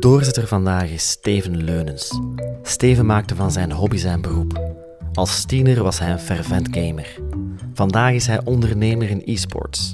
Doorzitter 0.00 0.46
vandaag 0.46 0.88
is 0.90 1.08
Steven 1.08 1.64
Leunens. 1.64 2.20
Steven 2.62 3.06
maakte 3.06 3.34
van 3.34 3.50
zijn 3.50 3.72
hobby 3.72 3.96
zijn 3.96 4.20
beroep. 4.20 4.76
Als 5.14 5.44
tiener 5.44 5.82
was 5.82 5.98
hij 5.98 6.10
een 6.10 6.18
fervent 6.18 6.68
gamer. 6.70 7.18
Vandaag 7.74 8.12
is 8.12 8.26
hij 8.26 8.44
ondernemer 8.44 9.10
in 9.10 9.22
e-sports. 9.24 9.92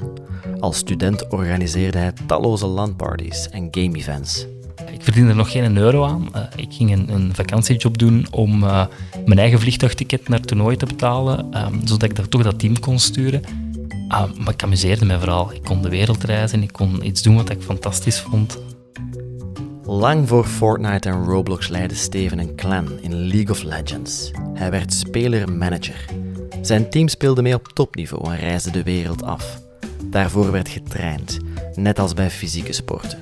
Als 0.59 0.77
student 0.77 1.29
organiseerde 1.29 1.99
hij 1.99 2.13
talloze 2.27 2.67
landparties 2.67 3.49
en 3.49 3.69
game-events. 3.71 4.47
Ik 4.93 5.03
verdiende 5.03 5.31
er 5.31 5.37
nog 5.37 5.51
geen 5.51 5.77
euro 5.77 6.05
aan. 6.05 6.29
Uh, 6.35 6.43
ik 6.57 6.73
ging 6.73 6.93
een, 6.93 7.09
een, 7.09 7.35
vakantiejob 7.35 7.99
doen 7.99 8.27
om 8.31 8.63
uh, 8.63 8.87
mijn 9.25 9.39
eigen 9.39 9.61
vliegtuigticket 9.61 10.29
naar 10.29 10.39
het 10.39 10.49
toernooi 10.49 10.77
te 10.77 10.87
betalen, 10.87 11.67
um, 11.67 11.81
zodat 11.85 12.03
ik 12.03 12.17
daar 12.17 12.29
toch 12.29 12.43
dat 12.43 12.59
team 12.59 12.81
kon 12.81 12.99
sturen. 12.99 13.43
Uh, 14.09 14.25
maar 14.39 14.53
ik 14.53 14.63
amuseerde 14.63 15.05
me 15.05 15.19
vooral. 15.19 15.53
Ik 15.53 15.63
kon 15.63 15.83
de 15.83 15.89
wereld 15.89 16.25
reizen, 16.25 16.63
ik 16.63 16.73
kon 16.73 17.07
iets 17.07 17.23
doen 17.23 17.37
wat 17.37 17.51
ik 17.51 17.63
fantastisch 17.63 18.21
vond. 18.21 18.59
Lang 19.87 20.29
voor 20.29 20.45
Fortnite 20.45 21.09
en 21.09 21.25
Roblox 21.25 21.69
leidde 21.69 21.95
Steven 21.95 22.39
een 22.39 22.55
clan 22.55 22.99
in 23.01 23.15
League 23.15 23.51
of 23.51 23.63
Legends. 23.63 24.31
Hij 24.55 24.71
werd 24.71 24.93
speler-manager. 24.93 26.05
Zijn 26.63 26.91
team 26.91 27.09
speelde 27.09 27.43
mee 27.43 27.55
op 27.55 27.69
topniveau 27.69 28.33
en 28.33 28.39
reisde 28.39 28.71
de 28.71 28.83
wereld 28.83 29.23
af. 29.23 29.61
Daarvoor 30.05 30.51
werd 30.53 30.69
getraind, 30.69 31.39
net 31.75 31.99
als 31.99 32.15
bij 32.15 32.31
fysieke 32.31 32.73
sporten. 32.73 33.19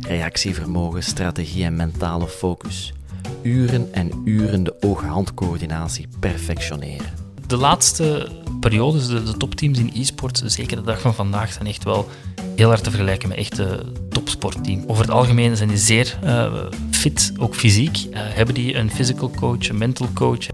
Reactievermogen, 0.00 1.02
strategie 1.02 1.64
en 1.64 1.76
mentale 1.76 2.26
focus. 2.26 2.92
Uren 3.42 3.88
en 3.92 4.10
uren 4.24 4.64
de 4.64 4.74
oog-handcoördinatie 4.80 6.08
perfectioneren. 6.20 7.12
De 7.46 7.56
laatste 7.56 8.28
periodes, 8.68 9.06
de, 9.06 9.22
de 9.22 9.36
topteams 9.36 9.78
in 9.78 9.90
e-sport, 9.94 10.42
zeker 10.44 10.76
de 10.76 10.82
dag 10.82 11.00
van 11.00 11.14
vandaag, 11.14 11.52
zijn 11.52 11.66
echt 11.66 11.84
wel 11.84 12.08
heel 12.56 12.68
hard 12.68 12.84
te 12.84 12.90
vergelijken 12.90 13.28
met 13.28 13.38
echte 13.38 13.80
topsportteam. 14.08 14.84
Over 14.86 15.02
het 15.02 15.12
algemeen 15.12 15.56
zijn 15.56 15.68
die 15.68 15.78
zeer 15.78 16.18
uh, 16.24 16.54
fit, 16.90 17.32
ook 17.38 17.54
fysiek. 17.54 17.96
Uh, 17.96 18.10
hebben 18.12 18.54
die 18.54 18.74
een 18.74 18.90
physical 18.90 19.30
coach, 19.30 19.68
een 19.68 19.78
mental 19.78 20.08
coach. 20.14 20.46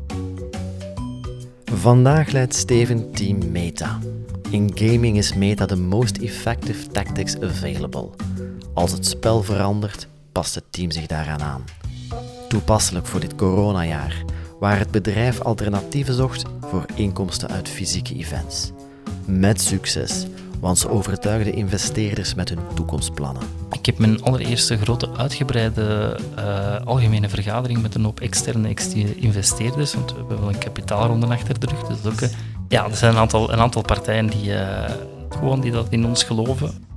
Vandaag 1.65 2.31
leidt 2.31 2.55
Steven 2.55 3.13
Team 3.13 3.51
Meta. 3.51 3.99
In 4.51 4.71
gaming 4.75 5.17
is 5.17 5.35
Meta 5.35 5.67
de 5.67 5.77
most 5.77 6.17
effective 6.17 6.87
tactics 6.87 7.41
available. 7.41 8.09
Als 8.75 8.93
het 8.93 9.07
spel 9.07 9.43
verandert, 9.43 10.07
past 10.33 10.55
het 10.55 10.65
team 10.71 10.91
zich 10.91 11.07
daaraan 11.07 11.43
aan. 11.43 11.65
Toepasselijk 12.49 13.07
voor 13.07 13.21
dit 13.21 13.35
coronajaar, 13.35 14.25
waar 14.63 14.79
het 14.79 14.91
bedrijf 14.91 15.41
alternatieven 15.41 16.15
zocht 16.15 16.45
voor 16.61 16.85
inkomsten 16.95 17.51
uit 17.51 17.69
fysieke 17.69 18.15
events. 18.15 18.71
Met 19.25 19.61
succes, 19.61 20.27
want 20.61 20.79
ze 20.79 20.89
overtuigden 20.89 21.55
investeerders 21.55 22.35
met 22.35 22.49
hun 22.49 22.59
toekomstplannen. 22.75 23.43
Ik 23.73 23.87
heb 23.87 23.99
mijn 23.99 24.23
allereerste 24.23 24.77
grote 24.77 25.09
uitgebreide 25.17 26.19
uh, 26.39 26.87
algemene 26.87 27.29
vergadering 27.29 27.83
met 27.83 27.95
een 27.95 28.05
hoop 28.05 28.21
externe 28.21 28.75
investeerders, 29.17 29.95
want 29.95 30.11
we 30.13 30.19
hebben 30.19 30.41
wel 30.41 30.49
een 30.49 30.59
kapitaalronde 30.59 31.27
achter 31.27 31.61
de 31.61 31.67
rug. 31.67 31.83
Dus 31.83 32.13
ook, 32.13 32.21
uh, 32.21 32.29
ja, 32.69 32.85
er 32.85 32.97
zijn 32.97 33.13
een 33.13 33.21
aantal, 33.21 33.53
een 33.53 33.61
aantal 33.61 33.83
partijen 33.83 34.27
die, 34.27 34.51
uh, 34.51 34.91
gewoon 35.29 35.61
die 35.61 35.73
dat 35.73 35.87
in 35.91 36.07
ons 36.07 36.25
geloven. 36.25 36.92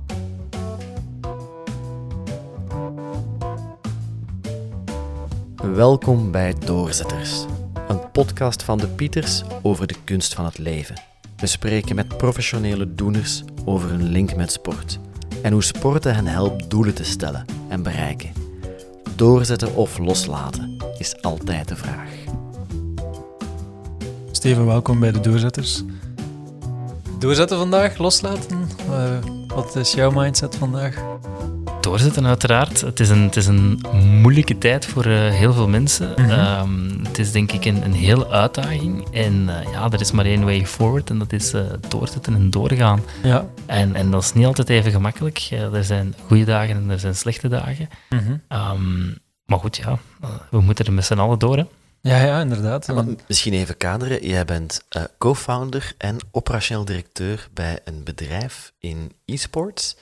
Welkom 5.74 6.30
bij 6.30 6.54
Doorzetters, 6.64 7.44
een 7.88 8.10
podcast 8.10 8.62
van 8.62 8.78
de 8.78 8.88
Pieters 8.88 9.42
over 9.62 9.86
de 9.86 9.94
kunst 10.04 10.34
van 10.34 10.44
het 10.44 10.58
leven. 10.58 11.00
We 11.36 11.46
spreken 11.46 11.96
met 11.96 12.16
professionele 12.16 12.94
doeners 12.94 13.42
over 13.64 13.88
hun 13.88 14.02
link 14.02 14.36
met 14.36 14.52
sport 14.52 14.98
en 15.42 15.52
hoe 15.52 15.62
sporten 15.62 16.14
hen 16.14 16.26
helpt 16.26 16.70
doelen 16.70 16.94
te 16.94 17.04
stellen 17.04 17.44
en 17.68 17.82
bereiken. 17.82 18.32
Doorzetten 19.16 19.74
of 19.74 19.98
loslaten 19.98 20.76
is 20.98 21.22
altijd 21.22 21.68
de 21.68 21.76
vraag. 21.76 22.10
Steven, 24.30 24.66
welkom 24.66 25.00
bij 25.00 25.12
de 25.12 25.20
Doorzetters. 25.20 25.82
Doorzetten 27.18 27.58
vandaag, 27.58 27.98
loslaten? 27.98 28.68
Uh, 28.90 29.18
wat 29.46 29.76
is 29.76 29.92
jouw 29.92 30.10
mindset 30.10 30.56
vandaag? 30.56 31.15
Doorzetten, 31.86 32.26
uiteraard. 32.26 32.80
Het 32.80 33.00
is 33.00 33.08
een, 33.08 33.22
het 33.22 33.36
is 33.36 33.46
een 33.46 33.80
moeilijke 34.20 34.58
tijd 34.58 34.86
voor 34.86 35.06
uh, 35.06 35.30
heel 35.30 35.52
veel 35.52 35.68
mensen. 35.68 36.12
Mm 36.16 36.28
-hmm. 36.28 37.04
het 37.04 37.18
is 37.18 37.32
denk 37.32 37.52
ik 37.52 37.64
een, 37.64 37.84
een 37.84 37.92
hele 37.92 38.28
uitdaging. 38.28 39.08
En 39.12 39.32
uh, 39.32 39.72
ja, 39.72 39.90
er 39.90 40.00
is 40.00 40.12
maar 40.12 40.24
één 40.24 40.44
way 40.44 40.66
forward 40.66 41.10
en 41.10 41.18
dat 41.18 41.32
is 41.32 41.54
uh, 41.54 41.62
doorzetten 41.88 42.34
en 42.34 42.50
doorgaan. 42.50 43.00
Ja. 43.22 43.46
En, 43.66 43.94
en 43.94 44.10
dat 44.10 44.22
is 44.22 44.32
niet 44.32 44.46
altijd 44.46 44.68
even 44.68 44.90
gemakkelijk. 44.90 45.48
er 45.72 45.84
zijn 45.84 46.14
goede 46.26 46.44
dagen 46.44 46.76
en 46.76 46.90
er 46.90 46.98
zijn 46.98 47.14
slechte 47.14 47.48
dagen. 47.48 47.88
Mm 48.10 48.18
-hmm. 48.18 48.42
um, 48.72 49.18
maar 49.44 49.58
goed, 49.58 49.76
ja, 49.76 49.98
we 50.50 50.60
moeten 50.60 50.84
er 50.84 50.92
met 50.92 51.04
z'n 51.04 51.18
allen 51.18 51.38
door. 51.38 51.56
Hè. 51.56 51.64
Ja, 52.00 52.24
ja, 52.24 52.40
inderdaad. 52.40 52.86
Ja, 52.86 53.04
misschien 53.28 53.52
even 53.52 53.76
kaderen. 53.76 54.26
Jij 54.26 54.44
bent 54.44 54.80
co-founder 55.18 55.92
en 55.98 56.16
operationeel 56.30 56.84
directeur 56.84 57.48
bij 57.54 57.78
een 57.84 58.04
bedrijf 58.04 58.72
in 58.78 59.12
e-sports. 59.24 59.96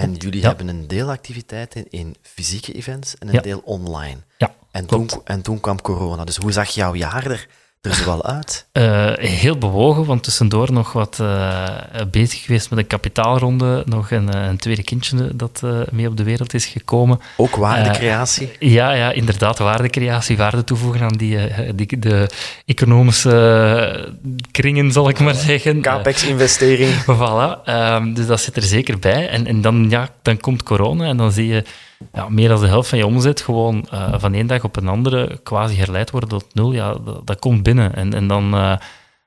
En 0.00 0.14
jullie 0.14 0.42
hebben 0.42 0.68
een 0.68 0.88
deel 0.88 1.10
activiteiten 1.10 1.90
in 1.90 2.16
fysieke 2.22 2.72
events 2.72 3.18
en 3.18 3.34
een 3.34 3.42
deel 3.42 3.60
online. 3.64 4.16
Ja, 4.38 4.54
en 4.70 4.86
toen, 4.86 5.08
en 5.24 5.42
toen 5.42 5.60
kwam 5.60 5.80
corona. 5.80 6.24
Dus 6.24 6.36
hoe 6.36 6.52
zag 6.52 6.68
jouw 6.68 6.94
jaar 6.94 7.30
er 7.30 7.48
er 7.80 7.94
zo 7.94 8.04
wel 8.04 8.24
uit? 8.24 8.66
Uh, 8.72 9.12
heel 9.14 9.58
bewogen, 9.58 10.04
want 10.04 10.22
tussendoor 10.22 10.72
nog 10.72 10.92
wat 10.92 11.18
uh, 11.20 11.66
bezig 12.10 12.42
geweest 12.42 12.70
met 12.70 12.78
een 12.78 12.86
kapitaalronde. 12.86 13.82
Nog 13.86 14.10
een, 14.10 14.36
een 14.36 14.56
tweede 14.56 14.82
kindje 14.82 15.36
dat 15.36 15.60
uh, 15.64 15.80
mee 15.90 16.06
op 16.06 16.16
de 16.16 16.22
wereld 16.22 16.54
is 16.54 16.66
gekomen. 16.66 17.20
Ook 17.36 17.56
waardecreatie? 17.56 18.50
ja, 18.58 18.92
ja, 18.92 19.12
inderdaad, 19.12 19.58
waardecreatie, 19.58 20.36
waarde 20.36 20.64
toevoegen 20.64 21.00
aan 21.00 21.16
die, 21.16 21.38
die, 21.74 21.98
de 21.98 22.28
economische 22.66 24.14
kringen, 24.50 24.92
zal 24.92 25.08
ik 25.08 25.20
maar 25.20 25.34
zeggen. 25.34 25.80
Capex-investering. 25.80 26.92
voilà, 27.20 27.68
um, 27.68 28.14
dus 28.14 28.26
dat 28.26 28.40
zit 28.40 28.56
er 28.56 28.62
zeker 28.62 28.98
bij. 28.98 29.28
En, 29.28 29.46
en 29.46 29.60
dan, 29.60 29.86
ja, 29.90 30.08
dan 30.22 30.40
komt 30.40 30.62
corona 30.62 31.04
en 31.04 31.16
dan 31.16 31.32
zie 31.32 31.46
je 31.46 31.64
ja, 32.12 32.28
meer 32.28 32.48
dan 32.48 32.60
de 32.60 32.66
helft 32.66 32.88
van 32.88 32.98
je 32.98 33.06
omzet 33.06 33.40
gewoon 33.40 33.86
uh, 33.92 34.14
van 34.18 34.34
één 34.34 34.46
dag 34.46 34.64
op 34.64 34.76
een 34.76 34.88
andere 34.88 35.40
quasi 35.42 35.76
herleid 35.76 36.10
worden 36.10 36.28
tot 36.28 36.54
nul, 36.54 36.72
ja, 36.72 36.96
dat, 37.24 37.38
komt 37.38 37.62
binnen. 37.62 37.94
En, 37.94 38.14
en 38.14 38.26
dan, 38.26 38.54
uh, 38.54 38.76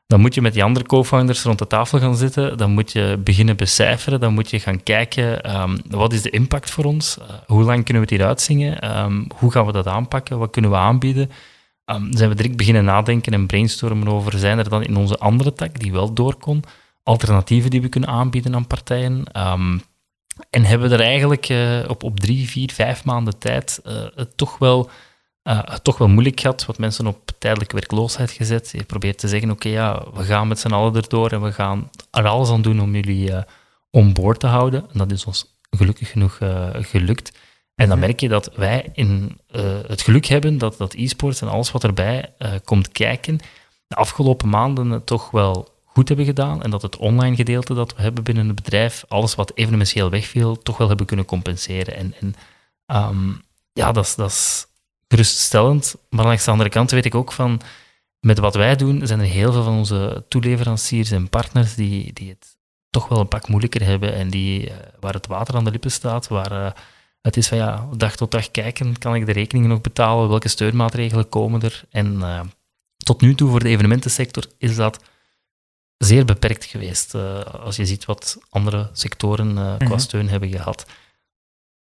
dan 0.08 0.20
moet 0.20 0.34
je 0.34 0.42
met 0.42 0.54
die 0.54 0.64
andere 0.64 0.86
co-founders 0.86 1.44
rond 1.44 1.60
de 1.60 1.68
tafel 1.68 2.00
gaan 2.00 2.16
zitten, 2.16 2.58
dan 2.58 2.72
moet 2.72 2.92
je 2.92 3.20
beginnen 3.24 3.58
becijferen, 3.58 4.20
dan 4.20 4.34
moet 4.34 4.50
je 4.50 4.60
gaan 4.60 4.84
kijken, 4.84 5.56
um, 5.62 5.78
wat 5.90 6.14
is 6.14 6.22
de 6.22 6.30
impact 6.30 6.72
voor 6.72 6.84
ons? 6.84 7.18
Uh, 7.18 7.26
hoe 7.46 7.64
lang 7.64 7.84
kunnen 7.84 8.04
we 8.04 8.10
het 8.10 8.20
hier 8.20 8.28
uitzingen? 8.28 9.00
Um, 9.00 9.28
hoe 9.36 9.52
gaan 9.52 9.66
we 9.66 9.72
dat 9.72 9.88
aanpakken? 9.88 10.40
Wat 10.40 10.52
kunnen 10.52 10.72
we 10.72 10.78
aanbieden? 10.78 11.32
Um, 11.86 12.18
zijn 12.18 12.30
we 12.30 12.36
direct 12.36 12.58
beginnen 12.58 12.84
nadenken 12.84 13.34
en 13.34 13.48
brainstormen 13.48 14.08
over, 14.08 14.40
zijn 14.40 14.58
er 14.58 14.70
dan 14.70 14.84
in 14.84 14.98
onze 14.98 15.18
andere 15.18 15.54
tak, 15.54 15.80
die 15.80 15.92
wel 15.92 16.14
door 16.14 16.36
kon, 16.36 16.64
alternatieven 17.04 17.70
die 17.70 17.82
we 17.82 17.90
kunnen 17.90 18.10
aanbieden 18.10 18.56
aan 18.56 18.68
partijen? 18.68 19.24
En 20.50 20.64
hebben 20.64 20.90
we 20.90 20.96
er 20.96 21.02
eigenlijk 21.02 21.50
uh, 21.50 21.80
op, 21.88 22.04
op 22.04 22.20
drie, 22.20 22.50
vier, 22.50 22.72
vijf 22.72 23.06
maanden 23.06 23.38
tijd 23.38 23.82
uh, 23.86 24.06
het 24.16 24.38
toch 24.38 24.58
wel, 24.58 24.90
uh, 25.44 25.60
toch 25.64 25.98
wel 25.98 26.08
moeilijk 26.08 26.40
gehad, 26.40 26.66
wat 26.66 26.78
mensen 26.78 27.08
op 27.08 27.32
tijdelijke 27.40 27.76
werkloosheid 27.76 28.32
gezet. 28.32 28.70
Je 28.72 28.84
probeert 28.84 29.18
te 29.18 29.28
zeggen, 29.28 29.52
oké, 29.52 29.68
okay, 29.68 29.72
ja, 29.72 30.06
we 30.14 30.24
gaan 30.24 30.48
met 30.48 30.60
z'n 30.60 30.72
allen 30.72 30.96
erdoor 30.96 31.32
en 31.32 31.42
we 31.42 31.52
gaan 31.52 31.90
er 32.12 32.28
alles 32.28 32.50
aan 32.50 32.62
doen 32.62 32.82
om 32.82 32.96
jullie 32.96 33.32
on 33.92 34.14
board 34.14 34.40
te 34.40 34.48
houden. 34.48 34.82
En 34.92 34.98
dat 34.98 35.12
is 35.12 35.26
ons 35.26 35.58
gelukkig 35.70 36.10
genoeg 36.10 36.38
gelukt. 36.72 37.32
En 37.76 37.88
dan 37.88 37.98
mhm. 37.98 38.06
merk 38.06 38.20
je 38.20 38.30
dat 38.30 38.52
wij 38.56 38.90
in, 38.94 39.38
het 39.88 40.02
geluk 40.02 40.26
hebben 40.26 40.58
dat, 40.58 40.78
dat 40.78 40.94
e-sports 40.94 41.42
en 41.42 41.48
alles 41.48 41.72
wat 41.72 41.84
erbij 41.84 42.34
komt 42.64 42.92
kijken, 42.92 43.40
de 43.88 43.96
afgelopen 43.96 44.50
maanden 44.50 45.04
toch 45.04 45.32
wel 45.32 45.73
goed 45.94 46.08
hebben 46.08 46.26
gedaan 46.26 46.64
en 46.64 46.70
dat 46.70 46.82
het 46.82 46.98
online 46.98 47.36
gedeelte 47.36 47.74
dat 47.74 47.96
we 47.96 48.02
hebben 48.02 48.24
binnen 48.24 48.48
het 48.48 48.56
bedrijf, 48.56 49.06
alles 49.08 49.36
wat 49.36 49.52
evenementieel 49.56 50.10
wegviel, 50.10 50.62
toch 50.62 50.78
wel 50.78 50.88
hebben 50.88 51.06
kunnen 51.06 51.26
compenseren. 51.26 51.96
En, 51.96 52.14
en 52.20 52.36
um, 52.96 53.42
ja, 53.74 53.92
dat 53.92 54.18
is, 54.18 54.66
geruststellend. 55.08 55.96
Maar 56.10 56.26
langs 56.26 56.46
de 56.46 56.52
andere 56.52 56.70
kant 56.70 56.92
weet 56.92 57.06
ik 57.06 57.16
ook 57.16 57.32
van, 57.32 57.62
met 58.20 58.40
wat 58.40 58.56
wij 58.56 58.76
doen, 58.76 59.08
zijn 59.08 59.20
er 59.20 59.26
heel 59.26 59.52
veel 59.52 59.64
van 59.64 59.78
onze 59.78 60.26
toeleveranciers 60.30 61.12
en 61.12 61.30
partners 61.30 61.76
die, 61.76 62.14
die 62.14 62.30
het 62.30 62.58
toch 62.90 63.08
wel 63.08 63.20
een 63.20 63.28
pak 63.28 63.48
moeilijker 63.48 63.84
hebben 63.84 64.14
en 64.14 64.30
die, 64.30 64.70
uh, 64.70 64.76
waar 65.00 65.14
het 65.14 65.28
water 65.28 65.56
aan 65.56 65.64
de 65.64 65.72
lippen 65.72 65.92
staat, 65.92 66.28
waar 66.28 66.52
uh, 66.52 66.72
het 67.22 67.38
is 67.38 67.48
van 67.48 67.58
ja, 67.58 67.88
dag 67.98 68.16
tot 68.16 68.32
dag 68.32 68.52
kijken, 68.52 68.98
kan 68.98 69.16
ik 69.16 69.26
de 69.26 69.32
rekeningen 69.32 69.70
nog 69.70 69.82
betalen, 69.82 70.30
welke 70.30 70.48
steunmaatregelen 70.48 71.30
komen 71.30 71.62
er? 71.62 71.84
En 71.90 72.14
uh, 72.14 72.40
tot 72.98 73.22
nu 73.22 73.36
toe 73.36 73.50
voor 73.50 73.60
de 73.60 73.70
evenementensector 73.70 74.46
is 74.58 74.76
dat 74.76 75.00
zeer 76.04 76.26
beperkt 76.26 76.66
geweest. 76.66 77.14
Uh, 77.16 77.40
als 77.42 77.76
je 77.76 77.86
ziet 77.86 78.06
wat 78.06 78.38
andere 78.50 78.90
sectoren 78.94 79.50
uh, 79.58 79.78
qua 79.78 79.88
mm 79.88 80.00
steun 80.00 80.30
hebben 80.30 80.50
gehad. 80.52 80.86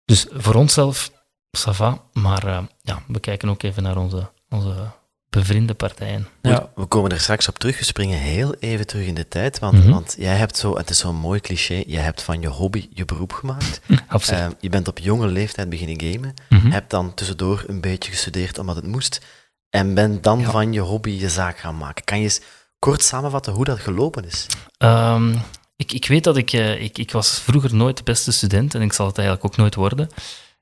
Dus 0.06 0.28
voor 0.32 0.54
onszelf, 0.56 1.12
ça 1.58 1.72
va, 1.72 2.02
maar 2.14 2.46
uh, 2.48 2.60
ja, 2.82 3.04
we 3.08 3.20
kijken 3.20 3.50
ook 3.50 3.64
even 3.64 3.84
naar 3.84 3.98
onze, 3.98 4.30
onze 4.50 4.90
bevriende 5.30 5.74
partijen. 5.74 6.28
Ja. 6.42 6.72
We 6.76 6.86
komen 6.86 7.12
er 7.12 7.20
straks 7.20 7.48
op 7.48 7.58
terug. 7.60 7.78
We 7.78 7.84
springen 7.86 8.18
heel 8.20 8.54
even 8.54 8.88
terug 8.88 9.06
in 9.06 9.16
de 9.16 9.28
tijd. 9.28 9.60
Want, 9.60 9.74
Mhm. 9.78 9.90
want 9.90 10.16
jij 10.18 10.36
hebt 10.36 10.58
zo, 10.58 10.78
het 10.78 10.90
is 10.90 10.98
zo'n 10.98 11.16
mooi 11.16 11.40
cliché, 11.40 11.84
je 11.88 11.98
hebt 11.98 12.22
van 12.22 12.42
je 12.42 12.48
hobby 12.48 12.88
je 12.94 13.06
beroep 13.06 13.34
gemaakt. 13.34 13.82
Absoluut. 14.08 14.42
Eh, 14.42 14.48
je 14.60 14.70
bent 14.70 14.88
op 14.88 15.00
jonge 15.00 15.28
leeftijd 15.28 15.70
beginnen 15.70 16.12
gamen. 16.12 16.34
Mhm. 16.50 16.72
Hebt 16.72 16.90
dan 16.90 17.14
tussendoor 17.14 17.64
een 17.68 17.82
beetje 17.82 18.12
gestudeerd 18.12 18.58
omdat 18.58 18.76
het 18.76 18.88
moest. 18.88 19.22
En 19.70 19.94
bent 19.94 20.24
dan 20.24 20.40
Ja. 20.40 20.52
van 20.52 20.74
je 20.74 20.80
hobby 20.80 21.10
je 21.12 21.30
zaak 21.30 21.58
gaan 21.58 21.78
maken. 21.78 22.04
Kan 22.04 22.18
je 22.18 22.24
eens 22.24 22.42
kort 22.86 23.04
samenvatten 23.04 23.54
hoe 23.54 23.66
dat 23.66 23.80
gelopen 23.80 24.26
is? 24.26 24.46
Ehm, 24.78 25.36
ik, 25.76 25.92
ik 25.92 26.08
weet 26.08 26.24
dat 26.24 26.38
ik, 26.38 26.54
eh, 26.54 26.82
ik... 26.82 26.98
Ik 26.98 27.12
was 27.12 27.40
vroeger 27.40 27.76
nooit 27.76 27.98
de 27.98 28.04
beste 28.04 28.32
student 28.32 28.76
en 28.76 28.82
ik 28.82 28.94
zal 28.94 29.06
het 29.06 29.18
eigenlijk 29.18 29.48
ook 29.48 29.58
nooit 29.58 29.76
worden. 29.76 30.10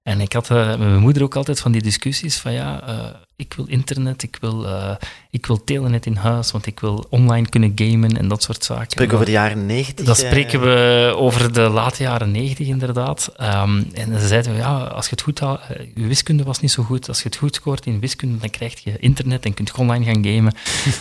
En 0.03 0.21
ik 0.21 0.33
had 0.33 0.49
eh, 0.49 0.67
met 0.67 0.79
mijn 0.79 0.99
moeder 0.99 1.23
ook 1.23 1.35
altijd 1.35 1.59
van 1.59 1.71
die 1.71 1.81
discussies 1.81 2.37
van 2.37 2.51
ja, 2.51 2.81
eh, 2.87 3.15
ik 3.39 3.53
wil 3.53 3.65
internet, 3.67 4.23
ik 4.23 4.37
wil, 4.41 4.65
eh, 4.67 4.95
ik 5.31 5.45
wil 5.45 5.63
telenet 5.63 6.05
in 6.05 6.15
huis, 6.15 6.51
want 6.51 6.65
ik 6.65 6.79
wil 6.79 7.05
online 7.09 7.49
kunnen 7.49 7.71
gamen 7.75 8.17
en 8.17 8.27
dat 8.27 8.43
soort 8.43 8.63
zaken. 8.63 8.89
Spreek 8.91 9.13
over 9.13 9.25
de 9.25 9.31
jaren 9.31 9.65
negentig. 9.65 10.05
Dat 10.05 10.17
spreken 10.17 10.61
we 10.61 11.13
over 11.15 11.53
de 11.53 11.61
late 11.61 12.03
jaren 12.03 12.31
negentig, 12.31 12.67
inderdaad. 12.67 13.31
Ehm, 13.37 13.83
en 13.93 14.19
ze 14.19 14.27
zeiden, 14.27 14.55
ja, 14.55 14.77
als 14.77 15.05
je 15.05 15.11
het 15.11 15.21
goed 15.21 15.39
haalt, 15.39 15.59
eh, 15.69 15.85
je 15.95 16.07
wiskunde 16.07 16.43
was 16.43 16.59
niet 16.59 16.71
zo 16.71 16.83
goed. 16.83 17.07
Als 17.07 17.17
je 17.17 17.23
het 17.27 17.35
goed 17.37 17.55
scoort 17.55 17.85
in 17.85 17.99
wiskunde, 17.99 18.37
dan 18.37 18.49
krijg 18.49 18.79
je 18.83 18.97
internet 18.99 19.45
en 19.45 19.53
kun 19.53 19.65
je 19.73 19.77
online 19.81 20.05
gaan 20.05 20.25
gamen. 20.25 20.53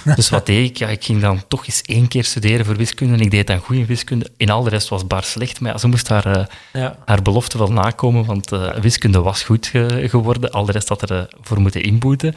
dus 0.17 0.29
wat 0.31 0.47
deed 0.47 0.71
ik? 0.71 0.77
Ja, 0.77 0.89
ik 0.89 1.05
ging 1.05 1.21
dan 1.21 1.43
toch 1.49 1.67
eens 1.67 1.83
één 1.83 2.09
keer 2.09 2.25
studeren 2.25 2.65
voor 2.67 2.77
wiskunde. 2.77 3.15
En 3.15 3.21
ik 3.21 3.31
deed 3.31 3.47
dan 3.47 3.59
goed 3.59 3.77
in 3.77 3.87
wiskunde. 3.87 4.31
In 4.37 4.51
al 4.51 4.63
de 4.63 4.71
rest 4.71 4.89
was 4.89 5.07
bar 5.07 5.23
slecht. 5.25 5.61
Maar 5.61 5.73
ja, 5.73 5.79
ze 5.79 5.89
moest 5.89 6.09
haar, 6.09 6.27
eh, 6.37 6.45
Ja. 6.73 6.97
haar 7.05 7.23
belofte 7.23 7.59
wel 7.59 7.73
nakomen, 7.73 8.25
want 8.25 8.53
eh, 8.53 8.75
wiskunde 8.75 9.21
was 9.21 9.43
goed 9.43 9.67
ge- 9.67 10.07
geworden. 10.09 10.51
Al 10.51 10.65
de 10.65 10.73
rest 10.73 10.89
had 10.89 11.03
er 11.11 11.17
eh, 11.19 11.23
voor 11.41 11.61
moeten 11.61 11.83
inboeten. 11.83 12.28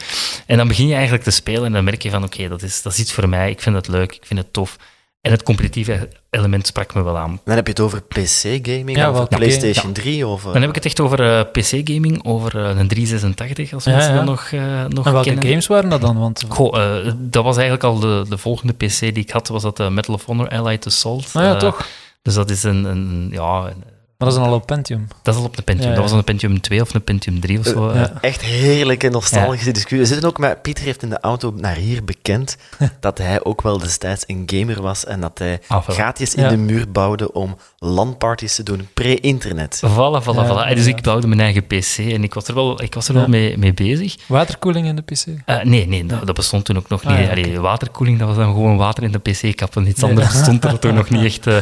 En 0.46 0.58
dan 0.58 0.68
begin 0.68 0.88
je 0.88 0.94
eigenlijk 0.94 1.24
te 1.24 1.32
spelen 1.32 1.66
en 1.66 1.72
dan 1.72 1.84
merk 1.84 2.02
je 2.04 2.10
van, 2.10 2.24
oké, 2.24 2.48
dat, 2.48 2.62
is, 2.62 2.82
dat 2.82 2.92
is 2.94 3.00
iets 3.00 3.14
voor 3.14 3.30
mij. 3.30 3.50
Ik 3.50 3.62
vind 3.62 3.76
het 3.76 3.88
leuk, 3.88 4.16
ik 4.16 4.26
vind 4.26 4.40
het 4.40 4.54
tof. 4.54 4.78
En 5.22 5.32
het 5.32 5.44
competitieve 5.44 6.10
element 6.30 6.68
sprak 6.68 6.94
me 6.94 7.04
wel 7.04 7.18
aan. 7.18 7.40
Dan 7.46 7.56
heb 7.56 7.66
je 7.66 7.72
het 7.72 7.82
over 7.82 8.02
PC-gaming, 8.02 8.96
Ja, 8.98 9.12
of 9.12 9.28
PlayStation 9.28 9.94
3? 9.94 10.28
Of, 10.28 10.46
eh, 10.46 10.52
Dan 10.52 10.62
heb 10.62 10.70
ik 10.70 10.76
het 10.76 10.86
echt 10.86 11.00
over 11.00 11.38
eh, 11.38 11.42
PC-gaming, 11.52 12.26
over 12.26 12.58
eh, 12.66 12.78
een 12.78 12.88
386, 12.88 13.74
als 13.74 13.84
Ja, 13.84 13.92
mensen 13.92 14.10
ja. 14.12 14.16
dat 14.18 14.26
nog, 14.26 14.50
eh 14.52 14.86
nog 14.88 15.06
En 15.06 15.12
welke 15.14 15.28
kennen. 15.28 15.48
games 15.48 15.68
waren 15.68 15.90
dat 15.90 16.02
dan? 16.02 16.18
Want, 16.20 16.44
Goh, 16.48 16.82
eh, 17.06 17.14
dat 17.18 17.44
was 17.44 17.56
eigenlijk 17.58 17.86
al 17.86 18.00
de, 18.00 18.26
de 18.30 18.38
volgende 18.38 18.74
PC 18.74 19.00
die 19.00 19.12
ik 19.14 19.30
had, 19.30 19.48
was 19.48 19.62
dat 19.62 19.78
de 19.78 19.90
Metal 19.90 20.14
of 20.14 20.26
Honor 20.26 20.50
Allied 20.50 20.86
Assault. 20.86 21.34
nou 21.34 21.46
ja, 21.46 21.56
toch. 21.56 21.88
Dus 22.22 22.34
dat 22.34 22.50
is 22.50 22.64
een, 22.64 22.84
een 22.84 23.28
ja, 23.32 23.64
een- 23.66 23.84
Maar 24.22 24.30
dat 24.30 24.38
is 24.40 24.44
dan 24.44 24.54
al 24.54 24.60
op 24.60 24.68
Pentium. 24.68 25.08
dat 25.24 25.34
is 25.34 25.40
al 25.40 25.46
op 25.48 25.58
een 25.58 25.64
Pentium. 25.64 25.88
Ja, 25.90 25.94
ja. 25.96 26.02
Dat 26.02 26.10
was 26.10 26.18
een 26.20 26.24
Pentium 26.24 26.62
2 26.62 26.82
of 26.82 26.94
een 26.94 27.04
Pentium 27.04 27.40
3 27.40 27.60
of 27.60 27.66
zo. 27.66 27.90
eh. 27.90 27.96
Ja. 27.96 28.14
Echt 28.22 28.42
heerlijke, 28.42 29.10
nostalgische 29.10 29.72
discussie. 29.72 30.00
We 30.00 30.06
zitten 30.06 30.28
ook 30.30 30.38
met... 30.38 30.62
Pieter 30.62 30.84
heeft 30.84 31.04
in 31.04 31.10
de 31.10 31.20
auto 31.20 31.54
naar 31.56 31.76
hier 31.76 32.04
bekend 32.04 32.58
dat 33.00 33.18
hij 33.18 33.44
ook 33.44 33.62
wel 33.62 33.78
destijds 33.78 34.24
een 34.28 34.44
gamer 34.46 34.82
was 34.82 35.06
en 35.06 35.22
dat 35.22 35.38
hij 35.40 35.60
Ah, 35.68 35.84
gaatjes 35.90 36.36
in 36.36 36.44
Ja. 36.44 36.50
de 36.50 36.58
muur 36.58 36.92
bouwde 36.92 37.32
om 37.34 37.56
LAN-parties 37.86 38.56
te 38.56 38.64
doen, 38.64 38.88
pre-internet. 38.94 39.82
Voilà, 39.86 40.22
voilà, 40.24 40.36
Ja, 40.36 40.46
voilà. 40.66 40.68
En 40.70 40.76
dus 40.76 40.86
ik 40.86 41.02
bouwde 41.02 41.28
mijn 41.28 41.40
eigen 41.40 41.66
PC 41.68 41.98
en 41.98 42.24
ik 42.24 42.34
was 42.34 42.48
er 42.48 42.54
wel, 42.54 42.82
ik 42.84 42.94
was 42.94 43.08
er 43.08 43.14
Ja. 43.14 43.20
wel 43.20 43.30
mee, 43.30 43.58
mee 43.58 43.74
bezig. 43.74 44.16
Waterkoeling 44.28 44.88
in 44.88 44.96
de 44.96 45.02
PC. 45.02 45.26
Eh, 45.46 45.62
nee, 45.64 45.88
nee 45.88 46.06
dat, 46.06 46.26
dat 46.26 46.36
bestond 46.36 46.66
toen 46.66 46.78
ook 46.78 46.90
nog 46.90 47.04
niet. 47.04 47.18
Ah, 47.18 47.30
Allee, 47.30 47.60
Waterkoeling, 47.60 48.20
dat 48.20 48.28
was 48.28 48.38
dan 48.38 48.54
gewoon 48.54 48.78
water 48.78 49.04
in 49.04 49.12
de 49.12 49.20
PC-kappen. 49.20 49.88
Iets 49.88 50.04
anders 50.04 50.28
bestond 50.28 50.64
er 50.64 50.80
toen 50.80 50.94
nog 50.94 51.10
niet 51.10 51.24
echt. 51.24 51.48
eh. 51.48 51.56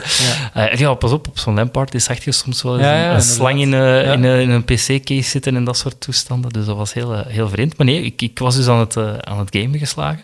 Ja. 0.54 0.70
Eh, 0.70 0.78
ja, 0.80 0.94
pas 0.94 1.12
op, 1.12 1.28
op 1.28 1.40
zo'n 1.40 1.54
LAN-party 1.56 1.98
zag 1.98 2.24
je 2.24 2.32
soms 2.32 2.62
wel 2.62 2.74
eens 2.74 2.82
Ja, 2.84 2.90
een- 2.92 2.98
ja, 2.98 3.04
een, 3.04 3.10
inderdaad. 3.12 3.36
slang 3.36 3.62
in, 3.62 3.70
Ja. 3.70 4.02
in, 4.14 4.24
een- 4.24 4.42
in 4.42 4.50
een 4.50 4.64
PC-case 4.64 5.30
zitten 5.30 5.56
en 5.56 5.64
dat 5.64 5.78
soort 5.78 6.00
toestanden. 6.02 6.52
Dus 6.54 6.66
dat 6.66 6.78
was 6.78 6.94
heel, 6.94 7.24
heel 7.28 7.50
vreemd. 7.50 7.78
Maar 7.78 7.86
nee, 7.88 8.02
ik, 8.04 8.22
ik 8.22 8.40
was 8.40 8.56
dus 8.56 8.68
aan 8.68 8.80
het, 8.80 8.98
aan 9.26 9.40
het 9.40 9.56
gamen 9.56 9.80
geslagen. 9.80 10.24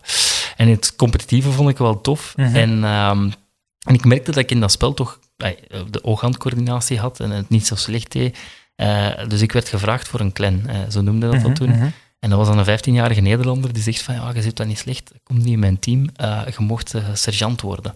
En 0.57 0.67
het 0.67 0.93
competitieve 0.95 1.51
vond 1.51 1.69
ik 1.69 1.77
wel 1.77 2.01
tof. 2.01 2.33
Mhm. 2.35 2.55
en, 2.55 2.83
ehm, 2.83 3.29
en 3.87 3.93
ik 3.93 4.05
merkte 4.05 4.31
dat 4.31 4.43
ik 4.43 4.51
in 4.51 4.59
dat 4.59 4.71
spel 4.71 4.93
toch 4.93 5.19
de 5.89 6.03
oog-handcoördinatie 6.03 6.99
had 6.99 7.19
en 7.19 7.29
het 7.29 7.49
niet 7.49 7.67
zo 7.67 7.75
slecht 7.75 8.11
deed. 8.11 8.37
Eh, 8.75 9.07
dus 9.27 9.41
ik 9.41 9.51
werd 9.51 9.69
gevraagd 9.69 10.07
voor 10.07 10.19
een 10.19 10.33
clan, 10.33 10.67
eh, 10.67 10.77
zo 10.89 11.01
noemde 11.01 11.29
dat, 11.29 11.41
dat 11.41 11.55
toen. 11.55 11.69
Mhm, 11.69 11.77
mhm. 11.77 11.89
En 12.19 12.29
dat 12.29 12.39
was 12.39 12.47
dan 12.47 12.57
een 12.57 12.65
15-jarige 12.79 13.21
Nederlander 13.21 13.73
die 13.73 13.83
zegt 13.83 14.01
van, 14.01 14.15
ja, 14.15 14.31
je 14.33 14.41
zit 14.41 14.55
dat 14.57 14.67
niet 14.67 14.77
slecht, 14.77 15.11
kom 15.23 15.37
niet 15.37 15.47
in 15.47 15.59
mijn 15.59 15.79
team, 15.79 16.09
eh, 16.15 16.41
je 16.57 16.63
mocht 16.63 16.93
eh, 16.93 17.03
sergeant 17.13 17.61
worden. 17.61 17.95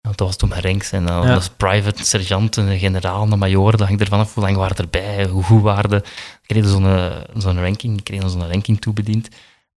Want 0.00 0.16
dat 0.18 0.26
was 0.26 0.36
toen 0.36 0.48
mijn 0.48 0.62
ranks. 0.62 0.92
En 0.92 1.06
dan 1.06 1.22
Ja. 1.26 1.32
dat 1.32 1.40
is 1.40 1.48
private, 1.56 2.04
sergeant, 2.04 2.56
een 2.56 2.78
generaal, 2.78 3.32
een 3.32 3.38
major, 3.38 3.76
dat 3.76 3.86
hangt 3.86 4.02
ervan 4.02 4.18
af 4.20 4.34
hoe 4.34 4.42
lang 4.44 4.56
waren 4.56 4.76
erbij, 4.76 5.26
hoe 5.26 5.42
goed 5.42 5.62
waren. 5.62 5.98
Ik 5.98 6.40
kreeg 6.46 6.66
zo'n 6.66 6.86
eh, 6.86 7.16
zo'n 7.36 7.60
ranking, 7.60 7.98
ik 7.98 8.04
kreeg 8.04 8.30
zo'n 8.30 8.48
ranking 8.48 8.80
toebediend. 8.80 9.28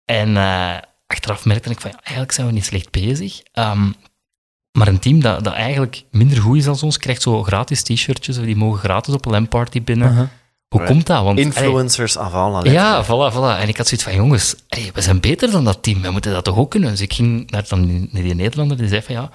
En 0.06 0.38
eh, 0.38 0.78
achteraf 1.08 1.46
merkte 1.46 1.70
ik 1.70 1.82
van, 1.82 1.92
ja, 1.92 1.98
eigenlijk 2.04 2.32
zijn 2.32 2.48
we 2.48 2.54
niet 2.54 2.66
slecht 2.66 2.92
bezig. 2.92 3.42
Ehm, 3.52 3.92
maar 4.72 4.88
een 4.88 5.00
team 5.00 5.22
dat, 5.22 5.44
dat 5.44 5.54
eigenlijk 5.54 6.04
minder 6.12 6.42
goed 6.42 6.58
is 6.58 6.64
dan 6.64 6.78
ons, 6.82 6.98
krijgt 6.98 7.22
zo 7.22 7.44
gratis 7.44 7.82
t-shirtjes, 7.84 8.38
of 8.38 8.44
die 8.46 8.56
mogen 8.56 8.80
gratis 8.80 9.14
op 9.14 9.26
een 9.26 9.32
LAN-party 9.32 9.84
binnen. 9.84 10.16
Hoe 10.16 10.80
Right. 10.80 10.86
komt 10.94 11.08
dat? 11.08 11.24
Want, 11.24 11.38
allee, 11.40 11.44
Influencers 11.46 12.18
avant 12.18 12.52
la 12.54 12.60
lettre. 12.62 12.72
ja, 12.74 13.04
voilà, 13.06 13.34
voilà. 13.36 13.62
En 13.62 13.68
ik 13.68 13.78
had 13.78 13.88
zoiets 13.88 14.04
van, 14.08 14.16
jongens, 14.16 14.56
allee, 14.68 14.92
we 14.94 15.02
zijn 15.02 15.20
beter 15.20 15.52
dan 15.52 15.64
dat 15.64 15.84
team, 15.84 16.02
wij 16.02 16.12
moeten 16.12 16.32
dat 16.32 16.44
toch 16.44 16.58
ook 16.58 16.72
kunnen? 16.72 16.90
Dus 16.90 17.02
ik 17.02 17.14
ging 17.14 17.52
naar, 17.52 17.66
dan, 17.68 18.08
naar 18.12 18.24
die 18.24 18.36
Nederlander, 18.36 18.78
die 18.78 18.88
zei 18.88 19.02
van, 19.02 19.16
ja, 19.16 19.30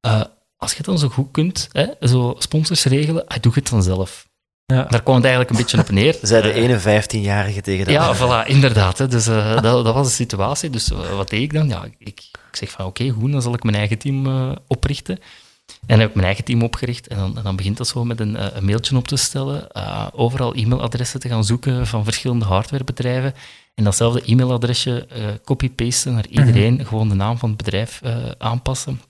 eh, 0.00 0.20
als 0.56 0.70
je 0.70 0.76
het 0.76 0.86
dan 0.86 0.98
zo 0.98 1.08
goed 1.08 1.28
kunt, 1.30 1.68
hè, 1.72 1.86
zo 2.00 2.34
sponsors 2.38 2.84
regelen, 2.84 3.26
ah, 3.26 3.36
doe 3.40 3.52
het 3.54 3.70
dan 3.70 3.82
zelf. 3.82 4.26
Ja. 4.66 4.82
Daar 4.82 5.02
kwam 5.02 5.14
het 5.14 5.24
eigenlijk 5.24 5.54
een 5.54 5.60
beetje 5.62 5.78
op 5.78 5.90
neer. 5.90 6.16
Zij 6.22 6.40
de 6.40 6.52
ene 6.52 6.80
15-jarige 6.80 7.60
tegen 7.60 7.84
de 7.84 7.92
ja, 7.92 8.16
voilà, 8.16 8.48
inderdaad. 8.48 8.98
Hè. 8.98 9.08
Dus 9.08 9.26
eh, 9.26 9.52
dat, 9.62 9.84
dat 9.84 9.94
was 9.94 10.06
de 10.06 10.12
situatie. 10.12 10.70
Dus 10.70 10.90
eh, 10.90 11.16
wat 11.16 11.28
deed 11.30 11.42
ik 11.42 11.52
dan? 11.52 11.68
Ja, 11.68 11.84
ik, 11.98 12.20
ik 12.60 12.68
zeg 12.68 12.76
van, 12.76 12.86
oké, 12.86 13.08
goed, 13.08 13.32
dan 13.32 13.42
zal 13.42 13.54
ik 13.54 13.62
mijn 13.62 13.76
eigen 13.76 13.98
team 13.98 14.26
eh, 14.26 14.52
oprichten. 14.66 15.18
En 15.66 15.76
dan 15.86 15.98
heb 15.98 16.08
ik 16.08 16.14
mijn 16.14 16.26
eigen 16.26 16.44
team 16.44 16.62
opgericht. 16.62 17.06
En 17.06 17.16
dan, 17.16 17.36
en 17.36 17.42
dan 17.42 17.56
begint 17.56 17.76
dat 17.76 17.88
zo 17.88 18.04
met 18.04 18.20
een, 18.20 18.36
eh, 18.36 18.46
een 18.52 18.64
mailtje 18.64 18.96
op 18.96 19.08
te 19.08 19.16
stellen. 19.16 19.70
eh, 19.70 20.06
overal 20.12 20.54
e-mailadressen 20.54 21.20
te 21.20 21.28
gaan 21.28 21.44
zoeken 21.44 21.86
van 21.86 22.04
verschillende 22.04 22.44
hardwarebedrijven. 22.44 23.34
En 23.74 23.84
datzelfde 23.84 24.22
e-mailadresje 24.24 25.06
eh, 25.06 25.24
copy-pasten 25.44 26.14
naar 26.14 26.26
iedereen. 26.26 26.86
Gewoon 26.86 27.08
de 27.08 27.14
naam 27.14 27.38
van 27.38 27.48
het 27.48 27.58
bedrijf 27.58 28.00
aanpassen. 28.38 29.00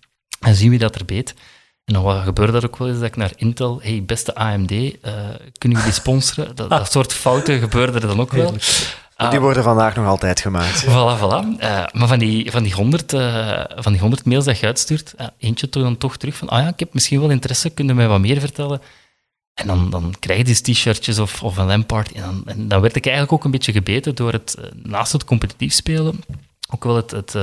En 0.41 0.55
zien 0.55 0.71
wie 0.71 0.79
dat 0.79 0.95
er 0.95 1.05
beet. 1.05 1.35
En 1.85 1.95
dan 1.95 2.03
wat 2.03 2.23
gebeurde 2.23 2.53
dat 2.53 2.65
ook 2.65 2.77
wel 2.77 2.89
eens, 2.89 2.99
dat 2.99 3.07
ik 3.09 3.17
naar 3.17 3.33
Intel, 3.37 3.81
hey, 3.83 4.03
beste 4.07 4.35
AMD, 4.35 4.69
kunnen 5.59 5.79
jullie 5.79 5.93
sponsoren? 5.93 6.57
Dat, 6.57 6.71
dat 6.81 6.93
soort 6.93 7.13
fouten 7.13 7.59
gebeurde 7.59 8.01
er 8.01 8.07
dan 8.07 8.21
ook 8.21 8.33
wel. 8.33 8.55
Ah, 9.17 9.31
Die 9.31 9.41
worden 9.41 9.63
vandaag 9.63 9.95
nog 9.97 10.07
altijd 10.07 10.41
gemaakt. 10.41 10.85
Voilà, 10.85 11.19
voilà. 11.19 11.59
Eh, 11.59 11.85
maar 11.93 12.09
van 12.09 12.19
die, 12.19 12.51
van, 12.51 12.63
die 12.63 12.73
100, 12.73 13.13
eh, 13.13 13.65
van 13.69 13.93
die 13.93 14.01
100 14.01 14.25
mails 14.25 14.45
dat 14.45 14.59
je 14.59 14.67
uitstuurt, 14.67 15.15
eh, 15.17 15.27
eentje 15.39 15.69
toch 15.69 15.83
dan 15.83 15.97
toch 15.97 16.17
terug 16.17 16.37
van, 16.37 16.49
ah 16.49 16.61
ja, 16.61 16.69
ik 16.69 16.79
heb 16.79 16.95
misschien 16.95 17.21
wel 17.21 17.31
interesse, 17.31 17.71
kun 17.71 17.87
je 17.87 17.95
mij 17.95 18.09
wat 18.09 18.21
meer 18.21 18.41
vertellen? 18.41 18.81
En 19.55 19.67
dan, 19.67 19.91
dan 19.91 20.15
krijg 20.21 20.39
je 20.39 20.45
die 20.45 20.75
t-shirtjes 20.75 21.19
of, 21.19 21.43
of 21.43 21.57
een 21.57 21.67
Lampard. 21.67 22.13
En 22.13 22.23
dan, 22.23 22.43
en 22.47 22.69
dan 22.69 22.81
werd 22.81 22.97
ik 22.97 23.05
eigenlijk 23.05 23.35
ook 23.35 23.45
een 23.45 23.51
beetje 23.51 23.73
gebeten 23.73 24.15
door 24.15 24.33
het, 24.33 24.57
naast 24.83 25.13
het 25.13 25.25
competitief 25.25 25.73
spelen, 25.73 26.21
ook 26.71 26.85
wel 26.85 26.97
het, 26.97 27.11
het, 27.11 27.35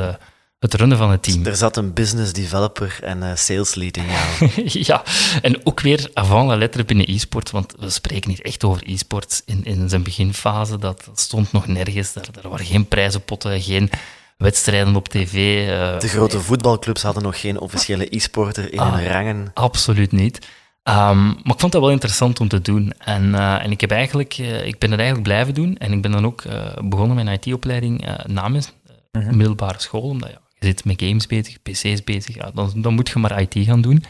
het 0.63 0.73
runnen 0.73 0.97
van 0.97 1.11
het 1.11 1.23
team. 1.23 1.45
Er 1.45 1.55
zat 1.55 1.77
een 1.77 1.93
business 1.93 2.33
developer 2.33 2.97
en 3.01 3.23
eh, 3.23 3.35
sales 3.35 3.75
lead 3.75 3.97
in 3.97 4.03
jou. 4.05 4.51
ja, 4.89 5.03
en 5.41 5.65
ook 5.65 5.79
weer 5.79 6.09
avant 6.13 6.47
la 6.47 6.55
lettre 6.55 6.85
binnen 6.85 7.09
e-sport, 7.09 7.51
want 7.51 7.73
we 7.79 7.89
spreken 7.89 8.29
niet 8.29 8.41
echt 8.41 8.63
over 8.63 8.81
e-sport 8.85 9.41
in, 9.45 9.63
in 9.65 9.89
zijn 9.89 10.03
beginfase. 10.03 10.77
Dat, 10.77 11.03
dat 11.05 11.19
stond 11.19 11.51
nog 11.51 11.67
nergens. 11.67 12.13
Daar, 12.13 12.25
daar 12.31 12.49
waren 12.51 12.65
geen 12.65 12.87
prijzenpotten, 12.87 13.61
geen 13.61 13.89
wedstrijden 14.37 14.95
op 14.95 15.07
tv. 15.09 15.33
eh, 15.69 15.99
De 15.99 16.07
grote 16.07 16.39
voetbalclubs 16.41 17.01
hadden 17.03 17.23
nog 17.23 17.39
geen 17.39 17.59
officiële 17.59 18.15
e-sporter 18.15 18.73
in 18.73 18.79
Ah. 18.79 18.93
hun 18.93 19.07
rangen. 19.07 19.51
Absoluut 19.53 20.11
niet. 20.11 20.47
Ehm, 20.83 21.25
maar 21.25 21.53
ik 21.53 21.59
vond 21.59 21.71
dat 21.71 21.81
wel 21.81 21.91
interessant 21.91 22.39
om 22.39 22.47
te 22.47 22.61
doen. 22.61 22.93
En, 22.97 23.35
eh, 23.35 23.63
en 23.63 23.71
ik, 23.71 23.81
heb 23.81 23.91
eigenlijk, 23.91 24.33
eh, 24.33 24.65
ik 24.65 24.79
ben 24.79 24.89
het 24.91 24.99
eigenlijk 24.99 25.27
blijven 25.29 25.53
doen. 25.53 25.77
En 25.77 25.91
ik 25.91 26.01
ben 26.01 26.11
dan 26.11 26.25
ook 26.25 26.41
eh, 26.41 26.61
begonnen 26.83 27.15
met 27.15 27.27
een 27.27 27.33
IT-opleiding 27.33 28.07
uh, 28.07 28.13
na 28.25 28.47
mijn 28.47 28.63
eh, 29.11 29.21
Mhm. 29.21 29.37
middelbare 29.37 29.79
school. 29.81 30.01
Omdat 30.01 30.29
ja, 30.29 30.37
zit 30.63 30.85
met 30.85 31.01
games 31.01 31.27
bezig, 31.27 31.61
PC's 31.61 32.03
bezig. 32.03 32.35
Ja, 32.35 32.51
dan, 32.53 32.71
dan 32.75 32.93
moet 32.93 33.09
je 33.09 33.19
maar 33.19 33.41
IT 33.41 33.55
gaan 33.65 33.81
doen. 33.81 34.03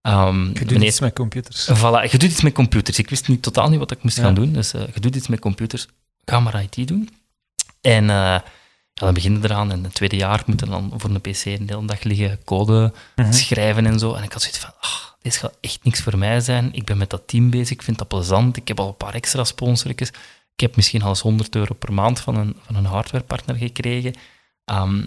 Ehm, 0.00 0.44
Je 0.58 0.64
doet 0.64 0.82
iets 0.82 1.00
met 1.00 1.14
computers. 1.14 1.68
Voilà, 1.70 2.10
je 2.10 2.18
doet 2.18 2.22
iets 2.22 2.42
met 2.42 2.52
computers. 2.52 2.98
Ik 2.98 3.10
wist 3.10 3.28
niet, 3.28 3.42
totaal 3.42 3.68
niet 3.68 3.78
wat 3.78 3.90
ik 3.90 4.02
moest 4.02 4.16
Ja. 4.16 4.22
gaan 4.22 4.34
doen. 4.34 4.52
Dus 4.52 4.72
eh, 4.74 4.82
je 4.94 5.00
doet 5.00 5.16
iets 5.16 5.28
met 5.28 5.38
computers, 5.40 5.86
ga 6.24 6.40
maar 6.40 6.62
IT 6.62 6.88
doen. 6.88 7.08
En 7.80 8.02
eh, 8.10 8.16
ja, 8.16 8.42
dan 8.94 9.14
begin 9.14 9.32
je 9.32 9.38
eraan. 9.42 9.70
En 9.72 9.84
het 9.84 9.94
tweede 9.94 10.16
jaar 10.16 10.42
moet 10.46 10.60
je 10.60 10.66
dan 10.66 10.92
voor 10.96 11.10
een 11.10 11.20
PC 11.20 11.44
een 11.44 11.68
hele 11.68 11.84
dag 11.86 12.02
liggen 12.02 12.44
code 12.44 12.92
Mhm. 13.16 13.32
schrijven 13.32 13.86
en 13.86 13.98
zo. 13.98 14.14
En 14.14 14.22
ik 14.22 14.32
had 14.32 14.42
zoiets 14.42 14.60
van, 14.60 14.70
ah, 14.80 14.90
dit 15.22 15.36
gaat 15.36 15.56
echt 15.60 15.84
niks 15.84 16.00
voor 16.00 16.18
mij 16.18 16.40
zijn. 16.40 16.72
Ik 16.74 16.84
ben 16.84 16.96
met 16.98 17.10
dat 17.10 17.22
team 17.28 17.50
bezig, 17.50 17.70
ik 17.70 17.82
vind 17.82 17.98
dat 17.98 18.08
plezant. 18.08 18.56
Ik 18.56 18.68
heb 18.68 18.80
al 18.80 18.88
een 18.88 18.96
paar 18.96 19.14
extra 19.14 19.44
sponsortjes. 19.44 20.08
Ik 20.54 20.60
heb 20.60 20.76
misschien 20.76 21.02
al 21.02 21.08
eens 21.08 21.20
100 21.20 21.54
euro 21.54 21.74
per 21.74 21.92
maand 21.92 22.20
van 22.20 22.36
een, 22.36 22.56
van 22.66 22.74
een 22.76 22.84
hardwarepartner 22.84 23.56
gekregen. 23.56 24.14
Ehm, 24.64 25.02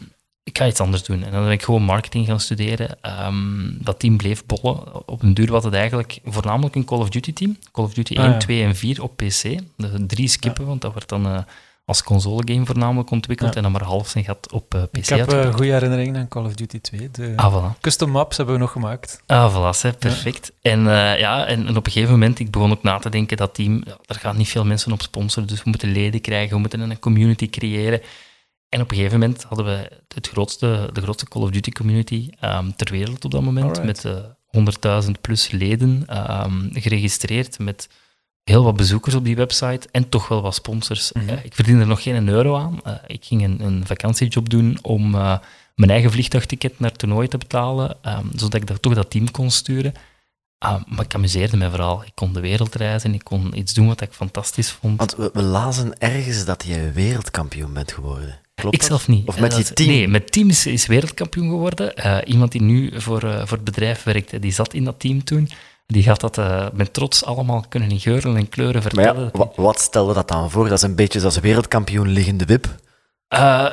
ik 0.47 0.57
ga 0.57 0.67
iets 0.67 0.79
anders 0.79 1.03
doen. 1.03 1.23
En 1.23 1.31
dan 1.31 1.43
ben 1.43 1.51
ik 1.51 1.63
gewoon 1.63 1.83
marketing 1.83 2.25
gaan 2.25 2.39
studeren. 2.39 2.97
Ehm, 3.01 3.35
dat 3.83 3.99
team 3.99 4.17
bleef 4.17 4.45
bollen. 4.45 5.07
Op 5.07 5.21
een 5.23 5.33
duur 5.33 5.51
was 5.51 5.63
het 5.63 5.73
eigenlijk 5.73 6.19
voornamelijk 6.25 6.75
een 6.75 6.85
Call 6.85 6.99
of 6.99 7.09
Duty 7.09 7.33
team. 7.33 7.57
Call 7.71 7.85
of 7.85 7.93
Duty 7.93 8.13
Ah, 8.17 8.23
1, 8.23 8.31
ja. 8.31 8.37
2 8.37 8.63
en 8.63 8.75
4 8.75 9.03
op 9.03 9.15
PC. 9.17 9.41
De 9.75 10.05
drie 10.05 10.27
skippen, 10.27 10.65
want 10.65 10.81
dat 10.81 10.93
werd 10.93 11.09
dan 11.09 11.25
eh, 11.27 11.37
als 11.85 12.03
console-game 12.03 12.65
voornamelijk 12.65 13.11
ontwikkeld 13.11 13.49
Ja. 13.49 13.55
en 13.55 13.63
dan 13.63 13.71
maar 13.71 13.83
half 13.83 14.07
zijn 14.09 14.23
gat 14.23 14.51
op 14.51 14.73
eh, 14.73 14.81
PC 14.83 14.97
Ik 14.97 15.05
heb 15.05 15.17
uitgebracht. 15.19 15.47
eh, 15.49 15.55
goede 15.55 15.71
herinneringen 15.71 16.15
aan 16.15 16.27
Call 16.27 16.45
of 16.45 16.53
Duty 16.55 16.79
2. 16.81 17.09
De 17.11 17.33
Ah, 17.35 17.53
voilà. 17.75 17.79
custom 17.81 18.09
maps 18.11 18.37
hebben 18.37 18.55
we 18.55 18.61
nog 18.61 18.71
gemaakt. 18.71 19.21
Ah, 19.25 19.55
voilà, 19.55 19.81
hè, 19.81 19.93
perfect. 19.93 20.51
En, 20.61 20.81
ja, 21.17 21.45
en, 21.45 21.67
en 21.67 21.77
op 21.77 21.85
een 21.85 21.91
gegeven 21.91 22.13
moment, 22.13 22.39
ik 22.39 22.51
begon 22.51 22.71
ook 22.71 22.83
na 22.83 22.97
te 22.99 23.09
denken, 23.09 23.37
dat 23.37 23.53
team, 23.53 23.83
daar 23.83 24.19
gaan 24.19 24.37
niet 24.37 24.49
veel 24.49 24.65
mensen 24.65 24.91
op 24.91 25.01
sponsoren, 25.01 25.47
dus 25.49 25.63
we 25.63 25.69
moeten 25.69 25.91
leden 25.91 26.21
krijgen, 26.21 26.53
we 26.55 26.59
moeten 26.59 26.79
een 26.79 26.99
community 26.99 27.49
creëren. 27.49 28.01
En 28.77 28.83
op 28.83 28.91
een 28.91 28.97
gegeven 28.97 29.19
moment 29.19 29.43
hadden 29.43 29.65
we 29.65 29.89
het 30.13 30.27
grootste, 30.27 30.89
de 30.93 31.01
grootste 31.01 31.27
Call 31.27 31.41
of 31.41 31.49
Duty 31.49 31.71
community 31.71 32.29
ehm, 32.39 32.71
ter 32.75 32.91
wereld 32.91 33.25
op 33.25 33.31
dat 33.31 33.41
moment, 33.41 33.77
Alright. 33.77 33.85
met 33.85 34.05
eh 34.05 35.03
100.000 35.05 35.11
plus 35.21 35.51
leden 35.51 36.03
ehm, 36.07 36.69
geregistreerd, 36.71 37.59
met 37.59 37.89
heel 38.43 38.63
wat 38.63 38.75
bezoekers 38.75 39.15
op 39.15 39.23
die 39.23 39.35
website 39.35 39.87
en 39.91 40.09
toch 40.09 40.27
wel 40.27 40.41
wat 40.41 40.55
sponsors. 40.55 41.11
Mhm. 41.11 41.29
Eh, 41.29 41.45
ik 41.45 41.53
verdiende 41.53 41.81
er 41.81 41.87
nog 41.87 42.01
geen 42.01 42.27
euro 42.27 42.57
aan. 42.57 42.79
Eh, 42.83 42.93
ik 43.07 43.25
ging 43.25 43.43
een, 43.43 43.61
een 43.61 43.85
vakantiejob 43.85 44.49
doen 44.49 44.79
om 44.81 45.15
eh, 45.15 45.37
mijn 45.75 45.91
eigen 45.91 46.11
vliegtuigticket 46.11 46.79
naar 46.79 46.89
het 46.89 46.99
toernooi 46.99 47.27
te 47.27 47.37
betalen, 47.37 47.97
ehm, 48.01 48.25
zodat 48.31 48.53
ik 48.53 48.67
daar 48.67 48.79
toch 48.79 48.93
dat 48.93 49.09
team 49.09 49.31
kon 49.31 49.51
sturen. 49.51 49.93
Ah, 50.57 50.83
maar 50.87 51.05
ik 51.05 51.15
amuseerde 51.15 51.57
me 51.57 51.69
vooral. 51.69 52.03
Ik 52.03 52.15
kon 52.15 52.33
de 52.33 52.39
wereld 52.39 52.75
reizen, 52.75 53.13
ik 53.13 53.23
kon 53.23 53.57
iets 53.57 53.73
doen 53.73 53.87
wat 53.87 54.01
ik 54.01 54.11
fantastisch 54.11 54.71
vond. 54.71 54.97
Want 54.97 55.15
we, 55.15 55.29
we 55.33 55.41
lazen 55.41 55.99
ergens 55.99 56.45
dat 56.45 56.63
jij 56.65 56.93
wereldkampioen 56.93 57.73
bent 57.73 57.91
geworden. 57.91 58.45
Klopt 58.61 58.75
ik 58.75 58.83
zelf 58.83 59.07
niet. 59.07 59.27
Of 59.27 59.39
met 59.39 59.51
Eh, 59.53 59.57
je 59.57 59.73
team? 59.73 59.89
Nee, 59.89 60.07
met 60.07 60.31
team 60.31 60.49
is, 60.49 60.65
is 60.65 60.85
wereldkampioen 60.85 61.49
geworden. 61.49 61.95
Eh, 61.95 62.17
iemand 62.25 62.51
die 62.51 62.61
nu 62.61 63.01
voor, 63.01 63.23
eh, 63.23 63.37
voor 63.37 63.57
het 63.57 63.63
bedrijf 63.63 64.03
werkte, 64.03 64.39
die 64.39 64.51
zat 64.51 64.73
in 64.73 64.83
dat 64.83 64.99
team 64.99 65.23
toen. 65.23 65.49
Die 65.85 66.03
gaat 66.03 66.19
dat 66.19 66.39
met 66.73 66.93
trots 66.93 67.25
allemaal 67.25 67.65
kunnen 67.69 67.89
in 67.89 67.99
geuren 67.99 68.35
en 68.35 68.49
kleuren 68.49 68.81
vertellen. 68.81 69.31
ja, 69.33 69.49
wat 69.55 69.79
stelde 69.79 70.13
dat 70.13 70.27
dan 70.27 70.51
voor? 70.51 70.63
Dat 70.69 70.77
is 70.77 70.83
een 70.83 70.95
beetje 70.95 71.19
zoals 71.19 71.39
wereldkampioen 71.39 72.07
liggende 72.07 72.45
wip. 72.45 72.75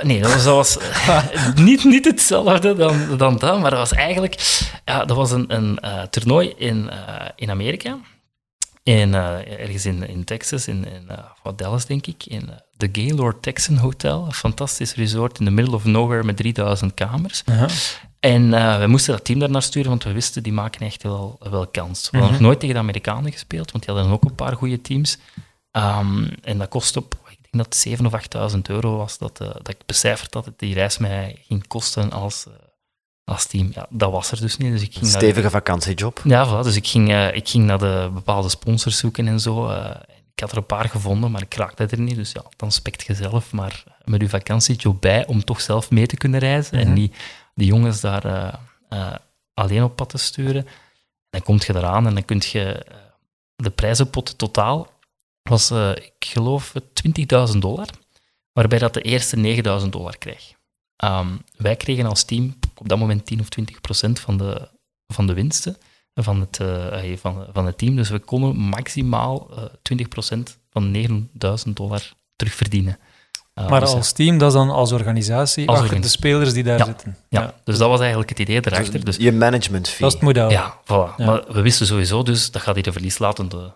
Nee, 0.03 0.21
dat 0.21 0.33
was, 0.33 0.45
dat 0.45 0.55
was 0.55 0.79
niet, 1.65 1.85
niet 1.85 2.05
hetzelfde 2.05 2.75
dan, 2.75 3.17
dan 3.17 3.37
dat, 3.39 3.61
maar 3.61 3.71
dat 3.71 3.79
was 3.79 3.93
eigenlijk... 3.93 4.65
Ja, 4.85 5.05
dat 5.05 5.17
was 5.17 5.31
een, 5.31 5.55
een 5.55 5.79
toernooi 6.11 6.55
in, 6.57 6.91
in 7.37 7.51
Amerika. 7.51 7.99
In, 8.83 9.15
ergens 9.15 9.87
in, 9.87 10.09
in 10.09 10.25
Texas, 10.25 10.69
in, 10.69 10.85
in 10.85 11.09
Dallas, 11.57 11.87
denk 11.87 12.07
ik. 12.07 12.27
In 12.27 12.51
de 12.77 12.89
Gaylord 12.93 13.43
Texan 13.43 13.77
Hotel. 13.77 14.25
Een 14.27 14.33
fantastisch 14.33 14.95
resort 14.95 15.39
in 15.39 15.45
the 15.45 15.51
middle 15.51 15.75
of 15.75 15.85
nowhere 15.85 16.25
met 16.25 16.37
3000 16.37 16.95
kamers. 16.95 17.43
En 18.21 18.55
eh, 18.55 18.79
we 18.79 18.87
moesten 18.87 19.13
dat 19.15 19.25
team 19.25 19.39
daar 19.39 19.51
naar 19.51 19.63
sturen, 19.63 19.89
want 19.89 20.05
we 20.05 20.13
wisten, 20.13 20.43
die 20.43 20.53
maken 20.53 20.87
echt 20.87 21.03
wel, 21.03 21.37
wel 21.51 21.67
kans. 21.67 22.03
We 22.03 22.09
hadden 22.11 22.23
Mhm. 22.23 22.33
nog 22.33 22.41
nooit 22.41 22.61
tegen 22.61 22.75
de 22.75 22.81
Amerikanen 22.81 23.33
gespeeld, 23.33 23.71
want 23.73 23.85
die 23.85 23.95
hadden 23.95 24.13
ook 24.13 24.25
een 24.25 24.35
paar 24.35 24.57
goede 24.57 24.81
teams. 24.81 25.19
Ehm, 25.71 26.25
en 26.43 26.59
dat 26.59 26.69
kost 26.69 26.97
op, 26.97 27.15
ik 27.29 27.39
denk 27.41 27.65
dat 27.65 27.65
het 27.67 27.77
7.000 27.77 28.07
of 28.07 28.13
8.000 28.13 28.69
euro 28.69 28.97
was, 28.97 29.19
dat, 29.19 29.41
eh, 29.41 29.47
dat 29.49 29.69
ik 29.69 29.77
becijferd 29.87 30.33
dat 30.33 30.49
die 30.57 30.75
reis 30.75 30.99
mij 30.99 31.43
ging 31.47 31.67
kosten 31.67 32.11
als, 32.13 32.47
eh, 32.47 32.53
als 33.25 33.47
team. 33.47 33.71
Ja, 33.75 33.87
dat 33.91 34.11
was 34.11 34.31
er 34.31 34.41
dus 34.41 34.57
niet, 34.57 34.73
dus 34.73 34.83
ik 34.83 34.93
ging 34.95 35.07
Stevige 35.07 35.51
vakantiejob. 35.51 36.21
ja, 36.25 36.47
voilà, 36.49 36.65
dus 36.65 36.77
ik 36.77 36.87
ging, 36.87 37.27
ik 37.33 37.49
ging 37.49 37.65
naar 37.65 37.79
de 37.79 38.11
bepaalde 38.15 38.49
sponsors 38.49 38.99
zoeken 38.99 39.29
en 39.29 39.41
zo. 39.41 39.67
Ik 40.35 40.41
had 40.41 40.51
er 40.51 40.57
een 40.57 40.67
paar 40.67 40.89
gevonden, 40.89 41.31
maar 41.31 41.43
ik 41.43 41.55
raakte 41.55 41.87
er 41.87 42.01
niet. 42.01 42.17
Dus 42.17 42.33
ja, 42.33 42.45
dan 42.57 42.73
spekt 42.73 43.03
je 43.07 43.15
zelf 43.15 43.53
maar 43.53 43.85
met 44.05 44.21
je 44.21 44.29
vakantiejob 44.29 45.01
bij 45.01 45.27
om 45.27 45.45
toch 45.45 45.61
zelf 45.61 45.91
mee 45.91 46.07
te 46.07 46.17
kunnen 46.17 46.41
reizen. 46.41 46.79
En 46.79 46.87
Mhm. 46.87 46.95
niet 46.95 47.17
die 47.55 47.67
jongens 47.67 48.01
daar 48.01 48.25
eh, 48.25 48.55
eh, 48.89 49.15
alleen 49.55 49.83
op 49.83 49.97
pad 49.97 50.09
te 50.09 50.19
sturen. 50.19 50.67
Dan 51.31 51.43
kom 51.43 51.57
je 51.67 51.75
eraan 51.77 52.07
en 52.07 52.15
dan 52.15 52.25
kun 52.25 52.41
je... 52.53 52.73
eh, 52.73 52.97
de 53.57 53.71
prijzenpot 53.71 54.39
totaal 54.39 54.93
was, 55.43 55.71
ik 55.95 56.13
geloof, 56.19 56.73
20.000 57.53 57.59
dollar. 57.59 57.89
Waarbij 58.53 58.79
dat 58.79 58.95
de 58.95 59.01
eerste 59.03 59.37
9.000 59.83 59.89
dollar 59.93 60.19
kreeg. 60.19 60.53
Ehm, 60.97 61.29
wij 61.57 61.77
kregen 61.77 62.07
als 62.07 62.25
team 62.25 62.59
op 62.75 62.89
dat 62.89 62.99
moment 62.99 63.27
10 63.27 63.41
of 63.41 63.49
20 63.49 63.81
procent 63.81 64.21
van 64.21 64.37
de, 64.39 64.69
van 65.07 65.27
de 65.27 65.33
winsten 65.35 65.77
van 66.15 66.41
het, 66.41 66.61
eh, 66.61 67.17
van, 67.17 67.47
van 67.53 67.67
het 67.67 67.79
team. 67.79 67.97
Dus 67.97 68.09
we 68.11 68.19
konden 68.19 68.57
maximaal 68.57 69.49
eh 69.57 69.63
20% 69.83 70.59
van 70.71 70.91
9000 70.91 71.77
dollar 71.77 72.13
terugverdienen. 72.37 72.99
Uh, 73.59 73.69
Maar 73.69 73.81
dus, 73.81 73.93
als 73.93 74.13
team, 74.13 74.39
dat 74.39 74.49
is 74.49 74.55
dan 74.55 74.71
als 74.71 74.93
organisatie, 74.93 75.69
Als 75.69 75.79
achter 75.81 76.01
de 76.01 76.09
spelers 76.09 76.53
die 76.53 76.63
daar 76.63 76.79
Ja. 76.79 76.85
zitten. 76.85 77.17
ja, 77.29 77.55
dus 77.65 77.79
dat 77.79 77.89
was 77.89 77.99
eigenlijk 78.01 78.29
het 78.29 78.39
idee 78.39 78.57
erachter. 78.67 79.05
Dus, 79.05 79.17
je 79.17 79.33
management 79.33 79.89
fee. 79.89 79.99
Dat 79.99 80.09
is 80.09 80.15
het 80.15 80.23
model. 80.23 80.51
ja, 80.51 80.79
voilà. 80.85 81.15
Ja. 81.17 81.25
Maar 81.27 81.45
we 81.49 81.61
wisten 81.61 81.87
sowieso 81.87 82.23
dus, 82.23 82.51
dat 82.51 82.63
gaat 82.63 82.75
hier 82.75 82.87
een 82.87 82.93
verlieslatende 82.93 83.73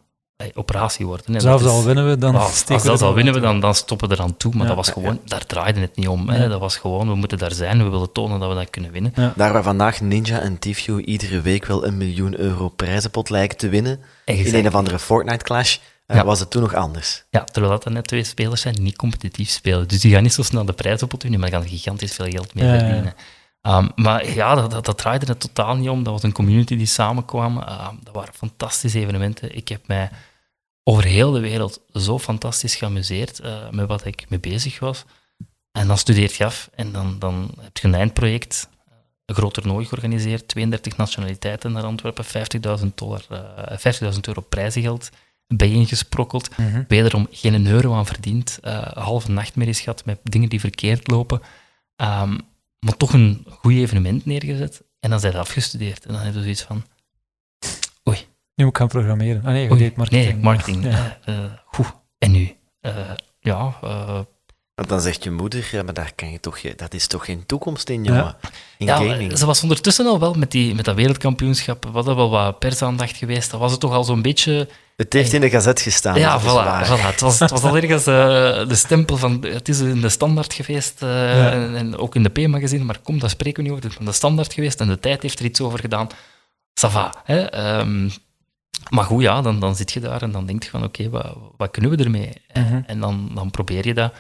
operatie 0.55 1.07
worden. 1.07 1.35
En 1.35 1.41
Zelfs 1.41 1.63
dat 1.63 1.73
is- 1.73 1.79
al 1.79 1.85
winnen 1.85 2.09
we, 2.09 2.19
dan 2.19 2.35
Ah, 2.37 2.47
steken 2.51 2.75
als 2.75 2.83
we 2.83 2.89
dat 2.89 3.01
er 3.01 3.07
al 3.07 3.15
winnen 3.15 3.35
we, 3.35 3.41
dan, 3.41 3.61
dan 3.61 3.75
stoppen 3.75 4.09
we 4.09 4.15
eraan 4.15 4.37
toe. 4.37 4.53
Maar 4.53 4.63
Ja. 4.63 4.67
dat 4.69 4.77
was 4.77 4.91
gewoon, 4.91 5.21
daar 5.25 5.47
draaide 5.47 5.81
het 5.81 5.97
niet 5.97 6.09
om. 6.09 6.29
Hè. 6.29 6.49
Dat 6.49 6.61
was 6.61 6.77
gewoon, 6.77 7.09
we 7.09 7.15
moeten 7.15 7.39
daar 7.39 7.53
zijn, 7.53 7.83
we 7.85 7.89
willen 7.91 8.13
tonen 8.13 8.41
dat 8.41 8.49
we 8.49 8.55
dat 8.55 8.71
kunnen 8.71 8.91
winnen. 8.93 9.13
Daar 9.37 9.53
waar 9.53 9.63
vandaag 9.63 10.01
Ninja 10.01 10.41
en 10.41 10.59
Tifio 10.59 10.99
iedere 10.99 11.41
week 11.41 11.67
wel 11.67 11.87
een 11.87 11.97
miljoen 11.97 12.39
euro 12.41 12.69
prijzenpot 12.69 13.31
lijken 13.31 13.59
te 13.59 13.69
winnen, 13.69 14.01
in 14.25 14.55
een 14.55 14.67
of 14.67 14.75
andere 14.75 14.99
Fortnite-clash, 14.99 15.77
eh, 16.07 16.17
Ja. 16.17 16.25
was 16.25 16.41
het 16.41 16.51
toen 16.51 16.63
nog 16.63 16.75
anders. 16.75 17.25
Ja, 17.31 17.45
terwijl 17.45 17.73
dat 17.73 17.83
dan 17.83 17.93
net 17.93 18.07
twee 18.07 18.25
spelers 18.25 18.61
zijn 18.61 18.75
die 18.75 18.83
niet 18.83 18.97
competitief 18.97 19.51
spelen. 19.51 19.89
Dus 19.89 20.01
die 20.01 20.13
gaan 20.13 20.23
niet 20.23 20.33
zo 20.33 20.43
snel 20.43 20.65
de 20.65 20.73
prijs 20.73 21.03
op 21.03 21.23
winnen, 21.23 21.41
maar 21.41 21.49
gaan 21.49 21.63
er 21.63 21.69
gigantisch 21.69 22.15
veel 22.15 22.29
geld 22.31 22.55
mee 22.55 22.65
Ja, 22.65 22.71
ja, 22.73 22.79
ja. 22.79 22.85
verdienen. 22.85 23.15
Ehm, 23.63 23.89
maar 23.95 24.31
ja, 24.35 24.55
dat, 24.55 24.71
dat, 24.71 24.85
dat 24.85 24.99
draaide 24.99 25.27
het 25.27 25.41
totaal 25.41 25.77
niet 25.77 25.89
om. 25.89 26.03
Dat 26.03 26.13
was 26.13 26.23
een 26.23 26.33
community 26.33 26.77
die 26.77 26.87
samenkwam. 26.87 27.59
Ehm, 27.63 27.95
dat 28.03 28.15
waren 28.15 28.35
fantastische 28.35 28.99
evenementen. 28.99 29.57
Ik 29.57 29.69
heb 29.69 29.81
mij 29.87 30.11
over 30.89 31.05
heel 31.05 31.31
de 31.33 31.41
wereld 31.41 31.81
zo 31.95 32.19
fantastisch 32.19 32.75
geamuseerd 32.77 33.39
eh, 33.41 33.71
met 33.71 33.89
wat 33.89 34.05
ik 34.05 34.25
mee 34.29 34.39
bezig 34.41 34.79
was. 34.79 35.05
En 35.73 35.87
dan 35.87 35.99
studeert 35.99 36.35
je 36.35 36.45
af 36.45 36.71
en 36.75 36.93
dan, 36.93 37.19
dan 37.19 37.51
heb 37.61 37.77
je 37.77 37.89
een 37.89 37.95
eindproject, 37.95 38.69
eh, 38.87 38.93
een 39.27 39.35
groot 39.35 39.55
toernooi 39.55 39.87
georganiseerd, 39.87 40.49
32 40.49 40.97
nationaliteiten 40.97 41.73
naar 41.73 41.83
Antwerpen, 41.83 42.25
50.000 42.25 42.97
dollar, 42.99 43.23
eh 43.31 43.79
50.000 43.79 44.27
euro 44.27 44.41
prijzengeld 44.41 45.11
bijeengesprokkeld 45.47 46.57
Mhm. 46.59 46.83
wederom 46.89 47.29
geen 47.31 47.67
euro 47.67 47.95
aan 47.95 48.07
verdiend, 48.07 48.59
eh 48.63 48.93
halve 48.93 49.31
nachtmerries 49.31 49.81
gehad 49.81 50.05
met 50.05 50.19
dingen 50.23 50.49
die 50.49 50.61
verkeerd 50.61 51.11
lopen, 51.11 51.41
Ehm, 51.97 52.39
maar 52.79 52.97
toch 52.97 53.13
een 53.13 53.47
goed 53.49 53.73
evenement 53.73 54.27
neergezet. 54.27 54.83
En 55.01 55.11
dan 55.11 55.21
zijn 55.21 55.33
ze 55.33 55.39
afgestudeerd. 55.39 56.07
En 56.07 56.13
dan 56.13 56.23
heb 56.23 56.35
je 56.35 56.41
zoiets 56.43 56.63
van, 56.63 56.85
Nu 58.59 58.65
moet 58.65 58.73
ik 58.73 58.79
gaan 58.79 58.89
programmeren. 58.89 59.43
Ah 59.45 59.53
nee, 59.53 59.63
je 59.65 59.71
oei, 59.71 59.79
deed 59.79 59.97
marketing. 59.97 60.25
nee, 60.33 60.43
marketing. 60.43 60.85
Ja. 60.85 61.19
eh, 61.25 61.35
eh, 61.45 61.45
goed, 61.67 61.87
en 62.19 62.31
nu? 62.31 62.57
Eh, 62.81 62.93
ja, 63.41 63.75
eh, 63.83 64.21
Want 64.75 64.89
dan 64.89 65.01
zegt 65.01 65.23
je 65.25 65.31
moeder, 65.31 65.69
ja, 65.73 65.83
maar 65.83 65.95
daar 65.95 66.13
kan 66.15 66.31
je 66.31 66.41
toch, 66.41 66.61
dat 66.61 66.95
is 66.95 67.07
toch 67.07 67.25
geen 67.25 67.47
toekomst 67.47 67.89
in, 67.89 68.05
Ja. 68.05 68.15
jongen. 68.17 68.37
In 68.79 68.87
ja, 68.87 68.97
gaming. 68.97 69.39
ze 69.39 69.47
was 69.47 69.63
ondertussen 69.63 70.07
al 70.07 70.19
wel 70.21 70.35
met, 70.35 70.51
die, 70.51 70.75
met 70.75 70.85
dat 70.85 70.95
wereldkampioenschap, 70.95 71.89
was 71.93 72.07
er 72.07 72.17
wel 72.17 72.31
wat 72.31 72.59
persaandacht 72.59 73.17
geweest. 73.17 73.51
Dat 73.51 73.61
was 73.61 73.71
het 73.71 73.81
toch 73.81 73.93
al 73.93 74.05
zo'n 74.05 74.23
beetje... 74.23 74.69
Het 74.97 75.13
heeft 75.13 75.33
in 75.33 75.41
de 75.41 75.51
gazet 75.51 75.81
gestaan. 75.81 76.19
ja, 76.19 76.33
dat 76.33 76.43
is 76.43 76.51
voilà, 76.51 76.55
waar. 76.55 76.87
voilà. 76.87 77.01
Het, 77.07 77.21
was, 77.21 77.39
het 77.39 77.51
was 77.51 77.63
al 77.63 77.77
ergens 77.77 78.05
de 78.05 78.75
stempel 78.75 79.17
van... 79.17 79.45
Het 79.45 79.69
is 79.69 79.81
in 79.81 80.01
de 80.01 80.09
standaard 80.09 80.53
geweest, 80.55 81.01
Ja. 81.01 81.51
en, 81.51 81.77
en 81.77 81.97
ook 81.97 82.15
in 82.15 82.23
de 82.23 82.29
P-magazine, 82.29 82.85
maar 82.85 82.99
kom, 83.03 83.19
daar 83.19 83.31
spreken 83.31 83.57
we 83.57 83.63
niet 83.63 83.71
over. 83.71 83.83
Het 83.83 83.93
is 83.93 83.97
van 83.99 84.07
de 84.07 84.13
standaard 84.13 84.53
geweest 84.53 84.81
en 84.81 84.89
de 84.89 85.01
tijd 85.01 85.23
heeft 85.23 85.39
er 85.39 85.45
iets 85.45 85.61
over 85.61 85.79
gedaan. 85.79 86.09
Ça 86.81 86.91
va, 86.91 87.15
hè. 87.25 87.41
Ehm, 87.45 88.09
maar 88.91 89.05
goed, 89.05 89.23
ja, 89.23 89.43
dan, 89.43 89.61
dan 89.61 89.77
zit 89.77 89.93
je 89.93 90.01
daar 90.01 90.23
en 90.23 90.33
dan 90.33 90.47
denk 90.47 90.63
je 90.63 90.71
van, 90.71 90.85
oké, 90.85 91.11
wat, 91.11 91.37
wat 91.57 91.71
kunnen 91.71 91.91
we 91.91 92.05
ermee? 92.05 92.33
Mhm. 92.53 92.83
En 92.87 93.01
dan, 93.01 93.31
dan 93.35 93.51
probeer 93.51 93.87
je 93.87 93.95
dat 93.95 94.13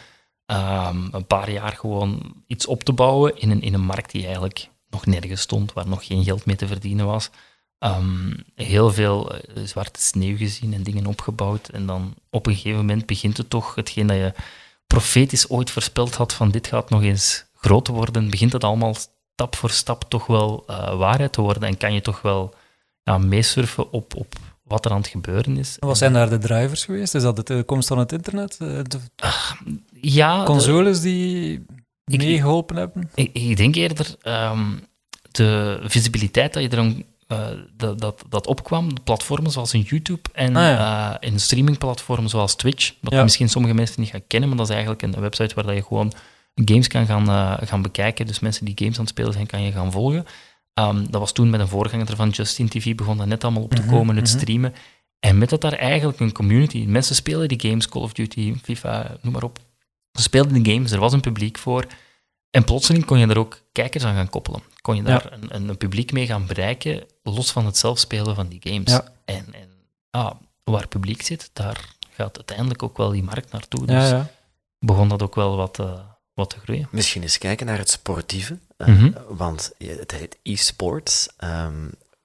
ehm, 0.47 1.09
een 1.11 1.27
paar 1.27 1.51
jaar 1.51 1.73
gewoon 1.73 2.35
iets 2.47 2.67
op 2.67 2.85
te 2.85 2.93
bouwen 2.93 3.39
in 3.39 3.51
een, 3.51 3.63
in 3.63 3.75
een 3.75 3.85
markt 3.85 4.11
die 4.11 4.25
eigenlijk 4.25 4.69
nog 4.91 5.07
nergens 5.07 5.41
stond, 5.41 5.73
waar 5.73 5.89
nog 5.89 6.07
geen 6.07 6.25
geld 6.25 6.45
mee 6.45 6.57
te 6.57 6.67
verdienen 6.67 7.07
was. 7.07 7.31
Ehm, 7.79 8.37
heel 8.55 8.93
veel 8.93 9.35
eh, 9.35 9.63
zwarte 9.65 10.01
sneeuw 10.01 10.37
gezien 10.37 10.75
en 10.75 10.83
dingen 10.83 11.07
opgebouwd. 11.07 11.69
En 11.69 11.87
dan 11.87 12.15
op 12.31 12.47
een 12.47 12.55
gegeven 12.55 12.79
moment 12.79 13.07
begint 13.07 13.37
het 13.37 13.51
toch, 13.51 13.75
hetgeen 13.75 14.07
dat 14.07 14.17
je 14.17 14.33
profetisch 14.87 15.51
ooit 15.51 15.71
voorspeld 15.71 16.15
had 16.15 16.33
van 16.33 16.51
dit 16.51 16.67
gaat 16.67 16.91
nog 16.91 17.03
eens 17.03 17.45
groot 17.55 17.89
worden, 17.89 18.31
begint 18.31 18.53
het 18.53 18.65
allemaal 18.65 18.95
stap 19.33 19.57
voor 19.57 19.71
stap 19.71 20.05
toch 20.05 20.27
wel 20.27 20.65
eh, 20.67 20.97
waarheid 20.97 21.33
te 21.33 21.41
worden. 21.41 21.63
En 21.63 21.77
kan 21.77 21.95
je 21.95 22.01
toch 22.01 22.23
wel 22.23 22.55
ja, 23.09 23.19
meesurfen 23.19 23.93
op, 23.93 24.15
op 24.17 24.35
wat 24.65 24.85
er 24.85 24.91
aan 24.91 24.97
het 24.97 25.07
gebeuren 25.09 25.57
is. 25.57 25.77
Wat 25.79 25.99
zijn 25.99 26.13
daar 26.13 26.31
de 26.31 26.39
drivers 26.39 26.85
geweest? 26.85 27.15
Is 27.15 27.23
dat 27.23 27.47
de 27.47 27.63
komst 27.63 27.89
van 27.89 27.99
het 27.99 28.13
internet? 28.13 28.57
Eh, 28.61 28.69
De 28.83 28.99
Ja, 30.01 30.39
de- 30.39 30.45
consoles 30.45 31.01
die 31.01 31.67
meegeholpen 32.05 32.77
hebben? 32.77 33.11
Ik, 33.15 33.31
ik 33.33 33.57
denk 33.57 33.75
eerder 33.75 34.15
ehm, 34.23 34.65
de 35.31 35.81
visibiliteit 35.85 36.53
dat 36.53 36.63
je 36.63 36.69
er 36.69 36.95
eh, 37.27 37.47
dat, 37.77 38.01
dat, 38.01 38.25
dat 38.29 38.47
opkwam, 38.47 39.03
platformen 39.05 39.51
zoals 39.51 39.73
YouTube 39.73 40.21
en 40.33 40.57
Ah, 40.57 40.63
ja. 40.63 41.19
eh, 41.21 41.31
een 41.31 41.41
streamingplatform 41.41 42.29
zoals 42.29 42.55
Twitch, 42.57 42.93
wat 43.01 43.13
Ja. 43.13 43.23
misschien 43.23 43.49
sommige 43.49 43.75
mensen 43.75 44.01
niet 44.01 44.11
gaan 44.11 44.27
kennen, 44.27 44.49
maar 44.49 44.59
dat 44.59 44.67
is 44.69 44.73
eigenlijk 44.75 45.03
een 45.03 45.21
website 45.21 45.55
waar 45.55 45.65
dat 45.67 45.75
je 45.75 45.83
gewoon 45.83 46.13
games 46.55 46.87
kan 46.89 47.07
gaan, 47.07 47.59
gaan 47.67 47.83
bekijken. 47.83 48.27
Dus 48.27 48.41
mensen 48.41 48.65
die 48.65 48.75
games 48.79 48.95
aan 48.95 49.01
het 49.01 49.09
spelen 49.11 49.33
zijn, 49.33 49.47
kan 49.47 49.63
je 49.63 49.73
gaan 49.73 49.93
volgen. 49.93 50.27
Ehm, 50.79 51.05
dat 51.11 51.21
was 51.21 51.33
toen 51.33 51.51
met 51.51 51.61
een 51.61 51.69
voorganger 51.69 52.17
van 52.17 52.29
Justin 52.29 52.69
TV, 52.69 52.95
begon 52.95 53.17
dat 53.17 53.27
net 53.27 53.45
allemaal 53.45 53.63
op 53.63 53.75
te 53.75 53.83
Mhm, 53.83 53.91
komen, 53.91 54.17
het 54.17 54.25
mhm. 54.25 54.39
streamen. 54.39 54.75
En 55.21 55.39
met 55.39 55.49
dat 55.49 55.61
daar 55.61 55.73
eigenlijk 55.73 56.21
een 56.21 56.33
community, 56.33 56.85
mensen 56.87 57.15
spelen 57.15 57.49
die 57.49 57.61
games, 57.61 57.89
Call 57.89 58.03
of 58.03 58.13
Duty, 58.13 58.55
FIFA, 58.63 59.17
noem 59.23 59.33
maar 59.33 59.43
op, 59.43 59.59
Ze 60.13 60.23
speelden 60.23 60.63
de 60.63 60.73
games, 60.73 60.93
er 60.93 61.01
was 61.01 61.13
een 61.13 61.21
publiek 61.21 61.59
voor. 61.59 61.87
En 62.51 62.65
plotseling 62.65 63.05
kon 63.05 63.19
je 63.19 63.27
er 63.27 63.39
ook 63.39 63.61
kijkers 63.73 64.05
aan 64.05 64.15
gaan 64.15 64.29
koppelen. 64.29 64.63
Kon 64.81 64.97
je 64.97 65.03
daar 65.03 65.33
een, 65.33 65.55
een, 65.55 65.69
een, 65.69 65.77
publiek 65.77 66.13
mee 66.13 66.27
gaan 66.27 66.47
bereiken, 66.47 67.05
los 67.23 67.53
van 67.53 67.67
het 67.67 67.77
zelf 67.77 67.99
spelen 67.99 68.35
van 68.35 68.49
die 68.49 68.61
games. 68.63 68.91
Ja. 68.91 69.13
En, 69.25 69.47
en 69.55 69.69
ah, 70.11 70.31
waar 70.65 70.89
publiek 70.89 71.23
zit, 71.23 71.51
daar 71.53 71.95
gaat 72.11 72.37
uiteindelijk 72.37 72.83
ook 72.83 72.97
wel 72.97 73.11
die 73.11 73.23
markt 73.23 73.53
naartoe. 73.53 73.87
Dus 73.87 74.09
ja. 74.09 74.31
begon 74.79 75.09
dat 75.09 75.23
ook 75.23 75.35
wel 75.35 75.57
wat, 75.57 75.79
eh, 75.79 76.01
wat 76.35 76.51
te 76.51 76.59
groeien. 76.59 76.89
Misschien 76.91 77.23
eens 77.23 77.39
kijken 77.39 77.67
naar 77.67 77.79
het 77.79 77.91
sportieve, 77.91 78.59
eh, 78.79 78.87
Mhm. 78.89 79.11
want 79.29 79.73
het 79.79 80.13
heet 80.13 80.37
e-sports. 80.43 81.29
Ehm, 81.37 81.73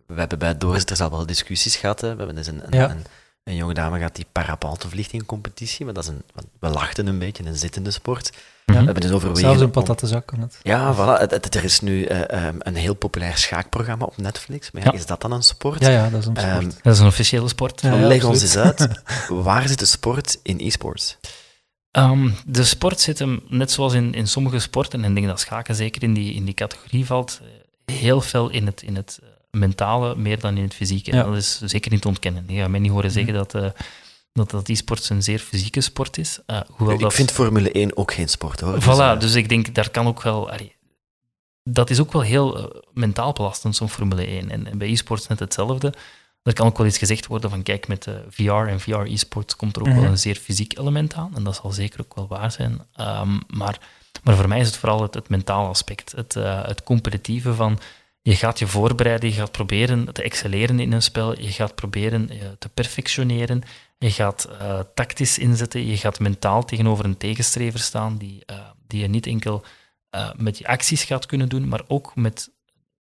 we 0.05 0.19
hebben 0.19 0.39
bij 0.39 0.57
Doorzitters 0.57 1.01
al 1.01 1.09
wel 1.09 1.25
discussies 1.25 1.75
gehad. 1.75 2.01
Hè. 2.01 2.09
We 2.11 2.17
hebben 2.17 2.35
dus 2.35 2.47
een, 2.47 2.61
een, 2.65 2.79
Ja. 2.79 2.89
een, 2.89 3.05
een 3.43 3.55
jonge 3.55 3.73
dame 3.73 3.97
gehad 3.97 4.15
die 4.15 4.25
parapente 4.31 4.89
vliegt 4.89 5.11
in 5.11 5.25
competitie, 5.25 5.85
maar 5.85 5.93
dat 5.93 6.03
is 6.03 6.09
een, 6.09 6.21
want 6.33 6.47
we 6.59 6.67
lachten 6.69 7.07
een 7.07 7.19
beetje, 7.19 7.45
een 7.45 7.55
zittende 7.55 7.91
sport. 7.91 8.31
Mhm. 8.65 8.77
We 8.79 8.83
hebben 8.85 9.01
dus 9.03 9.11
overwegen... 9.11 9.41
Zelfs 9.43 9.61
een 9.61 9.71
patattenzak 9.71 10.25
kan 10.25 10.39
het. 10.39 10.57
Ja, 10.63 10.95
voilà. 10.95 11.19
Het, 11.21 11.31
het- 11.31 11.55
er 11.55 11.63
is 11.63 11.79
nu 11.79 12.03
eh, 12.05 12.45
ehm, 12.47 12.55
een 12.59 12.75
heel 12.75 12.93
populair 12.93 13.37
schaakprogramma 13.37 14.05
op 14.05 14.17
Netflix. 14.17 14.71
Maar 14.71 14.83
ja, 14.83 14.91
Ja. 14.91 14.97
is 14.97 15.05
dat 15.05 15.21
dan 15.21 15.31
een 15.31 15.43
sport? 15.43 15.81
Ja, 15.81 15.89
ja, 15.89 16.09
dat 16.09 16.19
is 16.21 16.25
een 16.25 16.35
Ehm, 16.35 16.59
sport. 16.61 16.83
Dat 16.83 16.93
is 16.93 16.99
een 16.99 17.07
officiële 17.07 17.47
sport. 17.47 17.81
Ja, 17.81 17.93
ja, 17.93 18.07
leg 18.07 18.23
ons 18.23 18.43
absoluut. 18.43 18.79
eens 18.79 18.89
uit, 18.89 19.01
waar 19.43 19.67
zit 19.67 19.79
de 19.79 19.85
sport 19.85 20.37
in 20.43 20.59
e-sports? 20.59 21.17
Ehm, 21.93 22.29
de 22.45 22.63
sport 22.63 22.99
zit 22.99 23.19
hem, 23.19 23.41
net 23.47 23.71
zoals 23.71 23.93
in, 23.93 24.13
in 24.13 24.27
sommige 24.27 24.59
sporten, 24.59 25.03
en 25.03 25.09
ik 25.09 25.15
denk 25.15 25.27
dat 25.27 25.39
schaken 25.39 25.75
zeker 25.75 26.03
in 26.03 26.13
die, 26.13 26.33
in 26.33 26.45
die 26.45 26.53
categorie 26.53 27.05
valt, 27.05 27.41
eh, 27.85 27.95
heel 27.95 28.21
veel 28.21 28.49
in 28.49 28.65
het, 28.65 28.81
in 28.81 28.95
het 28.95 29.19
eh, 29.23 29.29
mentale, 29.59 30.15
meer 30.15 30.39
dan 30.39 30.57
in 30.57 30.63
het 30.63 30.73
fysieke. 30.73 31.11
En 31.11 31.17
Ja. 31.17 31.23
Dat 31.23 31.35
is 31.35 31.61
zeker 31.61 31.91
niet 31.91 32.01
te 32.01 32.07
ontkennen. 32.07 32.43
Je 32.47 32.59
gaat 32.61 32.69
mij 32.69 32.79
niet 32.79 32.91
horen 32.91 33.11
zeggen 33.11 33.33
dat, 33.33 33.55
eh, 33.55 33.69
dat, 34.33 34.49
dat 34.49 34.69
e-sports 34.69 35.09
een 35.09 35.23
zeer 35.23 35.39
fysieke 35.39 35.81
sport 35.81 36.17
is. 36.17 36.39
eh, 36.45 36.61
hoewel 36.67 36.95
Ik 36.95 37.01
dat, 37.01 37.13
vind 37.13 37.31
Formule 37.31 37.71
1 37.71 37.97
ook 37.97 38.13
geen 38.13 38.29
sport, 38.29 38.59
hoor. 38.59 38.73
Dus, 38.73 38.83
Voilà, 38.83 38.87
eh, 39.13 39.19
dus 39.19 39.35
ik 39.35 39.49
denk, 39.49 39.75
daar 39.75 39.89
kan 39.89 40.07
ook 40.07 40.21
wel... 40.21 40.51
allee, 40.51 40.75
dat 41.63 41.89
is 41.89 41.99
ook 41.99 42.11
wel 42.11 42.21
heel 42.21 42.81
mentaal 42.93 43.33
belastend, 43.33 43.75
zo'n 43.75 43.89
Formule 43.89 44.25
1. 44.27 44.49
En, 44.49 44.67
en 44.67 44.77
bij 44.77 44.89
e-sports 44.89 45.27
net 45.27 45.39
hetzelfde. 45.39 45.93
Er 46.43 46.53
kan 46.53 46.67
ook 46.67 46.77
wel 46.77 46.87
iets 46.87 46.97
gezegd 46.97 47.25
worden 47.27 47.49
van, 47.49 47.63
kijk, 47.63 47.87
met 47.87 48.03
de 48.03 48.23
VR 48.29 48.51
en 48.51 48.79
VR 48.79 48.95
e-sports 48.99 49.55
komt 49.55 49.75
er 49.75 49.81
ook 49.81 49.87
Mhm. 49.87 49.99
wel 49.99 50.09
een 50.09 50.17
zeer 50.17 50.35
fysiek 50.35 50.77
element 50.79 51.13
aan. 51.13 51.31
En 51.35 51.43
dat 51.43 51.55
zal 51.55 51.71
zeker 51.71 51.99
ook 52.01 52.15
wel 52.15 52.27
waar 52.27 52.51
zijn. 52.51 52.81
Ehm, 52.95 53.39
maar, 53.47 53.79
maar 54.23 54.35
voor 54.35 54.47
mij 54.47 54.59
is 54.59 54.67
het 54.67 54.77
vooral 54.77 55.01
het, 55.01 55.13
het 55.13 55.29
mentale 55.29 55.67
aspect. 55.67 56.11
Het, 56.11 56.35
eh, 56.35 56.65
het 56.65 56.83
competitieve 56.83 57.53
van, 57.53 57.79
je 58.21 58.35
gaat 58.35 58.59
je 58.59 58.67
voorbereiden, 58.67 59.29
je 59.29 59.35
gaat 59.35 59.51
proberen 59.51 60.13
te 60.13 60.23
excelleren 60.23 60.79
in 60.79 60.91
een 60.91 61.01
spel, 61.01 61.39
je 61.41 61.51
gaat 61.51 61.75
proberen 61.75 62.29
eh, 62.29 62.37
te 62.59 62.69
perfectioneren, 62.69 63.61
je 63.97 64.11
gaat 64.11 64.43
eh, 64.59 64.79
tactisch 64.93 65.37
inzetten, 65.37 65.85
je 65.87 65.97
gaat 65.97 66.19
mentaal 66.19 66.65
tegenover 66.65 67.05
een 67.05 67.17
tegenstrever 67.17 67.79
staan 67.79 68.17
die, 68.17 68.43
eh, 68.45 68.57
die 68.87 69.01
je 69.01 69.07
niet 69.07 69.25
enkel 69.27 69.63
eh, 70.09 70.29
met 70.35 70.57
je 70.57 70.67
acties 70.67 71.03
gaat 71.03 71.25
kunnen 71.25 71.49
doen, 71.49 71.67
maar 71.67 71.81
ook 71.87 72.15
met 72.15 72.49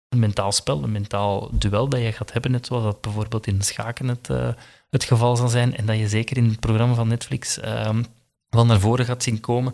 een 0.10 0.20
mentaal 0.20 0.52
spel, 0.52 0.84
een 0.84 0.92
mentaal 0.92 1.50
duel 1.54 1.88
dat 1.88 2.02
je 2.02 2.12
gaat 2.12 2.34
hebben, 2.34 2.52
net 2.52 2.66
zoals 2.66 2.84
dat 2.84 3.02
bijvoorbeeld 3.02 3.48
in 3.48 3.62
schaken 3.62 4.08
het, 4.08 4.30
eh, 4.30 4.50
het 4.90 5.04
geval 5.04 5.36
zal 5.36 5.48
zijn, 5.48 5.76
en 5.76 5.86
dat 5.86 5.98
je 5.98 6.08
zeker 6.08 6.38
in 6.38 6.50
het 6.50 6.60
programma 6.60 6.94
van 6.94 7.08
Netflix 7.08 7.60
ehm, 7.60 8.04
wel 8.50 8.66
naar 8.66 8.80
voren 8.80 9.06
gaat 9.06 9.24
zien 9.24 9.40
komen, 9.40 9.74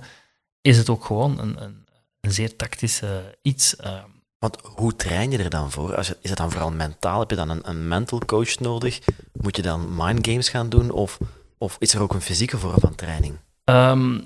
is 0.61 0.77
het 0.77 0.89
ook 0.89 1.05
gewoon 1.05 1.39
een, 1.39 1.63
een, 1.63 1.85
een 2.21 2.31
zeer 2.31 2.55
tactisch 2.55 3.01
iets. 3.41 3.75
ehm. 3.75 4.03
Want 4.39 4.57
hoe 4.63 4.95
train 4.95 5.31
je 5.31 5.37
er 5.37 5.49
dan 5.49 5.71
voor? 5.71 5.95
Als 5.95 6.07
je, 6.07 6.17
is 6.21 6.29
het 6.29 6.37
dan 6.37 6.51
vooral 6.51 6.71
mentaal? 6.71 7.19
Heb 7.19 7.29
je 7.29 7.35
dan 7.35 7.49
een, 7.49 7.69
een 7.69 7.87
mental 7.87 8.19
coach 8.19 8.59
nodig? 8.59 8.99
Moet 9.33 9.55
je 9.55 9.61
dan 9.61 9.95
mind 9.95 10.27
games 10.27 10.49
gaan 10.49 10.69
doen? 10.69 10.91
Of, 10.91 11.17
of 11.57 11.75
is 11.79 11.93
er 11.93 12.01
ook 12.01 12.13
een 12.13 12.21
fysieke 12.21 12.57
vorm 12.57 12.79
van 12.79 12.95
training? 12.95 13.37
Ehm, 13.63 14.19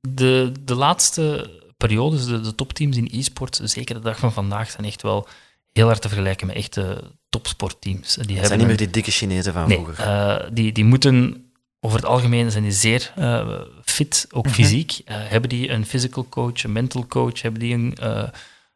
de, 0.00 0.52
de 0.60 0.74
laatste 0.74 1.50
periodes, 1.76 2.24
de, 2.26 2.40
de 2.40 2.54
topteams 2.54 2.96
in 2.96 3.08
e-sport, 3.12 3.60
zeker 3.62 3.94
de 3.94 4.00
dag 4.00 4.18
van 4.18 4.32
vandaag, 4.32 4.70
zijn 4.70 4.86
echt 4.86 5.02
wel 5.02 5.28
heel 5.76 5.86
hard 5.86 6.02
te 6.02 6.08
vergelijken 6.08 6.46
met 6.46 6.56
echte 6.56 7.02
topsportteams. 7.28 8.14
Die 8.14 8.26
hebben 8.26 8.46
zijn 8.46 8.58
niet 8.58 8.68
meer 8.68 8.76
die 8.76 8.90
dikke 8.90 9.10
Chinezen 9.10 9.52
van 9.52 9.68
Nee, 9.68 9.76
vroeger. 9.82 10.04
eh, 10.04 10.46
die, 10.52 10.72
die 10.72 10.84
moeten 10.84 11.44
over 11.80 11.98
het 11.98 12.06
algemeen 12.06 12.50
zijn 12.50 12.62
die 12.62 12.72
zeer 12.72 13.12
eh, 13.16 13.48
fit, 13.84 14.26
ook 14.30 14.44
Mhm. 14.44 14.54
fysiek. 14.54 15.00
Eh, 15.04 15.16
hebben 15.18 15.48
die 15.50 15.70
een 15.70 15.86
physical 15.86 16.26
coach, 16.28 16.62
een 16.64 16.72
mental 16.72 17.06
coach, 17.06 17.42
hebben 17.42 17.60
die 17.60 17.74
een, 17.74 17.94
eh, 17.94 18.22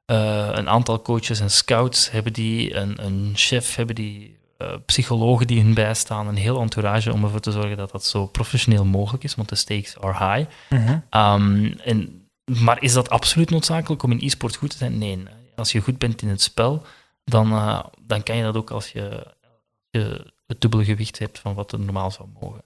eh, 0.04 0.48
een 0.52 0.68
aantal 0.68 1.02
coaches 1.02 1.40
en 1.40 1.50
scouts, 1.50 2.10
hebben 2.10 2.32
die 2.32 2.74
een, 2.74 3.04
een 3.04 3.32
chef, 3.34 3.74
hebben 3.74 3.94
die 3.94 4.38
psychologen 4.86 5.46
die 5.46 5.60
hun 5.62 5.74
bijstaan, 5.74 6.26
een 6.28 6.36
heel 6.36 6.60
entourage 6.60 7.12
om 7.12 7.24
ervoor 7.24 7.40
te 7.40 7.50
zorgen 7.52 7.76
dat 7.76 7.90
dat 7.90 8.04
zo 8.04 8.26
professioneel 8.26 8.84
mogelijk 8.84 9.24
is, 9.24 9.34
want 9.34 9.48
de 9.48 9.54
stakes 9.54 9.98
are 10.00 10.34
high. 10.34 10.50
Mhm. 10.70 10.98
Ehm, 11.10 11.72
en, 11.84 12.26
maar 12.44 12.82
is 12.82 12.92
dat 12.92 13.10
absoluut 13.10 13.50
noodzakelijk 13.50 14.02
om 14.02 14.10
in 14.10 14.18
e-sport 14.22 14.56
goed 14.56 14.70
te 14.70 14.76
zijn? 14.76 14.98
Nee. 14.98 15.18
Als 15.60 15.72
je 15.72 15.80
goed 15.80 15.98
bent 15.98 16.22
in 16.22 16.28
het 16.28 16.42
spel, 16.42 16.82
dan, 17.24 17.52
eh, 17.52 17.84
dan 18.00 18.22
kan 18.22 18.36
je 18.36 18.42
dat 18.42 18.56
ook 18.56 18.70
als 18.70 18.92
je, 18.92 19.34
je 19.90 20.32
het 20.46 20.60
dubbele 20.60 20.84
gewicht 20.84 21.18
hebt 21.18 21.38
van 21.38 21.54
wat 21.54 21.72
er 21.72 21.80
normaal 21.80 22.10
zou 22.10 22.28
mogen. 22.40 22.64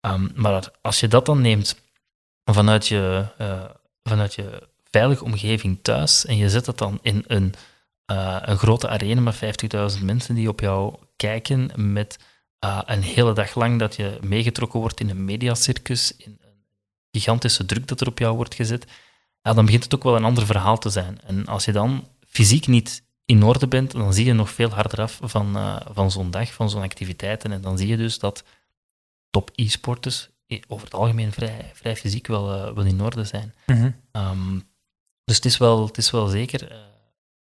Ehm, 0.00 0.28
maar 0.34 0.70
als 0.82 1.00
je 1.00 1.08
dat 1.08 1.26
dan 1.26 1.40
neemt 1.40 1.82
vanuit 2.44 2.88
je, 2.88 3.26
eh, 3.38 3.64
vanuit 4.02 4.34
je 4.34 4.68
veilige 4.90 5.24
omgeving 5.24 5.78
thuis 5.82 6.24
en 6.26 6.36
je 6.36 6.50
zet 6.50 6.64
dat 6.64 6.78
dan 6.78 6.98
in 7.02 7.24
een, 7.26 7.54
eh, 8.04 8.38
een 8.40 8.58
grote 8.58 8.88
arena 8.88 9.20
met 9.20 9.36
50.000 9.36 10.04
mensen 10.04 10.34
die 10.34 10.48
op 10.48 10.60
jou 10.60 10.96
kijken 11.16 11.70
met 11.92 12.18
een 12.86 13.02
hele 13.02 13.32
dag 13.32 13.54
lang 13.54 13.78
dat 13.78 13.96
je 13.96 14.18
meegetrokken 14.20 14.80
wordt 14.80 15.00
in 15.00 15.10
een 15.10 15.24
mediacircus, 15.24 16.16
in 16.16 16.38
een 16.40 16.64
gigantische 17.10 17.64
druk 17.64 17.88
dat 17.88 18.00
er 18.00 18.06
op 18.06 18.18
jou 18.18 18.36
wordt 18.36 18.54
gezet, 18.54 18.86
ja, 19.44 19.52
dan 19.52 19.64
begint 19.64 19.84
het 19.84 19.94
ook 19.94 20.02
wel 20.02 20.16
een 20.16 20.24
ander 20.24 20.46
verhaal 20.46 20.78
te 20.78 20.90
zijn. 20.90 21.20
En 21.24 21.46
als 21.46 21.64
je 21.64 21.72
dan 21.72 22.08
fysiek 22.34 22.66
niet 22.66 23.02
in 23.24 23.42
orde 23.42 23.68
bent, 23.68 23.90
dan 23.90 24.14
zie 24.14 24.24
je 24.24 24.32
nog 24.32 24.50
veel 24.50 24.68
harder 24.68 25.00
af 25.00 25.18
van, 25.22 25.56
eh, 25.56 25.80
van 25.90 26.10
zo'n 26.10 26.30
dag, 26.30 26.52
van 26.52 26.70
zo'n 26.70 26.82
activiteiten. 26.82 27.52
En 27.52 27.60
dan 27.60 27.78
zie 27.78 27.86
je 27.86 27.96
dus 27.96 28.18
dat 28.18 28.44
top 29.30 29.50
e-sporters 29.54 30.28
over 30.68 30.84
het 30.84 30.94
algemeen 30.94 31.32
vrij, 31.32 31.70
vrij 31.74 31.96
fysiek 31.96 32.26
wel, 32.26 32.52
eh, 32.52 32.74
wel 32.74 32.84
in 32.84 33.00
orde 33.00 33.24
zijn. 33.24 33.54
Mhm. 33.66 33.90
Ehm, 34.10 34.60
dus 35.24 35.36
het 35.36 35.44
is 35.44 35.56
wel, 35.56 35.86
het 35.86 35.98
is 35.98 36.10
wel 36.10 36.26
zeker, 36.26 36.70
eh, 36.70 36.78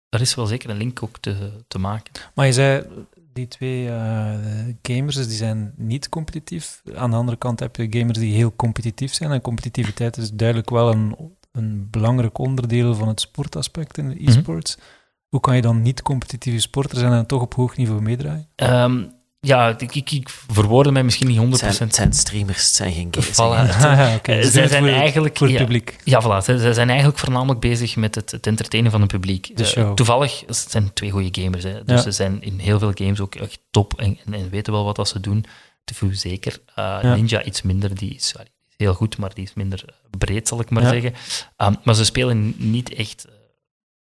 er 0.09 0.21
is 0.21 0.35
wel 0.35 0.45
zeker 0.45 0.69
een 0.69 0.77
link 0.77 1.03
ook 1.03 1.17
te, 1.17 1.51
te 1.67 1.79
maken. 1.79 2.13
Maar 2.33 2.45
je 2.45 2.53
zei, 2.53 2.85
die 3.33 3.47
twee 3.47 3.87
gamers 4.81 5.15
die 5.15 5.37
zijn 5.37 5.73
niet 5.75 6.09
competitief. 6.09 6.81
Aan 6.95 7.09
de 7.09 7.15
andere 7.15 7.37
kant 7.37 7.59
heb 7.59 7.75
je 7.75 7.87
gamers 7.89 8.19
die 8.19 8.33
heel 8.33 8.55
competitief 8.55 9.13
zijn. 9.13 9.31
En 9.31 9.41
competitiviteit 9.41 10.17
is 10.17 10.31
duidelijk 10.31 10.69
wel 10.69 10.91
een, 10.91 11.36
een 11.57 11.87
belangrijk 11.91 12.37
onderdeel 12.37 12.95
van 12.95 13.07
het 13.07 13.19
sportaspect 13.21 13.97
in 13.97 14.09
de 14.09 14.15
Mhm. 14.15 14.29
e-sports. 14.29 14.77
Hoe 15.27 15.39
kan 15.39 15.55
je 15.55 15.61
dan 15.61 15.81
niet 15.81 16.01
competitieve 16.01 16.59
sporter 16.59 16.97
zijn 16.97 17.11
en 17.11 17.25
toch 17.25 17.41
op 17.41 17.53
hoog 17.53 17.77
niveau 17.77 18.01
meedraaien? 18.01 18.47
Ehm, 18.55 19.03
ja, 19.39 19.69
ik, 19.77 19.95
ik, 19.95 20.11
ik 20.11 20.29
verwoordde 20.29 20.91
mij 20.91 21.03
misschien 21.03 21.27
niet 21.27 21.37
100%. 21.37 21.49
Het 21.51 21.75
zijn, 21.75 21.87
het 21.87 21.97
zijn 21.97 22.13
streamers, 22.13 22.63
het 22.63 22.73
zijn 22.75 22.93
geen 22.93 23.07
games. 23.11 23.29
Voilà. 23.31 23.67
Het 23.71 23.81
zijn- 23.81 23.97
Ah, 24.07 24.35
ja, 24.35 24.41
Ze 24.43 24.49
zij 24.51 24.61
het 24.61 24.71
zijn 24.71 24.83
voor, 24.83 24.91
eigenlijk... 24.93 25.37
voor 25.37 25.47
het 25.47 25.55
ja, 25.55 25.61
publiek. 25.63 25.95
Ja, 26.03 26.21
voilà. 26.23 26.43
Ze, 26.45 26.59
ze 26.59 26.73
zijn 26.73 26.87
eigenlijk 26.89 27.19
voornamelijk 27.19 27.59
bezig 27.59 27.95
met 27.95 28.15
het, 28.15 28.31
het 28.31 28.47
entertainen 28.47 28.91
van 28.91 29.01
het 29.01 29.09
publiek. 29.11 29.57
De 29.57 29.65
show. 29.65 29.93
toevallig, 29.95 30.43
het 30.47 30.65
zijn 30.69 30.93
twee 30.93 31.09
goede 31.11 31.41
gamers. 31.41 31.63
Hè. 31.63 31.73
Dus 31.83 31.95
Ja. 31.95 32.01
ze 32.01 32.11
zijn 32.11 32.41
in 32.41 32.59
heel 32.59 32.79
veel 32.79 32.91
games 32.93 33.19
ook 33.19 33.35
echt 33.35 33.59
top 33.71 33.99
en, 33.99 34.17
en, 34.25 34.33
en 34.33 34.49
weten 34.49 34.73
wel 34.73 34.83
wat 34.83 34.95
dat 34.95 35.07
ze 35.07 35.19
doen. 35.19 35.45
Te 35.83 35.93
zeker. 36.11 36.59
Eh, 36.75 36.99
Ja. 37.01 37.15
Ninja 37.15 37.43
iets 37.43 37.61
minder, 37.61 37.95
die 37.95 38.15
is, 38.15 38.33
is 38.33 38.45
heel 38.77 38.93
goed, 38.93 39.17
maar 39.17 39.33
die 39.33 39.43
is 39.43 39.53
minder 39.53 39.85
breed, 40.17 40.47
zal 40.47 40.59
ik 40.59 40.69
maar 40.69 40.83
Ja. 40.83 40.89
zeggen. 40.89 41.13
Um, 41.57 41.75
maar 41.83 41.95
ze 41.95 42.05
spelen 42.05 42.53
niet 42.57 42.93
echt, 42.93 43.25
eh, 43.25 43.31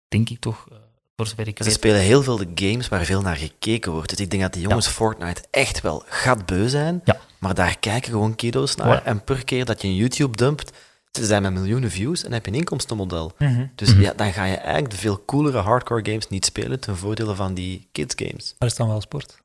denk 0.09 0.29
ik 0.31 0.41
toch, 0.41 0.67
eh, 0.71 0.77
voor 1.17 1.27
zover 1.27 1.49
ik 1.49 1.57
Ze 1.59 1.65
weet. 1.65 1.73
spelen 1.73 2.01
heel 2.01 2.23
veel 2.23 2.37
de 2.37 2.51
games 2.55 2.89
waar 2.89 3.05
veel 3.05 3.21
naar 3.23 3.37
gekeken 3.37 3.93
wordt. 3.93 4.09
Dus 4.11 4.19
ik 4.19 4.31
denk 4.31 4.43
dat 4.43 4.53
die 4.53 4.63
jongens 4.63 4.87
Fortnite 4.89 5.43
echt 5.51 5.81
wel 5.81 6.03
gatbeu 6.07 6.69
zijn. 6.69 7.01
Ja. 7.05 7.21
Maar 7.39 7.55
daar 7.55 7.79
kijken 7.79 8.11
gewoon 8.11 8.35
kiddo's 8.35 8.75
naar. 8.77 8.89
Ja. 8.89 9.05
En 9.05 9.25
per 9.25 9.45
keer 9.45 9.65
dat 9.65 9.83
je 9.83 9.89
een 9.89 9.95
YouTube 9.95 10.37
dumpt, 10.37 10.73
ze 11.13 11.25
zijn 11.27 11.43
met 11.43 11.53
miljoenen 11.53 11.91
views 11.91 12.19
en 12.19 12.25
dan 12.25 12.33
heb 12.33 12.45
je 12.45 12.51
een 12.53 12.57
inkomstenmodel. 12.59 13.33
Mhm. 13.39 13.67
Dus 13.75 13.89
Mhm. 13.93 14.01
ja, 14.01 14.13
dan 14.13 14.33
ga 14.33 14.45
je 14.45 14.55
eigenlijk 14.57 14.91
de 14.91 14.97
veel 14.97 15.25
coolere 15.25 15.59
hardcore 15.59 16.05
games 16.05 16.29
niet 16.29 16.45
spelen 16.45 16.81
ten 16.81 16.97
voordele 16.97 17.35
van 17.35 17.55
die 17.55 17.89
kids 17.93 18.15
games. 18.19 18.55
Maar 18.59 18.69
is 18.69 18.75
dan 18.75 18.89
wel 18.89 19.01
sport? 19.01 19.39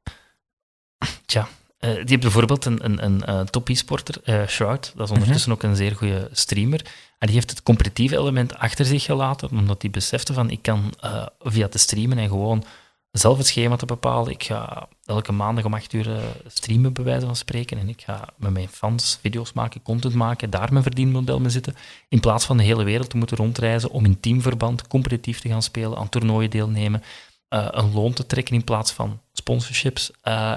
Eh, 1.86 1.92
die 1.94 2.06
heeft 2.06 2.22
bijvoorbeeld 2.22 2.66
een, 2.66 2.86
een, 2.86 3.06
een 3.06 3.24
eh, 3.24 3.40
top 3.40 3.70
e-sporter, 3.70 4.16
eh, 4.24 4.48
Shroud. 4.48 4.94
Dat 4.96 5.10
is 5.10 5.14
ondertussen 5.14 5.52
ook 5.52 5.64
een 5.64 5.76
zeer 5.76 5.96
goede 5.96 6.30
streamer. 6.32 6.82
En 7.18 7.28
die 7.28 7.36
heeft 7.36 7.50
het 7.50 7.64
competitieve 7.64 8.18
element 8.18 8.56
achter 8.56 8.86
zich 8.86 9.04
gelaten, 9.04 9.50
omdat 9.50 9.82
hij 9.82 9.92
besefte 9.92 10.34
van 10.34 10.50
ik 10.50 10.62
kan 10.62 10.94
via 11.40 11.68
te 11.68 11.78
streamen 11.78 12.18
en 12.18 12.28
gewoon 12.28 12.64
zelf 13.12 13.38
het 13.38 13.48
schema 13.48 13.76
te 13.76 13.86
bepalen. 13.86 14.32
Ik 14.32 14.44
ga 14.44 14.88
elke 15.06 15.32
maandag 15.32 15.66
om 15.66 15.74
acht 15.74 15.94
uur 15.94 16.08
streamen, 16.48 16.94
bij 16.94 17.04
wijze 17.04 17.26
van 17.26 17.36
spreken. 17.36 17.78
En 17.78 17.90
ik 17.90 18.02
ga 18.02 18.30
met 18.38 18.52
mijn 18.52 18.68
fans 18.68 19.18
video's 19.22 19.54
maken, 19.54 19.82
content 19.82 20.14
maken, 20.14 20.50
daar 20.50 20.72
mijn 20.72 20.84
verdienmodel 20.84 21.40
mee 21.40 21.50
zitten. 21.50 21.76
In 22.10 22.20
plaats 22.20 22.46
van 22.46 22.58
de 22.58 22.64
hele 22.64 22.84
wereld 22.84 23.10
te 23.10 23.18
moeten 23.18 23.38
rondreizen 23.38 23.90
om 23.90 24.06
in 24.06 24.20
teamverband 24.20 24.88
competitief 24.88 25.40
te 25.40 25.50
gaan 25.50 25.64
spelen, 25.64 25.98
aan 25.98 26.10
toernooien 26.10 26.50
deelnemen, 26.50 27.04
een 27.50 27.94
loon 27.94 28.14
te 28.14 28.26
trekken 28.26 28.56
in 28.56 28.64
plaats 28.64 28.92
van 28.92 29.20
sponsorships. 29.34 30.12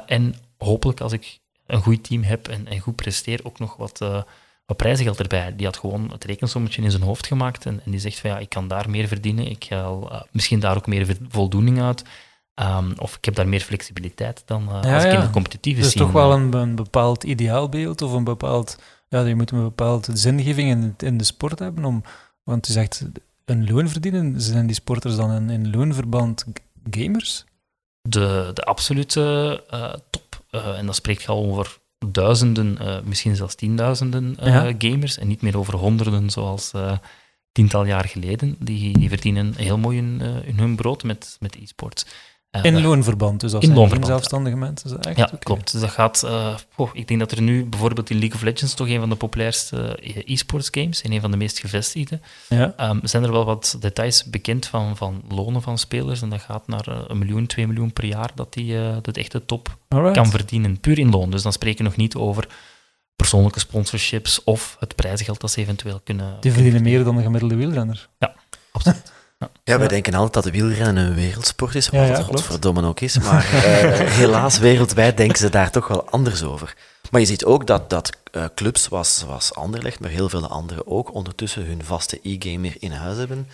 En 0.07 0.35
hopelijk, 0.59 1.01
als 1.01 1.13
ik 1.13 1.39
een 1.67 1.83
goed 1.83 2.05
team 2.05 2.23
heb 2.23 2.49
en, 2.49 2.67
en 2.67 2.79
goed 2.79 2.97
presteer, 2.97 3.41
ook 3.43 3.59
nog 3.59 3.77
wat, 3.77 4.01
eh, 4.01 4.23
wat 4.67 4.77
prijzengeld 4.77 5.21
erbij. 5.21 5.57
Die 5.57 5.67
had 5.67 5.77
gewoon 5.77 6.11
het 6.11 6.25
rekensommetje 6.25 6.83
in 6.83 6.91
zijn 6.91 7.03
hoofd 7.03 7.27
gemaakt 7.27 7.67
en, 7.67 7.81
en 7.85 7.91
die 7.91 8.01
zegt 8.01 8.19
van 8.19 8.31
ja, 8.31 8.39
ik 8.39 8.49
kan 8.49 8.69
daar 8.69 8.91
meer 8.91 9.09
verdienen, 9.09 9.47
ik 9.47 9.67
haal 9.69 10.13
uh, 10.13 10.21
misschien 10.31 10.61
daar 10.61 10.77
ook 10.77 10.87
meer 10.87 11.17
voldoening 11.29 11.81
uit. 11.81 12.05
Um, 12.55 12.93
of 12.97 13.17
ik 13.17 13.25
heb 13.25 13.35
daar 13.35 13.49
meer 13.49 13.61
flexibiliteit 13.61 14.43
dan 14.47 14.63
uh, 14.63 14.79
ja, 14.83 14.95
als 14.95 15.05
ik 15.05 15.13
in 15.13 15.21
de 15.21 15.31
competitieve 15.31 15.83
scene... 15.83 15.95
Dat 15.95 16.07
is 16.07 16.13
toch 16.13 16.23
wel 16.23 16.33
een, 16.33 16.55
een, 16.55 16.75
bepaald 16.75 17.25
ideaalbeeld 17.25 18.03
of 18.03 18.13
een 18.13 18.25
bepaald... 18.25 18.79
Ja, 19.09 19.21
je 19.21 19.35
moet 19.35 19.51
een 19.51 19.63
bepaalde 19.63 20.17
zingeving 20.17 20.71
in, 20.71 20.95
in 20.99 21.19
de 21.19 21.25
sport 21.25 21.59
hebben 21.59 21.85
om... 21.85 22.03
Want 22.43 22.67
je 22.67 22.73
zegt, 22.73 23.05
een 23.45 23.71
loon 23.71 23.89
verdienen, 23.89 24.41
zijn 24.41 24.67
die 24.67 24.75
sporters 24.75 25.17
dan 25.17 25.33
in, 25.33 25.51
in 25.51 25.71
loonverband 25.71 26.45
gamers? 26.91 27.45
De, 28.03 28.51
de 28.55 28.63
absolute 28.63 29.65
uh, 29.71 29.81
uh, 29.81 29.95
en 30.51 30.85
dan 30.85 30.95
spreek 30.95 31.21
je 31.21 31.29
al 31.29 31.45
over 31.45 31.79
duizenden, 32.07 32.79
uh, 32.81 33.01
misschien 33.05 33.37
zelfs 33.37 33.55
tienduizenden 33.55 34.37
ja. 34.41 34.75
gamers, 34.79 35.19
en 35.19 35.29
niet 35.29 35.43
meer 35.43 35.59
over 35.59 35.75
honderden 35.75 36.31
zoals 36.31 36.73
tiental 37.53 37.85
jaar 37.85 38.05
geleden. 38.05 38.57
Die, 38.59 38.99
die 38.99 39.09
verdienen 39.09 39.55
heel 39.57 39.79
mooi 39.79 39.99
in 40.45 40.55
hun 40.57 40.77
brood 40.77 41.03
met, 41.03 41.37
met 41.41 41.57
e-sports. 41.57 42.07
Uh, 42.57 42.65
in 42.65 42.81
loonverband, 42.81 43.41
dus 43.41 43.55
als 43.55 43.65
in 43.65 43.75
zijn 43.75 44.05
zelfstandige 44.05 44.57
mensen. 44.57 45.01
Echt? 45.01 45.17
Ja, 45.17 45.25
okay. 45.25 45.39
klopt. 45.39 45.73
Dus 45.73 45.81
dat 45.81 45.91
gaat, 45.91 46.23
uh, 46.25 46.55
oh, 46.77 46.91
ik 46.93 47.09
denk 47.09 47.21
dat 47.21 47.31
er 47.31 47.43
nu 47.43 47.65
bijvoorbeeld 47.65 48.11
in 48.11 48.19
League 48.19 48.37
of 48.37 48.43
Legends 48.43 48.75
toch 48.75 48.89
een 48.89 49.01
van 49.01 49.09
de 49.09 49.15
populairste 49.15 49.99
uh, 50.03 50.17
e-sports 50.25 50.69
games 50.71 51.03
en 51.03 51.13
een 51.13 51.21
van 51.21 51.31
de 51.31 51.37
meest 51.37 51.59
gevestigde. 51.59 52.21
Ja. 52.49 52.91
Um, 52.91 53.01
zijn 53.03 53.23
er 53.23 53.33
wel 53.33 53.45
wat 53.45 53.77
details 53.81 54.25
bekend 54.25 54.67
van, 54.67 54.97
van 54.97 55.23
lonen 55.29 55.63
van 55.63 55.79
spelers 55.79 56.23
en 56.23 56.29
dat 56.29 56.41
gaat 56.41 56.67
naar 56.67 56.87
een 57.09 57.19
miljoen, 57.19 57.47
twee 57.47 57.67
miljoen 57.67 57.93
per 57.93 58.05
jaar 58.05 58.31
dat 58.35 58.53
die 58.53 58.67
de 59.03 59.13
echte 59.13 59.45
top 59.45 59.77
Alright. 59.89 60.17
kan 60.17 60.31
verdienen, 60.31 60.81
puur 60.81 60.99
in 60.99 61.11
loon. 61.11 61.31
Dus 61.31 61.43
dan 61.43 61.53
spreken 61.53 61.79
we 61.79 61.85
nog 61.85 61.97
niet 61.97 62.15
over 62.15 62.49
persoonlijke 63.17 63.61
sponsorships 63.61 64.45
of 64.45 64.77
het 64.81 64.95
prijzengeld 64.95 65.41
dat 65.41 65.51
ze 65.51 65.61
eventueel 65.61 66.01
kunnen... 66.05 66.37
Die 66.41 66.53
verdienen 66.53 66.83
meer 66.83 67.05
dan 67.05 67.17
een 67.17 67.23
gemiddelde 67.23 67.55
wielrenner. 67.55 68.09
Ja, 68.19 68.35
absoluut. 68.73 69.13
Ja, 69.69 69.79
wij 69.79 69.89
denken 69.89 70.15
altijd 70.15 70.33
dat 70.33 70.45
de 70.45 70.51
wielrennen 70.51 71.07
een 71.07 71.15
wereldsport 71.15 71.75
is, 71.75 71.89
wat 71.89 72.01
ja, 72.01 72.07
ja, 72.07 72.23
godverdomme 72.23 72.87
ook 72.87 73.01
is. 73.01 73.19
Maar 73.29 73.45
uh, 73.45 73.63
helaas, 74.11 74.59
wereldwijd 74.59 75.17
denken 75.17 75.39
ze 75.39 75.49
daar 75.49 75.71
toch 75.71 75.89
wel 75.89 76.11
anders 76.11 76.43
over. 76.43 76.77
Maar 77.11 77.21
je 77.21 77.27
ziet 77.27 77.45
ook 77.45 77.67
dat, 77.67 77.91
dat 77.91 78.17
uh, 78.33 78.45
clubs 78.55 78.83
zoals, 78.83 79.19
zoals 79.19 79.55
Anderlecht, 79.55 80.01
maar 80.01 80.11
heel 80.11 80.29
veel 80.29 80.47
andere 80.47 80.87
ook, 80.87 81.15
ondertussen 81.15 81.67
hun 81.67 81.85
vaste 81.85 82.21
e-gamer 82.23 82.75
in 82.79 82.93
huis 82.93 83.19
hebben 83.19 83.49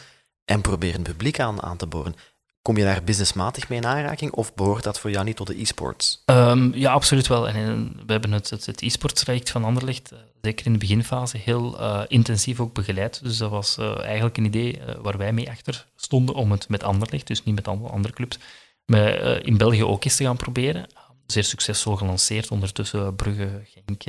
en 0.45 0.61
proberen 0.61 1.03
publiek 1.03 1.41
aan, 1.41 1.63
aan 1.63 1.77
te 1.77 1.87
boren. 1.87 2.15
Kom 2.63 2.77
je 2.77 2.85
daar 2.85 3.05
businessmatig 3.05 3.69
mee 3.69 3.79
in 3.79 3.87
aanraking 3.87 4.33
of 4.33 4.55
behoort 4.55 4.85
dat 4.85 5.01
voor 5.01 5.11
jou 5.11 5.25
niet 5.25 5.37
tot 5.37 5.47
de 5.47 5.61
e-sports? 5.61 6.23
Um, 6.27 6.75
ja, 6.75 6.93
absoluut 6.93 7.27
wel. 7.27 7.49
En 7.49 7.55
in, 7.55 8.01
we 8.07 8.13
hebben 8.13 8.33
het, 8.33 8.51
het, 8.51 8.67
het 8.67 8.83
e-sports 8.83 9.23
traject 9.23 9.51
van 9.51 9.65
Anderlecht, 9.65 10.13
uh, 10.13 10.19
zeker 10.45 10.67
in 10.67 10.73
de 10.73 10.79
beginfase, 10.79 11.39
heel 11.39 11.81
uh, 11.81 12.03
intensief 12.09 12.61
ook 12.61 12.75
begeleid. 12.75 13.21
Dus 13.23 13.37
dat 13.37 13.51
was 13.51 13.77
uh, 13.79 13.99
eigenlijk 13.99 14.37
een 14.37 14.45
idee 14.45 14.79
waar 15.03 15.19
wij 15.19 15.33
mee 15.33 15.51
achter 15.51 15.87
stonden 15.97 16.35
om 16.35 16.51
het 16.51 16.69
met 16.69 16.83
Anderlecht, 16.83 17.27
dus 17.27 17.45
niet 17.45 17.55
met 17.55 17.69
andere 17.69 18.15
clubs, 18.15 18.39
maar 18.85 19.15
in 19.47 19.57
België 19.57 19.85
ook 19.85 20.05
eens 20.05 20.17
te 20.17 20.25
gaan 20.25 20.37
proberen. 20.37 20.87
Zeer 21.27 21.45
succesvol 21.45 21.97
gelanceerd, 21.97 22.51
ondertussen 22.51 23.17
Brugge, 23.17 23.63
Genk... 23.65 24.03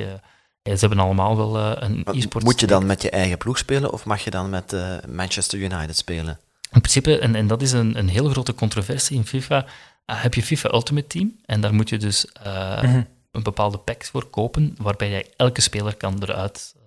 ze 0.63 0.77
hebben 0.79 0.99
allemaal 0.99 1.37
wel 1.37 1.59
een 1.81 2.05
e-sports. 2.11 2.45
Moet 2.45 2.59
je 2.59 2.67
dan 2.67 2.85
met 2.85 3.01
je 3.01 3.09
eigen 3.09 3.37
ploeg 3.37 3.57
spelen 3.57 3.93
of 3.93 4.05
mag 4.05 4.23
je 4.23 4.29
dan 4.29 4.49
met 4.49 4.75
Manchester 5.07 5.59
United 5.59 5.97
spelen? 5.97 6.39
In 6.71 6.81
principe, 6.81 7.19
en, 7.19 7.35
en 7.35 7.47
dat 7.47 7.61
is 7.61 7.71
een, 7.71 7.97
een 7.97 8.09
heel 8.09 8.29
grote 8.29 8.53
controversie 8.53 9.17
in 9.17 9.25
FIFA, 9.25 9.65
uh, 10.05 10.21
heb 10.21 10.33
je 10.33 10.43
FIFA 10.43 10.73
Ultimate 10.73 11.07
Team 11.07 11.35
en 11.45 11.61
daar 11.61 11.73
moet 11.73 11.89
je 11.89 11.97
dus 11.97 12.25
uh, 12.45 12.81
mm-hmm. 12.81 13.07
Een 13.35 13.43
bepaalde 13.43 13.77
packs 13.77 14.09
voor 14.09 14.25
kopen, 14.25 14.75
waarbij 14.81 15.09
je 15.09 15.25
elke 15.35 15.61
speler 15.61 15.95
kan 15.95 16.17
eruit 16.21 16.73
uh, 16.75 16.81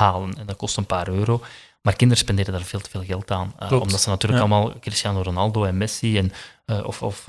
halen. 0.00 0.38
En 0.38 0.46
dat 0.46 0.56
kost 0.56 0.76
een 0.76 0.86
paar 0.86 1.08
euro. 1.08 1.40
Maar 1.82 1.96
kinderen 1.96 2.22
spenderen 2.22 2.52
daar 2.52 2.62
veel 2.62 2.80
te 2.80 2.90
veel 2.90 3.04
geld 3.04 3.30
aan. 3.30 3.54
omdat 3.70 4.00
ze 4.00 4.08
natuurlijk 4.08 4.42
ja. 4.42 4.48
allemaal 4.48 4.78
Cristiano 4.80 5.22
Ronaldo 5.22 5.64
en 5.64 5.76
Messi 5.76 6.18
en, 6.18 6.32
of, 6.84 7.02
of 7.02 7.28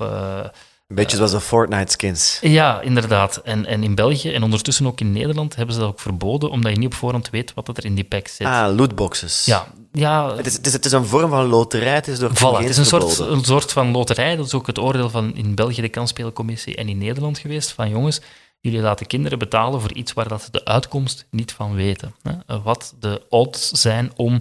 een 0.88 0.96
beetje 0.96 1.16
zoals 1.16 1.30
de 1.30 1.40
Fortnite 1.40 1.92
skins. 1.92 2.38
Ja, 2.40 2.80
inderdaad. 2.80 3.36
En, 3.36 3.66
en 3.66 3.82
in 3.82 3.94
België 3.94 4.32
en 4.32 4.42
ondertussen 4.42 4.86
ook 4.86 5.00
in 5.00 5.12
Nederland 5.12 5.56
hebben 5.56 5.74
ze 5.74 5.80
dat 5.80 5.88
ook 5.88 6.00
verboden, 6.00 6.50
omdat 6.50 6.72
je 6.72 6.78
niet 6.78 6.86
op 6.86 6.94
voorhand 6.94 7.30
weet 7.30 7.54
wat 7.54 7.68
er 7.68 7.84
in 7.84 7.94
die 7.94 8.04
pack 8.04 8.28
zit. 8.28 8.46
Ah, 8.46 8.74
lootboxes. 8.74 9.44
Ja. 9.44 9.66
ja. 9.92 10.36
Het, 10.36 10.46
is, 10.46 10.52
het, 10.52 10.66
is, 10.66 10.72
het 10.72 10.84
is 10.84 10.92
een 10.92 11.04
vorm 11.04 11.30
van 11.30 11.46
loterij, 11.46 11.94
het 11.94 12.08
is 12.08 12.18
door 12.18 12.30
voilà, 12.30 12.58
Het 12.58 12.68
is 12.68 12.76
een 12.76 12.84
soort, 12.84 13.18
een 13.18 13.44
soort 13.44 13.72
van 13.72 13.90
loterij. 13.90 14.36
Dat 14.36 14.46
is 14.46 14.54
ook 14.54 14.66
het 14.66 14.78
oordeel 14.78 15.10
van 15.10 15.34
in 15.34 15.54
België 15.54 15.80
de 15.80 15.88
kansspelcommissie 15.88 16.76
en 16.76 16.88
in 16.88 16.98
Nederland 16.98 17.38
geweest, 17.38 17.72
van 17.72 17.88
jongens, 17.88 18.20
jullie 18.60 18.80
laten 18.80 19.06
kinderen 19.06 19.38
betalen 19.38 19.80
voor 19.80 19.92
iets 19.92 20.12
waar 20.12 20.28
dat 20.28 20.42
ze 20.42 20.50
de 20.50 20.64
uitkomst 20.64 21.26
niet 21.30 21.52
van 21.52 21.74
weten. 21.74 22.14
Wat 22.62 22.94
de 22.98 23.26
odds 23.28 23.70
zijn 23.70 24.12
om 24.16 24.40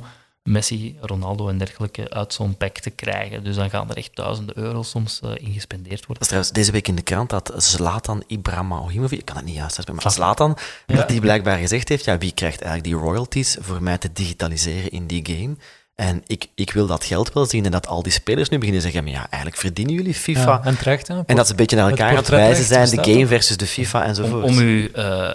Messi, 0.49 0.97
Ronaldo 1.01 1.49
en 1.49 1.57
dergelijke 1.57 2.09
uit 2.09 2.33
zo'n 2.33 2.57
pack 2.57 2.77
te 2.77 2.89
krijgen. 2.89 3.43
Dus 3.43 3.55
dan 3.55 3.69
gaan 3.69 3.89
er 3.89 3.97
echt 3.97 4.15
duizenden 4.15 4.57
euro's 4.57 4.89
soms 4.89 5.21
uh, 5.23 5.31
in 5.35 5.53
gespendeerd 5.53 6.05
worden. 6.05 6.13
Dat 6.13 6.21
is 6.21 6.27
trouwens 6.27 6.53
deze 6.53 6.71
week 6.71 6.87
in 6.87 6.95
de 6.95 7.01
krant 7.01 7.29
dat 7.29 7.53
Zlatan 7.57 8.23
Ibrahimovic, 8.27 9.19
ik 9.19 9.25
kan 9.25 9.35
het 9.35 9.45
niet 9.45 9.55
juist 9.55 9.91
maar 9.91 10.11
Zlatan, 10.11 10.57
ja. 10.87 10.95
dat 10.95 11.07
die 11.07 11.19
blijkbaar 11.19 11.57
gezegd 11.57 11.89
heeft, 11.89 12.05
ja, 12.05 12.17
wie 12.17 12.31
krijgt 12.31 12.61
eigenlijk 12.61 12.93
die 12.93 13.05
royalties 13.07 13.57
voor 13.59 13.83
mij 13.83 13.97
te 13.97 14.13
digitaliseren 14.13 14.91
in 14.91 15.07
die 15.07 15.25
game? 15.25 15.55
En 15.95 16.23
ik, 16.27 16.47
ik 16.55 16.71
wil 16.71 16.87
dat 16.87 17.03
geld 17.03 17.33
wel 17.33 17.45
zien 17.45 17.65
en 17.65 17.71
dat 17.71 17.87
al 17.87 18.03
die 18.03 18.11
spelers 18.11 18.49
nu 18.49 18.57
beginnen 18.57 18.81
zeggen, 18.81 19.03
maar 19.03 19.13
ja, 19.13 19.29
eigenlijk 19.29 19.57
verdienen 19.61 19.93
jullie 19.93 20.13
FIFA. 20.13 20.41
Ja, 20.41 20.63
en 20.63 20.77
terecht, 20.77 21.07
hè? 21.07 21.21
En 21.25 21.35
dat 21.35 21.45
ze 21.45 21.51
een 21.51 21.57
beetje 21.57 21.75
naar 21.75 21.89
elkaar 21.89 22.09
aan 22.09 22.15
het 22.15 22.27
wijzen 22.27 22.65
zijn, 22.65 22.89
de 22.89 23.11
game 23.11 23.27
versus 23.27 23.57
de 23.57 23.67
FIFA 23.67 24.05
enzovoort. 24.05 24.43
Om, 24.43 24.49
om 24.49 24.59
u... 24.59 24.91
Uh, 24.95 25.29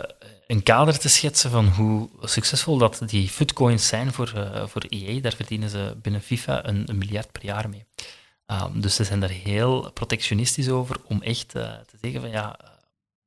een 0.46 0.62
kader 0.62 0.98
te 0.98 1.08
schetsen 1.08 1.50
van 1.50 1.66
hoe 1.68 2.08
succesvol 2.22 2.78
dat 2.78 3.02
die 3.06 3.28
footcoins 3.28 3.86
zijn 3.86 4.12
voor, 4.12 4.32
uh, 4.36 4.66
voor 4.66 4.84
EA. 4.88 5.20
Daar 5.20 5.32
verdienen 5.32 5.70
ze 5.70 5.96
binnen 6.02 6.20
FIFA 6.20 6.66
een, 6.66 6.82
een 6.86 6.98
miljard 6.98 7.32
per 7.32 7.44
jaar 7.44 7.68
mee. 7.68 7.84
Um, 8.46 8.80
dus 8.80 8.94
ze 8.94 9.04
zijn 9.04 9.20
daar 9.20 9.30
heel 9.30 9.90
protectionistisch 9.94 10.68
over 10.68 10.96
om 11.04 11.22
echt 11.22 11.56
uh, 11.56 11.62
te 11.62 11.96
zeggen 12.00 12.20
van 12.20 12.30
ja, 12.30 12.56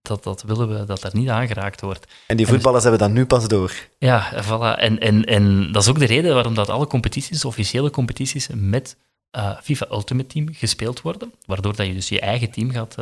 dat, 0.07 0.23
dat 0.23 0.41
willen 0.41 0.79
we 0.79 0.85
dat 0.85 1.01
daar 1.01 1.15
niet 1.15 1.29
aangeraakt 1.29 1.81
wordt. 1.81 2.11
En 2.27 2.37
die 2.37 2.47
voetballers 2.47 2.83
en 2.83 2.89
hebben 2.89 3.07
dat 3.07 3.17
nu 3.17 3.25
pas 3.25 3.47
door. 3.47 3.73
Ja, 3.97 4.43
voilà. 4.43 4.79
En, 4.79 4.99
en, 4.99 5.25
en 5.25 5.71
dat 5.71 5.81
is 5.81 5.89
ook 5.89 5.99
de 5.99 6.05
reden 6.05 6.33
waarom 6.33 6.53
dat 6.53 6.69
alle 6.69 6.87
competities, 6.87 7.45
officiële 7.45 7.89
competities, 7.89 8.47
met 8.53 8.97
uh, 9.37 9.57
FIFA 9.61 9.87
Ultimate 9.91 10.27
Team 10.27 10.47
gespeeld 10.53 11.01
worden. 11.01 11.33
Waardoor 11.45 11.75
dat 11.75 11.87
je 11.87 11.93
dus 11.93 12.09
je 12.09 12.19
eigen 12.19 12.51
team 12.51 12.71
gaat 12.71 12.95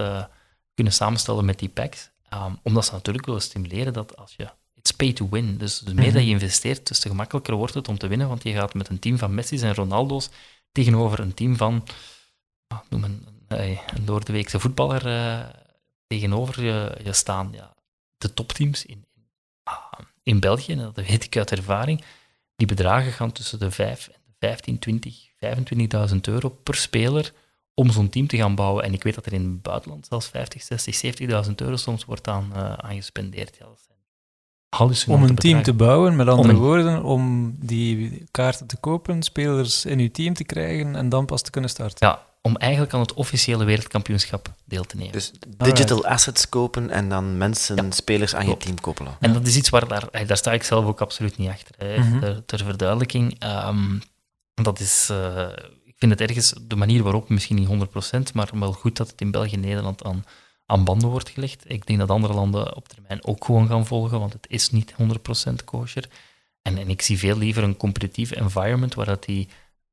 kunnen 0.73 0.93
samenstellen 0.93 1.45
met 1.45 1.59
die 1.59 1.69
packs. 1.69 2.09
Um, 2.33 2.59
omdat 2.63 2.85
ze 2.85 2.91
natuurlijk 2.91 3.25
willen 3.25 3.41
stimuleren 3.41 3.93
dat 3.93 4.17
als 4.17 4.33
je... 4.37 4.49
It's 4.73 4.91
pay 4.91 5.13
to 5.13 5.27
win. 5.31 5.57
Dus 5.57 5.79
de 5.79 5.93
meer 5.93 6.13
dat 6.13 6.13
je 6.13 6.19
mhm. 6.19 6.29
investeert, 6.29 6.87
dus 6.87 6.99
te 6.99 7.09
gemakkelijker 7.09 7.55
wordt 7.55 7.73
het 7.73 7.87
om 7.87 7.97
te 7.97 8.07
winnen. 8.07 8.27
Want 8.27 8.43
je 8.43 8.51
gaat 8.51 8.73
met 8.73 8.89
een 8.89 8.99
team 8.99 9.17
van 9.17 9.33
Messi's 9.33 9.61
en 9.61 9.75
Ronaldo's 9.75 10.29
tegenover 10.71 11.19
een 11.19 11.33
team 11.33 11.57
van... 11.57 11.83
Uh, 12.73 12.79
noem 12.89 13.03
een, 13.03 13.27
een, 13.47 13.79
een 13.95 14.05
doordeweekse 14.05 14.59
voetballer 14.59 15.05
uh, 15.05 15.39
tegenover 16.11 16.63
je, 16.63 16.97
je, 17.03 17.13
staan. 17.13 17.49
Ja, 17.51 17.73
de 18.17 18.33
topteams 18.33 18.85
in, 18.85 19.05
in, 19.13 19.23
uh, 19.69 20.05
in 20.23 20.39
België, 20.39 20.71
en 20.71 20.77
dat 20.77 20.95
weet 20.95 21.23
ik 21.23 21.37
uit 21.37 21.51
ervaring, 21.51 22.03
die 22.55 22.67
bedragen 22.67 23.11
gaan 23.11 23.31
tussen 23.31 23.59
de 23.59 23.71
5 23.71 24.07
en 24.07 24.21
de 24.25 24.33
15, 24.39 24.79
20, 24.79 25.29
25.000 26.09 26.15
euro 26.21 26.49
per 26.49 26.75
speler 26.75 27.33
om 27.73 27.91
zo'n 27.91 28.09
team 28.09 28.27
te 28.27 28.37
gaan 28.37 28.55
bouwen. 28.55 28.83
En 28.83 28.93
ik 28.93 29.03
weet 29.03 29.15
dat 29.15 29.25
er 29.25 29.33
in 29.33 29.43
het 29.43 29.61
buitenland 29.61 30.05
zelfs 30.05 30.27
50, 30.27 30.61
60, 30.61 31.19
70.000 31.45 31.55
euro 31.55 31.75
soms 31.75 32.05
wordt 32.05 32.27
aan, 32.27 32.51
uh, 32.55 32.73
aan 32.73 32.95
gespendeerd. 32.95 33.57
Ja, 33.57 33.65
om 35.07 35.23
een 35.23 35.35
team 35.35 35.63
te 35.63 35.73
bouwen, 35.73 36.15
met 36.15 36.27
andere 36.27 36.55
woorden, 36.55 37.03
om 37.03 37.55
die 37.59 38.23
kaarten 38.31 38.67
te 38.67 38.77
kopen, 38.77 39.23
spelers 39.23 39.85
in 39.85 39.99
uw 39.99 40.11
team 40.11 40.33
te 40.33 40.43
krijgen 40.43 40.95
en 40.95 41.09
dan 41.09 41.25
pas 41.25 41.41
te 41.41 41.51
kunnen 41.51 41.69
starten. 41.69 42.07
Ja, 42.07 42.25
om 42.41 42.55
eigenlijk 42.55 42.93
aan 42.93 42.99
het 42.99 43.13
officiële 43.13 43.63
wereldkampioenschap 43.63 44.53
deel 44.65 44.83
te 44.83 44.95
nemen. 44.95 45.11
Dus 45.11 45.31
digital 45.57 46.05
assets 46.05 46.49
kopen 46.49 46.89
en 46.89 47.09
dan 47.09 47.37
mensen, 47.37 47.93
spelers 47.93 48.35
aan 48.35 48.47
je 48.47 48.57
team 48.57 48.79
koppelen. 48.79 49.15
En 49.19 49.33
dat 49.33 49.47
is 49.47 49.55
iets 49.55 49.69
waar, 49.69 49.87
daar, 49.87 50.25
daar 50.27 50.37
sta 50.37 50.53
ik 50.53 50.63
zelf 50.63 50.85
ook 50.85 51.01
absoluut 51.01 51.37
niet 51.37 51.49
achter. 51.49 51.99
Mm 51.99 52.19
ter, 52.19 52.45
ter, 52.45 52.59
verduidelijking, 52.59 53.43
um, 53.67 54.01
dat 54.53 54.79
is... 54.79 55.09
Uh, 55.11 55.47
vind 56.01 56.19
het 56.19 56.21
ergens 56.21 56.53
de 56.61 56.75
manier 56.75 57.03
waarop, 57.03 57.29
misschien 57.29 57.55
niet 57.55 57.87
100%, 58.11 58.33
maar 58.33 58.49
wel 58.53 58.73
goed 58.73 58.97
dat 58.97 59.11
het 59.11 59.21
in 59.21 59.31
België 59.31 59.53
en 59.53 59.59
Nederland 59.59 60.03
aan, 60.03 60.25
aan 60.65 60.83
banden 60.83 61.09
wordt 61.09 61.29
gelegd. 61.29 61.63
Ik 61.67 61.85
denk 61.85 61.99
dat 61.99 62.09
andere 62.09 62.33
landen 62.33 62.75
op 62.75 62.87
termijn 62.87 63.25
ook 63.25 63.45
gewoon 63.45 63.67
gaan 63.67 63.85
volgen, 63.85 64.19
want 64.19 64.33
het 64.33 64.45
is 64.49 64.69
niet 64.69 64.93
100% 65.49 65.63
kosher. 65.65 66.07
En, 66.61 66.77
en 66.77 66.89
ik 66.89 67.01
zie 67.01 67.17
veel 67.17 67.37
liever 67.37 67.63
een 67.63 67.77
competitief 67.77 68.31
environment 68.31 68.93
waar 68.93 69.05
dat 69.05 69.23
die, 69.23 69.49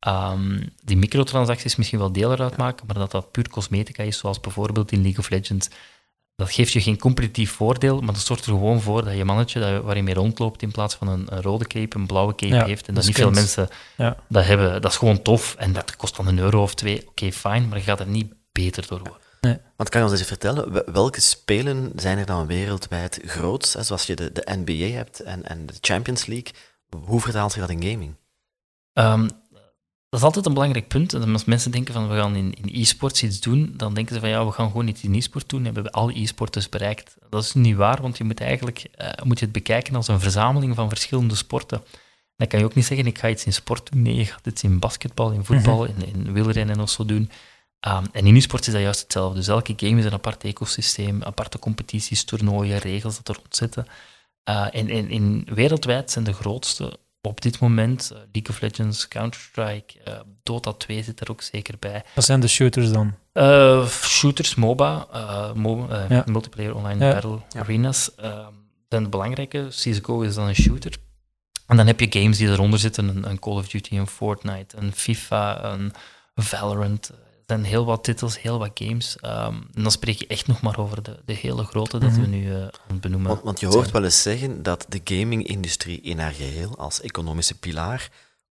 um, 0.07 0.73
die 0.85 0.97
microtransacties 0.97 1.77
misschien 1.77 1.99
wel 1.99 2.13
deel 2.13 2.33
eruit 2.33 2.57
maken, 2.57 2.87
maar 2.87 2.97
dat 2.97 3.11
dat 3.11 3.31
puur 3.31 3.49
cosmetica 3.49 4.03
is, 4.03 4.19
zoals 4.19 4.41
bijvoorbeeld 4.41 4.93
in 4.93 5.03
League 5.03 5.19
of 5.19 5.31
Legends 5.31 5.69
dat 6.39 6.53
geeft 6.53 6.73
je 6.73 6.81
geen 6.81 6.99
competitief 6.99 7.51
voordeel, 7.51 8.01
maar 8.01 8.15
dat 8.15 8.23
zorgt 8.23 8.45
er 8.45 8.53
gewoon 8.53 8.81
voor 8.81 9.05
dat 9.05 9.17
je 9.17 9.25
mannetje 9.25 9.61
dat, 9.61 9.83
waar 9.83 9.97
je 9.97 10.03
mee 10.03 10.15
rondloopt 10.15 10.63
in 10.63 10.71
plaats 10.71 10.95
van 10.95 11.09
een, 11.09 11.29
rode 11.29 11.67
cape, 11.67 11.97
een 11.97 12.07
blauwe 12.07 12.35
cape 12.35 12.65
heeft. 12.65 12.89
En 12.89 12.95
dat 12.95 13.07
niet 13.07 13.15
veel 13.15 13.31
mensen 13.31 13.69
ja. 13.97 14.17
dat 14.29 14.45
hebben. 14.45 14.83
Dat 14.83 14.91
is 14.91 14.97
gewoon 14.97 15.23
tof 15.23 15.55
en 15.55 15.73
dat 15.73 15.97
kost 15.97 16.17
dan 16.17 16.27
een 16.27 16.39
euro 16.39 16.63
of 16.63 16.75
twee. 16.75 17.09
Oké, 17.09 17.33
fijn, 17.33 17.69
maar 17.69 17.79
je 17.79 17.85
gaat 17.85 18.01
er 18.01 18.07
niet 18.07 18.33
beter 18.53 18.87
door 18.89 18.99
worden. 18.99 19.19
Nee. 19.41 19.57
Want 19.77 19.89
kan 19.89 20.01
je 20.01 20.07
ons 20.09 20.19
eens 20.19 20.29
vertellen, 20.29 20.73
we- 20.73 20.91
welke 20.93 21.21
spelen 21.21 21.93
zijn 21.97 22.19
er 22.19 22.27
dan 22.27 22.47
wereldwijd 22.47 23.21
groot? 23.25 23.77
Zoals 23.81 24.07
je 24.07 24.17
de, 24.17 24.33
de 24.33 24.59
NBA 24.65 24.97
hebt 24.97 25.21
en, 25.21 25.45
en 25.45 25.67
de 25.67 25.75
Champions 25.81 26.27
League. 26.27 26.53
Hoe 27.05 27.21
vertaalt 27.21 27.53
zich 27.53 27.61
dat 27.61 27.71
in 27.71 27.91
gaming? 27.91 28.15
Ehm, 28.93 29.29
dat 30.09 30.21
is 30.21 30.27
altijd 30.27 30.47
een 30.47 30.53
belangrijk 30.53 30.89
punt. 30.89 31.13
En 31.13 31.33
als 31.33 31.45
mensen 31.45 31.71
denken 31.71 31.95
van 31.95 32.09
we 32.09 32.17
gaan 32.17 32.37
in, 32.37 32.55
in 32.55 32.81
e-sports 32.81 33.23
iets 33.23 33.41
doen, 33.41 33.75
dan 33.77 33.95
denken 33.95 34.15
ze 34.15 34.21
van 34.21 34.29
ja, 34.29 34.47
we 34.47 34.53
gaan 34.53 34.71
gewoon 34.71 34.89
iets 34.89 35.03
in 35.03 35.15
e-sport 35.15 35.49
doen. 35.49 35.65
Hebben 35.65 35.83
we 35.83 35.93
alle 35.93 36.21
e-sporters 36.21 36.69
bereikt. 36.69 37.17
Dat 37.31 37.43
is 37.43 37.55
niet 37.55 37.77
waar, 37.77 38.03
want 38.03 38.19
je 38.19 38.25
moet 38.25 38.41
eigenlijk 38.41 38.87
eh, 38.95 39.25
moet 39.25 39.39
je 39.39 39.45
het 39.45 39.55
bekijken 39.55 39.95
als 39.95 40.09
een 40.09 40.21
verzameling 40.21 40.75
van 40.75 40.89
verschillende 40.89 41.35
sporten. 41.35 41.83
Dan 42.37 42.47
kan 42.47 42.59
je 42.59 42.65
ook 42.65 42.75
niet 42.75 42.85
zeggen, 42.85 43.07
ik 43.07 43.19
ga 43.19 43.29
iets 43.29 43.45
in 43.45 43.53
sport 43.53 43.93
doen. 43.93 44.03
Nee, 44.03 44.15
je 44.15 44.25
gaat 44.25 44.47
iets 44.47 44.63
in 44.63 44.79
basketbal, 44.79 45.31
in 45.31 45.45
voetbal, 45.45 45.85
in, 45.85 46.07
in 46.15 46.33
wielrennen 46.33 46.81
of 46.81 46.91
zo 46.91 47.05
doen. 47.05 47.31
Ehm, 47.81 48.05
en 48.13 48.27
in 48.27 48.37
e-sport 48.37 48.67
is 48.67 48.73
dat 48.73 48.83
juist 48.83 49.01
hetzelfde. 49.01 49.39
Dus 49.39 49.49
elke 49.49 49.75
game 49.77 49.99
is 49.99 50.05
een 50.05 50.13
apart 50.13 50.45
ecosysteem, 50.45 51.23
aparte 51.23 51.59
competities, 51.59 52.25
toernooien, 52.25 52.79
regels 52.79 53.17
dat 53.17 53.29
er 53.29 53.35
rond 53.35 53.57
zitten. 53.57 53.87
Eh, 54.43 54.67
en, 54.73 54.89
en 54.89 55.11
in 55.11 55.49
wereldwijd 55.55 56.11
zijn 56.11 56.25
de 56.25 56.33
grootste 56.33 56.99
op 57.29 57.41
dit 57.41 57.59
moment 57.61 58.11
eh, 58.11 58.19
League 58.33 58.51
of 58.55 58.61
Legends, 58.61 59.09
Counter-Strike, 59.09 60.01
eh, 60.05 60.21
Dota 60.43 60.73
2 60.73 61.03
zit 61.03 61.21
er 61.21 61.31
ook 61.31 61.43
zeker 61.43 61.75
bij. 61.79 62.05
Wat 62.15 62.25
zijn 62.25 62.41
de 62.41 62.49
shooters 62.49 62.91
dan? 62.93 63.15
Eh, 63.33 63.87
shooters, 63.89 64.55
MOBA, 64.55 65.07
mo- 65.55 65.87
Ja. 66.09 66.23
multiplayer 66.27 66.75
online 66.75 67.05
Ja. 67.07 67.13
battle 67.13 67.39
Ja. 67.49 67.61
arenas, 67.61 68.11
zijn 68.89 69.03
de 69.03 69.09
belangrijke. 69.09 69.67
CSGO 69.69 70.21
is 70.21 70.35
dan 70.35 70.49
een 70.49 70.55
shooter. 70.55 70.93
En 71.67 71.77
dan 71.77 71.87
heb 71.87 72.01
je 72.01 72.13
games 72.21 72.39
die 72.39 72.49
eronder 72.49 72.79
zitten, 72.79 73.09
een, 73.09 73.29
een 73.31 73.39
Call 73.39 73.55
of 73.55 73.69
Duty, 73.69 73.97
een 73.97 74.07
Fortnite, 74.07 74.77
een 74.77 74.93
FIFA, 74.93 75.65
een 75.73 75.93
Valorant. 76.35 77.11
Er 77.49 77.55
zijn 77.57 77.67
heel 77.67 77.85
wat 77.85 78.05
titels, 78.05 78.41
heel 78.41 78.59
wat 78.59 78.71
games. 78.75 79.17
Ehm, 79.21 79.55
en 79.75 79.83
dan 79.83 79.91
spreek 79.91 80.19
je 80.19 80.27
echt 80.27 80.47
nog 80.47 80.61
maar 80.61 80.79
over 80.79 81.03
de, 81.03 81.19
de 81.25 81.33
hele 81.33 81.65
grote 81.65 81.99
dat 81.99 82.13
we 82.13 82.21
Mhm. 82.21 82.31
nu 82.31 82.55
eh, 82.55 82.61
aan 82.63 82.71
het 82.87 83.01
benoemen 83.01 83.29
Want, 83.29 83.43
want 83.43 83.61
je 83.61 83.67
hoort 83.67 83.91
wel 83.91 84.05
eens 84.05 84.23
zeggen 84.23 84.63
dat 84.63 84.87
de 84.89 85.01
gaming-industrie 85.05 86.01
in 86.01 86.19
haar 86.19 86.33
geheel 86.33 86.77
als 86.79 87.01
economische 87.01 87.59
pilaar 87.59 88.11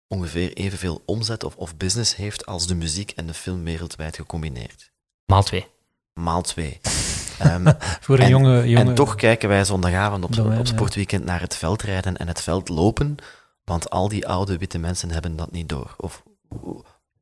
ongeveer 0.07 0.53
evenveel 0.53 1.01
omzet 1.05 1.43
of, 1.43 1.55
of 1.55 1.77
business 1.77 2.15
heeft 2.15 2.45
als 2.45 2.67
de 2.67 2.75
muziek 2.75 3.11
en 3.11 3.27
de 3.27 3.33
film 3.33 3.63
wereldwijd 3.63 4.15
gecombineerd. 4.15 4.91
Maal 5.25 5.43
twee. 5.43 5.67
Maal 6.13 6.41
twee. 6.41 6.79
Ehm, 7.39 7.73
Voor 8.01 8.15
een 8.17 8.23
En- 8.23 8.29
jonge, 8.29 8.69
jonge... 8.69 8.89
En 8.89 8.95
toch 8.95 9.15
kijken 9.15 9.49
wij 9.49 9.65
zondagavond 9.65 10.23
op, 10.23 10.35
Domein, 10.35 10.59
op 10.59 10.65
ja. 10.65 10.71
sportweekend 10.73 11.25
naar 11.25 11.41
het 11.41 11.55
veldrijden 11.55 12.17
en 12.17 12.27
het 12.27 12.41
veld 12.41 12.69
lopen, 12.69 13.15
want 13.63 13.89
al 13.89 14.07
die 14.09 14.27
oude 14.27 14.57
witte 14.57 14.77
mensen 14.77 15.11
hebben 15.11 15.35
dat 15.35 15.51
niet 15.51 15.69
door. 15.69 15.93
Of 15.97 16.23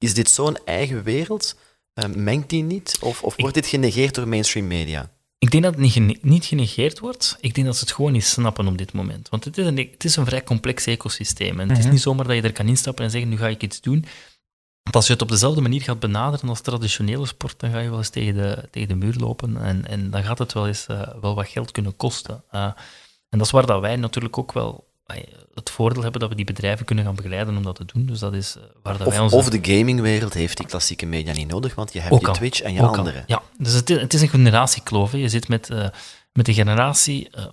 is 0.04 0.14
dit 0.14 0.30
zo'n 0.30 0.58
eigen 0.66 1.04
wereld? 1.04 1.56
Eh, 1.94 2.10
mengt 2.10 2.50
die 2.50 2.64
niet? 2.64 2.98
Of, 3.02 3.24
of 3.24 3.34
wordt 3.38 3.56
dit 3.56 3.66
genegeerd 3.68 4.16
door 4.16 4.28
mainstream 4.28 4.68
media? 4.68 5.12
Ik 5.38 5.52
denk 5.52 5.64
dat 5.64 5.72
het 5.74 5.82
niet, 5.82 5.92
gene- 5.92 6.18
niet 6.22 6.46
genegeerd 6.46 7.00
wordt. 7.00 7.38
Ik 7.40 7.54
denk 7.56 7.68
dat 7.68 7.76
ze 7.78 7.84
het 7.84 7.94
gewoon 7.94 8.12
niet 8.12 8.24
snappen 8.26 8.68
op 8.68 8.78
dit 8.78 8.94
moment. 8.94 9.30
Want 9.30 9.44
het 9.44 9.58
is 9.58 9.66
een, 9.66 9.78
het 9.78 10.04
is 10.04 10.16
een 10.16 10.26
vrij 10.26 10.44
complex 10.44 10.86
ecosysteem. 10.86 11.60
En 11.60 11.70
het 11.70 11.78
is 11.78 11.84
Mhm. 11.84 11.94
niet 11.94 12.02
zomaar 12.02 12.28
dat 12.28 12.36
je 12.36 12.42
er 12.42 12.52
kan 12.52 12.68
instappen 12.68 13.04
en 13.06 13.12
zeggen, 13.12 13.30
nu 13.30 13.38
ga 13.38 13.48
ik 13.48 13.64
iets 13.64 13.82
doen. 13.82 14.06
Want 14.84 14.96
als 14.96 15.08
je 15.08 15.14
het 15.14 15.22
op 15.22 15.30
dezelfde 15.30 15.62
manier 15.62 15.82
gaat 15.82 16.00
benaderen 16.00 16.50
als 16.50 16.62
traditionele 16.62 17.26
sport, 17.26 17.60
dan 17.60 17.72
ga 17.72 17.80
je 17.80 17.90
wel 17.90 17.98
eens 17.98 18.10
tegen 18.10 18.34
de, 18.34 18.68
tegen 18.72 18.88
de 18.88 18.96
muur 18.96 19.14
lopen. 19.18 19.58
En, 19.64 19.88
en 19.88 20.10
dan 20.10 20.24
gaat 20.24 20.38
het 20.40 20.54
wel 20.54 20.68
eens 20.68 20.86
eh, 20.88 21.08
wel 21.22 21.36
wat 21.36 21.48
geld 21.48 21.72
kunnen 21.72 21.96
kosten. 21.96 22.44
Eh, 22.52 22.64
en 23.30 23.38
dat 23.38 23.42
is 23.48 23.52
waar 23.52 23.66
dat 23.66 23.82
wij 23.82 23.96
natuurlijk 23.96 24.38
ook 24.38 24.52
wel 24.54 24.88
het 25.54 25.70
voordeel 25.70 26.02
hebben 26.04 26.20
dat 26.22 26.30
we 26.30 26.36
die 26.36 26.46
bedrijven 26.46 26.86
kunnen 26.86 27.06
gaan 27.06 27.16
begeleiden 27.16 27.58
om 27.58 27.64
dat 27.64 27.76
te 27.76 27.86
doen. 27.86 28.06
Dus 28.06 28.20
dat 28.20 28.34
is 28.34 28.56
eh, 28.56 28.64
waar 28.84 28.98
dat 28.98 29.08
wij 29.08 29.20
onze... 29.20 29.36
of 29.36 29.50
de 29.50 29.60
gamingwereld 29.76 30.34
heeft 30.34 30.58
die 30.58 30.66
klassieke 30.66 31.06
media 31.06 31.34
niet 31.34 31.48
nodig, 31.48 31.76
want 31.76 31.94
je 31.94 32.00
hebt 32.00 32.22
je. 32.22 32.32
Twitch 32.32 32.62
en 32.62 32.74
je 32.74 32.82
andere. 32.82 33.24
Ja, 33.28 33.42
dus 33.58 33.74
het 33.74 33.90
is, 33.90 34.02
het 34.02 34.14
is 34.14 34.22
een 34.22 34.30
generatiekloof. 34.30 35.12
hè. 35.12 35.18
Je 35.18 35.30
zit 35.30 35.48
met, 35.48 35.70
eh, 35.70 35.88
met 36.34 36.46
de 36.46 36.54
generatie, 36.54 37.30
eh, 37.32 37.46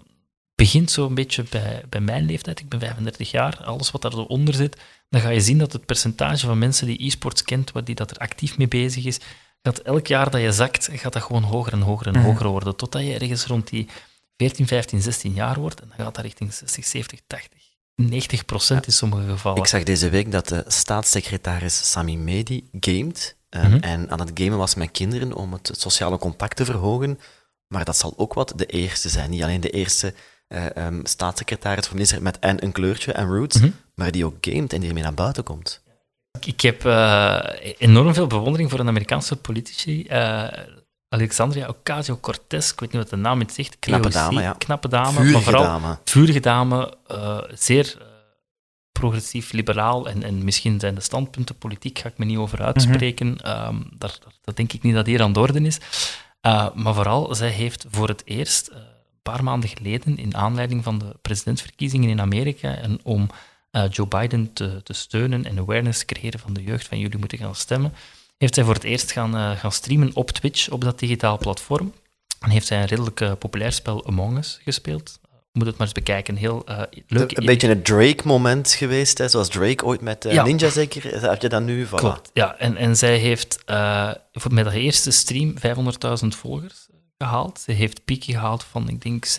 begint 0.55 0.91
zo 0.91 1.07
een 1.07 1.15
beetje 1.15 1.45
bij, 1.51 1.83
bij 1.89 2.01
mijn 2.01 2.25
leeftijd, 2.27 2.61
ik 2.61 2.69
ben 2.69 2.81
35 2.81 3.31
jaar, 3.31 3.57
alles 3.65 3.91
wat 3.91 4.03
daar 4.03 4.13
zo 4.13 4.21
onder 4.21 4.55
zit, 4.55 4.77
dan 5.09 5.21
ga 5.21 5.29
je 5.29 5.41
zien 5.41 5.59
dat 5.59 5.73
het 5.73 5.87
percentage 5.87 6.47
van 6.47 6.59
mensen 6.59 6.87
die 6.87 7.05
e-sports 7.07 7.43
kent, 7.43 7.73
wat 7.73 7.87
die 7.87 7.95
dat 7.95 8.11
er 8.11 8.17
actief 8.17 8.59
mee 8.59 8.69
bezig 8.69 9.05
is, 9.05 9.19
gaat 9.63 9.79
elk 9.79 10.07
jaar 10.07 10.31
dat 10.31 10.41
je 10.41 10.53
zakt, 10.53 10.89
gaat 10.93 11.13
dat 11.13 11.23
gewoon 11.23 11.43
hoger 11.43 11.73
en 11.73 11.81
hoger 11.81 12.07
en 12.07 12.13
Mhm. 12.13 12.23
hoger 12.25 12.49
worden, 12.49 12.77
totdat 12.77 13.03
je 13.03 13.15
ergens 13.19 13.45
rond 13.47 13.69
die 13.69 13.89
14, 14.41 14.67
15, 14.67 15.03
16 15.03 15.33
jaar 15.33 15.59
wordt, 15.61 15.81
en 15.81 15.89
dan 15.89 16.05
gaat 16.07 16.15
dat 16.15 16.25
richting 16.25 16.53
60, 16.55 16.85
70, 16.85 17.21
80, 17.27 17.59
90 17.95 18.45
procent 18.45 18.87
in 18.87 18.93
sommige 18.93 19.29
gevallen. 19.29 19.59
Ik 19.59 19.67
zag 19.67 19.83
deze 19.83 20.09
week 20.09 20.33
dat 20.33 20.49
de 20.49 20.65
staatssecretaris 20.67 21.91
Sami 21.91 22.17
Medi 22.19 22.69
gamet 22.81 23.37
eh, 23.49 23.63
Mhm. 23.63 23.77
en 23.77 24.11
aan 24.11 24.21
het 24.21 24.31
gamen 24.35 24.59
was 24.59 24.75
met 24.75 24.91
kinderen 24.91 25.33
om 25.33 25.53
het 25.53 25.71
sociale 25.73 26.19
contact 26.19 26.57
te 26.57 26.65
verhogen. 26.65 27.19
Maar 27.67 27.85
dat 27.85 27.97
zal 27.97 28.15
ook 28.17 28.35
wat 28.35 28.53
de 28.57 28.67
eerste 28.67 29.09
zijn. 29.09 29.31
Niet 29.31 29.43
alleen 29.43 29.61
de 29.61 29.71
eerste 29.71 30.15
eh, 30.49 30.77
ehm, 30.77 31.01
staatssecretaris 31.05 31.87
of 31.87 31.93
minister 31.93 32.23
met 32.23 32.39
en 32.39 32.65
een 32.65 32.73
kleurtje 32.73 33.13
en 33.13 33.27
roots, 33.27 33.57
Mhm. 33.59 33.71
maar 33.95 34.11
die 34.13 34.25
ook 34.25 34.35
gamet 34.41 34.73
en 34.73 34.79
die 34.81 34.89
ermee 34.89 35.03
naar 35.03 35.15
buiten 35.15 35.45
komt. 35.45 35.83
Ik- 36.39 36.47
Ik 36.47 36.61
heb 36.61 36.85
eh, 36.85 37.39
enorm 37.79 38.15
veel 38.15 38.27
bewondering 38.27 38.71
voor 38.71 38.79
een 38.81 38.89
Amerikaanse 38.89 39.37
politici. 39.37 40.07
Alexandria 41.15 41.69
Ocasio-Cortez, 41.69 42.71
ik 42.73 42.81
weet 42.81 42.93
niet 42.93 43.03
wat 43.03 43.11
de 43.11 43.17
naam 43.17 43.39
het 43.41 43.53
zegt. 43.53 43.79
Knappe 43.79 44.09
dame, 44.11 44.41
ja. 44.43 44.53
Knappe 44.59 44.89
dame, 44.89 45.13
Vurige 45.13 45.33
maar 45.33 45.43
vooral 45.43 45.63
dame. 45.63 45.99
vurige 46.05 46.41
dame, 46.41 46.95
eh, 47.07 47.39
zeer 47.55 47.97
eh, 47.99 48.07
progressief, 48.93 49.53
liberaal 49.53 50.09
en, 50.09 50.23
en 50.23 50.45
misschien 50.45 50.81
zijn 50.81 50.95
de 50.95 51.01
standpunten 51.01 51.55
politiek, 51.59 51.99
ga 51.99 52.09
ik 52.09 52.19
me 52.19 52.25
niet 52.25 52.37
over 52.39 52.63
uitspreken. 52.63 53.37
Ehm, 53.41 53.77
daar, 53.99 54.17
daar- 54.25 54.35
dat 54.45 54.57
denk 54.57 54.73
ik 54.73 54.83
niet 54.83 54.95
dat 54.95 55.07
hier 55.07 55.23
aan 55.23 55.33
de 55.33 55.41
orde 55.41 55.61
is. 55.61 55.79
Eh, 56.41 56.67
maar 56.75 56.95
vooral, 56.95 57.35
zij 57.35 57.49
heeft 57.51 57.87
voor 57.91 58.09
het 58.09 58.23
eerst, 58.25 58.69
een 58.71 59.23
paar 59.23 59.45
maanden 59.45 59.69
geleden, 59.69 60.17
in 60.17 60.37
aanleiding 60.37 60.85
van 60.85 60.99
de 60.99 61.17
presidentsverkiezingen 61.23 62.11
in 62.11 62.21
Amerika, 62.21 62.75
en 62.75 63.01
om 63.03 63.29
Joe 63.91 64.07
Biden 64.07 64.53
te, 64.53 64.81
te 64.83 64.93
steunen 64.93 65.45
en 65.45 65.59
awareness 65.59 65.99
te 65.99 66.05
creëren 66.05 66.41
van 66.41 66.53
de 66.53 66.63
jeugd, 66.63 66.89
van 66.89 66.99
jullie 66.99 67.19
moeten 67.19 67.39
gaan 67.39 67.55
stemmen, 67.55 67.93
heeft 68.41 68.55
zij 68.55 68.65
voor 68.65 68.75
het 68.75 68.85
eerst 68.85 69.13
gaan, 69.13 69.37
eh, 69.37 69.51
gaan 69.51 69.73
streamen 69.73 70.11
op 70.15 70.31
Twitch, 70.31 70.69
op 70.71 70.85
dat 70.85 70.99
digitaal 70.99 71.39
platform. 71.39 71.93
En 72.41 72.51
heeft 72.51 72.67
zij 72.67 72.81
een 72.81 72.87
redelijk 72.87 73.21
eh, 73.21 73.33
populair 73.39 73.73
spel 73.73 74.07
Among 74.07 74.39
Us 74.39 74.61
gespeeld. 74.65 75.19
Moet 75.53 75.67
het 75.67 75.77
maar 75.77 75.87
eens 75.87 75.97
bekijken. 75.97 76.37
Heel 76.37 76.63
eh 76.67 76.83
leuk. 77.07 77.37
Een 77.37 77.45
beetje 77.45 77.69
een 77.69 77.83
Drake-moment 77.83 78.73
geweest, 78.73 79.19
hè, 79.19 79.29
zoals 79.29 79.49
Drake 79.49 79.85
ooit 79.85 80.01
met 80.01 80.27
Ja. 80.29 80.45
Ninja 80.45 80.71
zeker. 80.71 81.29
Heb 81.29 81.43
je 81.43 81.49
dat 81.49 81.63
nu? 81.63 81.87
Voilà. 81.87 81.91
Klopt, 81.91 82.31
ja. 82.33 82.57
En, 82.59 82.77
en 82.77 82.97
zij 82.97 83.17
heeft 83.17 83.59
voor, 84.33 84.55
met 84.55 84.65
haar 84.65 84.75
eerste 84.75 85.11
stream 85.11 85.55
500.000 86.23 86.27
volgers 86.29 86.87
eh, 86.91 86.97
gehaald. 87.19 87.61
Ze 87.61 87.73
heeft 87.73 88.05
pieken 88.05 88.33
gehaald 88.33 88.65
van, 88.65 88.89
ik 88.89 89.03
denk, 89.03 89.27
600.000, 89.27 89.33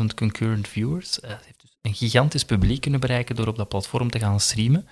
700.000 0.00 0.04
concurrent 0.14 0.68
viewers. 0.68 1.12
Ze 1.12 1.20
heeft 1.26 1.59
een 1.82 1.94
gigantisch 1.94 2.44
publiek 2.44 2.80
kunnen 2.80 3.00
bereiken 3.00 3.36
door 3.36 3.46
op 3.46 3.56
dat 3.56 3.68
platform 3.68 4.10
te 4.10 4.18
gaan 4.18 4.40
streamen. 4.40 4.88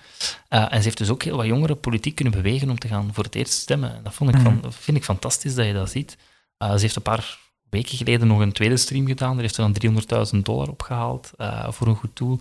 Eh, 0.47 0.61
en 0.61 0.77
ze 0.77 0.83
heeft 0.83 0.97
dus 0.97 1.09
ook 1.09 1.23
heel 1.23 1.37
wat 1.37 1.45
jongeren 1.45 1.79
politiek 1.79 2.15
kunnen 2.15 2.33
bewegen 2.33 2.69
om 2.69 2.79
te 2.79 2.87
gaan 2.87 3.09
voor 3.13 3.23
het 3.23 3.35
eerst 3.35 3.53
stemmen. 3.53 3.95
En 3.95 4.03
dat 4.03 4.13
vond 4.13 4.29
ik 4.29 4.35
Mhm. 4.41 4.59
van, 4.61 4.73
vind 4.73 4.97
ik 4.97 5.03
fantastisch 5.03 5.55
dat 5.55 5.65
je 5.65 5.73
dat 5.73 5.89
ziet. 5.89 6.17
Eh, 6.57 6.73
ze 6.73 6.79
heeft 6.79 6.95
een 6.95 7.01
paar 7.01 7.39
weken 7.69 7.97
geleden 7.97 8.27
nog 8.27 8.39
een 8.39 8.51
tweede 8.51 8.77
stream 8.77 9.07
gedaan. 9.07 9.31
Daar 9.31 9.41
heeft 9.41 9.55
ze 9.55 9.61
dan 9.61 9.73
300.000 9.73 10.45
dollar 10.45 10.69
opgehaald 10.69 11.31
eh, 11.37 11.71
voor 11.71 11.87
een 11.87 11.95
goed 11.95 12.17
doel. 12.17 12.39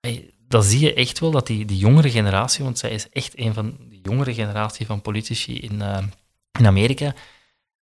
Hey, 0.00 0.30
dan 0.48 0.62
zie 0.62 0.80
je 0.80 0.94
echt 0.94 1.18
wel 1.18 1.30
dat 1.30 1.46
die, 1.46 1.64
die 1.64 1.78
jongere 1.78 2.10
generatie, 2.10 2.64
want 2.64 2.78
zij 2.78 2.90
is 2.90 3.08
echt 3.08 3.38
een 3.38 3.54
van 3.54 3.76
de 3.88 3.98
jongere 4.02 4.34
generatie 4.34 4.86
van 4.86 5.00
politici 5.02 5.58
in, 5.58 5.82
in 6.58 6.66
Amerika, 6.66 7.14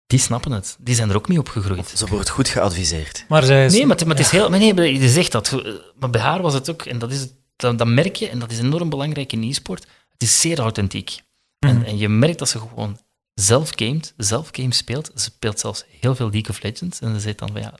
die 0.06 0.18
snappen 0.18 0.52
het. 0.52 0.76
Die 0.80 0.94
zijn 0.94 1.10
er 1.10 1.16
ook 1.16 1.28
mee 1.28 1.38
opgegroeid. 1.38 1.88
Ze 1.88 2.06
wordt 2.06 2.28
goed 2.28 2.48
geadviseerd. 2.48 3.24
Maar 3.28 3.42
zij 3.42 3.64
is... 3.64 3.72
Nee, 3.72 3.86
maar, 3.86 3.96
het- 3.96 4.06
maar 4.06 4.16
het 4.16 4.24
is 4.24 4.30
heel... 4.32 4.50
Maar 4.50 4.58
nee, 4.58 4.74
maar 4.74 4.86
je 4.86 5.08
zegt 5.08 5.32
dat. 5.32 5.62
Maar 5.98 6.10
bij 6.10 6.20
haar 6.20 6.42
was 6.42 6.54
het 6.54 6.70
ook, 6.70 6.82
en 6.82 6.98
dat, 6.98 7.10
is, 7.12 7.26
dat, 7.56 7.78
dat 7.78 7.86
merk 7.86 8.16
je, 8.16 8.28
en 8.28 8.38
dat 8.38 8.50
is 8.50 8.58
enorm 8.58 8.88
belangrijk 8.88 9.32
in 9.32 9.42
e-sport, 9.42 9.86
het 10.12 10.22
is 10.22 10.40
zeer 10.40 10.58
authentiek. 10.60 11.16
En, 11.58 11.76
Mhm. 11.76 11.84
en 11.84 11.98
je 11.98 12.08
merkt 12.08 12.38
dat 12.38 12.48
ze 12.48 12.58
gewoon 12.58 12.98
zelf 13.34 13.70
gamet, 13.74 14.14
zelf 14.16 14.48
games 14.52 14.76
speelt. 14.76 15.10
Ze 15.14 15.22
speelt 15.22 15.60
zelfs 15.60 15.84
heel 16.00 16.14
veel 16.14 16.30
League 16.30 16.50
of 16.50 16.62
Legends. 16.62 17.00
En 17.00 17.14
ze 17.14 17.20
zegt 17.20 17.38
dan 17.38 17.48
van, 17.52 17.60
ja, 17.60 17.74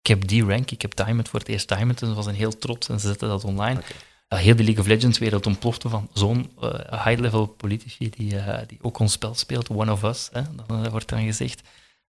ik 0.00 0.06
heb 0.06 0.28
die 0.28 0.44
rank, 0.44 0.70
ik 0.70 0.82
heb 0.82 0.96
Diamond 0.96 1.28
voor 1.28 1.38
het 1.38 1.48
eerst 1.48 1.68
Diamond. 1.68 2.02
En 2.02 2.08
ze 2.08 2.14
was 2.14 2.26
een 2.26 2.34
heel 2.34 2.58
trots 2.58 2.88
en 2.88 3.00
ze 3.00 3.06
zette 3.06 3.26
dat 3.26 3.44
online. 3.44 3.80
Heel 4.28 4.56
de 4.56 4.64
League 4.64 4.80
of 4.80 4.86
Legends-wereld 4.86 5.46
ontplofte 5.46 5.88
van 5.88 6.08
zo'n 6.12 6.50
eh, 6.60 7.04
high-level 7.04 7.46
politici 7.46 8.10
die, 8.10 8.38
eh, 8.38 8.66
die 8.66 8.78
ook 8.82 8.98
ons 8.98 9.12
spel 9.12 9.34
speelt, 9.34 9.68
one 9.68 9.92
of 9.92 10.02
us, 10.02 10.28
hè, 10.32 10.42
dan 10.66 10.84
eh, 10.84 10.90
wordt 10.90 11.08
dan 11.08 11.22
gezegd. 11.24 11.62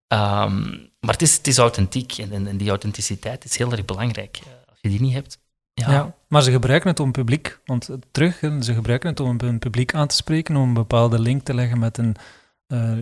Ehm, 0.07 0.69
maar 1.01 1.13
het 1.13 1.23
is, 1.23 1.37
het 1.37 1.47
is 1.47 1.59
authentiek 1.59 2.13
en, 2.13 2.47
en, 2.47 2.57
die 2.57 2.69
authenticiteit 2.69 3.45
is 3.45 3.59
heel 3.59 3.73
erg 3.73 3.85
belangrijk. 3.85 4.39
Als 4.69 4.79
je 4.81 4.89
die 4.89 5.01
niet 5.01 5.13
hebt, 5.13 5.39
ja, 5.73 6.15
maar 6.29 6.43
ze 6.43 6.51
gebruiken 6.51 6.91
het 6.91 7.01
om 7.01 7.13
publiek, 7.13 7.61
want 7.65 7.89
terug, 8.11 8.39
ze 8.39 8.75
gebruiken 8.75 9.11
het 9.11 9.21
om 9.21 9.37
een 9.41 9.59
publiek 9.59 9.95
aan 9.95 10.07
te 10.07 10.15
spreken, 10.15 10.57
om 10.57 10.69
een 10.69 10.75
bepaalde 10.75 11.19
link 11.19 11.43
te 11.43 11.55
leggen 11.55 11.79
met 11.79 11.99
een, 11.99 12.17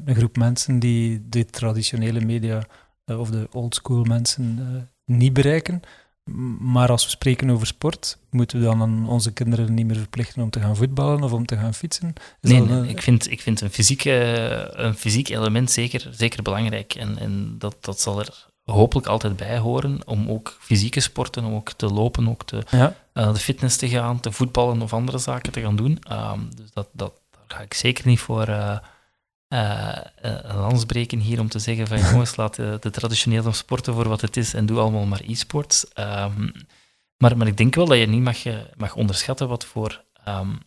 een 0.05 0.15
groep 0.15 0.37
mensen 0.37 0.79
die 0.79 1.29
de 1.29 1.45
traditionele 1.45 2.21
media 2.21 2.67
of 3.15 3.31
de 3.31 3.49
oldschool 3.53 4.05
mensen 4.05 4.59
eh, 4.59 4.83
niet 5.17 5.33
bereiken. 5.33 5.81
Maar 6.59 6.91
als 6.91 7.05
we 7.05 7.11
spreken 7.11 7.51
over 7.51 7.67
sport, 7.67 8.19
moeten 8.31 8.59
we 8.59 8.65
dan 8.65 9.09
onze 9.09 9.33
kinderen 9.33 9.75
niet 9.75 9.87
meer 9.87 9.97
verplichten 9.97 10.43
om 10.43 10.51
te 10.51 10.61
gaan 10.61 10.77
voetballen 10.77 11.23
of 11.23 11.33
om 11.33 11.47
te 11.47 11.57
gaan 11.57 11.75
fietsen? 11.75 12.12
nee, 12.41 12.61
nee 12.61 12.89
ik, 12.89 13.03
vind, 13.03 13.31
ik 13.31 13.41
vind 13.41 13.61
een, 13.61 13.71
fysieke, 13.71 14.12
een 14.73 14.95
fysiek 14.95 15.29
element 15.29 15.71
zeker, 15.71 16.09
zeker 16.11 16.43
belangrijk. 16.43 16.95
En, 16.95 17.19
en 17.19 17.55
dat, 17.59 17.77
dat 17.81 18.01
zal 18.01 18.21
er 18.21 18.47
hopelijk 18.65 19.07
altijd 19.07 19.37
bij 19.37 19.59
horen 19.59 20.01
om 20.07 20.31
ook 20.31 20.57
fysieke 20.61 21.01
sporten, 21.01 21.45
om 21.45 21.55
ook 21.55 21.73
te 21.73 21.87
lopen, 21.87 22.29
ook 22.29 22.45
te, 22.45 22.62
ja. 22.71 22.95
uh, 23.15 23.33
de 23.33 23.39
fitness 23.39 23.77
te 23.77 23.89
gaan, 23.89 24.21
te 24.21 24.33
voetballen 24.33 24.83
of 24.83 24.93
andere 24.93 25.19
zaken 25.19 25.53
te 25.53 25.61
gaan 25.61 25.77
doen. 25.77 25.99
Um, 26.12 26.49
dus 26.57 26.71
dat, 26.73 26.89
dat, 26.93 27.12
daar 27.31 27.59
ga 27.59 27.61
ik 27.61 27.75
zeker 27.75 28.07
niet 28.07 28.21
voor 28.21 28.49
uh, 28.49 28.79
uh, 29.49 29.99
een 30.21 30.57
lans 30.57 30.85
breken 30.85 31.19
hier 31.19 31.41
om 31.41 31.49
te 31.49 31.59
zeggen 31.59 31.87
van 31.87 31.99
jongens, 32.11 32.37
laat 32.37 32.55
de, 32.55 32.77
de, 32.81 32.91
traditionele 32.91 33.53
sporten 33.53 33.95
voor 33.95 34.09
wat 34.09 34.21
het 34.21 34.37
is 34.37 34.55
en 34.55 34.67
doe 34.67 34.79
allemaal 34.79 35.07
maar 35.07 35.23
e-sports. 35.27 35.87
Um, 35.99 36.53
maar, 37.17 37.37
maar 37.37 37.47
ik 37.47 37.57
denk 37.57 37.75
wel 37.75 37.87
dat 37.87 37.99
je 37.99 38.07
niet 38.07 38.23
mag, 38.23 38.39
mag 38.77 38.95
onderschatten 38.95 39.49
wat 39.49 39.65
voor 39.65 40.05
um, 40.29 40.59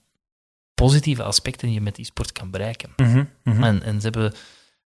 positieve 0.74 1.24
aspecten 1.24 1.74
je 1.74 1.82
met 1.82 1.98
e-sport 1.98 2.32
kan 2.32 2.50
bereiken. 2.50 2.94
Mm 2.96 3.30
-hmm, 3.44 3.63
en, 3.63 3.84
en 3.84 4.02
ze 4.02 4.10
hebben 4.10 4.34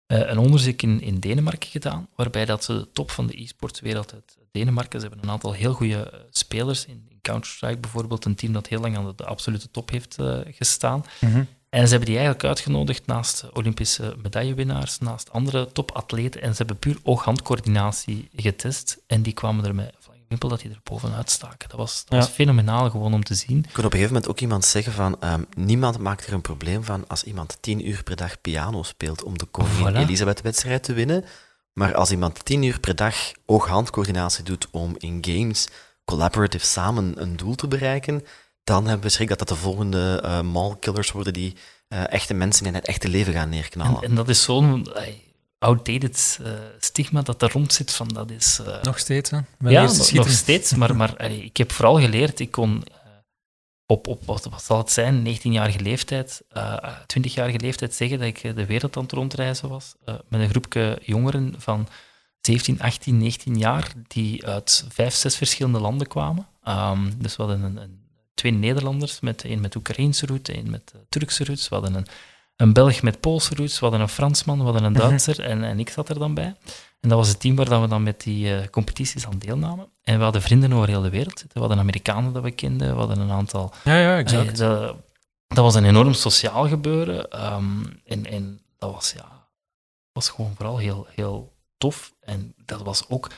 uh, 0.07 0.19
een 0.29 0.37
onderzoek 0.37 0.81
in, 0.81 1.01
in 1.01 1.19
Denemarken 1.19 1.69
gedaan, 1.69 2.07
waarbij 2.15 2.45
dat 2.45 2.63
ze 2.63 2.73
de 2.73 2.91
top 2.91 3.11
van 3.11 3.27
de 3.27 3.41
e-sportswereld 3.41 4.13
uit 4.13 4.37
Denemarken, 4.51 4.99
ze 4.99 5.07
hebben 5.07 5.25
een 5.25 5.33
aantal 5.33 5.53
heel 5.53 5.73
goede 5.73 6.09
eh, 6.09 6.19
spelers, 6.29 6.85
in, 6.85 7.05
in 7.09 7.17
Counter-Strike 7.21 7.79
bijvoorbeeld, 7.79 8.25
een 8.25 8.35
team 8.35 8.53
dat 8.53 8.67
heel 8.67 8.79
lang 8.79 8.97
aan 8.97 9.13
de, 9.15 9.25
absolute 9.25 9.71
top 9.71 9.89
heeft 9.89 10.19
uh, 10.19 10.39
gestaan. 10.45 11.03
Mm 11.19 11.47
En 11.73 11.83
ze 11.83 11.89
hebben 11.89 12.07
die 12.07 12.17
eigenlijk 12.17 12.45
uitgenodigd 12.45 13.05
naast 13.05 13.45
Olympische 13.53 14.15
medaillewinnaars, 14.21 14.99
naast 14.99 15.31
andere 15.31 15.71
topatleten, 15.71 16.41
en 16.41 16.51
ze 16.51 16.57
hebben 16.57 16.77
puur 16.77 16.97
oog-handcoördinatie 17.03 18.29
getest, 18.35 18.97
en 19.07 19.21
die 19.21 19.33
kwamen 19.33 19.65
er 19.65 19.75
met 19.75 19.93
wimpel 20.27 20.49
dat 20.49 20.59
die 20.59 20.71
er 20.71 20.79
bovenuit 20.83 21.29
staken. 21.29 21.69
Dat 21.69 21.77
was, 21.77 22.05
dat 22.07 22.19
was 22.19 22.29
fenomenaal 22.29 22.89
gewoon 22.89 23.13
om 23.13 23.23
te 23.23 23.35
zien. 23.35 23.57
Ik 23.57 23.63
kon 23.63 23.85
op 23.85 23.93
een 23.93 23.99
gegeven 23.99 24.13
moment 24.13 24.27
ook 24.27 24.39
iemand 24.39 24.65
zeggen 24.65 24.93
van 24.93 25.17
um, 25.23 25.45
niemand 25.55 25.97
maakt 25.97 26.27
er 26.27 26.33
een 26.33 26.41
probleem 26.41 26.83
van 26.83 27.07
als 27.07 27.23
iemand 27.23 27.57
tien 27.61 27.87
uur 27.87 28.03
per 28.03 28.15
dag 28.15 28.41
piano 28.41 28.83
speelt 28.83 29.23
om 29.23 29.37
de 29.37 29.45
koningin 29.45 29.93
voilà. 29.93 29.97
Elisabeth-wedstrijd 29.97 30.83
te 30.83 30.93
winnen. 30.93 31.25
Maar 31.73 31.95
als 31.95 32.11
iemand 32.11 32.45
tien 32.45 32.63
uur 32.63 32.79
per 32.79 32.95
dag 32.95 33.15
oog-handcoördinatie 33.45 34.43
doet 34.43 34.67
om 34.71 34.95
in 34.97 35.17
games 35.21 35.67
collaborative 36.05 36.65
samen 36.65 37.21
een 37.21 37.35
doel 37.35 37.55
te 37.55 37.67
bereiken, 37.67 38.23
dan 38.63 38.85
hebben 38.85 39.05
we 39.05 39.09
schrik 39.09 39.27
dat 39.27 39.39
dat 39.39 39.47
de 39.47 39.55
volgende 39.55 40.21
uh, 40.25 40.41
mall-killers 40.41 41.11
worden 41.11 41.33
die 41.33 41.55
uh, 41.89 42.11
echte 42.11 42.33
mensen 42.33 42.65
in 42.65 42.73
het 42.73 42.87
echte 42.87 43.07
leven 43.07 43.33
gaan 43.33 43.49
neerknallen. 43.49 44.01
En, 44.01 44.09
en 44.09 44.15
dat 44.15 44.29
is 44.29 44.43
zo'n 44.43 44.87
outdated 45.57 46.39
uh, 46.41 46.51
stigma 46.79 47.21
dat 47.21 47.41
er 47.41 47.51
rond 47.51 47.73
zit 47.73 47.91
van 47.91 48.07
dat 48.07 48.31
is... 48.31 48.59
Uh, 48.67 48.81
nog 48.81 48.99
steeds, 48.99 49.29
hè? 49.29 49.39
ja, 49.59 49.89
nog 50.13 50.29
steeds, 50.29 50.73
maar, 50.73 50.95
maar 51.01 51.31
ik 51.31 51.57
heb 51.57 51.71
vooral 51.71 51.99
geleerd, 51.99 52.39
ik 52.39 52.51
kon 52.51 52.71
uh, 52.71 52.97
op, 53.85 54.07
op 54.07 54.25
wat, 54.25 54.45
wat, 54.45 54.63
zal 54.63 54.77
het 54.77 54.91
zijn, 54.91 55.37
19-jarige 55.37 55.79
leeftijd, 55.79 56.41
20-jarige 57.19 57.59
leeftijd 57.59 57.95
zeggen 57.95 58.17
dat 58.17 58.27
ik 58.27 58.55
de 58.55 58.65
wereld 58.65 58.97
aan 58.97 59.03
het 59.03 59.11
rondreizen 59.11 59.69
was, 59.69 59.95
met 60.05 60.41
een 60.41 60.49
groepje 60.49 60.99
jongeren 61.01 61.55
van 61.57 61.87
17, 62.41 62.81
18, 62.81 63.17
19 63.17 63.57
jaar, 63.57 63.91
die 64.07 64.45
uit 64.47 64.85
vijf, 64.89 65.13
zes 65.13 65.35
verschillende 65.35 65.79
landen 65.79 66.07
kwamen. 66.07 66.47
Um, 66.67 67.21
dus 67.21 67.35
we 67.35 67.43
hadden 67.43 67.63
een, 67.63 67.77
een, 67.77 68.02
twee 68.33 68.51
Nederlanders, 68.51 69.19
met, 69.19 69.43
een 69.43 69.61
met 69.61 69.75
Oekraïnse 69.75 70.25
route, 70.25 70.57
een 70.57 70.69
met 70.69 70.93
Turkse 71.09 71.43
route, 71.43 71.69
we 71.69 71.75
hadden 71.75 71.95
een 71.95 72.07
een 72.55 72.73
Belg 72.73 73.01
met 73.01 73.19
Poolse 73.19 73.55
roots, 73.55 73.79
we 73.79 73.85
hadden 73.85 74.01
een 74.01 74.09
Fransman, 74.09 74.57
we 74.57 74.63
hadden 74.63 74.83
een 74.83 74.91
mhm. 74.91 75.01
Duitser 75.01 75.39
en, 75.39 75.63
en 75.63 75.79
ik 75.79 75.89
zat 75.89 76.09
er 76.09 76.19
dan 76.19 76.33
bij. 76.33 76.55
En 76.99 77.09
dat 77.09 77.17
was 77.17 77.27
het 77.27 77.39
team 77.39 77.55
waar 77.55 77.81
we 77.81 77.87
dan 77.87 78.03
met 78.03 78.21
die 78.21 78.47
uh, 78.47 78.67
competities 78.67 79.25
aan 79.25 79.37
deelnamen. 79.37 79.87
En 80.03 80.17
we 80.17 80.23
hadden 80.23 80.41
vrienden 80.41 80.73
over 80.73 80.87
heel 80.87 81.01
de 81.01 81.09
wereld. 81.09 81.45
We 81.53 81.59
hadden 81.59 81.79
Amerikanen 81.79 82.33
dat 82.33 82.43
we 82.43 82.51
kenden, 82.51 82.91
we 82.91 82.99
hadden 82.99 83.19
een 83.19 83.31
aantal... 83.31 83.73
Ja, 83.83 83.97
ja, 83.97 84.17
exact. 84.17 84.51
Uh, 84.51 84.69
dat, 84.69 84.95
dat, 85.47 85.63
was 85.63 85.75
een 85.75 85.85
enorm 85.85 86.13
sociaal 86.13 86.67
gebeuren. 86.67 87.45
Um, 87.53 88.01
en, 88.05 88.25
en 88.25 88.61
dat 88.77 88.91
was, 88.91 89.11
ja, 89.11 89.47
was 90.11 90.29
gewoon 90.29 90.53
vooral 90.55 90.77
heel, 90.77 91.07
heel 91.09 91.53
tof. 91.77 92.13
En 92.19 92.53
dat 92.65 92.81
was 92.81 93.05
ook 93.09 93.29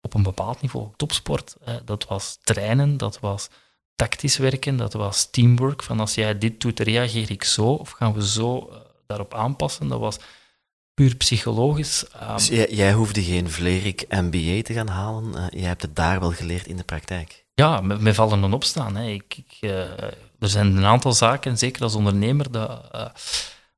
op 0.00 0.14
een 0.14 0.22
bepaald 0.22 0.60
niveau 0.60 0.88
topsport. 0.96 1.56
Uh, 1.68 1.74
dat 1.84 2.06
was 2.06 2.38
trainen, 2.42 2.96
dat 2.96 3.20
was 3.20 3.48
tactisch 3.96 4.36
werken, 4.36 4.76
dat 4.76 4.92
was 4.92 5.30
teamwork. 5.30 5.82
Van 5.82 6.00
als 6.00 6.14
jij 6.14 6.38
dit 6.38 6.60
doet, 6.60 6.80
reageer 6.80 7.30
ik 7.30 7.44
zo, 7.44 7.66
of 7.66 7.90
gaan 7.90 8.12
we 8.12 8.26
zo 8.26 8.68
uh, 8.70 8.76
daarop 9.06 9.34
aanpassen. 9.34 9.88
Dat 9.88 10.00
was 10.00 10.18
puur 10.94 11.16
psychologisch. 11.16 12.04
Um, 12.22 12.36
dus 12.36 12.48
jij, 12.48 12.70
jij, 12.70 12.92
hoefde 12.92 13.22
geen 13.22 13.50
Vlerik 13.50 14.04
MBA 14.08 14.62
te 14.62 14.72
gaan 14.72 14.88
halen, 14.88 15.32
uh, 15.34 15.46
jij 15.50 15.68
hebt 15.68 15.82
het 15.82 15.96
daar 15.96 16.20
wel 16.20 16.32
geleerd 16.32 16.66
in 16.66 16.76
de 16.76 16.84
praktijk. 16.84 17.44
Ja, 17.54 17.80
met, 17.80 18.00
met 18.00 18.14
vallen 18.14 18.42
en 18.42 18.52
opstaan. 18.52 18.96
Hè. 18.96 19.08
Ik, 19.08 19.36
ik, 19.36 19.56
uh, 19.60 20.02
er 20.38 20.48
zijn 20.48 20.76
een 20.76 20.84
aantal 20.84 21.12
zaken, 21.12 21.58
zeker 21.58 21.82
als 21.82 21.94
ondernemer, 21.94 22.50
dat 22.50 22.90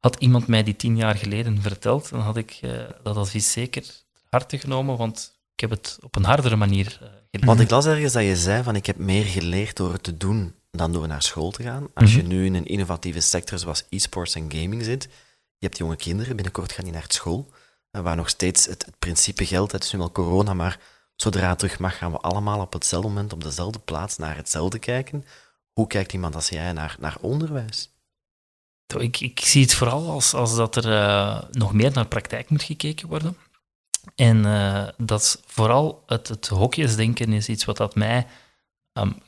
had 0.00 0.16
iemand 0.18 0.46
mij 0.46 0.62
die 0.62 0.76
tien 0.76 0.96
jaar 0.96 1.14
geleden 1.14 1.62
verteld, 1.62 2.10
dan 2.10 2.20
had 2.20 2.36
ik 2.36 2.60
dat 3.02 3.16
advies 3.16 3.52
zeker 3.52 3.84
harte 4.28 4.58
genomen, 4.58 4.96
want 4.96 5.38
ik 5.54 5.60
heb 5.60 5.70
het 5.70 5.98
op 6.02 6.16
een 6.16 6.24
hardere 6.24 6.56
manier 6.56 6.98
want 7.44 7.60
ik 7.60 7.70
las 7.70 7.86
ergens 7.86 8.12
dat 8.12 8.22
je 8.22 8.36
zei 8.36 8.62
van 8.62 8.76
ik 8.76 8.86
heb 8.86 8.96
meer 8.96 9.24
geleerd 9.24 9.76
door 9.76 9.92
het 9.92 10.02
te 10.02 10.16
doen 10.16 10.54
dan 10.70 10.92
door 10.92 11.06
naar 11.06 11.22
school 11.22 11.50
te 11.50 11.62
gaan. 11.62 11.88
Als 11.94 12.14
je 12.14 12.18
mhm. 12.18 12.28
nu 12.28 12.44
in 12.44 12.54
een 12.54 12.66
innovatieve 12.66 13.20
sector 13.20 13.58
zoals 13.58 13.84
e-sports 13.88 14.34
en 14.34 14.52
gaming 14.52 14.84
zit, 14.84 15.02
je 15.58 15.66
hebt 15.66 15.78
jonge 15.78 15.96
kinderen, 15.96 16.34
binnenkort 16.34 16.72
gaan 16.72 16.84
die 16.84 16.92
naar 16.92 17.04
school, 17.08 17.50
waar 17.90 18.16
nog 18.16 18.28
steeds 18.28 18.66
het, 18.66 18.84
het 18.84 18.98
principe 18.98 19.46
geldt, 19.46 19.72
het 19.72 19.84
is 19.84 19.92
nu 19.92 19.98
wel 19.98 20.12
corona, 20.12 20.54
maar 20.54 20.80
zodra 21.16 21.48
het 21.48 21.58
terug 21.58 21.78
mag, 21.78 21.98
gaan 21.98 22.12
we 22.12 22.18
allemaal 22.18 22.60
op 22.60 22.72
hetzelfde 22.72 23.08
moment 23.08 23.32
op 23.32 23.42
dezelfde 23.42 23.78
plaats 23.78 24.16
naar 24.16 24.36
hetzelfde 24.36 24.78
kijken. 24.78 25.24
Hoe 25.72 25.86
kijkt 25.86 26.12
iemand 26.12 26.34
als 26.34 26.48
jij 26.48 26.72
naar, 26.72 26.96
naar 27.00 27.16
onderwijs? 27.20 27.90
Ik, 28.98 29.20
ik 29.20 29.40
zie 29.40 29.62
het 29.62 29.74
vooral 29.74 30.10
als, 30.10 30.34
als 30.34 30.56
dat 30.56 30.76
er 30.76 30.86
uh, 30.86 31.42
nog 31.50 31.72
meer 31.72 31.90
naar 31.92 32.06
praktijk 32.06 32.50
moet 32.50 32.62
gekeken 32.62 33.08
worden. 33.08 33.36
En 34.14 34.36
uh, 34.36 34.88
dat 34.96 35.42
vooral 35.46 36.02
het, 36.06 36.28
het 36.28 36.48
hokjesdenken 36.48 37.32
is 37.32 37.48
iets 37.48 37.64
wat 37.64 37.76
dat 37.76 37.94
mij... 37.94 38.26
Um, 38.92 39.22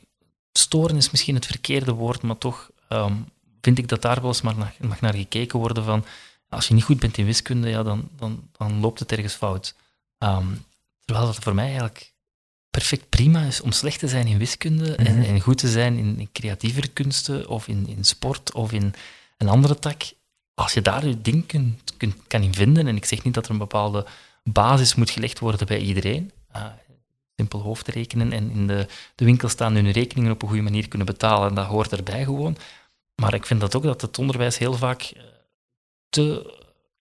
storen 0.51 0.95
is 0.95 1.11
misschien 1.11 1.35
het 1.35 1.45
verkeerde 1.45 1.91
woord, 1.91 2.21
maar 2.21 2.37
toch 2.37 2.69
um, 2.89 3.25
vind 3.61 3.77
ik 3.77 3.87
dat 3.87 4.01
daar 4.01 4.21
wel 4.21 4.27
eens 4.29 4.41
maar 4.41 4.57
naar, 4.57 4.75
mag 4.79 5.01
naar 5.01 5.13
gekeken 5.13 5.59
worden 5.59 5.83
van 5.83 6.05
als 6.49 6.67
je 6.67 6.73
niet 6.73 6.83
goed 6.83 6.99
bent 6.99 7.17
in 7.17 7.25
wiskunde, 7.25 7.69
ja, 7.69 7.83
dan, 7.83 8.09
dan, 8.15 8.49
dan 8.57 8.79
loopt 8.79 8.99
het 8.99 9.11
ergens 9.11 9.33
fout. 9.33 9.75
Um, 10.17 10.65
terwijl 11.05 11.27
dat 11.27 11.43
voor 11.43 11.55
mij 11.55 11.65
eigenlijk 11.65 12.13
perfect 12.69 13.09
prima 13.09 13.43
is 13.43 13.61
om 13.61 13.71
slecht 13.71 13.99
te 13.99 14.07
zijn 14.07 14.27
in 14.27 14.37
wiskunde 14.37 14.95
en, 14.95 15.17
mhm. 15.17 15.29
en, 15.29 15.39
goed 15.39 15.57
te 15.57 15.69
zijn 15.69 15.97
in, 15.97 16.19
in 16.19 16.29
creatieve 16.31 16.87
kunsten 16.87 17.47
of 17.47 17.67
in, 17.67 17.87
in 17.87 18.03
sport 18.03 18.53
of 18.53 18.71
in 18.71 18.93
een 19.37 19.47
andere 19.47 19.79
tak. 19.79 20.01
Als 20.53 20.73
je 20.73 20.81
daar 20.81 21.07
je 21.07 21.21
ding 21.21 21.45
kunt, 21.45 21.93
kunt, 21.97 22.15
kan 22.27 22.41
in 22.41 22.53
vinden, 22.53 22.87
en 22.87 22.95
ik 22.95 23.05
zeg 23.05 23.23
niet 23.23 23.33
dat 23.33 23.45
er 23.45 23.51
een 23.51 23.57
bepaalde 23.57 24.05
basis 24.43 24.95
moet 24.95 25.09
gelegd 25.09 25.39
worden 25.39 25.67
bij 25.67 25.79
iedereen. 25.79 26.31
Uh, 26.55 26.65
simpel 27.35 27.61
hoofdrekenen 27.61 28.31
en 28.31 28.51
in 28.51 28.67
de, 28.67 28.87
de 29.15 29.25
winkel 29.25 29.49
staan 29.49 29.75
hun 29.75 29.91
rekeningen 29.91 30.31
op 30.31 30.41
een 30.41 30.47
goede 30.47 30.63
manier 30.63 30.87
kunnen 30.87 31.07
betalen. 31.07 31.49
En 31.49 31.55
dat 31.55 31.65
hoort 31.65 31.91
erbij 31.91 32.23
gewoon. 32.23 32.57
Maar 33.15 33.33
ik 33.33 33.45
vind 33.45 33.61
dat 33.61 33.75
ook 33.75 33.83
dat 33.83 34.01
het 34.01 34.19
onderwijs 34.19 34.57
heel 34.57 34.73
vaak 34.73 35.01
eh, 35.01 35.23
te, 36.09 36.57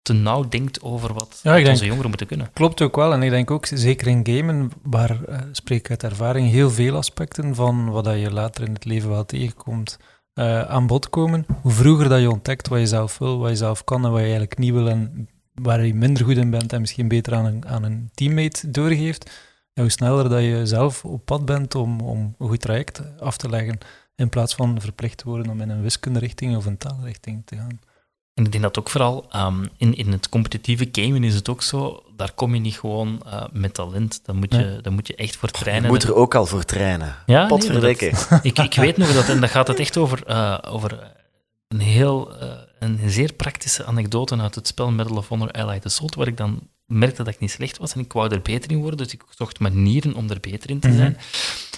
te 0.03 0.13
nauw 0.13 0.49
denkt 0.49 0.83
over 0.83 1.13
wat, 1.13 1.41
onze 1.45 1.85
jongeren 1.85 2.09
moeten 2.09 2.27
kunnen. 2.27 2.51
Klopt 2.53 2.83
ook 2.83 2.97
wel. 2.97 3.13
En 3.13 3.23
ik 3.23 3.31
denk 3.31 3.51
ook, 3.51 3.67
zeker 3.67 4.07
in 4.07 4.27
gamen, 4.27 4.71
waar, 4.83 5.19
uh, 5.29 5.39
spreek 5.53 5.79
ik 5.79 5.91
uit 5.91 6.03
ervaring, 6.03 6.51
heel 6.51 6.71
veel 6.71 6.97
aspecten 6.97 7.55
van 7.55 7.91
wat 7.91 8.05
je 8.05 8.33
later 8.33 8.65
in 8.65 8.73
het 8.73 8.85
leven 8.85 9.11
wel 9.11 9.25
tegenkomt, 9.25 9.99
uh, 10.35 10.63
aan 10.63 10.87
bod 10.87 11.11
komen. 11.11 11.47
Hoe 11.63 11.73
vroeger 11.73 12.09
dat 12.09 12.21
je 12.21 12.31
ontdekt 12.31 12.69
wat 12.69 12.79
je 12.79 12.87
zelf 12.87 13.19
wil, 13.19 13.39
wat 13.39 13.51
je 13.51 13.57
zelf 13.57 13.85
kan 13.85 14.05
en 14.05 14.11
wat 14.11 14.19
je 14.19 14.25
eigenlijk 14.25 14.59
niet 14.59 14.73
wil 14.73 14.89
en 14.89 15.29
waar 15.55 15.87
je 15.87 15.95
minder 15.95 16.25
goed 16.25 16.37
in 16.37 16.51
bent 16.51 16.73
en 16.73 16.81
misschien 16.81 17.09
beter 17.09 17.35
aan 17.35 17.45
een, 17.45 17.67
aan 17.67 17.83
een 17.83 18.11
teammate 18.15 18.71
doorgeeft, 18.71 19.31
hoe 19.75 19.91
sneller 19.91 20.29
dat 20.29 20.43
je 20.43 20.67
zelf 20.67 21.05
op 21.05 21.25
pad 21.25 21.45
bent 21.45 21.75
om, 21.75 22.01
om 22.01 22.35
een 22.39 22.49
goed 22.49 22.61
traject 22.61 23.03
af 23.21 23.37
te 23.37 23.49
leggen, 23.49 23.79
in 24.17 24.29
plaats 24.29 24.55
van 24.55 24.81
verplicht 24.81 25.19
te 25.19 25.29
worden 25.29 25.53
om 25.53 25.61
in 25.61 25.71
een 25.71 25.83
wiskunderichting 25.83 26.57
of 26.57 26.67
een 26.67 26.79
taalrichting 26.79 27.43
te 27.45 27.57
gaan. 27.57 27.81
En 28.35 28.45
ik 28.45 28.53
denk 28.53 28.65
dat 28.65 28.79
ook 28.79 28.91
vooral 28.91 29.27
um, 29.37 29.69
in, 29.77 29.95
in 29.95 30.13
het 30.13 30.29
competitieve 30.29 30.89
gamen 30.93 31.25
is 31.25 31.35
het 31.35 31.49
ook 31.49 31.63
zo, 31.63 32.03
daar 32.17 32.33
kom 32.33 32.55
je 32.55 32.61
niet 32.61 32.79
gewoon 32.79 33.23
uh, 33.27 33.45
met 33.53 33.75
talent, 33.75 34.21
daar 34.25 34.37
moet, 34.37 34.53
je, 34.55 34.79
daar 34.83 34.93
moet 34.93 35.07
je 35.07 35.15
echt 35.15 35.37
voor 35.37 35.51
trainen. 35.51 35.83
Je 35.83 35.89
moet 35.89 36.03
er 36.03 36.15
ook 36.15 36.35
al 36.35 36.47
voor 36.47 36.65
trainen. 36.65 37.15
Ja, 37.27 37.49
nee, 37.49 37.97
ik, 38.43 38.59
ik 38.59 38.75
weet 38.75 38.97
nog 38.97 39.13
dat, 39.13 39.29
en 39.29 39.41
dat 39.41 39.51
gaat 39.51 39.69
het 39.69 39.79
echt 39.79 39.97
over, 39.97 40.23
uh, 40.29 40.59
over 40.69 41.14
een 41.75 41.81
heel 41.81 42.43
uh, 42.43 42.53
een 42.79 43.11
zeer 43.11 43.33
praktische 43.33 43.85
anekdote 43.85 44.37
uit 44.37 44.55
het 44.55 44.67
spel 44.67 44.91
Medal 44.91 45.17
of 45.17 45.29
Honor 45.29 45.51
Allied 45.51 45.85
Assault, 45.85 46.15
waar 46.15 46.27
ik 46.27 46.37
dan 46.37 46.69
merkte 46.87 47.23
dat 47.23 47.35
ik 47.35 47.41
niet 47.41 47.51
slecht 47.51 47.79
was 47.79 47.95
en 47.95 48.01
ik 48.01 48.13
wou 48.13 48.35
er 48.35 48.43
beter 48.43 48.71
in 48.71 48.79
worden, 48.79 48.99
dus 48.99 49.13
ik 49.13 49.23
zocht 49.29 49.61
manieren 49.61 50.15
om 50.15 50.31
er 50.31 50.41
beter 50.41 50.71
in 50.71 50.81
te 50.81 50.89
mhm. 50.89 50.97
zijn. 50.97 51.19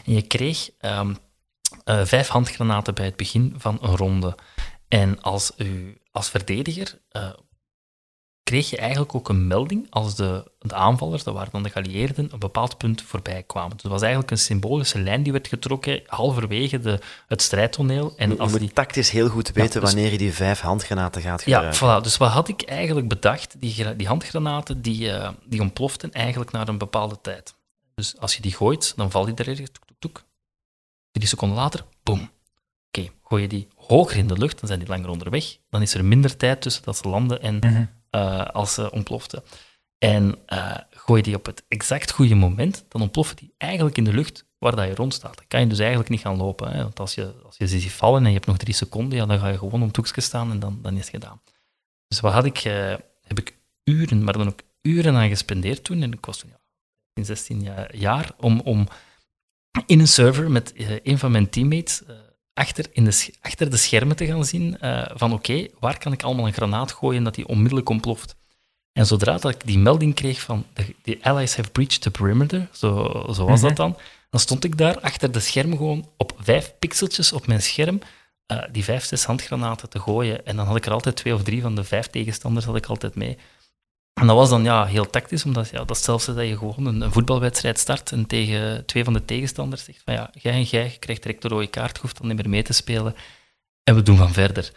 En 0.04 0.12
je 0.12 0.22
kreeg 0.22 0.70
um, 0.80 1.16
uh, 1.84 2.04
vijf 2.04 2.28
handgranaten 2.28 2.94
bij 2.94 3.04
het 3.04 3.16
begin 3.16 3.54
van 3.56 3.78
een 3.80 3.96
ronde. 3.96 4.34
En 4.88 5.22
als, 5.22 5.52
u, 5.56 5.98
als 6.10 6.30
verdediger 6.30 7.00
uh, 7.12 7.32
kreeg 8.46 8.70
je 8.70 8.76
eigenlijk 8.76 9.14
ook 9.14 9.28
een 9.28 9.46
melding 9.46 9.86
als 9.90 10.14
de, 10.14 10.50
de 10.58 10.74
aanvallers, 10.74 11.22
dat 11.22 11.34
waren 11.34 11.52
dan 11.52 11.62
de 11.62 11.70
geallieerden, 11.70 12.28
een 12.32 12.38
bepaald 12.38 12.78
punt 12.78 13.02
voorbij 13.02 13.42
kwamen. 13.42 13.70
Dus 13.72 13.82
het 13.82 13.92
was 13.92 14.00
eigenlijk 14.00 14.30
een 14.30 14.38
symbolische 14.38 14.98
lijn 14.98 15.22
die 15.22 15.32
werd 15.32 15.48
getrokken 15.48 16.02
halverwege 16.06 16.78
de, 16.80 16.98
het 17.26 17.42
strijdtoneel. 17.42 18.12
En 18.16 18.30
je 18.30 18.38
als 18.38 18.50
moet 18.50 18.60
die, 18.60 18.72
tactisch 18.72 19.10
heel 19.10 19.28
goed 19.28 19.52
weten 19.52 19.80
dus- 19.80 19.92
wanneer 19.92 20.12
je 20.12 20.18
die 20.18 20.32
vijf 20.32 20.60
handgranaten 20.60 21.22
gaat 21.22 21.44
ja, 21.44 21.72
gebruiken. 21.72 22.00
voilà. 22.00 22.04
Dus 22.04 22.16
wat 22.16 22.30
had 22.30 22.48
ik 22.48 22.62
eigenlijk 22.62 23.08
bedacht? 23.08 23.60
Die, 23.60 23.96
die 23.96 24.06
handgranaten 24.06 24.82
die, 24.82 25.10
eh, 25.12 25.30
die 25.44 25.60
ontploften 25.60 26.12
eigenlijk 26.12 26.52
naar 26.52 26.68
een 26.68 26.78
bepaalde 26.78 27.18
tijd. 27.20 27.54
Dus 27.94 28.18
als 28.18 28.34
je 28.36 28.42
die 28.42 28.52
gooit, 28.54 28.92
dan 28.96 29.10
valt 29.10 29.26
die 29.26 29.34
er 29.34 29.48
ergens, 29.48 29.70
toek, 29.70 29.84
toek, 29.86 29.96
toek. 29.98 30.24
Drie 31.12 31.28
seconden 31.28 31.56
later, 31.58 31.84
boom. 32.02 32.30
Oké, 32.92 33.08
gooi 33.22 33.42
je 33.42 33.48
die 33.48 33.68
hoger 33.76 34.16
in 34.16 34.26
de 34.26 34.38
lucht, 34.38 34.58
dan 34.58 34.66
zijn 34.68 34.78
die 34.78 34.88
langer 34.88 35.08
onderweg. 35.08 35.56
Dan 35.70 35.82
is 35.82 35.94
er 35.94 36.04
minder 36.04 36.36
tijd 36.36 36.60
tussen 36.60 36.82
dat 36.84 36.96
ze 36.96 37.08
landen 37.08 37.42
en 37.42 37.56
Mhm. 37.56 37.84
Eh, 38.10 38.44
als 38.44 38.74
ze 38.74 38.90
ontploften. 38.90 39.42
En 39.98 40.38
eh, 40.46 40.76
gooi 40.90 41.18
je 41.18 41.26
die 41.26 41.36
op 41.36 41.46
het 41.46 41.64
exact 41.68 42.10
goede 42.10 42.34
moment, 42.34 42.84
dan 42.88 43.02
ontploffen 43.02 43.36
die 43.36 43.54
eigenlijk 43.58 43.96
in 43.96 44.04
de 44.04 44.12
lucht 44.12 44.46
waar 44.58 44.76
dat 44.76 44.86
je 44.86 44.94
rond 44.94 45.14
staat. 45.14 45.36
Dan 45.36 45.44
kan 45.48 45.60
je 45.60 45.66
dus 45.66 45.78
eigenlijk 45.78 46.08
niet 46.08 46.20
gaan 46.20 46.36
lopen. 46.36 46.70
Hè? 46.70 46.82
Want 46.82 47.00
als 47.00 47.14
je, 47.14 47.34
als 47.44 47.56
je 47.56 47.66
ze 47.66 47.80
ziet 47.80 47.92
vallen 47.92 48.20
en 48.22 48.28
je 48.28 48.34
hebt 48.34 48.46
nog 48.46 48.56
drie 48.56 48.74
seconden, 48.74 49.18
ja, 49.18 49.26
dan 49.26 49.38
ga 49.38 49.48
je 49.48 49.58
gewoon 49.58 49.82
om 49.82 49.90
het 49.92 50.22
staan 50.22 50.50
en 50.50 50.58
dan, 50.58 50.78
dan 50.82 50.94
is 50.94 51.00
het 51.00 51.08
gedaan. 51.08 51.42
Dus 52.08 52.20
wat 52.20 52.32
had 52.32 52.44
ik, 52.44 52.58
eh, 52.58 52.94
heb 53.22 53.38
ik 53.38 53.58
uren, 53.84 54.24
maar 54.24 54.32
dan 54.32 54.48
ook 54.48 54.62
uren 54.82 55.14
aan 55.14 55.28
gespendeerd 55.28 55.84
toen. 55.84 56.02
En 56.02 56.12
ik 56.12 56.26
was 56.26 56.38
toen 56.38 56.50
ja, 57.14 57.24
16 57.24 57.62
ja- 57.62 57.88
jaar 57.92 58.32
om, 58.38 58.60
om 58.60 58.88
in 59.86 60.00
een 60.00 60.08
server 60.08 60.50
met 60.50 60.72
een 61.02 61.18
van 61.18 61.30
mijn 61.30 61.50
teammates 61.50 62.02
achter, 62.56 62.86
in 62.92 63.04
de, 63.04 63.28
achter 63.40 63.70
de 63.70 63.76
schermen 63.76 64.16
te 64.16 64.26
gaan 64.26 64.44
zien 64.44 64.78
eh, 64.80 65.02
van 65.14 65.32
oké, 65.32 65.66
waar 65.80 65.98
kan 65.98 66.12
ik 66.12 66.22
allemaal 66.22 66.46
een 66.46 66.52
granaat 66.52 66.92
gooien 66.92 67.24
dat 67.24 67.34
die 67.34 67.46
onmiddellijk 67.48 67.88
ontploft. 67.88 68.34
En 68.92 69.06
zodra 69.06 69.38
dat 69.38 69.50
ik 69.54 69.66
die 69.66 69.78
melding 69.78 70.14
kreeg 70.14 70.40
van 70.40 70.64
de, 70.72 70.94
the 71.02 71.18
allies 71.22 71.56
have 71.56 71.70
breached 71.70 72.00
the 72.00 72.10
perimeter, 72.10 72.68
zo, 72.72 73.04
zo 73.34 73.44
was 73.44 73.60
Mhm. 73.60 73.68
dat 73.68 73.76
dan, 73.76 73.96
dan 74.30 74.40
stond 74.40 74.64
ik 74.64 74.78
daar 74.78 75.00
achter 75.00 75.32
de 75.32 75.40
scherm 75.40 75.70
gewoon 75.76 76.08
op 76.16 76.32
vijf 76.38 76.72
pixeltjes 76.78 77.32
op 77.32 77.46
mijn 77.46 77.62
scherm 77.62 77.98
eh, 78.46 78.62
die 78.72 78.84
vijf, 78.84 79.04
zes 79.04 79.24
handgranaten 79.24 79.88
te 79.88 80.00
gooien. 80.00 80.46
En 80.46 80.56
dan 80.56 80.66
had 80.66 80.76
ik 80.76 80.86
er 80.86 80.92
altijd 80.92 81.16
twee 81.16 81.34
of 81.34 81.42
drie 81.42 81.62
van 81.62 81.74
de 81.74 81.84
vijf 81.84 82.06
tegenstanders 82.06 82.64
had 82.64 82.76
ik 82.76 82.86
altijd 82.86 83.14
mee. 83.14 83.38
En 84.20 84.26
dat 84.26 84.36
was 84.36 84.48
dan 84.48 84.64
ja, 84.64 84.84
heel 84.84 85.10
tactisch, 85.10 85.44
omdat 85.44 85.68
ja, 85.68 85.84
dat 85.84 85.96
stelste 85.96 86.34
dat 86.34 86.46
je 86.46 86.58
gewoon 86.58 86.86
een, 86.86 87.00
een 87.00 87.12
voetbalwedstrijd 87.12 87.78
start 87.78 88.12
en 88.12 88.26
tegen 88.26 88.86
twee 88.86 89.04
van 89.04 89.12
de 89.12 89.24
tegenstanders 89.24 89.84
zegt 89.84 90.02
van 90.04 90.14
ja, 90.14 90.30
jij 90.32 90.52
en 90.52 90.62
jij, 90.62 90.84
je 90.84 90.98
krijgt 90.98 91.22
direct 91.22 91.42
de 91.42 91.48
rode 91.48 91.66
kaart, 91.66 91.96
je 91.96 92.02
hoeft 92.02 92.18
dan 92.18 92.26
niet 92.26 92.36
meer 92.36 92.48
mee 92.48 92.62
te 92.62 92.72
spelen. 92.72 93.14
En 93.84 93.94
we 93.94 94.02
doen 94.02 94.16
van 94.16 94.32
verder. 94.32 94.72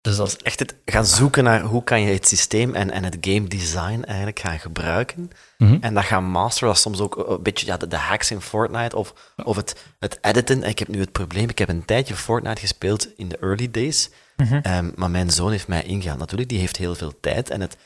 Dus 0.00 0.16
dat 0.16 0.26
is 0.26 0.36
Echt 0.36 0.58
het 0.58 0.76
gaan 0.84 1.06
zoeken 1.06 1.44
naar 1.44 1.60
hoe 1.60 1.84
kan 1.84 2.00
je 2.00 2.12
het 2.12 2.28
systeem 2.28 2.74
en, 2.74 2.90
en 2.90 3.04
het 3.04 3.16
game 3.20 3.48
design 3.48 4.02
eigenlijk 4.02 4.38
gaan 4.38 4.58
gebruiken. 4.58 5.30
Mhm. 5.58 5.76
En 5.80 5.94
dat 5.94 6.04
gaan 6.04 6.24
masteren, 6.24 6.68
dat 6.68 6.76
is 6.76 6.82
soms 6.82 7.00
ook 7.00 7.28
een 7.28 7.42
beetje 7.42 7.66
ja, 7.66 7.76
de, 7.76 7.88
de 7.88 7.96
hacks 7.96 8.30
in 8.30 8.40
Fortnite 8.40 8.96
of, 8.96 9.14
of 9.44 9.56
het, 9.56 9.84
het 9.98 10.18
editen. 10.20 10.62
Ik 10.62 10.78
heb 10.78 10.88
nu 10.88 11.00
het 11.00 11.12
probleem, 11.12 11.48
ik 11.48 11.58
heb 11.58 11.68
een 11.68 11.84
tijdje 11.84 12.14
Fortnite 12.14 12.60
gespeeld 12.60 13.08
in 13.16 13.28
de 13.28 13.38
early 13.38 13.70
days, 13.70 14.10
Mhm. 14.36 14.58
Ehm, 14.62 14.90
maar 14.94 15.10
mijn 15.10 15.30
zoon 15.30 15.50
heeft 15.50 15.68
mij 15.68 15.82
ingehaald. 15.82 16.18
Natuurlijk, 16.18 16.48
die 16.48 16.58
heeft 16.58 16.76
heel 16.76 16.94
veel 16.94 17.20
tijd 17.20 17.50
en 17.50 17.60
het, 17.60 17.76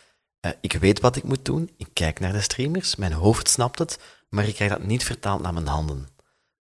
eh, 0.41 0.51
ik 0.61 0.72
weet 0.72 1.01
wat 1.01 1.16
ik 1.16 1.24
moet 1.24 1.45
doen. 1.45 1.70
Ik 1.76 1.88
kijk 1.93 2.20
naar 2.20 2.32
de 2.32 2.41
streamers, 2.41 2.97
mijn 2.97 3.12
hoofd 3.12 3.49
snapt 3.49 3.78
het, 3.78 3.99
maar 4.28 4.49
ik 4.49 4.55
krijg 4.55 4.70
dat 4.70 4.82
niet 4.82 5.05
vertaald 5.05 5.43
naar 5.43 5.53
mijn 5.53 5.66
handen. 5.66 6.09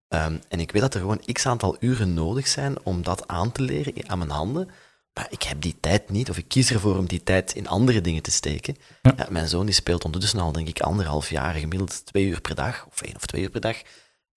Ehm, 0.08 0.38
en 0.48 0.60
ik 0.60 0.72
weet 0.72 0.82
dat 0.82 0.94
er 0.94 1.00
gewoon 1.00 1.22
x 1.32 1.46
aantal 1.46 1.76
uren 1.80 2.14
nodig 2.14 2.48
zijn 2.48 2.84
om 2.84 3.02
dat 3.02 3.28
aan 3.28 3.52
te 3.52 3.62
leren 3.62 4.08
aan 4.08 4.18
mijn 4.18 4.30
handen. 4.30 4.70
Maar 5.12 5.26
ik 5.30 5.42
heb 5.42 5.62
die 5.62 5.76
tijd 5.80 6.10
niet, 6.10 6.30
of 6.30 6.38
ik 6.38 6.48
kies 6.48 6.70
ervoor 6.70 6.96
om 6.96 7.06
die 7.06 7.22
tijd 7.22 7.54
in 7.54 7.68
andere 7.68 8.00
dingen 8.00 8.22
te 8.22 8.30
steken. 8.30 8.76
Ja. 9.02 9.26
Mijn 9.30 9.48
zoon 9.48 9.66
die 9.66 9.74
speelt 9.74 10.04
ondertussen 10.04 10.40
al, 10.40 10.52
denk 10.52 10.68
ik, 10.68 10.80
anderhalf 10.80 11.30
jaar, 11.30 11.54
gemiddeld 11.54 12.06
twee 12.06 12.26
uur 12.26 12.40
per 12.40 12.54
dag, 12.54 12.86
of 12.86 13.02
één 13.02 13.16
of 13.16 13.26
twee 13.26 13.42
uur 13.42 13.50
per 13.50 13.60
dag. 13.60 13.76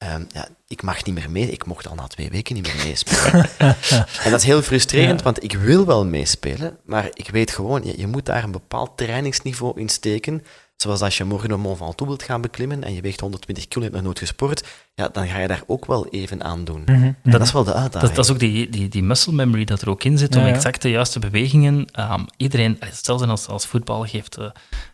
Ehm, 0.02 0.24
ja, 0.34 0.48
ik 0.68 0.82
mag 0.82 1.04
niet 1.06 1.16
meer 1.16 1.32
mee. 1.32 1.52
Ik 1.52 1.66
mocht 1.66 1.88
al 1.88 1.96
na 1.96 2.08
twee 2.08 2.30
weken 2.30 2.56
niet 2.56 2.64
meer 2.64 2.86
meespelen. 2.86 3.50
en 4.24 4.32
dat 4.32 4.40
is 4.40 4.44
heel 4.46 4.62
frustrerend, 4.62 5.20
Ja. 5.20 5.24
want 5.26 5.44
ik 5.44 5.54
wil 5.54 5.86
wel 5.86 6.06
meespelen, 6.06 6.78
maar 6.86 7.10
ik 7.14 7.30
weet 7.30 7.52
gewoon, 7.52 7.84
je, 7.86 7.94
je 7.98 8.08
moet 8.08 8.26
daar 8.26 8.44
een 8.44 8.52
bepaald 8.52 8.98
trainingsniveau 8.98 9.80
in 9.80 9.90
steken. 9.90 10.44
Zoals 10.82 11.02
als 11.02 11.18
je 11.18 11.24
morgen 11.24 11.52
een 11.52 11.60
Mont 11.60 11.78
Ventoux 11.78 12.06
wilt 12.10 12.24
gaan 12.24 12.42
beklimmen 12.42 12.84
en 12.84 12.94
je 12.94 13.02
weegt 13.02 13.20
120 13.20 13.68
kilo 13.68 13.86
en 13.86 13.92
je 13.92 13.96
hebt 13.96 14.06
nog 14.06 14.14
nooit 14.14 14.30
gesport, 14.30 14.64
ja, 14.94 15.10
dan 15.10 15.28
ga 15.28 15.40
je 15.40 15.48
daar 15.48 15.64
ook 15.68 15.86
wel 15.86 16.08
even 16.08 16.44
aan 16.44 16.64
doen. 16.64 16.82
Mhm. 16.86 17.12
Dat 17.24 17.42
is 17.42 17.52
wel 17.52 17.64
de 17.64 17.74
uitdaging. 17.74 18.02
Dat, 18.02 18.16
dat 18.16 18.26
is 18.26 18.32
ook 18.32 18.40
die, 18.40 18.70
die, 18.70 18.88
die 18.88 19.04
muscle 19.04 19.34
memory 19.34 19.64
dat 19.64 19.82
er 19.82 19.90
ook 19.90 20.04
in 20.04 20.18
zit, 20.18 20.36
om 20.36 20.42
Ja, 20.42 20.48
ja. 20.48 20.54
exact 20.54 20.82
de 20.82 20.90
juiste 20.90 21.20
bewegingen. 21.20 21.86
ehm, 21.92 22.26
iedereen, 22.38 22.78
hetzelfde 22.80 23.28
als, 23.28 23.48
als 23.48 23.66
voetbal, 23.66 24.06
geeft 24.06 24.38
eh, 24.38 24.46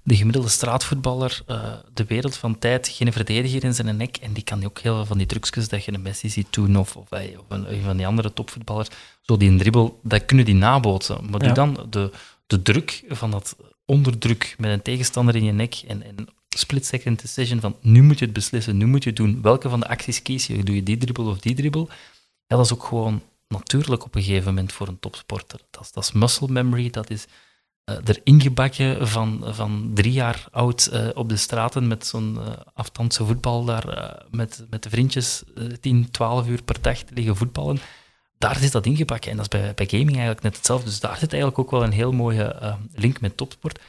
de 0.03 0.15
gemiddelde 0.15 0.49
straatvoetballer 0.49 1.41
eh, 1.45 1.73
de 1.93 2.05
wereld 2.05 2.35
van 2.35 2.59
tijd 2.59 2.88
geen 2.88 3.11
verdediger 3.13 3.63
in 3.63 3.73
zijn 3.73 3.97
nek. 3.97 4.17
En 4.17 4.33
die 4.33 4.43
kan 4.43 4.65
ook 4.65 4.79
heel 4.79 4.95
veel 4.95 5.05
van 5.05 5.17
die 5.17 5.27
trucjes 5.27 5.69
dat 5.69 5.85
je 5.85 5.93
een 5.93 6.01
Messi 6.01 6.29
ziet 6.29 6.53
doen, 6.53 6.77
of, 6.77 6.95
of, 6.95 7.11
eh, 7.11 7.39
of 7.39 7.45
een, 7.47 7.73
een 7.73 7.81
van 7.83 7.97
die 7.97 8.07
andere 8.07 8.33
topvoetballers, 8.33 8.89
zo 9.21 9.38
die 9.38 9.49
een 9.49 9.57
dribbel, 9.57 9.99
dat 10.03 10.25
kunnen 10.25 10.45
die 10.45 10.55
nabootsen. 10.55 11.29
Maar 11.29 11.39
doe 11.39 11.51
dan 11.51 11.85
de, 11.89 12.11
de 12.47 12.61
druk 12.61 13.03
van 13.09 13.31
dat 13.31 13.55
onderdruk 13.88 14.55
met 14.57 14.71
een 14.71 14.81
tegenstander 14.81 15.35
in 15.35 15.43
je 15.43 15.51
nek 15.51 15.83
en, 15.88 16.03
en 16.03 16.27
split-second 16.49 17.21
decision 17.21 17.59
van 17.59 17.75
nu 17.81 18.01
moet 18.01 18.19
je 18.19 18.25
het 18.25 18.33
beslissen, 18.33 18.77
nu 18.77 18.85
moet 18.85 19.03
je 19.03 19.09
het 19.09 19.17
doen. 19.17 19.41
Welke 19.41 19.69
van 19.69 19.79
de 19.79 19.88
acties 19.88 20.21
kies 20.21 20.47
je? 20.47 20.63
Doe 20.63 20.75
je 20.75 20.83
die 20.83 20.97
dribbel 20.97 21.25
of 21.25 21.39
die 21.39 21.55
dribbel? 21.55 21.88
Ja, 22.47 22.55
dat 22.55 22.65
is 22.65 22.73
ook 22.73 22.83
gewoon 22.83 23.21
natuurlijk 23.47 24.05
op 24.05 24.15
een 24.15 24.23
gegeven 24.23 24.53
moment 24.53 24.73
voor 24.73 24.88
een 24.88 24.99
topsporter. 24.99 25.59
Dat 25.69 25.81
is, 25.81 25.91
dat 25.91 26.03
is 26.03 26.11
muscle 26.11 26.47
memory, 26.47 26.89
dat 26.89 27.09
is 27.09 27.25
eh 27.83 28.07
er 28.07 28.21
ingebakken 28.23 29.07
van, 29.07 29.43
van 29.45 29.91
drie 29.93 30.11
jaar 30.11 30.47
oud 30.51 30.85
eh, 30.85 31.07
op 31.13 31.29
de 31.29 31.38
straten 31.38 31.88
met 31.88 32.05
zo'n 32.05 32.39
aftandse 32.73 33.25
voetbal 33.25 33.65
daar 33.65 34.15
met, 34.31 34.65
met 34.69 34.83
de 34.83 34.89
vriendjes 34.89 35.43
eh 35.55 35.63
10, 35.81 36.11
12 36.11 36.47
uur 36.47 36.63
per 36.63 36.81
dag 36.81 37.03
liggen 37.13 37.35
voetballen. 37.35 37.79
Daar 38.38 38.55
zit 38.55 38.71
dat 38.71 38.85
ingebakken. 38.85 39.31
En 39.31 39.38
dat 39.38 39.53
is 39.53 39.59
bij, 39.59 39.73
bij 39.73 39.85
gaming 39.85 40.09
eigenlijk 40.11 40.41
net 40.41 40.55
hetzelfde. 40.55 40.85
Dus 40.85 40.99
daar 40.99 41.17
zit 41.17 41.33
eigenlijk 41.33 41.61
ook 41.61 41.71
wel 41.71 41.83
een 41.83 41.91
heel 41.91 42.11
mooie 42.11 42.43
eh, 42.43 42.73
link 42.93 43.21
met 43.21 43.38
topsport. 43.38 43.79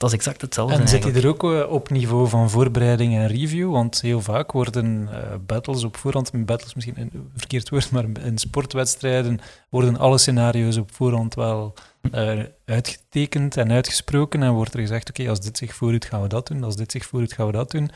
Dat 0.00 0.08
is 0.08 0.14
exact 0.14 0.40
hetzelfde 0.40 0.76
En 0.76 0.88
zit 0.88 1.04
hij 1.04 1.14
er 1.14 1.28
ook 1.28 1.44
eh, 1.44 1.70
op 1.70 1.90
niveau 1.90 2.28
van 2.28 2.50
voorbereiding 2.50 3.14
en 3.14 3.26
review? 3.26 3.70
Want 3.70 4.00
heel 4.00 4.20
vaak 4.20 4.52
worden 4.52 5.08
eh, 5.12 5.34
battles 5.46 5.84
op 5.84 5.96
voorhand, 5.96 6.46
battles 6.46 6.74
misschien 6.74 7.00
een 7.00 7.30
verkeerd 7.36 7.68
woord, 7.68 7.90
maar 7.90 8.04
in 8.24 8.38
sportwedstrijden 8.38 9.40
worden 9.70 9.96
alle 9.96 10.18
scenario's 10.18 10.76
op 10.76 10.94
voorhand 10.94 11.34
wel 11.34 11.74
eh, 12.10 12.38
uitgetekend 12.64 13.56
en 13.56 13.70
uitgesproken. 13.70 14.42
En 14.42 14.52
wordt 14.52 14.74
er 14.74 14.80
gezegd, 14.80 15.08
oké, 15.08 15.28
als 15.28 15.40
dit 15.40 15.58
zich 15.58 15.74
voordoet, 15.74 16.04
gaan 16.04 16.22
we 16.22 16.28
dat 16.28 16.46
doen. 16.46 16.64
Als 16.64 16.76
dit 16.76 16.92
zich 16.92 17.06
voordoet, 17.06 17.32
gaan 17.32 17.46
we 17.46 17.52
dat 17.52 17.70
doen. 17.70 17.82
Het 17.82 17.92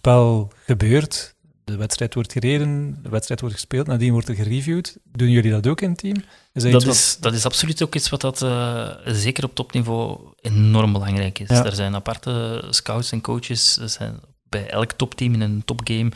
spel 0.00 0.52
gebeurt, 0.64 1.36
de 1.64 1.76
wedstrijd 1.76 2.14
wordt 2.14 2.32
gereden, 2.32 2.98
de 3.02 3.08
wedstrijd 3.08 3.40
wordt 3.40 3.54
gespeeld, 3.54 3.86
nadien 3.86 4.12
wordt 4.12 4.28
er 4.28 4.34
gereviewd. 4.34 4.96
Doen 5.04 5.30
jullie 5.30 5.50
dat 5.50 5.66
ook 5.66 5.80
in 5.80 5.90
het 5.90 5.98
team? 5.98 6.16
Is 6.52 6.62
dat, 6.62 6.72
Dat 6.72 6.74
iets 6.74 6.84
wat- 6.84 6.94
is, 6.94 7.16
dat 7.20 7.32
is 7.34 7.44
absoluut 7.44 7.82
ook 7.82 7.94
iets 7.94 8.08
wat 8.08 8.20
dat, 8.20 8.42
eh, 8.42 8.88
zeker 9.06 9.44
op 9.44 9.54
topniveau 9.54 10.18
enorm 10.40 10.92
belangrijk 10.92 11.38
is. 11.38 11.48
Ja. 11.48 11.64
Er 11.64 11.74
zijn 11.74 11.94
aparte 11.94 12.64
scouts 12.70 13.12
en 13.12 13.20
coaches. 13.20 13.76
Er 13.78 13.88
zijn 13.88 14.20
bij 14.48 14.70
elk 14.70 14.92
topteam 14.92 15.32
in 15.34 15.40
een 15.40 15.62
topgame 15.64 16.10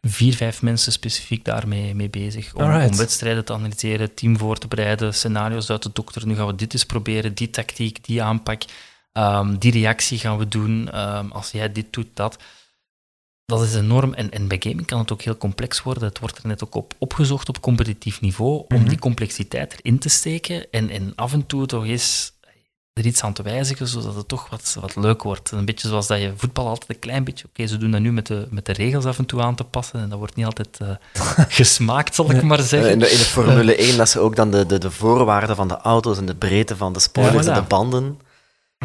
vier, 0.00 0.34
vijf 0.34 0.62
mensen 0.62 0.92
specifiek 0.92 1.44
daarmee 1.44 1.94
mee 1.94 2.10
bezig. 2.10 2.54
Om, 2.54 2.96
wedstrijden 2.96 3.44
te 3.44 3.52
analyseren, 3.52 4.14
team 4.14 4.38
voor 4.38 4.58
te 4.58 4.68
bereiden, 4.68 5.14
scenario's 5.14 5.70
uit 5.70 5.82
te 5.82 5.90
dokteren. 5.92 6.28
Nu 6.28 6.34
gaan 6.34 6.46
we 6.46 6.54
dit 6.54 6.72
eens 6.72 6.84
proberen, 6.86 7.34
die 7.34 7.50
tactiek, 7.50 8.04
die 8.04 8.22
aanpak, 8.22 8.62
ehm, 9.12 9.56
die 9.58 9.72
reactie 9.72 10.18
gaan 10.18 10.38
we 10.38 10.48
doen. 10.48 10.90
Ehm, 10.90 11.30
als 11.30 11.50
jij 11.50 11.72
dit 11.72 11.86
doet, 11.90 12.06
dat. 12.14 12.38
Dat 13.46 13.62
is 13.62 13.74
enorm. 13.74 14.14
En, 14.14 14.30
en 14.30 14.48
bij 14.48 14.56
gaming 14.60 14.86
kan 14.86 14.98
het 14.98 15.12
ook 15.12 15.22
heel 15.22 15.36
complex 15.36 15.82
worden. 15.82 16.04
Het 16.04 16.18
wordt 16.18 16.38
er 16.38 16.46
net 16.46 16.64
ook 16.64 16.74
op 16.74 16.94
opgezocht 16.98 17.48
op 17.48 17.60
competitief 17.60 18.20
niveau 18.20 18.64
om 18.68 18.78
Mhm. 18.80 18.88
die 18.88 18.98
complexiteit 18.98 19.72
erin 19.82 19.98
te 19.98 20.08
steken 20.08 20.66
en, 20.70 20.90
en 20.90 21.12
af 21.14 21.32
en 21.32 21.46
toe 21.46 21.66
toch 21.66 21.86
eens 21.86 22.32
er 22.92 23.06
iets 23.06 23.22
aan 23.22 23.32
te 23.32 23.42
wijzigen, 23.42 23.86
zodat 23.88 24.14
het 24.14 24.28
toch 24.28 24.48
wat, 24.50 24.76
wat 24.80 24.96
leuk 24.96 25.22
wordt. 25.22 25.50
Een 25.50 25.64
beetje 25.64 25.88
zoals 25.88 26.06
dat 26.06 26.20
je 26.20 26.32
voetbal 26.36 26.66
altijd 26.68 26.90
een 26.90 26.98
klein 26.98 27.24
beetje... 27.24 27.46
Oké, 27.48 27.66
ze 27.66 27.76
doen 27.76 27.90
dat 27.90 28.00
nu 28.00 28.12
met 28.12 28.26
de, 28.26 28.46
met 28.50 28.66
de 28.66 28.72
regels 28.72 29.04
af 29.04 29.18
en 29.18 29.24
toe 29.26 29.42
aan 29.42 29.54
te 29.54 29.64
passen 29.64 30.00
en 30.00 30.08
dat 30.08 30.18
wordt 30.18 30.34
niet 30.36 30.44
altijd 30.46 30.78
eh, 30.80 30.88
gesmaakt, 31.58 32.14
zal 32.14 32.30
ik 32.30 32.42
maar 32.42 32.58
Eh, 32.58 32.64
zeggen. 32.64 32.90
In 32.90 32.98
de, 32.98 33.10
in 33.10 33.16
de 33.18 33.24
Formule 33.24 33.76
1, 33.76 33.96
dat 33.96 34.08
ze 34.08 34.18
ook 34.20 34.36
dan 34.36 34.50
de, 34.50 34.66
de, 34.66 34.78
de 34.78 34.90
voorwaarden 34.90 35.56
van 35.56 35.68
de 35.68 35.76
auto's 35.76 36.18
en 36.18 36.26
de 36.26 36.34
breedte 36.34 36.76
van 36.76 36.92
de 36.92 37.00
spoilers 37.00 37.46
Ja, 37.46 37.54
en 37.54 37.60
de 37.62 37.66
banden. 37.68 38.18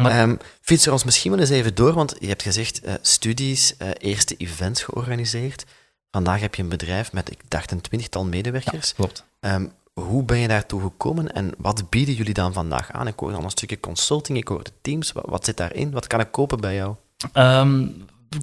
Maar- 0.02 0.18
Ehm 0.20 0.34
fiets 0.60 0.86
er 0.86 0.92
ons 0.92 1.04
misschien 1.04 1.30
wel 1.30 1.40
eens 1.40 1.50
even 1.50 1.74
door, 1.74 1.92
want 1.92 2.16
je 2.18 2.26
hebt 2.28 2.42
gezegd 2.42 2.80
eh, 2.80 2.94
studies, 3.02 3.76
eh, 3.76 3.88
eerste 3.98 4.36
events 4.36 4.82
georganiseerd. 4.82 5.64
Vandaag 6.10 6.40
heb 6.40 6.54
je 6.54 6.62
een 6.62 6.68
bedrijf 6.68 7.12
met, 7.12 7.30
ik 7.30 7.40
dacht, 7.48 7.70
een 7.70 7.80
twintigtal 7.80 8.24
medewerkers. 8.24 8.94
Klopt. 8.94 9.24
Ehm, 9.40 9.66
hoe 9.92 10.22
ben 10.22 10.38
je 10.38 10.48
daartoe 10.48 10.80
gekomen 10.80 11.32
en 11.32 11.52
wat 11.58 11.90
bieden 11.90 12.14
jullie 12.14 12.34
dan 12.34 12.52
vandaag 12.52 12.92
aan? 12.92 13.06
Ik 13.06 13.18
hoor 13.18 13.30
dan 13.32 13.44
een 13.44 13.50
stukje 13.50 13.80
consulting, 13.80 14.38
ik 14.38 14.48
hoor 14.48 14.64
de 14.64 14.72
teams. 14.80 15.12
Wat, 15.12 15.24
wat 15.28 15.44
zit 15.44 15.56
daarin? 15.56 15.90
Wat 15.90 16.06
kan 16.06 16.20
ik 16.20 16.30
kopen 16.30 16.60
bij 16.60 16.74
jou? 16.74 16.94
Ehm, 17.32 17.86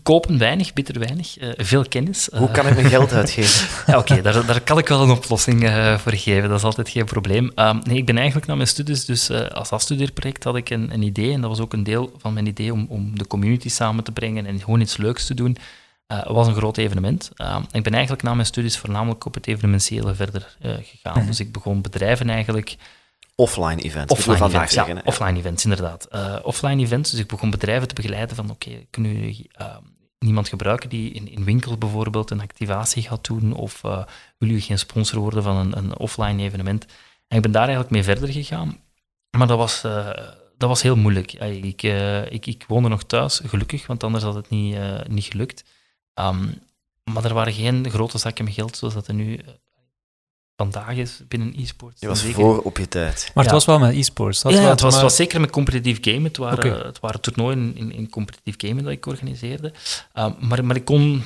kopen 0.03 0.38
weinig, 0.38 0.73
bitter 0.73 0.99
weinig. 0.99 1.41
Uh, 1.41 1.51
veel 1.55 1.88
kennis. 1.88 2.29
Hoe 2.35 2.51
kan 2.51 2.67
ik 2.67 2.75
mijn 2.75 2.89
geld 2.89 3.13
uitgeven? 3.21 3.67
ja, 3.88 3.97
Oké, 3.97 4.21
daar, 4.21 4.45
daar 4.45 4.61
kan 4.61 4.77
ik 4.77 4.88
wel 4.88 5.01
een 5.01 5.09
oplossing 5.09 5.63
uh, 5.63 5.97
voor 5.97 6.11
geven. 6.11 6.49
Dat 6.49 6.57
is 6.57 6.63
altijd 6.63 6.89
geen 6.89 7.05
probleem. 7.05 7.51
Um, 7.55 7.79
nee, 7.83 7.97
ik 7.97 8.05
ben 8.05 8.17
eigenlijk 8.17 8.47
na 8.47 8.55
mijn 8.55 8.67
studies, 8.67 9.05
dus 9.05 9.29
uh, 9.29 9.47
als 9.47 9.69
afstudeerproject 9.69 10.43
had 10.43 10.55
ik 10.55 10.69
een, 10.69 10.93
een, 10.93 11.01
idee. 11.01 11.33
En 11.33 11.41
dat 11.41 11.49
was 11.49 11.59
ook 11.59 11.73
een 11.73 11.83
deel 11.83 12.13
van 12.17 12.33
mijn 12.33 12.45
idee 12.45 12.73
om, 12.73 12.85
om 12.89 13.17
de 13.17 13.27
community 13.27 13.69
samen 13.69 14.03
te 14.03 14.11
brengen 14.11 14.45
en 14.45 14.59
gewoon 14.59 14.81
iets 14.81 14.97
leuks 14.97 15.25
te 15.25 15.33
doen. 15.33 15.57
Het 16.07 16.27
was 16.27 16.47
een 16.47 16.55
groot 16.55 16.77
evenement. 16.77 17.31
Ehm, 17.35 17.61
ik 17.71 17.83
ben 17.83 17.93
eigenlijk 17.93 18.23
na 18.23 18.33
mijn 18.33 18.45
studies 18.47 18.77
voornamelijk 18.77 19.25
op 19.25 19.33
het 19.33 19.47
evenementiële 19.47 20.15
verder 20.15 20.55
gegaan. 20.61 21.21
Mm 21.21 21.27
Dus 21.27 21.39
ik 21.39 21.51
begon 21.51 21.81
bedrijven 21.81 22.29
eigenlijk 22.29 22.75
Offline 23.39 23.81
events, 23.81 24.13
offline 24.13 24.45
events, 24.45 24.73
ja, 24.73 25.01
offline 25.03 25.38
events, 25.38 25.63
inderdaad. 25.63 26.07
Uh, 26.11 26.35
offline 26.43 26.81
events, 26.81 27.11
dus 27.11 27.19
ik 27.19 27.27
begon 27.27 27.49
bedrijven 27.49 27.88
te 27.88 27.93
begeleiden 27.93 28.35
van, 28.35 28.49
oké, 28.49 28.85
kunnen 28.89 29.13
jullie 29.13 29.49
uh, 29.61 29.77
iemand 30.19 30.47
gebruiken 30.49 30.89
die 30.89 31.11
in, 31.11 31.31
in 31.31 31.43
winkels 31.43 31.77
bijvoorbeeld 31.77 32.31
een 32.31 32.41
activatie 32.41 33.03
gaat 33.03 33.25
doen, 33.25 33.53
of 33.53 33.83
uh, 33.83 33.91
wil 34.38 34.49
jullie 34.49 34.61
geen 34.61 34.79
sponsor 34.79 35.19
worden 35.19 35.43
van 35.43 35.55
een, 35.55 35.77
een, 35.77 35.97
offline 35.97 36.43
evenement? 36.43 36.85
En 37.27 37.35
ik 37.35 37.41
ben 37.41 37.51
daar 37.51 37.61
eigenlijk 37.61 37.91
mee 37.91 38.03
verder 38.03 38.29
gegaan, 38.29 38.77
maar 39.38 39.47
dat 39.47 39.57
was, 39.57 39.81
dat 40.57 40.69
was 40.69 40.81
heel 40.81 40.95
moeilijk. 40.95 41.33
Ik, 41.33 41.83
ik, 42.29 42.45
ik 42.45 42.65
woonde 42.67 42.89
nog 42.89 43.03
thuis, 43.03 43.41
gelukkig, 43.45 43.88
want 43.88 44.03
anders 44.03 44.23
had 44.23 44.35
het 44.35 44.49
niet, 44.49 44.77
niet 45.07 45.25
gelukt. 45.25 45.63
Um, 46.13 46.61
maar 47.13 47.25
er 47.25 47.33
waren 47.33 47.53
geen 47.53 47.89
grote 47.89 48.17
zakken 48.17 48.45
met 48.45 48.53
geld 48.53 48.77
zoals 48.77 48.93
dat 48.93 49.07
er 49.07 49.13
nu 49.13 49.39
vandaag 50.58 50.95
is 50.95 51.22
binnen 51.28 51.53
e-sports. 51.58 52.01
Je 52.01 52.08
was 52.08 52.24
voor 52.24 52.62
op 52.62 52.78
je 52.78 52.88
tijd. 52.88 53.32
Maar 53.34 53.43
het 53.43 53.53
was 53.53 53.66
wel 53.66 53.80
met 53.80 53.95
e-sports. 53.95 54.41
Ja, 54.41 54.49
het 54.49 54.82
was, 54.82 55.01
was, 55.01 55.16
zeker 55.16 55.41
met 55.41 55.49
competitief 55.49 55.97
gamen. 56.01 56.24
Het 56.24 56.38
waren, 56.38 56.86
het 56.86 56.99
waren 56.99 57.22
toernooien 57.22 57.76
in, 57.76 57.91
in 57.91 58.10
competitief 58.10 58.55
gamen 58.58 58.84
dat 58.84 58.93
ik 58.93 59.05
organiseerde. 59.05 59.74
Uh, 60.16 60.28
maar, 60.39 60.66
maar 60.66 60.76
ik 60.76 60.86
kon 60.86 61.24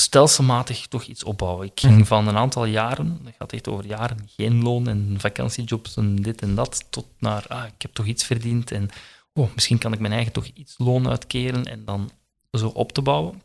stelselmatig 0.00 0.86
toch 0.86 1.02
iets 1.02 1.24
opbouwen. 1.24 1.66
Ik 1.66 1.80
ging 1.80 1.94
mhm. 1.94 2.04
van 2.04 2.28
een 2.28 2.36
aantal 2.36 2.64
jaren, 2.64 3.20
dat 3.24 3.32
gaat 3.38 3.52
echt 3.52 3.68
over 3.68 3.86
jaren, 3.86 4.28
geen 4.36 4.62
loon 4.62 4.88
en 4.88 5.14
vakantiejobs 5.18 5.96
en 5.96 6.16
dit 6.16 6.42
en 6.42 6.54
dat, 6.54 6.84
tot 6.90 7.06
naar, 7.18 7.44
ah, 7.48 7.64
ik 7.64 7.82
heb 7.82 7.92
toch 7.94 8.06
iets 8.06 8.24
verdiend 8.24 8.70
en 8.70 8.88
oh, 9.32 9.48
misschien 9.54 9.78
kan 9.78 9.92
ik 9.92 9.98
mijn 9.98 10.12
eigen 10.12 10.32
toch 10.32 10.46
iets 10.54 10.74
loon 10.78 11.08
uitkeren 11.08 11.64
en 11.64 11.84
dan 11.84 12.10
zo 12.52 12.66
op 12.66 12.92
te 12.92 13.02
bouwen. 13.02 13.42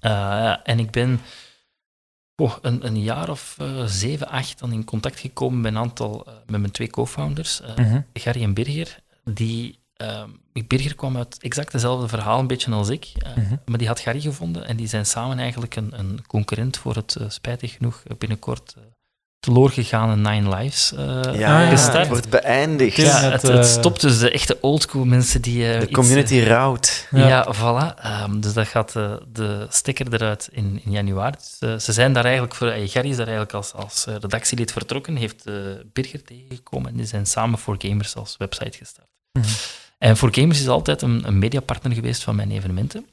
Uh, 0.00 0.68
en 0.68 0.78
ik 0.78 0.90
ben 0.90 1.20
oh, 2.40 2.56
een, 2.62 2.86
een, 2.86 3.02
jaar 3.02 3.30
of 3.30 3.56
uh, 3.60 3.84
zeven, 3.84 4.28
acht 4.28 4.58
dan 4.58 4.72
in 4.72 4.84
contact 4.84 5.20
gekomen 5.20 5.60
met 5.60 5.72
een 5.72 5.78
aantal, 5.78 6.24
uh, 6.28 6.34
met 6.46 6.60
mijn 6.60 6.72
twee 6.72 6.90
co-founders, 6.90 7.60
uh, 7.60 7.76
mm 7.76 8.04
Gary 8.12 8.42
en 8.42 8.54
Birger. 8.54 8.98
Die, 9.24 9.78
Birger 10.66 10.94
kwam 10.94 11.16
uit 11.16 11.42
exact 11.42 11.72
dezelfde 11.72 12.08
verhaal, 12.08 12.38
een 12.38 12.46
beetje 12.46 12.72
als 12.72 12.88
ik, 12.88 13.12
mm 13.36 13.60
maar 13.64 13.78
die 13.78 13.88
had 13.88 14.00
Gary 14.00 14.20
gevonden 14.20 14.66
en 14.66 14.76
die 14.76 14.86
zijn 14.86 15.06
samen 15.06 15.38
eigenlijk 15.38 15.76
een, 15.76 15.98
een 15.98 16.26
concurrent 16.26 16.76
voor 16.76 16.94
het, 16.94 17.16
spijtig 17.28 17.72
genoeg, 17.72 18.02
binnenkort 18.18 18.76
teloor 19.40 19.70
gegaan 19.70 20.20
Nine 20.20 20.56
Lives 20.56 20.92
uh, 20.92 21.20
ja, 21.32 21.68
gestart. 21.68 21.98
Het 21.98 22.08
wordt 22.08 22.28
beëindigd. 22.28 22.96
Ja, 22.96 23.20
het, 23.20 23.42
het, 23.42 23.66
stopt 23.66 24.00
dus 24.00 24.18
de 24.18 24.30
echte 24.30 24.58
oldschool 24.60 25.04
mensen 25.04 25.42
die... 25.42 25.74
Uh, 25.74 25.80
de 25.80 25.90
community 25.90 26.34
iets, 26.34 26.42
uh, 26.42 26.48
rouwt. 26.48 27.06
Ja, 27.10 27.28
ja 27.28 27.54
voilà. 27.54 28.04
Um, 28.24 28.40
dus 28.40 28.52
dat 28.52 28.66
gaat 28.66 28.92
de 29.32 29.66
stekker 29.68 30.12
eruit 30.12 30.48
in, 30.52 30.80
in 30.84 30.90
januari. 30.90 31.36
Dus, 31.58 31.84
ze 31.84 31.92
zijn 31.92 32.12
daar 32.12 32.24
eigenlijk 32.24 32.54
voor... 32.54 32.68
Gary 32.68 33.08
is 33.08 33.16
daar 33.16 33.26
eigenlijk 33.26 33.52
als, 33.52 33.72
als 33.72 34.04
redactielid 34.04 34.72
vertrokken, 34.72 35.16
heeft 35.16 35.44
Birger 35.92 36.24
tegengekomen 36.24 36.90
en 36.90 36.96
die 36.96 37.06
zijn 37.06 37.26
samen 37.26 37.58
voor 37.58 37.74
Gamers 37.78 38.16
als 38.16 38.36
website 38.38 38.78
gestart. 38.78 39.08
Mm 39.32 39.42
-hmm. 39.42 39.52
En 39.98 40.16
voor 40.16 40.28
Gamers 40.32 40.60
is 40.60 40.68
altijd 40.68 41.02
een, 41.02 41.22
een 41.26 41.38
mediapartner 41.38 41.92
geweest 41.92 42.22
van 42.22 42.36
mijn 42.36 42.50
evenementen. 42.50 43.06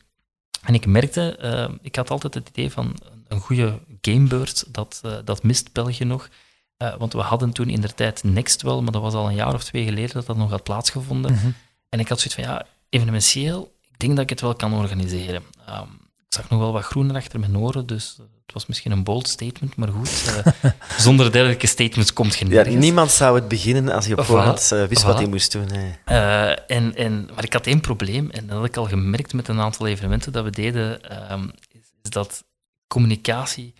En 0.63 0.73
ik 0.73 0.85
merkte, 0.85 1.39
uh, 1.43 1.75
ik 1.81 1.95
had 1.95 2.09
altijd 2.09 2.33
het 2.33 2.49
idee 2.49 2.71
van 2.71 2.95
een 3.27 3.39
goede 3.39 3.79
gamebeurt, 4.01 4.63
dat, 4.67 5.01
uh, 5.05 5.11
dat 5.25 5.43
mist 5.43 5.73
België 5.73 6.03
nog. 6.03 6.29
Uh, 6.77 6.95
want 6.95 7.13
we 7.13 7.19
hadden 7.19 7.51
toen 7.51 7.69
in 7.69 7.81
de 7.81 7.93
tijd 7.93 8.23
Next 8.23 8.61
wel, 8.61 8.81
maar 8.81 8.91
dat 8.91 9.01
was 9.01 9.13
al 9.13 9.27
een 9.27 9.35
jaar 9.35 9.53
of 9.53 9.63
twee 9.63 9.83
geleden 9.83 10.13
dat 10.13 10.25
dat 10.25 10.37
nog 10.37 10.49
had 10.49 10.63
plaatsgevonden. 10.63 11.31
Mm 11.31 11.37
-hmm. 11.37 11.55
En 11.89 11.99
ik 11.99 12.07
had 12.07 12.19
zoiets 12.19 12.35
van, 12.35 12.43
ja, 12.43 12.65
evenementieel, 12.89 13.71
ik 13.81 13.99
denk 13.99 14.11
dat 14.11 14.23
ik 14.23 14.29
het 14.29 14.41
wel 14.41 14.55
kan 14.55 14.73
organiseren. 14.73 15.43
Um, 15.69 16.07
ik 16.27 16.33
zag 16.33 16.49
nog 16.49 16.59
wel 16.59 16.71
wat 16.71 16.83
groen 16.83 17.15
achter 17.15 17.39
mijn 17.39 17.57
oren, 17.57 17.85
dus 17.85 18.17
het 18.17 18.53
was 18.53 18.65
misschien 18.65 18.91
een 18.91 19.03
bold 19.03 19.27
statement, 19.27 19.75
maar 19.75 19.87
goed. 19.87 20.43
Uh, 20.45 20.71
zonder 21.05 21.31
dergelijke 21.31 21.67
statements 21.67 22.13
komt 22.13 22.35
geen 22.35 22.49
ja, 22.49 22.63
Niemand 22.63 23.11
zou 23.11 23.35
het 23.35 23.47
beginnen 23.47 23.89
als 23.89 24.05
je 24.05 24.17
op 24.17 24.25
voorhand 24.25 24.69
uh, 24.73 24.85
wist 24.85 25.03
wat 25.03 25.17
hij 25.17 25.27
moest 25.27 25.51
doen. 25.51 25.67
Uh, 25.73 26.49
en, 26.49 26.95
en, 26.95 27.29
maar 27.35 27.43
ik 27.43 27.53
had 27.53 27.67
één 27.67 27.81
probleem, 27.81 28.29
en 28.31 28.47
dat 28.47 28.57
had 28.57 28.65
ik 28.65 28.77
al 28.77 28.85
gemerkt 28.85 29.33
met 29.33 29.47
een 29.47 29.59
aantal 29.59 29.87
evenementen 29.87 30.31
dat 30.31 30.43
we 30.43 30.49
deden, 30.49 30.99
um, 31.31 31.51
is, 31.71 31.79
is, 32.01 32.09
dat 32.09 32.43
communicatie 32.87 33.73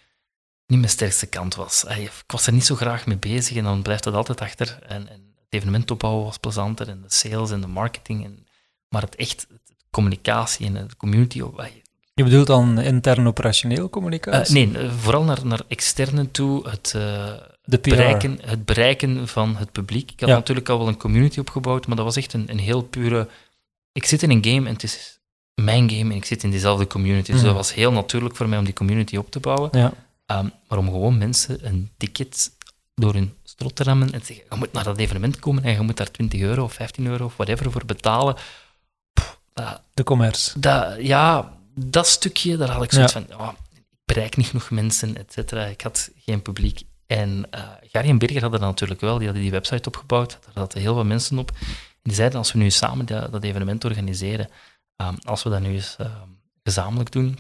niet 0.68 0.80
mijn 0.80 0.92
sterkste 0.92 1.28
kant 1.28 1.56
was. 1.56 1.84
Ik 1.84 2.24
was 2.28 2.48
er 2.48 2.54
niet 2.54 2.66
zo 2.66 2.76
graag 2.76 3.06
mee 3.06 3.18
bezig 3.18 3.58
en 3.58 3.64
dan 3.64 3.82
blijft 3.82 4.04
dat 4.04 4.14
altijd 4.14 4.42
achter. 4.42 4.80
En, 4.88 5.10
en 5.10 5.34
het 5.36 5.46
evenement 5.50 5.92
opbouwen 5.92 6.26
was 6.26 6.38
plezanter 6.38 6.88
en 6.90 7.02
de 7.02 7.14
sales 7.14 7.52
en 7.52 7.62
de 7.62 7.68
marketing. 7.68 8.24
En, 8.26 8.48
maar 8.90 9.02
het 9.02 9.16
echt, 9.16 9.48
het, 9.50 9.76
communicatie 9.92 10.66
en 10.66 10.74
de 10.74 10.96
community, 10.98 11.42
je 12.18 12.24
bedoelt 12.24 12.48
dan 12.48 12.80
intern 12.80 13.28
operationeel 13.28 13.90
communicatie? 13.90 14.66
Uh, 14.66 14.74
nee, 14.74 14.84
eh, 14.84 14.92
vooral 14.92 15.24
naar, 15.24 15.46
naar 15.46 15.62
externe 15.68 16.32
toe, 16.32 16.70
het, 16.70 16.94
uh, 16.96 17.34
bereiken, 17.82 18.40
het 18.42 18.66
bereiken 18.66 19.28
van 19.28 19.56
het 19.56 19.72
publiek. 19.72 20.12
Ik 20.12 20.20
had 20.20 20.30
natuurlijk 20.30 20.70
al 20.70 20.78
wel 20.78 20.88
een 20.88 20.98
community 20.98 21.40
opgebouwd, 21.40 21.88
maar 21.88 21.96
dat 21.96 22.06
was 22.06 22.16
echt 22.16 22.34
een, 22.34 22.52
een 22.52 22.60
heel 22.60 22.82
pure... 22.82 23.28
Ik 23.92 24.06
zit 24.06 24.24
in 24.24 24.32
een 24.32 24.46
game 24.46 24.68
en 24.68 24.74
het 24.74 24.84
is 24.84 25.17
mijn 25.64 25.90
game 25.90 26.12
en 26.12 26.18
ik 26.18 26.26
zit 26.26 26.44
in 26.44 26.50
diezelfde 26.50 26.88
community. 26.88 27.32
Dus 27.32 27.40
mhm. 27.40 27.46
dat 27.50 27.56
was 27.56 27.74
heel 27.74 27.92
natuurlijk 27.92 28.36
voor 28.36 28.50
mij 28.50 28.58
om 28.58 28.66
die 28.66 28.74
community 28.74 29.16
op 29.16 29.32
te 29.32 29.40
bouwen. 29.40 29.70
Ja. 29.72 29.94
Um, 30.40 30.52
maar 30.68 30.78
om 30.78 30.86
gewoon 30.86 31.18
mensen 31.18 31.68
een 31.68 31.90
ticket 31.98 32.52
door 32.96 33.14
hun 33.14 33.34
strot 33.44 33.76
te 33.76 33.84
rammen 33.84 34.12
en 34.12 34.20
te 34.20 34.26
zeggen, 34.26 34.46
je 34.50 34.56
moet 34.56 34.72
naar 34.72 34.84
dat 34.84 34.98
evenement 34.98 35.40
komen 35.40 35.64
en 35.64 35.72
je 35.72 35.82
moet 35.82 35.98
daar 35.98 36.12
20 36.12 36.42
euro 36.42 36.64
of 36.64 36.74
15 36.74 37.06
euro 37.06 37.26
of 37.26 37.36
whatever 37.36 37.72
voor 37.72 37.86
betalen. 37.86 38.36
Pff, 39.14 39.40
de 39.94 40.04
commerce. 40.04 40.60
Dat, 40.60 40.96
ja, 41.00 41.54
dat 41.76 42.08
stukje, 42.08 42.58
daar 42.58 42.70
had 42.70 42.84
ik 42.84 42.92
zoiets 42.92 43.14
van, 43.14 43.26
oh, 43.38 43.52
ik 43.74 43.84
bereik 44.06 44.38
niet 44.38 44.48
genoeg 44.48 44.70
mensen, 44.70 45.18
et 45.18 45.34
cetera. 45.34 45.66
Ik 45.66 45.82
had 45.82 46.10
geen 46.18 46.42
publiek. 46.42 46.82
En 47.06 47.46
uh, 47.56 47.62
Gary 47.92 48.10
en 48.10 48.18
Birger 48.18 48.42
hadden 48.42 48.60
dat 48.60 48.70
natuurlijk 48.70 49.02
wel, 49.02 49.16
die 49.18 49.26
hadden 49.26 49.44
die 49.44 49.52
website 49.52 49.88
opgebouwd, 49.88 50.30
daar 50.30 50.54
zaten 50.54 50.82
heel 50.82 50.94
veel 50.94 51.06
mensen 51.06 51.38
op. 51.38 51.52
En 51.52 51.58
die 52.02 52.14
zeiden, 52.14 52.38
als 52.38 52.52
we 52.52 52.58
nu 52.58 52.70
samen 52.70 53.06
dat, 53.06 53.32
dat 53.32 53.44
evenement 53.44 53.86
organiseren, 53.86 54.50
um, 54.98 55.18
als 55.24 55.44
we 55.44 55.50
dat 55.50 55.62
nu 55.62 55.74
eens 55.74 55.96
uh, 56.02 56.08
gezamenlijk 56.64 57.12
doen. 57.12 57.40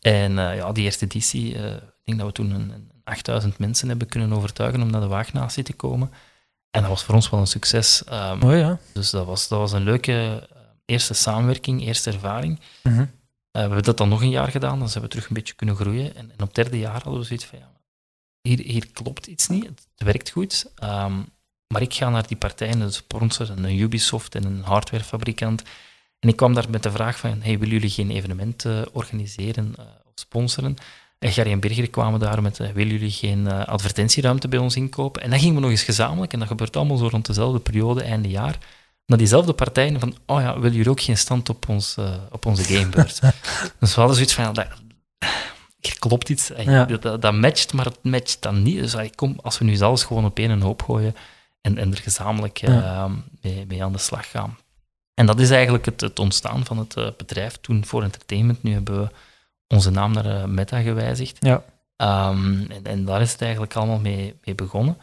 En 0.00 0.30
uh, 0.32 0.56
ja, 0.56 0.72
die 0.72 0.84
eerste 0.84 1.04
editie, 1.04 1.54
ik 1.54 2.04
denk 2.04 2.18
dat 2.18 2.26
we 2.26 2.32
toen 2.32 2.50
een, 2.50 2.70
een 2.70 2.90
8000 3.04 3.58
mensen 3.58 3.88
hebben 3.88 4.08
kunnen 4.08 4.32
overtuigen 4.32 4.82
om 4.82 4.90
naar 4.90 5.00
de 5.00 5.06
Waagnatie 5.06 5.62
te 5.62 5.72
komen. 5.72 6.10
En 6.70 6.80
dat 6.80 6.90
was 6.90 7.04
voor 7.04 7.14
ons 7.14 7.30
wel 7.30 7.40
een 7.40 7.46
succes. 7.46 8.02
Um, 8.12 8.42
oh 8.42 8.56
ja. 8.56 8.78
Dus 8.92 9.10
dat 9.10 9.26
was, 9.26 9.48
dat 9.48 9.58
was 9.58 9.72
een 9.72 9.82
leuke 9.82 10.48
eerste 10.84 11.14
samenwerking, 11.14 11.82
eerste 11.82 12.10
ervaring. 12.10 12.60
Mm 12.82 13.16
we 13.50 13.64
hebben 13.64 13.82
dat 13.82 13.96
dan 13.96 14.08
nog 14.08 14.22
een 14.22 14.30
jaar 14.30 14.50
gedaan, 14.50 14.78
dan 14.78 14.88
zijn 14.88 15.04
we 15.04 15.10
terug 15.10 15.28
een 15.28 15.34
beetje 15.34 15.54
kunnen 15.54 15.76
groeien. 15.76 16.16
En, 16.16 16.30
en 16.30 16.40
op 16.40 16.46
het 16.46 16.54
derde 16.54 16.78
jaar 16.78 16.92
hadden 16.92 17.18
we 17.18 17.26
zoiets 17.26 17.44
van, 17.44 17.58
ja, 17.58 17.70
hier, 18.40 18.58
hier 18.58 18.86
klopt 18.92 19.26
iets 19.26 19.48
niet, 19.48 19.66
het, 19.66 19.86
werkt 19.96 20.30
goed. 20.30 20.72
Um, 20.82 21.28
maar 21.66 21.82
ik 21.82 21.94
ga 21.94 22.08
naar 22.08 22.26
die 22.26 22.36
partijen, 22.36 22.80
een 22.80 22.92
sponsor, 22.92 23.50
een 23.50 23.78
Ubisoft 23.78 24.34
en 24.34 24.44
een 24.44 24.62
hardwarefabrikant. 24.62 25.62
En 26.18 26.28
ik 26.28 26.36
kwam 26.36 26.54
daar 26.54 26.70
met 26.70 26.82
de 26.82 26.90
vraag 26.90 27.18
van, 27.18 27.38
hey, 27.42 27.58
willen 27.58 27.74
jullie 27.74 27.90
geen 27.90 28.10
evenement 28.10 28.64
uh, 28.64 28.80
organiseren 28.92 29.74
uh, 29.78 29.84
of 30.04 30.12
sponsoren? 30.14 30.76
En 31.18 31.32
Gary 31.32 31.50
en 31.50 31.60
Birger 31.60 31.90
kwamen 31.90 32.20
daar 32.20 32.42
met, 32.42 32.58
uh, 32.58 32.70
willen 32.70 32.92
jullie 32.92 33.10
geen 33.10 33.48
advertentieruimte 33.48 34.48
bij 34.48 34.58
ons 34.58 34.76
inkopen? 34.76 35.22
En 35.22 35.30
dat 35.30 35.38
gingen 35.38 35.54
we 35.54 35.60
nog 35.60 35.70
eens 35.70 35.82
gezamenlijk, 35.82 36.32
en 36.32 36.38
dat 36.38 36.48
gebeurt 36.48 36.76
allemaal 36.76 36.96
zo 36.96 37.08
rond 37.08 37.26
dezelfde 37.26 37.58
periode, 37.58 38.02
einde 38.02 38.28
jaar 38.28 38.58
naar 39.06 39.18
diezelfde 39.18 39.52
partijen 39.52 40.00
van, 40.00 40.16
oh 40.26 40.40
ja, 40.40 40.60
wil 40.60 40.72
jullie 40.72 40.90
ook 40.90 41.00
geen 41.00 41.18
stand 41.18 41.48
op, 41.48 41.68
ons, 41.68 41.96
op 42.30 42.46
onze 42.46 42.62
gamebeurt? 42.64 43.20
dus 43.80 43.94
we 43.94 44.00
hadden 44.00 44.14
zoiets 44.14 44.34
van, 44.34 44.54
dat, 44.54 44.66
klopt 45.98 46.28
iets, 46.28 46.50
ja. 46.56 46.84
dat, 46.84 47.22
dat, 47.22 47.32
matcht, 47.34 47.72
maar 47.72 47.84
het 47.84 47.98
matcht 48.02 48.42
dan 48.42 48.62
niet. 48.62 48.78
Dus 48.78 48.94
ik 48.94 49.16
kom, 49.16 49.38
als 49.42 49.58
we 49.58 49.64
nu 49.64 49.80
alles 49.80 50.04
gewoon 50.04 50.24
op 50.24 50.38
één 50.38 50.60
hoop 50.60 50.82
gooien 50.82 51.14
en, 51.60 51.78
en 51.78 51.90
er 51.90 51.98
gezamenlijk 51.98 52.62
mee, 53.40 53.66
mee, 53.66 53.84
aan 53.84 53.92
de 53.92 53.98
slag 53.98 54.30
gaan. 54.30 54.56
En 55.18 55.26
dat 55.26 55.40
is 55.40 55.50
eigenlijk 55.50 55.84
het, 55.84 56.00
het 56.00 56.18
ontstaan 56.18 56.64
van 56.64 56.78
het 56.78 56.96
uh, 56.96 57.08
bedrijf 57.16 57.58
toen 57.60 57.84
voor 57.84 58.02
entertainment. 58.02 58.62
Nu 58.62 58.72
hebben 58.72 59.00
we 59.00 59.08
onze 59.74 59.90
naam 59.90 60.12
naar 60.12 60.48
Meta 60.48 60.80
gewijzigd. 60.80 61.36
Ja. 61.40 61.64
Um, 62.30 62.66
en, 62.70 62.84
en, 62.84 63.04
daar 63.04 63.20
is 63.20 63.32
het 63.32 63.42
eigenlijk 63.42 63.74
allemaal 63.74 63.98
mee, 63.98 64.36
mee 64.44 64.54
begonnen. 64.54 64.96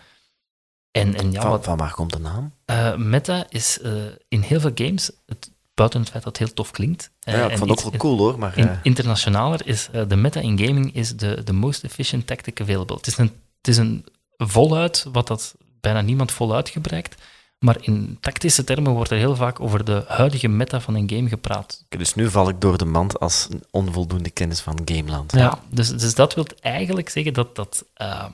En, 0.92 1.16
en 1.16 1.32
ja, 1.32 1.42
van, 1.42 1.50
wat, 1.50 1.64
van 1.64 1.78
waar 1.78 1.94
komt 1.94 2.14
de 2.14 2.20
naam? 2.20 2.54
Uh, 2.66 2.96
meta 2.96 3.46
is 3.50 3.80
uh, 3.82 3.92
in 4.28 4.42
heel 4.42 4.60
veel 4.60 4.72
games, 4.76 5.12
het, 5.26 5.52
buiten 5.74 6.00
het 6.00 6.10
feit 6.10 6.24
dat 6.24 6.38
het 6.38 6.48
heel 6.48 6.56
tof 6.56 6.72
klinkt. 6.72 7.12
Uh, 7.28 7.34
ja, 7.34 7.50
ik 7.50 7.58
vond 7.58 7.70
het 7.70 7.86
ook 7.86 7.92
wel 7.92 8.00
cool 8.00 8.18
hoor. 8.18 8.40
Maar, 8.40 8.58
in, 8.58 8.80
internationaler 8.84 9.68
is 9.68 9.90
de 10.08 10.16
meta 10.16 10.40
in 10.40 10.60
gaming 10.60 10.94
is 10.94 11.16
de, 11.16 11.44
de 11.44 11.54
most 11.54 11.84
efficient 11.84 12.28
tactic 12.28 12.62
available. 12.62 12.96
Het 12.96 13.08
is 13.08 13.18
een, 13.18 13.32
het 13.58 13.68
is 13.68 13.78
een 13.78 14.06
voluit, 14.38 15.06
wat 15.12 15.28
dat 15.28 15.56
bijna 15.80 16.02
niemand 16.02 16.32
voluit 16.32 16.70
gebruikt, 16.70 17.22
Maar 17.66 17.78
in 17.82 18.18
tactische 18.20 18.64
termen 18.64 18.92
wordt 18.92 19.12
er 19.12 19.18
heel 19.18 19.36
vaak 19.36 19.60
over 19.60 19.86
de 19.86 20.04
huidige 20.08 20.48
meta 20.48 20.82
van 20.82 20.96
een 20.96 21.10
game 21.10 21.30
gepraat. 21.30 21.86
Dus 21.90 22.16
nu 22.16 22.30
val 22.30 22.50
ik 22.50 22.62
door 22.62 22.78
de 22.78 22.86
mand 22.86 23.20
als 23.20 23.48
onvoldoende 23.72 24.30
kennis 24.30 24.60
van 24.60 24.82
Gameland. 24.86 25.32
Ja, 25.32 25.60
dus, 25.70 25.90
dus 25.90 26.16
dat 26.16 26.34
wil 26.34 26.46
eigenlijk 26.60 27.10
zeggen 27.10 27.34
dat, 27.34 27.56
dat 27.56 27.86
uh, 28.02 28.26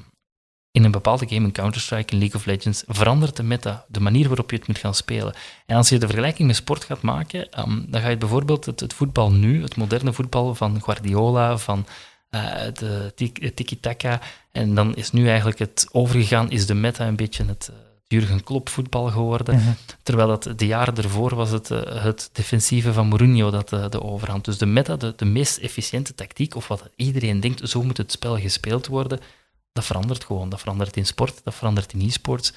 in 0.71 0.83
een 0.83 0.91
bepaalde 0.91 1.27
game, 1.27 1.45
in 1.45 1.51
Counter-Strike, 1.51 2.13
in 2.13 2.19
League 2.19 2.39
of 2.39 2.45
Legends, 2.45 2.83
verandert 2.87 3.35
de 3.35 3.43
meta, 3.43 3.85
de 3.87 3.99
manier 3.99 4.27
waarop 4.27 4.51
je 4.51 4.57
het 4.57 4.67
moet 4.67 4.77
gaan 4.77 4.95
spelen. 4.95 5.33
En 5.65 5.75
als 5.75 5.89
je 5.89 5.99
de 5.99 6.07
vergelijking 6.07 6.47
met 6.47 6.57
sport 6.57 6.83
gaat 6.83 7.01
maken, 7.01 7.59
um, 7.59 7.85
dan 7.89 8.01
ga 8.01 8.09
je 8.09 8.17
bijvoorbeeld 8.17 8.65
het, 8.65 8.79
het, 8.79 8.93
voetbal 8.93 9.31
nu, 9.31 9.61
het 9.61 9.75
moderne 9.75 10.13
voetbal 10.13 10.55
van 10.55 10.81
Guardiola, 10.83 11.57
van 11.57 11.85
uh, 12.29 12.53
de 12.73 13.51
tiki-taka, 13.55 14.21
en 14.51 14.75
dan 14.75 14.95
is 14.95 15.11
nu 15.11 15.27
eigenlijk 15.27 15.59
het 15.59 15.87
overgegaan, 15.91 16.51
is 16.51 16.65
de 16.65 16.73
meta 16.73 17.07
een 17.07 17.15
beetje 17.15 17.45
het... 17.45 17.69
Uh, 17.71 17.90
Jurgen 18.11 18.43
Klopp 18.43 18.69
voetbal 18.69 19.07
geworden. 19.07 19.55
Mm 19.55 19.61
-hmm. 19.61 19.75
Terwijl 20.03 20.27
dat 20.27 20.49
de 20.55 20.65
jaren 20.65 20.95
ervoor 20.95 21.35
was 21.35 21.51
het, 21.51 21.69
uh, 21.69 22.03
het 22.03 22.29
defensieve 22.33 22.93
van 22.93 23.07
Mourinho 23.07 23.51
dat 23.51 23.71
uh, 23.71 23.89
de 23.89 24.03
overhand. 24.03 24.45
Dus 24.45 24.57
de 24.57 24.65
meta, 24.65 24.95
de, 24.95 25.13
de 25.15 25.25
meest 25.25 25.57
efficiënte 25.57 26.15
tactiek, 26.15 26.55
of 26.55 26.67
wat 26.67 26.89
iedereen 26.95 27.39
denkt, 27.39 27.69
zo 27.69 27.83
moet 27.83 27.97
het 27.97 28.11
spel 28.11 28.37
gespeeld 28.37 28.87
worden, 28.87 29.19
dat 29.73 29.85
verandert 29.85 30.23
gewoon. 30.23 30.49
Dat 30.49 30.59
verandert 30.59 30.97
in 30.97 31.05
sport, 31.05 31.41
dat 31.43 31.55
verandert 31.55 31.93
in 31.93 32.01
e-sports. 32.01 32.53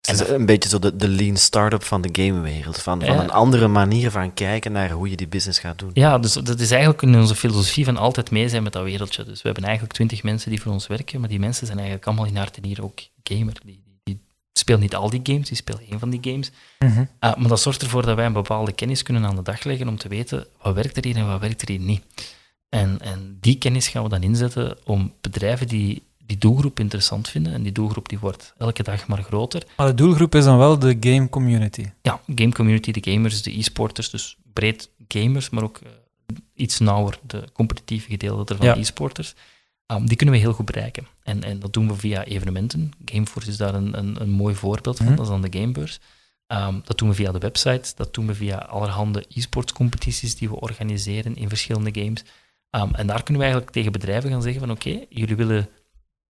Het 0.00 0.20
is 0.20 0.28
een 0.28 0.46
beetje 0.46 0.68
zo 0.68 0.78
de, 0.78 0.96
de 0.96 1.08
lean 1.08 1.36
start-up 1.36 1.82
van 1.82 2.00
de 2.00 2.08
gamewereld. 2.12 2.78
Van, 2.78 3.00
van 3.00 3.14
ja. 3.14 3.22
een 3.22 3.30
andere 3.30 3.68
manier 3.68 4.10
van 4.10 4.34
kijken 4.34 4.72
naar 4.72 4.90
hoe 4.90 5.10
je 5.10 5.16
die 5.16 5.28
business 5.28 5.58
gaat 5.58 5.78
doen. 5.78 5.90
Ja, 5.94 6.18
dus 6.18 6.32
dat 6.32 6.60
is 6.60 6.70
eigenlijk 6.70 7.02
in 7.02 7.16
onze 7.16 7.34
filosofie 7.34 7.84
van 7.84 7.96
altijd 7.96 8.30
mee 8.30 8.48
zijn 8.48 8.62
met 8.62 8.72
dat 8.72 8.84
wereldje. 8.84 9.24
Dus 9.24 9.42
we 9.42 9.46
hebben 9.48 9.64
eigenlijk 9.64 9.94
twintig 9.94 10.22
mensen 10.22 10.50
die 10.50 10.60
voor 10.62 10.72
ons 10.72 10.86
werken, 10.86 11.20
maar 11.20 11.28
die 11.28 11.38
mensen 11.38 11.66
zijn 11.66 11.78
eigenlijk 11.78 12.06
allemaal 12.06 12.26
in 12.26 12.36
hart 12.36 12.56
en 12.56 12.62
nieren 12.62 12.84
ook 12.84 13.00
gamer. 13.22 13.54
Die, 13.64 13.82
spelen 14.58 14.80
niet 14.80 14.94
al 14.94 15.10
die 15.10 15.20
games, 15.22 15.48
die 15.48 15.56
spelen 15.56 15.82
één 15.90 15.98
van 15.98 16.10
die 16.10 16.20
games. 16.22 16.50
Mm 16.78 16.88
-hmm. 16.88 17.08
uh, 17.20 17.34
maar 17.36 17.48
dat 17.48 17.60
zorgt 17.60 17.82
ervoor 17.82 18.06
dat 18.06 18.16
wij 18.16 18.26
een 18.26 18.32
bepaalde 18.32 18.72
kennis 18.72 19.02
kunnen 19.02 19.24
aan 19.24 19.36
de 19.36 19.42
dag 19.42 19.64
leggen 19.64 19.88
om 19.88 19.96
te 19.96 20.08
weten 20.08 20.46
wat 20.62 20.74
werkt 20.74 20.96
er 20.96 21.04
hier 21.04 21.16
en 21.16 21.26
wat 21.26 21.40
werkt 21.40 21.62
er 21.62 21.68
hier 21.68 21.78
niet. 21.78 22.02
En, 22.68 23.00
en 23.00 23.36
die 23.40 23.58
kennis 23.58 23.88
gaan 23.88 24.02
we 24.02 24.08
dan 24.08 24.22
inzetten 24.22 24.76
om 24.84 25.12
bedrijven 25.20 25.68
die 25.68 26.02
die 26.26 26.38
doelgroep 26.38 26.80
interessant 26.80 27.28
vinden. 27.28 27.52
En 27.52 27.62
die 27.62 27.72
doelgroep 27.72 28.08
die 28.08 28.18
wordt 28.18 28.54
elke 28.58 28.82
dag 28.82 29.06
maar 29.06 29.22
groter. 29.22 29.62
Maar 29.76 29.86
de 29.86 29.94
doelgroep 29.94 30.34
is 30.34 30.44
dan 30.44 30.58
wel 30.58 30.78
de 30.78 30.96
game 31.00 31.28
community? 31.28 31.90
Ja, 32.02 32.20
game 32.34 32.52
community, 32.52 32.92
de 32.92 33.10
gamers, 33.10 33.42
de 33.42 33.58
e-sporters. 33.58 34.10
Dus 34.10 34.36
breed 34.52 34.90
gamers, 35.08 35.50
maar 35.50 35.62
ook 35.62 35.80
uh, 35.82 35.90
iets 36.54 36.78
nauwer 36.78 37.18
de 37.26 37.44
competitieve 37.52 38.10
gedeelte 38.10 38.52
ervan, 38.52 38.66
ja. 38.66 38.76
e-sporters. 38.76 39.34
Um, 39.92 40.06
die 40.06 40.16
kunnen 40.16 40.34
we 40.34 40.40
heel 40.40 40.52
goed 40.52 40.66
bereiken. 40.66 41.06
En, 41.22 41.42
en 41.42 41.58
dat 41.58 41.72
doen 41.72 41.88
we 41.88 41.96
via 41.96 42.24
evenementen. 42.24 42.90
Gameforce 43.04 43.48
is 43.48 43.56
daar 43.56 43.74
een, 43.74 43.98
een, 43.98 44.20
een 44.20 44.30
mooi 44.30 44.54
voorbeeld 44.54 44.96
van, 44.96 45.06
mm 45.06 45.12
-hmm. 45.12 45.20
dat 45.20 45.34
is 45.34 45.40
dan 45.40 45.50
de 45.50 45.58
Gamebeurs. 45.58 45.98
Um, 46.46 46.82
dat 46.84 46.98
doen 46.98 47.08
we 47.08 47.14
via 47.14 47.32
de 47.32 47.38
website, 47.38 47.92
dat 47.96 48.14
doen 48.14 48.26
we 48.26 48.34
via 48.34 48.58
allerhande 48.58 49.24
e-sports 49.28 49.72
competities 49.72 50.36
die 50.36 50.48
we 50.48 50.60
organiseren 50.60 51.36
in 51.36 51.48
verschillende 51.48 52.02
games. 52.02 52.24
Um, 52.70 52.94
en 52.94 53.06
daar 53.06 53.22
kunnen 53.22 53.42
we 53.42 53.48
eigenlijk 53.48 53.70
tegen 53.70 53.92
bedrijven 53.92 54.30
gaan 54.30 54.42
zeggen 54.42 54.60
van 54.60 54.70
oké, 54.70 54.88
okay, 54.88 55.06
jullie 55.08 55.36
willen 55.36 55.68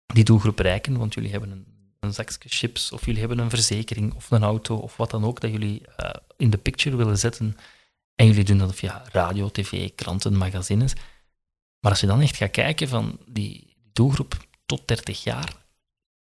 die 0.07 0.25
doelgroep 0.25 0.57
bereiken, 0.57 0.99
want 0.99 1.15
jullie 1.15 1.31
hebben 1.31 1.51
een, 1.51 1.67
een 2.01 2.13
zakje 2.13 2.49
chips 2.49 2.93
of 2.93 3.05
jullie 3.05 3.21
hebben 3.21 3.39
een 3.39 3.51
verzekering 3.51 4.15
of 4.15 4.31
een 4.31 4.43
auto 4.43 4.77
of 4.77 4.97
wat 4.97 5.11
dan 5.11 5.25
ook 5.25 5.41
dat 5.41 5.51
jullie 5.51 5.83
uh, 6.01 6.11
in 6.37 6.51
de 6.51 6.59
picture 6.59 6.97
willen 6.97 7.19
zetten. 7.19 7.57
En 8.15 8.27
jullie 8.27 8.45
doen 8.45 8.59
dat 8.59 8.75
via 8.75 9.03
radio, 9.13 9.51
tv, 9.51 9.95
kranten, 9.95 10.37
magazines. 10.37 10.93
Maar 11.87 11.95
als 11.95 12.05
je 12.05 12.11
dan 12.11 12.21
echt 12.21 12.37
gaat 12.37 12.51
kijken 12.51 12.89
van 12.89 13.19
die 13.27 13.77
doelgroep 13.93 14.47
tot 14.67 14.89
30 14.89 15.25
jaar, 15.25 15.57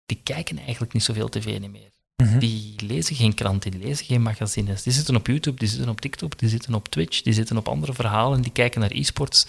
die 0.05 0.19
kijken 0.23 0.57
eigenlijk 0.57 0.93
niet 0.93 1.03
zoveel 1.03 1.29
tv 1.29 1.59
niet 1.59 1.71
meer. 1.71 1.91
Mm 2.15 2.27
-hmm. 2.27 2.39
Die 2.39 2.75
lezen 2.77 3.15
geen 3.15 3.33
kranten, 3.33 3.71
die 3.71 3.79
lezen 3.79 4.05
geen 4.05 4.21
magazines. 4.21 4.83
Die 4.83 4.93
zitten 4.93 5.15
op 5.15 5.27
YouTube, 5.27 5.59
die 5.59 5.67
zitten 5.67 5.89
op 5.89 6.01
TikTok, 6.01 6.39
die 6.39 6.49
zitten 6.49 6.73
op 6.73 6.87
Twitch, 6.87 7.21
die 7.21 7.33
zitten 7.33 7.57
op 7.57 7.67
andere 7.67 7.93
verhalen, 7.93 8.41
die 8.41 8.51
kijken 8.51 8.81
naar 8.81 8.91
e-sports 8.91 9.47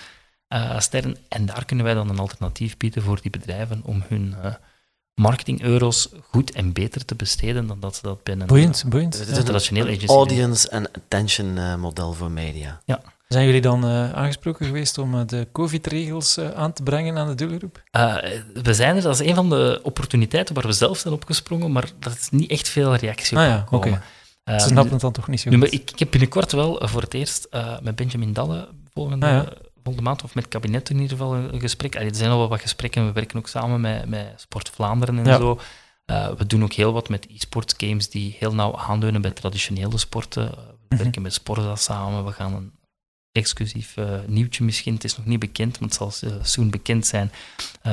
uh, 0.49 0.81
sterren. 0.81 1.17
En 1.29 1.47
daar 1.47 1.65
kunnen 1.65 1.85
wij 1.85 1.95
dan 1.95 2.09
een 2.09 2.19
alternatief 2.19 2.77
bieden 2.77 3.03
voor 3.03 3.21
die 3.21 3.31
bedrijven 3.31 3.81
om 3.85 4.05
hun 4.09 4.35
uh, 4.45 4.55
marketing-euro's 5.15 6.09
goed 6.31 6.53
en 6.53 6.73
beter 6.73 7.05
te 7.05 7.15
besteden 7.15 7.67
dan 7.67 7.81
dat 7.81 7.97
ze 7.97 8.03
dat 8.03 8.23
binnen 8.23 8.47
boeiend, 8.47 8.83
uh, 8.85 8.91
boeiend. 8.91 9.15
agency 9.89 10.07
Audience 10.07 10.69
en 10.69 10.93
attention 10.93 11.81
model 11.81 12.13
voor 12.13 12.31
media. 12.31 12.81
Ja. 12.85 13.03
Zijn 13.35 13.47
jullie 13.47 13.61
dan 13.61 13.85
uh, 13.85 14.13
aangesproken 14.13 14.67
geweest 14.67 14.99
om 14.99 15.27
de 15.27 15.49
COVID-regels 15.53 16.39
uh, 16.39 16.51
aan 16.51 16.73
te 16.73 16.83
brengen 16.83 17.19
aan 17.19 17.27
de 17.27 17.35
doelgroep? 17.35 17.83
Uh, 17.93 18.17
we 18.63 18.75
zijn 18.75 18.97
er, 18.97 19.03
dat 19.03 19.21
is 19.21 19.27
een 19.27 19.35
van 19.35 19.51
de 19.51 19.81
opportuniteiten 19.83 20.55
waar 20.55 20.67
we 20.67 20.73
zelf 20.73 20.99
zijn 20.99 21.15
opgesprongen, 21.15 21.73
maar 21.73 21.91
dat 21.99 22.13
is 22.13 22.31
niet 22.31 22.51
echt 22.51 22.69
veel 22.69 22.95
reactie 22.95 23.37
op 23.37 23.43
ah, 23.43 23.49
ja. 23.49 23.67
Okay. 23.71 23.99
Ze 24.45 24.67
snappen 24.67 24.93
het 24.93 25.01
dan 25.01 25.13
toch 25.13 25.29
niet 25.29 25.41
zo 25.41 25.51
nu, 25.51 25.59
goed? 25.59 25.73
Ik, 25.73 25.91
ik, 25.91 25.99
heb 25.99 26.11
binnenkort 26.11 26.53
wel 26.53 26.81
voor 26.83 27.01
het 27.01 27.15
eerst 27.15 27.49
met 27.83 27.97
Benjamin 27.97 28.33
Dalle 28.33 28.69
volgende... 28.93 29.27
Ah, 29.27 29.33
ja 29.33 29.53
volgende 29.85 30.09
maand, 30.09 30.23
of 30.25 30.35
met 30.35 30.45
het 30.45 30.53
kabinet 30.53 30.91
in 30.91 31.01
ieder 31.01 31.17
geval, 31.17 31.35
een 31.35 31.61
gesprek. 31.61 31.97
Allee, 31.97 32.09
er 32.09 32.15
zijn 32.15 32.31
al 32.31 32.39
wel 32.39 32.49
wat 32.49 32.61
gesprekken, 32.61 33.07
we 33.07 33.13
werken 33.13 33.39
ook 33.39 33.49
samen 33.49 33.81
met, 33.81 34.09
met 34.09 34.33
Sport 34.37 34.69
Vlaanderen 34.69 35.19
en 35.19 35.25
ja. 35.25 35.37
zo. 35.37 35.59
We 36.37 36.47
doen 36.47 36.63
ook 36.63 36.73
heel 36.73 36.93
wat 36.93 37.09
met 37.09 37.27
e-sports 37.31 37.75
games 37.77 38.11
die 38.11 38.37
heel 38.39 38.55
nauw 38.55 38.77
aanleunen 38.77 39.23
bij 39.23 39.31
traditionele 39.31 39.99
sporten. 39.99 40.45
We 40.45 40.57
mm 40.57 40.77
-hmm. 40.89 40.99
werken 40.99 41.23
met 41.23 41.33
Sporza 41.33 41.77
samen, 41.77 42.25
we 42.25 42.33
gaan 42.33 42.55
een 42.55 42.73
exclusief 43.35 43.97
uh, 43.97 44.05
nieuwtje 44.27 44.65
misschien, 44.65 44.95
het 44.95 45.05
is 45.05 45.17
nog 45.17 45.27
niet 45.27 45.39
bekend, 45.39 45.81
maar 45.81 45.89
het 45.89 45.99
zal 45.99 46.13
soon 46.43 46.71
bekend 46.71 47.07
zijn, 47.07 47.33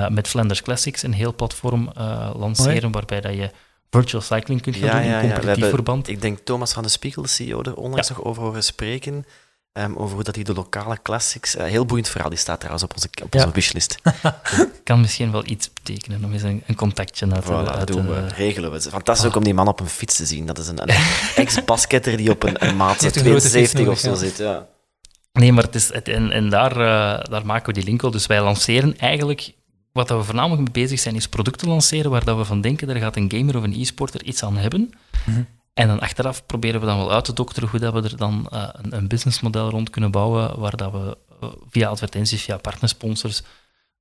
met 0.09 0.27
Flanders 0.27 0.61
Classics, 0.61 1.03
een 1.03 1.13
heel 1.13 1.35
platform 1.35 1.91
lanceren 2.35 2.91
waarbij 2.91 3.21
dat 3.21 3.33
je 3.33 3.51
virtual 3.89 4.21
cycling 4.21 4.61
kunt 4.61 4.75
gaan 4.75 4.85
ja, 4.85 4.93
doen 4.93 5.01
in 5.01 5.07
ja, 5.09 5.19
competitief 5.19 5.45
ja. 5.45 5.51
Hebben, 5.51 5.69
verband. 5.69 6.07
Ik 6.07 6.21
denk 6.21 6.39
Thomas 6.39 6.73
van 6.73 6.83
de 6.83 6.89
Spiegel, 6.89 7.21
de 7.21 7.27
CEO, 7.27 7.61
er 7.61 7.75
onlangs 7.75 8.09
nog 8.09 8.23
over 8.23 8.43
horen 8.43 8.63
spreken. 8.63 9.25
Um, 9.73 9.95
over 9.95 10.15
hoe 10.15 10.23
dat 10.23 10.35
hij 10.35 10.43
de 10.43 10.53
lokale 10.53 10.97
classics... 11.03 11.55
Uh, 11.55 11.63
heel 11.63 11.85
boeiend 11.85 12.09
verhaal, 12.09 12.29
die 12.29 12.39
staat 12.39 12.57
trouwens 12.57 12.83
op 12.83 12.93
onze, 12.93 13.07
op 13.23 13.35
onze 13.35 13.47
Ja. 13.47 13.53
wishlist. 13.53 13.97
kan 14.83 15.01
misschien 15.01 15.31
wel 15.31 15.43
iets 15.45 15.73
betekenen 15.73 16.23
om 16.23 16.33
eens 16.33 16.41
een, 16.41 16.63
een 16.65 16.75
contactje 16.75 17.31
uit, 17.31 17.43
Voilà, 17.43 17.77
uit 17.77 17.87
doen 17.87 18.05
te- 18.05 18.11
we, 18.11 18.27
regelen 18.27 18.71
we. 18.71 18.81
Fantastisch 18.81 19.27
ook 19.27 19.35
om 19.35 19.43
die 19.43 19.53
man 19.53 19.67
op 19.67 19.79
een 19.79 19.89
fiets 19.89 20.15
te 20.15 20.25
zien. 20.25 20.45
Dat 20.45 20.57
is 20.57 20.67
een, 20.67 20.81
een 20.81 20.95
ex-basketter 21.43 22.17
die 22.17 22.29
op 22.29 22.43
een, 22.43 22.67
een 22.67 22.75
maat 22.75 22.99
Die 22.99 23.03
heeft 23.03 23.15
een 23.15 23.25
grote 23.25 23.49
fiets 23.49 23.71
72 23.71 23.87
of 23.87 23.99
zo 23.99 24.25
zit. 24.25 24.37
Ja. 24.37 24.67
Nee, 25.31 25.51
maar 25.51 25.63
het 25.63 25.75
is, 25.75 25.93
het, 25.93 26.07
en, 26.07 26.31
en 26.31 26.49
daar, 26.49 26.71
eh, 26.71 27.23
daar 27.31 27.45
maken 27.45 27.65
we 27.65 27.73
die 27.73 27.83
link 27.83 28.01
op. 28.03 28.11
Dus 28.11 28.25
wij 28.27 28.41
lanceren 28.41 28.97
eigenlijk... 28.97 29.53
Wat 29.91 30.09
we 30.09 30.23
voornamelijk 30.23 30.61
mee 30.61 30.71
bezig 30.85 30.99
zijn, 30.99 31.15
is 31.15 31.27
producten 31.27 31.67
lanceren 31.67 32.11
waar 32.11 32.23
dat 32.25 32.37
we 32.37 32.45
van 32.45 32.61
denken, 32.61 32.87
daar 32.87 32.95
gaat 32.95 33.15
een 33.15 33.31
gamer 33.31 33.57
of 33.57 33.63
een 33.63 33.73
e-sporter 33.79 34.23
iets 34.23 34.43
aan 34.43 34.57
hebben. 34.57 34.89
Mhm. 35.25 35.41
En 35.73 35.87
dan 35.87 35.99
achteraf 35.99 36.45
proberen 36.45 36.79
we 36.79 36.85
dan 36.85 36.97
wel 36.97 37.11
uit 37.13 37.25
te 37.25 37.33
dokteren 37.33 37.69
hoe 37.69 37.79
dat 37.79 37.93
we 37.93 38.01
er 38.01 38.17
dan 38.17 38.47
eh, 38.51 38.67
een, 38.71 38.95
een 38.97 39.07
businessmodel 39.07 39.69
rond 39.69 39.89
kunnen 39.89 40.11
bouwen, 40.11 40.59
waar 40.59 40.75
dat 40.77 40.91
we 40.91 41.17
eh, 41.41 41.49
via 41.69 41.87
advertenties, 41.89 42.43
via 42.43 42.57
partnersponsors, 42.57 43.41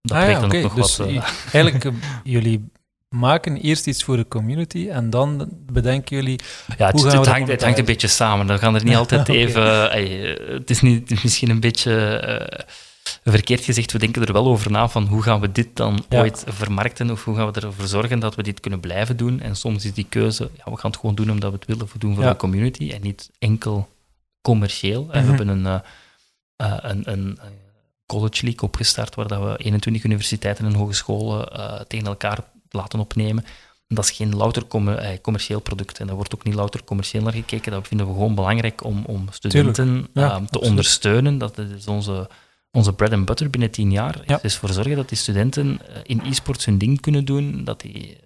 dat 0.03 0.17
Ah 0.17 0.29
ja, 0.31 0.41
dan 0.41 0.53
ook 0.57 0.63
nog 0.63 0.75
Dus 0.75 0.97
wat... 0.97 1.09
j- 1.11 1.19
eigenlijk, 1.53 1.91
jullie 2.25 2.71
maken 3.15 3.57
eerst 3.57 3.87
iets 3.87 4.05
voor 4.05 4.17
de 4.17 4.29
community 4.29 4.89
en 4.89 5.11
dan 5.11 5.49
bedenken 5.73 6.17
jullie... 6.17 6.41
Ja, 6.79 6.87
het, 6.87 7.01
we 7.03 7.11
hangt, 7.31 7.49
het 7.49 7.63
hangt 7.63 7.79
een 7.79 7.85
beetje 7.85 8.09
samen. 8.09 8.47
Dan 8.47 8.59
gaan 8.59 8.75
er 8.75 8.85
niet 8.85 8.97
altijd 9.05 9.29
even... 9.29 9.91
ey, 9.91 10.35
eh, 10.35 10.49
het 10.53 10.71
is 10.71 10.81
niet, 10.81 11.01
het 11.01 11.11
is 11.11 11.23
misschien 11.23 11.51
een 11.51 11.61
beetje 11.61 12.17
eh, 12.17 12.65
verkeerd 13.25 13.65
gezegd. 13.65 13.93
We 13.93 13.99
denken 13.99 14.27
er 14.27 14.33
wel 14.33 14.47
over 14.47 14.71
na 14.71 14.89
van 14.89 15.07
hoe 15.07 15.23
gaan 15.23 15.41
we 15.41 15.53
dit 15.53 15.77
dan 15.77 16.05
Ja. 16.09 16.21
ooit 16.21 16.45
vermarkten 16.49 17.11
of 17.11 17.25
hoe 17.25 17.37
gaan 17.37 17.53
we 17.53 17.61
ervoor 17.61 17.87
zorgen 17.87 18.19
dat 18.21 18.35
we 18.35 18.43
dit 18.43 18.61
kunnen 18.61 18.81
blijven 18.81 19.17
doen. 19.17 19.41
En 19.41 19.57
soms 19.57 19.85
is 19.85 19.93
die 19.95 20.07
keuze, 20.09 20.51
ja, 20.57 20.73
we 20.73 20.77
gaan 20.77 20.91
het 20.91 21.01
gewoon 21.01 21.15
doen 21.15 21.31
omdat 21.31 21.51
we 21.51 21.57
het 21.57 21.67
willen 21.67 21.89
doen 21.99 22.15
voor 22.15 22.25
Ja. 22.25 22.31
de 22.31 22.37
community 22.37 22.91
en 22.91 23.03
niet 23.03 23.31
enkel 23.39 23.89
commercieel. 24.43 25.09
En 25.11 25.25
Mhm. 25.25 25.31
we 25.31 25.37
hebben 25.37 25.49
een, 25.49 25.67
eh, 25.67 25.81
eh, 26.57 26.79
een, 26.91 27.13
een, 27.13 27.39
eh, 27.41 27.47
college 28.07 28.45
league 28.45 28.63
opgestart 28.63 29.15
waar 29.15 29.29
dat 29.29 29.43
we 29.43 29.65
21 29.65 30.05
universiteiten 30.05 30.65
en 30.65 30.75
hogescholen 30.75 31.53
eh, 31.53 31.81
tegen 31.81 32.07
elkaar 32.07 32.39
laten 32.75 32.99
opnemen. 32.99 33.45
Dat 33.87 34.05
is 34.05 34.11
geen 34.11 34.37
louter 34.37 34.65
eh, 34.69 35.21
commercieel 35.23 35.61
product 35.61 35.99
en 35.99 36.07
daar 36.07 36.17
wordt 36.17 36.35
ook 36.35 36.45
niet 36.45 36.55
louter 36.55 36.85
commercieel 36.85 37.23
naar 37.23 37.33
gekeken. 37.33 37.73
Dat 37.73 37.89
vinden 37.89 38.07
we 38.07 38.13
gewoon 38.13 38.35
belangrijk 38.35 38.85
om, 38.85 39.05
om 39.07 39.27
studenten 39.31 40.09
Ja, 40.15 40.23
ehm, 40.23 40.35
te 40.35 40.43
absoluut. 40.43 40.69
ondersteunen. 40.69 41.39
Dat 41.39 41.59
is 41.59 41.87
onze, 41.87 42.29
onze 42.71 42.93
bread 42.93 43.13
and 43.13 43.25
butter 43.25 43.51
binnen 43.51 43.71
tien 43.71 43.91
jaar. 43.91 44.23
Ja. 44.27 44.35
Het 44.35 44.45
is 44.45 44.57
voor 44.57 44.69
zorgen 44.69 44.97
dat 44.97 45.09
die 45.09 45.19
studenten 45.19 45.81
eh, 45.89 46.01
in 46.03 46.21
e-sports 46.25 46.65
hun 46.65 46.79
ding 46.79 47.01
kunnen 47.01 47.25
doen, 47.25 47.65
dat 47.65 47.81
die 47.81 48.19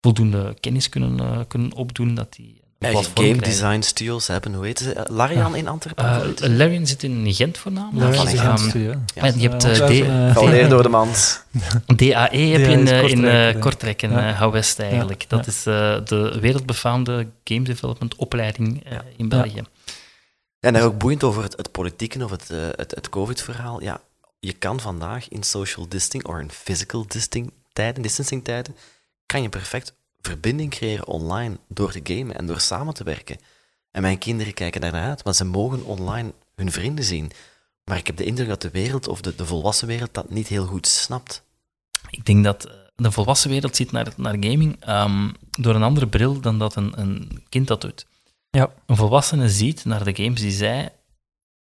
voldoende 0.00 0.56
kennis 0.60 0.88
kunnen, 0.88 1.20
eh, 1.20 1.40
kunnen 1.48 1.74
opdoen, 1.74 2.14
dat 2.14 2.32
die 2.32 2.61
platform 2.90 3.14
game 3.26 3.38
krijgen. 3.38 3.60
design 3.60 3.80
studios 3.80 4.26
hebben, 4.26 4.54
hoe 4.54 4.64
heet 4.64 4.78
ze? 4.78 4.92
Eh, 4.92 5.16
Larian 5.16 5.56
in 5.56 5.68
Antwerpen? 5.68 6.04
Eh, 6.04 6.20
ze? 6.36 6.50
Larian 6.50 6.86
zit 6.86 7.02
in 7.02 7.34
Gent 7.34 7.58
voornamelijk. 7.58 8.14
Ja. 8.32 8.52
Ja. 8.74 8.96
En 9.14 9.38
je 9.40 9.48
hebt 9.48 9.64
Eh, 9.64 10.66
D- 10.66 10.70
door 10.70 10.82
de 10.82 10.88
mand. 10.88 11.44
DAE 11.86 12.36
heb 12.36 12.60
je 12.60 12.82
DAE 12.84 13.08
in, 13.08 13.16
Kortrijk. 13.16 13.60
Kortrijk, 13.60 14.02
in 14.02 14.10
Ja. 14.10 14.28
eh, 14.28 14.38
Hou 14.38 14.52
West 14.52 14.78
eigenlijk. 14.78 15.22
Ja, 15.22 15.36
Dat 15.36 15.44
ja. 15.44 15.50
is 15.52 15.66
eh, 15.66 16.04
de 16.06 16.38
wereldbefaamde 16.40 17.26
game 17.44 17.62
development 17.62 18.16
opleiding 18.16 18.84
in 19.16 19.28
België. 19.28 19.62
En 20.60 20.72
daar 20.72 20.82
ook 20.82 20.98
boeiend 20.98 21.24
over 21.24 21.42
het, 21.42 21.56
het 21.56 21.70
politieke 21.70 22.24
of 22.24 22.30
het, 22.30 22.48
het, 22.76 22.90
het 22.94 23.08
COVID-verhaal. 23.08 23.82
Ja, 23.82 24.00
je 24.40 24.52
kan 24.52 24.80
vandaag 24.80 25.28
in 25.28 25.42
social 25.42 25.88
distancing 25.88 26.34
of 26.34 26.40
in 26.40 26.50
physical 26.50 27.04
distancing 27.08 27.52
tijden, 27.72 28.02
distancing 28.02 28.44
tijden, 28.44 28.76
kan 29.26 29.42
je 29.42 29.48
perfect 29.48 29.94
verbinding 30.22 30.70
creëren 30.70 31.06
online 31.06 31.58
door 31.68 31.92
te 31.92 32.00
gamen 32.02 32.36
en 32.36 32.46
door 32.46 32.60
samen 32.60 32.94
te 32.94 33.04
werken. 33.04 33.36
En 33.90 34.02
mijn 34.02 34.18
kinderen 34.18 34.54
kijken 34.54 34.80
daarnaar 34.80 35.08
uit, 35.08 35.22
want 35.22 35.36
ze 35.36 35.44
mogen 35.44 35.84
online 35.84 36.32
hun 36.54 36.72
vrienden 36.72 37.04
zien. 37.04 37.32
Maar 37.84 37.96
ik 37.96 38.06
heb 38.06 38.16
de 38.16 38.24
indruk 38.24 38.48
dat 38.48 38.62
de 38.62 38.70
wereld, 38.70 39.08
of 39.08 39.20
de, 39.20 39.34
de 39.34 39.46
volwassen 39.46 39.86
wereld, 39.86 40.14
dat 40.14 40.30
niet 40.30 40.48
heel 40.48 40.66
goed 40.66 40.86
snapt. 40.86 41.42
Ik 42.10 42.24
denk 42.24 42.44
dat 42.44 42.64
eh, 42.64 42.72
de 42.96 43.10
volwassen 43.10 43.50
wereld 43.50 43.76
ziet 43.76 43.92
naar, 43.92 44.12
naar 44.16 44.36
gaming 44.40 44.76
ehm, 44.80 45.30
door 45.50 45.74
een 45.74 45.82
andere 45.82 46.08
bril 46.08 46.40
dan 46.40 46.58
dat 46.58 46.76
een, 46.76 47.00
een 47.00 47.42
kind 47.48 47.66
dat 47.66 47.80
doet. 47.80 48.06
Ja. 48.50 48.72
Een 48.86 48.96
volwassene 48.96 49.48
ziet 49.48 49.84
naar 49.84 50.04
de 50.04 50.14
games 50.14 50.40
die 50.40 50.50
zij 50.50 50.92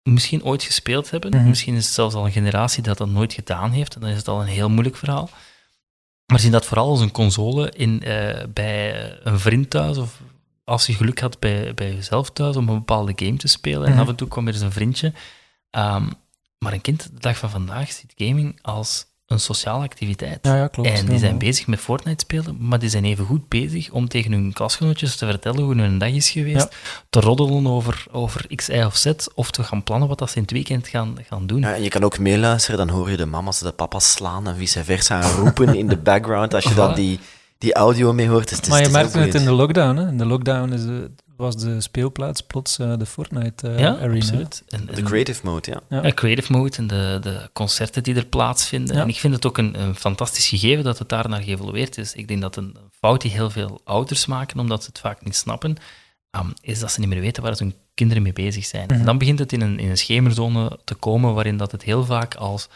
misschien 0.03 0.43
ooit 0.43 0.63
gespeeld 0.63 1.11
hebben. 1.11 1.29
Mhm. 1.29 1.47
Misschien 1.47 1.75
is 1.75 1.85
het 1.85 1.93
zelfs 1.93 2.15
al 2.15 2.25
een 2.25 2.31
generatie 2.31 2.83
dat 2.83 2.97
dat 2.97 3.09
nooit 3.09 3.33
gedaan 3.33 3.71
heeft. 3.71 3.95
En 3.95 4.01
dan 4.01 4.09
is 4.09 4.17
het 4.17 4.27
al 4.27 4.41
een 4.41 4.47
heel 4.47 4.69
moeilijk 4.69 4.95
verhaal. 4.95 5.29
Maar 6.31 6.39
zien 6.39 6.51
dat 6.51 6.65
vooral 6.65 6.89
als 6.89 6.99
een 6.99 7.11
console 7.11 7.71
in, 7.71 8.03
eh, 8.03 8.43
bij 8.53 9.11
een 9.23 9.39
vriend 9.39 9.69
thuis 9.69 9.97
of 9.97 10.21
als 10.63 10.85
je 10.85 10.93
geluk 10.93 11.19
had 11.19 11.39
bij, 11.39 11.73
bij 11.73 11.93
jezelf 11.93 12.29
thuis 12.29 12.55
om 12.55 12.69
een 12.69 12.75
bepaalde 12.75 13.13
game 13.15 13.37
te 13.37 13.47
spelen. 13.47 13.85
En 13.85 13.91
Mhm. 13.91 14.01
af 14.01 14.07
en 14.07 14.15
toe 14.15 14.27
kwam 14.27 14.47
er 14.47 14.53
eens 14.53 14.61
een 14.61 14.71
vriendje. 14.71 15.13
Ehm, 15.69 16.05
maar 16.57 16.73
een 16.73 16.81
kind 16.81 17.03
de 17.03 17.19
dag 17.19 17.37
van 17.37 17.49
vandaag 17.49 17.91
ziet 17.91 18.13
gaming 18.15 18.59
als 18.61 19.05
een 19.31 19.39
sociale 19.39 19.83
activiteit. 19.83 20.39
Ja, 20.41 20.55
ja, 20.55 20.67
klopt. 20.67 20.89
En 20.89 21.05
die 21.05 21.19
zijn 21.19 21.37
bezig 21.37 21.67
met 21.67 21.79
Fortnite 21.79 22.23
spelen, 22.23 22.57
maar 22.59 22.79
die 22.79 22.89
zijn 22.89 23.05
even 23.05 23.25
goed 23.25 23.47
bezig 23.47 23.91
om 23.91 24.07
tegen 24.07 24.31
hun 24.31 24.53
klasgenootjes 24.53 25.15
te 25.15 25.25
vertellen 25.25 25.63
hoe 25.63 25.75
hun 25.75 25.97
dag 25.97 26.09
is 26.09 26.29
geweest, 26.29 26.67
te 27.09 27.19
roddelen 27.19 27.67
over, 27.67 28.05
over 28.11 28.55
X, 28.55 28.69
Y 28.69 28.81
of 28.85 28.95
Z, 28.97 29.11
of 29.35 29.51
te 29.51 29.63
gaan 29.63 29.83
plannen 29.83 30.07
wat 30.07 30.17
dat 30.17 30.29
ze 30.29 30.35
in 30.35 30.41
het 30.41 30.51
weekend 30.51 30.87
gaan, 30.87 31.17
gaan 31.27 31.47
doen. 31.47 31.61
Ja, 31.61 31.73
en 31.73 31.83
je 31.83 31.89
kan 31.89 32.03
ook 32.03 32.19
meeluisteren, 32.19 32.77
dan 32.77 32.89
hoor 32.89 33.11
je 33.11 33.17
de 33.17 33.25
mama's 33.25 33.59
de 33.59 33.71
papa's 33.71 34.11
slaan 34.11 34.47
en 34.47 34.55
vice 34.55 34.83
versa 34.83 35.21
en 35.21 35.31
roepen 35.31 35.75
in 35.75 35.87
de 35.87 35.97
background 35.97 36.53
als 36.53 36.63
je 36.63 36.73
dan 36.73 36.93
die, 36.93 37.19
die 37.57 37.73
audio 37.73 38.13
mee 38.13 38.27
hoort. 38.27 38.49
Dus 38.49 38.57
het 38.57 38.65
is, 38.65 38.71
Maar 38.71 38.81
je 38.81 38.97
het 38.97 39.13
heel 39.13 39.21
het 39.21 39.33
in 39.33 39.43
de 39.43 39.51
lockdown. 39.51 39.97
Hè? 39.97 40.07
In 40.07 40.17
de 40.17 40.25
lockdown 40.25 40.73
is 40.73 40.81
de, 40.81 41.11
was 41.41 41.57
de 41.57 41.81
speelplaats 41.81 42.41
plots 42.41 42.79
eh, 42.79 42.97
de 42.97 43.05
Fortnite 43.05 43.69
eh, 43.69 43.79
ja, 43.79 43.95
Arena. 43.95 44.15
absoluut. 44.15 44.63
En, 44.67 44.85
De 44.85 45.01
creative 45.01 45.45
mode, 45.45 45.71
ja. 45.71 45.81
Ja. 45.89 46.05
ja, 46.05 46.13
creative 46.13 46.51
mode 46.51 46.77
en 46.77 46.87
de, 46.87 47.17
de 47.21 47.49
concerten 47.53 48.03
die 48.03 48.15
er 48.15 48.25
plaatsvinden. 48.25 48.95
Ja. 48.95 49.01
En 49.01 49.07
ik 49.09 49.15
vind 49.19 49.33
het 49.33 49.45
ook 49.45 49.57
een, 49.57 49.81
een 49.81 49.95
fantastisch 49.95 50.47
gegeven 50.47 50.83
dat 50.83 50.99
het 50.99 51.09
daar 51.09 51.29
naar 51.29 51.41
geëvolueerd 51.41 51.97
is. 51.97 52.13
Ik 52.13 52.27
denk 52.27 52.41
dat 52.41 52.55
een 52.55 52.75
fout 52.91 53.21
die 53.21 53.31
heel 53.31 53.49
veel 53.49 53.81
ouders 53.83 54.25
maken, 54.25 54.59
omdat 54.59 54.83
ze 54.83 54.89
het 54.89 54.99
vaak 54.99 55.23
niet 55.23 55.35
snappen, 55.35 55.75
ehm, 56.31 56.49
is 56.61 56.79
dat 56.79 56.91
ze 56.91 56.99
niet 56.99 57.09
meer 57.09 57.21
weten 57.21 57.43
waar 57.43 57.57
hun 57.57 57.75
kinderen 57.93 58.23
mee 58.23 58.33
bezig 58.33 58.65
zijn. 58.65 58.85
Mhm. 58.85 58.99
En 58.99 59.05
dan 59.05 59.17
begint 59.17 59.39
het 59.39 59.53
in 59.53 59.61
een, 59.61 59.79
in 59.79 59.89
een 59.89 59.97
schemerzone 59.97 60.79
te 60.83 60.95
komen 60.95 61.33
waarin 61.33 61.57
dat 61.57 61.71
het 61.71 61.83
heel 61.83 62.05
vaak 62.05 62.35
als 62.35 62.69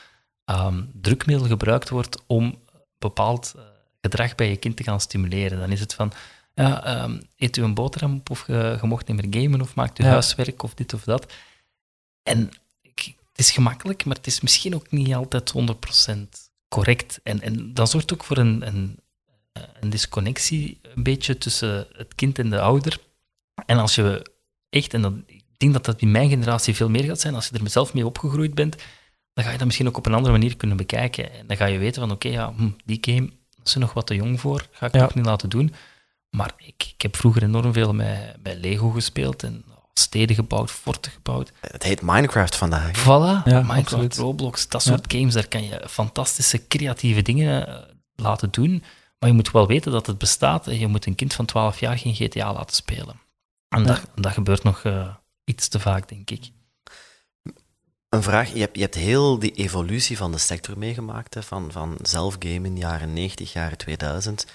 ehm, 0.45 0.81
drukmiddel 1.01 1.47
gebruikt 1.47 1.89
wordt 1.89 2.23
om 2.27 2.55
bepaald 2.99 3.53
eh, 3.55 3.63
gedrag 4.01 4.35
bij 4.35 4.49
je 4.49 4.57
kind 4.57 4.77
te 4.77 4.83
gaan 4.83 5.01
stimuleren. 5.01 5.59
Dan 5.59 5.71
is 5.71 5.79
het 5.79 5.93
van, 5.93 6.11
ja, 6.55 6.83
ehm, 6.83 7.19
eet 7.37 7.57
u 7.57 7.63
een 7.63 7.73
boterham 7.73 8.15
op 8.15 8.29
of 8.29 8.47
je, 8.47 8.77
je 8.81 8.87
mocht 8.87 9.07
niet 9.07 9.21
meer 9.31 9.41
gamen 9.43 9.61
of 9.61 9.75
maakt 9.75 9.99
u 9.99 10.03
Ja. 10.03 10.09
huiswerk 10.09 10.63
of 10.63 10.73
dit 10.73 10.93
of 10.93 11.03
dat. 11.03 11.33
En 12.23 12.49
ik, 12.81 12.99
het 13.29 13.39
is 13.39 13.51
gemakkelijk, 13.51 14.05
maar 14.05 14.15
het 14.15 14.27
is 14.27 14.41
misschien 14.41 14.75
ook 14.75 14.91
niet 14.91 15.13
altijd 15.13 15.53
100% 15.53 16.17
correct. 16.67 17.19
En, 17.23 17.41
en 17.41 17.73
dat 17.73 17.89
zorgt 17.89 18.13
ook 18.13 18.23
voor 18.23 18.37
een, 18.37 18.67
een, 18.67 18.99
eh, 19.51 19.63
een 19.79 19.89
disconnectie 19.89 20.79
een 20.95 21.03
beetje 21.03 21.37
tussen 21.37 21.87
het 21.93 22.15
kind 22.15 22.39
en 22.39 22.49
de 22.49 22.59
ouder. 22.61 22.97
En 23.65 23.77
als 23.77 23.95
je 23.95 24.31
echt, 24.69 24.93
en 24.93 25.01
dat, 25.01 25.13
ik 25.25 25.43
denk 25.57 25.73
dat 25.73 25.85
dat 25.85 26.01
in 26.01 26.11
mijn 26.11 26.29
generatie 26.29 26.75
veel 26.75 26.89
meer 26.89 27.03
gaat 27.03 27.19
zijn, 27.19 27.35
als 27.35 27.47
je 27.47 27.59
er 27.59 27.69
zelf 27.69 27.93
mee 27.93 28.05
opgegroeid 28.05 28.53
bent, 28.55 28.75
dan 29.33 29.43
ga 29.43 29.51
je 29.51 29.57
dat 29.57 29.65
misschien 29.65 29.87
ook 29.87 29.97
op 29.97 30.05
een 30.05 30.13
andere 30.13 30.33
manier 30.33 30.55
kunnen 30.57 30.77
bekijken. 30.77 31.31
En 31.33 31.47
dan 31.47 31.57
ga 31.57 31.65
je 31.65 31.77
weten 31.77 32.01
van, 32.01 32.11
oké, 32.11 32.27
ja, 32.27 32.53
hm, 32.53 32.69
die 32.85 32.97
game 33.01 33.29
is 33.63 33.73
er 33.73 33.79
nog 33.79 33.93
wat 33.93 34.07
te 34.07 34.15
jong 34.15 34.39
voor, 34.39 34.67
ga 34.71 34.85
ik 34.85 34.93
Ja. 34.93 35.05
toch 35.05 35.15
niet 35.15 35.25
laten 35.25 35.49
doen. 35.49 35.73
Maar 36.35 36.53
ik, 36.57 36.91
ik 36.95 37.01
heb 37.01 37.15
vroeger 37.15 37.43
enorm 37.43 37.73
veel 37.73 37.93
met, 37.93 38.35
met 38.43 38.57
Lego 38.57 38.89
gespeeld 38.89 39.43
en 39.43 39.63
steden 39.93 40.35
gebouwd, 40.35 40.71
forten 40.71 41.11
gebouwd. 41.11 41.51
Het 41.59 41.83
heet 41.83 42.01
Minecraft 42.01 42.55
vandaag. 42.55 42.99
Voilà, 43.01 43.05
Ja, 43.05 43.41
Minecraft, 43.45 43.77
absoluut. 43.79 44.17
Roblox, 44.17 44.67
dat 44.67 44.83
Ja. 44.83 44.91
soort 44.91 45.13
games, 45.13 45.33
daar 45.33 45.47
kan 45.47 45.63
je 45.63 45.83
fantastische 45.89 46.67
creatieve 46.67 47.21
dingen 47.21 47.67
eh, 47.67 47.81
laten 48.15 48.51
doen. 48.51 48.83
Maar 49.19 49.29
je 49.29 49.35
moet 49.35 49.51
wel 49.51 49.67
weten 49.67 49.91
dat 49.91 50.07
het 50.07 50.17
bestaat 50.17 50.67
en 50.67 50.79
je 50.79 50.87
moet 50.87 51.05
een 51.05 51.15
kind 51.15 51.33
van 51.33 51.45
12 51.45 51.79
jaar 51.79 51.97
geen 51.97 52.13
GTA 52.15 52.53
laten 52.53 52.75
spelen. 52.75 53.19
En 53.69 53.79
Ja. 53.79 53.85
dat, 53.85 54.01
dat 54.15 54.31
gebeurt 54.33 54.63
nog 54.63 54.83
eh, 54.83 55.13
iets 55.45 55.67
te 55.67 55.79
vaak, 55.79 56.07
denk 56.09 56.29
ik. 56.31 56.49
Een 58.09 58.23
vraag, 58.23 58.53
je 58.53 58.59
hebt, 58.59 58.75
je 58.75 58.81
hebt 58.81 58.95
heel 58.95 59.39
die 59.39 59.51
evolutie 59.51 60.17
van 60.17 60.31
de 60.31 60.37
sector 60.37 60.77
meegemaakt, 60.77 61.33
hè, 61.33 61.43
van, 61.43 61.71
van 61.71 61.97
zelfgame 62.01 62.53
in 62.67 62.73
de 62.73 62.79
jaren 62.79 63.13
90, 63.13 63.53
jaren 63.53 63.77
2000. 63.77 64.45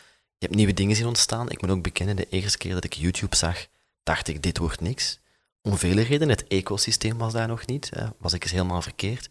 Je 0.41 0.47
hebt 0.47 0.55
nieuwe 0.59 0.75
dingen 0.75 0.97
zien 0.97 1.07
ontstaan. 1.07 1.51
Ik 1.51 1.61
moet 1.61 1.71
ook 1.71 1.83
bekennen, 1.83 2.17
de 2.17 2.29
eerste 2.29 2.59
keer 2.59 2.75
dat 2.75 2.85
ik 2.85 2.93
YouTube 2.93 3.37
zag, 3.37 3.67
dacht 4.03 4.29
ik, 4.29 4.43
dit 4.43 4.59
wordt 4.59 4.81
niks. 4.81 5.21
Om 5.63 5.77
vele 5.77 6.03
redenen, 6.03 6.37
het 6.37 6.47
ecosysteem 6.49 7.19
was 7.19 7.33
daar 7.33 7.49
nog 7.49 7.67
niet, 7.67 7.91
was 8.19 8.33
ik 8.33 8.43
eens 8.43 8.53
helemaal 8.53 8.83
verkeerd. 8.83 9.29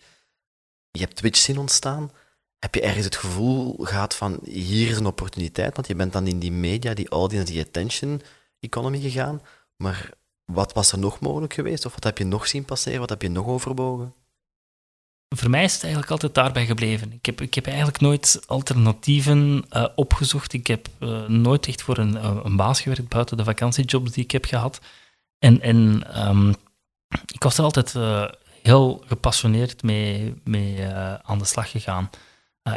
Je 0.91 0.99
hebt 0.99 1.16
Twitch 1.16 1.39
zien 1.39 1.57
ontstaan. 1.57 2.12
Heb 2.60 2.76
je 2.76 2.82
ergens 2.82 3.05
het 3.05 3.16
gevoel 3.16 3.78
gehad 3.80 4.16
van, 4.16 4.39
hier 4.43 4.89
is 4.89 4.97
een 4.97 5.05
opportuniteit, 5.05 5.76
want 5.76 5.88
je 5.88 5.95
bent 5.95 6.14
dan 6.14 6.28
in 6.28 6.39
die 6.39 6.51
media, 6.51 6.93
die 6.93 7.10
audience, 7.10 7.51
die 7.51 7.62
attention 7.62 8.22
economy 8.60 8.99
gegaan. 8.99 9.41
Maar 9.76 10.10
wat 10.45 10.74
was 10.74 10.91
er 10.91 10.99
nog 10.99 11.20
mogelijk 11.20 11.53
geweest? 11.53 11.86
Of 11.86 11.93
wat 11.93 12.03
heb 12.03 12.18
je 12.18 12.24
nog 12.24 12.47
zien 12.47 12.66
passeren? 12.66 12.99
Wat 12.99 13.10
heb 13.10 13.22
je 13.22 13.30
nog 13.30 13.47
overbogen? 13.47 14.14
Voor 15.36 15.49
mij 15.49 15.63
is 15.63 15.73
het 15.73 15.82
eigenlijk 15.82 16.11
altijd 16.11 16.34
daarbij 16.34 16.65
gebleven. 16.65 17.11
Ik 17.11 17.25
heb, 17.25 17.41
ik 17.41 17.53
heb 17.53 17.65
eigenlijk 17.65 17.99
nooit 17.99 18.41
alternatieven 18.47 19.65
eh, 19.69 19.86
opgezocht. 19.95 20.53
Ik 20.53 20.67
heb 20.67 20.88
eh, 20.99 21.25
nooit 21.25 21.67
echt 21.67 21.82
voor 21.82 21.97
een, 21.97 22.17
eh, 22.17 22.39
een 22.43 22.55
baas 22.55 22.82
gewerkt 22.82 23.07
buiten 23.07 23.38
de 23.38 23.43
vakantiejobs 23.43 24.11
die 24.11 24.23
ik 24.23 24.32
heb 24.32 24.45
gehad. 24.45 24.80
En, 25.39 25.61
en 25.61 26.03
ehm, 26.13 26.49
ik 27.34 27.43
was 27.43 27.57
er 27.57 27.63
altijd 27.63 27.93
heel 28.61 29.03
gepassioneerd 29.07 29.84
mee, 29.84 30.41
mee 30.43 30.86
aan 31.23 31.38
de 31.38 31.45
slag 31.45 31.71
gegaan. 31.71 32.09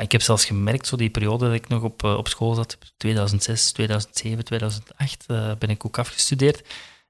Ik 0.01 0.13
heb 0.13 0.23
zelfs 0.23 0.45
gemerkt, 0.45 0.87
zo 0.87 0.97
die 0.97 1.11
periode 1.11 1.45
dat 1.45 1.55
ik 1.55 1.69
nog 1.69 1.83
op, 1.83 2.05
op 2.05 2.29
school 2.29 2.55
zat, 2.55 2.79
2006, 2.97 3.73
2007, 3.73 4.45
2008, 4.45 5.25
eh, 5.27 5.53
ben 5.59 5.71
ik 5.71 5.87
ook 5.87 5.99
afgestudeerd. 5.99 6.63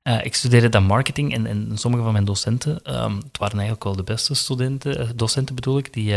Eh, 0.02 0.24
ik 0.24 0.34
studeerde 0.34 0.68
dan 0.68 0.84
marketing 0.84 1.34
en, 1.34 1.46
en 1.46 1.70
sommige 1.74 2.02
van 2.02 2.12
mijn 2.12 2.24
docenten, 2.24 2.80
ehm, 2.82 3.16
het 3.16 3.38
waren 3.38 3.52
eigenlijk 3.54 3.84
wel 3.84 3.96
de 3.96 4.02
beste 4.02 4.34
studenten, 4.34 4.98
eh, 4.98 5.08
docenten 5.14 5.54
bedoel 5.54 5.78
ik, 5.78 5.92
die, 5.92 6.14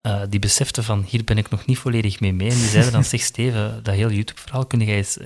eh, 0.00 0.20
die 0.28 0.38
beseften 0.40 0.84
van 0.84 1.04
hier 1.08 1.24
ben 1.24 1.38
ik 1.38 1.50
nog 1.50 1.66
niet 1.66 1.78
volledig 1.78 2.20
mee 2.20 2.32
mee. 2.32 2.50
En 2.50 2.56
die 2.56 2.68
zeiden 2.68 2.92
dan, 2.92 3.04
zeg 3.14 3.20
Steven, 3.20 3.80
dat 3.82 3.94
heel 3.94 4.10
YouTube-verhaal 4.10 4.66
kun 4.66 4.80
jij 4.80 4.96
eens 4.96 5.18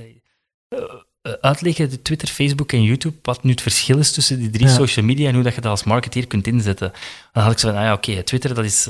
uitleggen, 1.41 1.91
de 1.91 2.03
Twitter, 2.03 2.29
Facebook 2.29 2.73
en 2.73 2.83
YouTube, 2.83 3.17
wat 3.23 3.43
nu 3.43 3.51
het 3.51 3.61
verschil 3.63 3.99
is 3.99 4.13
tussen 4.13 4.39
die 4.39 4.51
drie 4.51 4.67
Ja. 4.67 4.73
social 4.75 5.05
media 5.05 5.29
en 5.29 5.35
hoe 5.35 5.43
dat 5.43 5.55
je 5.55 5.61
dat 5.61 5.71
als 5.71 5.85
marketeer 5.85 6.27
kunt 6.27 6.47
inzetten. 6.47 6.93
Dan 7.33 7.43
had 7.43 7.53
ik 7.53 7.59
zo 7.59 7.69
van, 7.69 7.77
ah 7.77 7.85
ja, 7.85 7.93
oké, 7.93 8.23
Twitter, 8.23 8.55
dat 8.55 8.65
is 8.65 8.89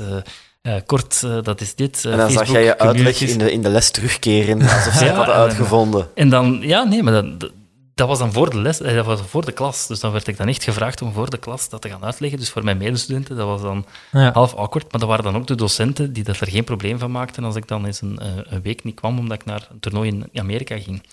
kort, 0.85 1.21
dat 1.21 1.61
is 1.61 1.75
dit. 1.75 2.05
En 2.05 2.17
dan 2.17 2.31
zag 2.31 2.37
Facebook, 2.37 2.47
jij 2.55 2.63
je 2.63 2.77
uitleg 2.77 3.21
in 3.21 3.37
de, 3.37 3.51
in 3.51 3.61
de 3.61 3.69
les 3.69 3.91
terugkeren, 3.91 4.61
alsof 4.61 4.93
ze 4.93 5.03
Ja, 5.05 5.09
het 5.09 5.15
hadden 5.15 5.35
en- 5.35 5.41
uitgevonden. 5.41 6.07
En 6.15 6.29
dan, 6.29 6.59
ja, 6.61 6.83
nee, 6.83 7.03
maar 7.03 7.13
dat, 7.37 7.51
dat, 7.95 8.07
was 8.07 8.19
dan 8.19 8.33
voor 8.33 8.49
de 8.49 8.57
les, 8.61 8.81
eh, 8.81 8.95
dat 8.95 9.05
was 9.05 9.21
voor 9.21 9.45
de 9.45 9.51
klas. 9.51 9.87
Dus 9.87 9.99
dan 9.99 10.11
werd 10.11 10.27
ik 10.27 10.37
dan 10.37 10.47
echt 10.47 10.63
gevraagd 10.63 11.01
om 11.01 11.11
voor 11.13 11.29
de 11.29 11.37
klas 11.37 11.69
dat 11.69 11.81
te 11.81 11.89
gaan 11.89 12.03
uitleggen. 12.05 12.39
Dus 12.39 12.49
voor 12.49 12.63
mijn 12.63 12.77
medestudenten, 12.77 13.35
dat 13.35 13.47
was 13.47 13.61
dan 13.61 13.85
Ja. 14.11 14.31
half 14.31 14.55
awkward. 14.55 14.91
Maar 14.91 14.99
dat 14.99 15.09
waren 15.09 15.23
dan 15.23 15.35
ook 15.35 15.47
de 15.47 15.55
docenten 15.55 16.13
die 16.13 16.23
dat 16.23 16.39
er 16.39 16.47
geen 16.49 16.63
probleem 16.63 16.99
van 16.99 17.11
maakten 17.11 17.43
als 17.43 17.55
ik 17.55 17.67
dan 17.67 17.85
eens 17.85 18.01
een, 18.01 18.19
eh, 18.19 18.27
een 18.43 18.61
week 18.61 18.83
niet 18.83 18.95
kwam, 18.95 19.19
omdat 19.19 19.39
ik 19.39 19.45
naar 19.45 19.67
een 19.71 19.79
toernooi 19.79 20.09
in 20.09 20.29
Amerika 20.39 20.79
ging. 20.79 21.03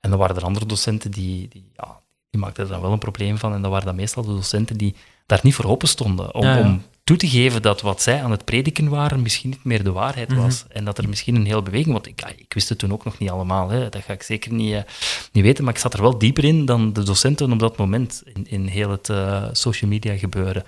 En 0.00 0.10
dan 0.10 0.18
waren 0.18 0.36
er 0.36 0.44
andere 0.44 0.66
docenten 0.66 1.10
die, 1.10 1.48
die, 1.48 1.70
ja, 1.76 2.00
die 2.30 2.40
maakten 2.40 2.64
er 2.64 2.70
dan 2.70 2.80
wel 2.80 2.92
een 2.92 2.98
probleem 2.98 3.38
van. 3.38 3.52
En 3.54 3.62
dat 3.62 3.70
waren 3.70 3.86
dan 3.86 3.94
meestal 3.96 4.22
de 4.24 4.34
docenten 4.34 4.76
die 4.76 4.94
daar 5.26 5.40
niet 5.42 5.54
voor 5.54 5.64
open 5.64 5.88
stonden. 5.88 6.34
Om, 6.34 6.42
Ja, 6.42 6.56
ja. 6.56 6.60
om 6.64 6.82
toe 7.06 7.16
te 7.16 7.28
geven 7.28 7.62
dat 7.62 7.80
wat 7.80 8.02
zij 8.02 8.22
aan 8.22 8.30
het 8.30 8.44
prediken 8.44 8.88
waren 8.88 9.22
misschien 9.22 9.50
niet 9.50 9.64
meer 9.64 9.84
de 9.84 9.92
waarheid 9.92 10.28
Mhm. 10.28 10.40
was. 10.40 10.64
En 10.68 10.84
dat 10.84 10.98
er 10.98 11.08
misschien 11.08 11.34
een 11.34 11.46
hele 11.46 11.62
beweging... 11.62 11.92
Want 11.92 12.06
ik, 12.06 12.34
ik 12.36 12.52
wist 12.54 12.68
het 12.68 12.78
toen 12.78 12.92
ook 12.92 13.04
nog 13.04 13.18
niet 13.18 13.30
allemaal. 13.30 13.68
Hè. 13.68 13.88
Dat 13.88 14.02
ga 14.02 14.12
ik 14.12 14.22
zeker 14.22 14.52
niet, 14.52 14.72
eh, 14.72 14.82
niet 15.32 15.44
weten. 15.44 15.64
Maar 15.64 15.72
ik 15.72 15.80
zat 15.80 15.94
er 15.94 16.02
wel 16.02 16.18
dieper 16.18 16.44
in 16.44 16.64
dan 16.64 16.92
de 16.92 17.02
docenten 17.02 17.52
op 17.52 17.58
dat 17.58 17.76
moment 17.76 18.22
in, 18.34 18.46
in 18.48 18.66
heel 18.66 18.90
het 18.90 19.08
eh, 19.08 19.44
social 19.52 19.90
media 19.90 20.16
gebeuren. 20.16 20.64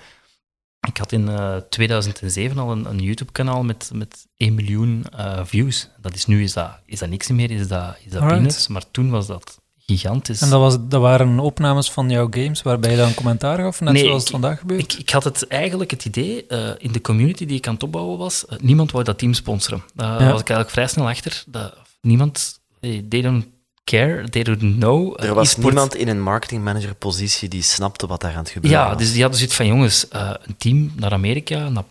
Ik 0.87 0.97
had 0.97 1.11
in 1.11 1.29
eh, 1.29 1.55
2007 1.69 2.57
al 2.57 2.71
een, 2.71 2.85
een 2.85 2.99
YouTube-kanaal 2.99 3.63
met, 3.63 3.91
met 3.93 4.27
1 4.37 4.53
miljoen 4.55 5.05
views. 5.43 5.89
Dat 6.01 6.15
is 6.15 6.25
nu 6.25 6.43
is 6.43 6.53
dat, 6.53 6.79
is 6.85 6.99
dat 6.99 7.09
niks 7.09 7.27
meer, 7.27 7.51
is 7.51 7.67
dat, 7.67 7.97
is 8.05 8.11
dat 8.11 8.27
peanuts. 8.27 8.67
Maar 8.67 8.83
toen 8.91 9.09
was 9.09 9.27
dat 9.27 9.59
gigantisch. 9.97 10.41
En 10.41 10.49
dat, 10.49 10.59
was, 10.59 10.77
dat 10.81 11.01
waren 11.01 11.39
opnames 11.39 11.91
van 11.91 12.09
jouw 12.09 12.27
games 12.31 12.61
waarbij 12.61 12.91
je 12.91 12.97
dan 12.97 13.13
commentaar 13.13 13.57
gaf, 13.57 13.81
net 13.81 13.93
Nee, 13.93 14.03
zoals 14.03 14.17
het 14.23 14.25
ik- 14.33 14.39
vandaag 14.39 14.59
gebeurt? 14.59 14.93
Ik, 14.93 14.99
ik 14.99 15.09
had 15.09 15.23
het 15.23 15.47
eigenlijk 15.47 15.91
het 15.91 16.05
idee, 16.05 16.45
eh, 16.47 16.69
in 16.77 16.91
de 16.91 17.01
community 17.01 17.45
die 17.45 17.57
ik 17.57 17.67
aan 17.67 17.73
het 17.73 17.83
opbouwen 17.83 18.17
was, 18.17 18.45
eh, 18.45 18.57
niemand 18.61 18.91
wou 18.91 19.03
dat 19.03 19.17
team 19.17 19.33
sponsoren. 19.33 19.83
Daar 19.95 20.09
was 20.17 20.41
ik 20.41 20.49
eigenlijk 20.49 20.69
vrij 20.69 20.87
snel 20.87 21.07
achter. 21.07 21.43
Dat 21.47 21.73
niemand, 22.01 22.59
eh, 22.79 23.01
they 23.09 23.21
don't 23.21 23.45
care, 23.83 24.29
they 24.29 24.43
don't 24.43 24.59
know. 24.77 25.23
Er 25.23 25.33
was 25.33 25.47
e-sport- 25.47 25.65
niemand 25.65 25.95
in 25.95 26.07
een 26.07 26.21
marketingmanager-positie 26.21 27.49
die 27.49 27.61
snapte 27.61 28.07
wat 28.07 28.21
daar 28.21 28.31
aan 28.33 28.37
het 28.43 28.49
gebeuren 28.49 28.79
Ja, 28.79 28.89
was. 28.89 28.97
dus 28.97 29.11
die 29.11 29.19
hadden 29.21 29.37
zoiets 29.39 29.55
van, 29.57 29.67
jongens, 29.67 30.07
eh, 30.07 30.29
een 30.45 30.55
team 30.57 30.91
naar 30.95 31.11
Amerika, 31.11 31.69
nou, 31.69 31.85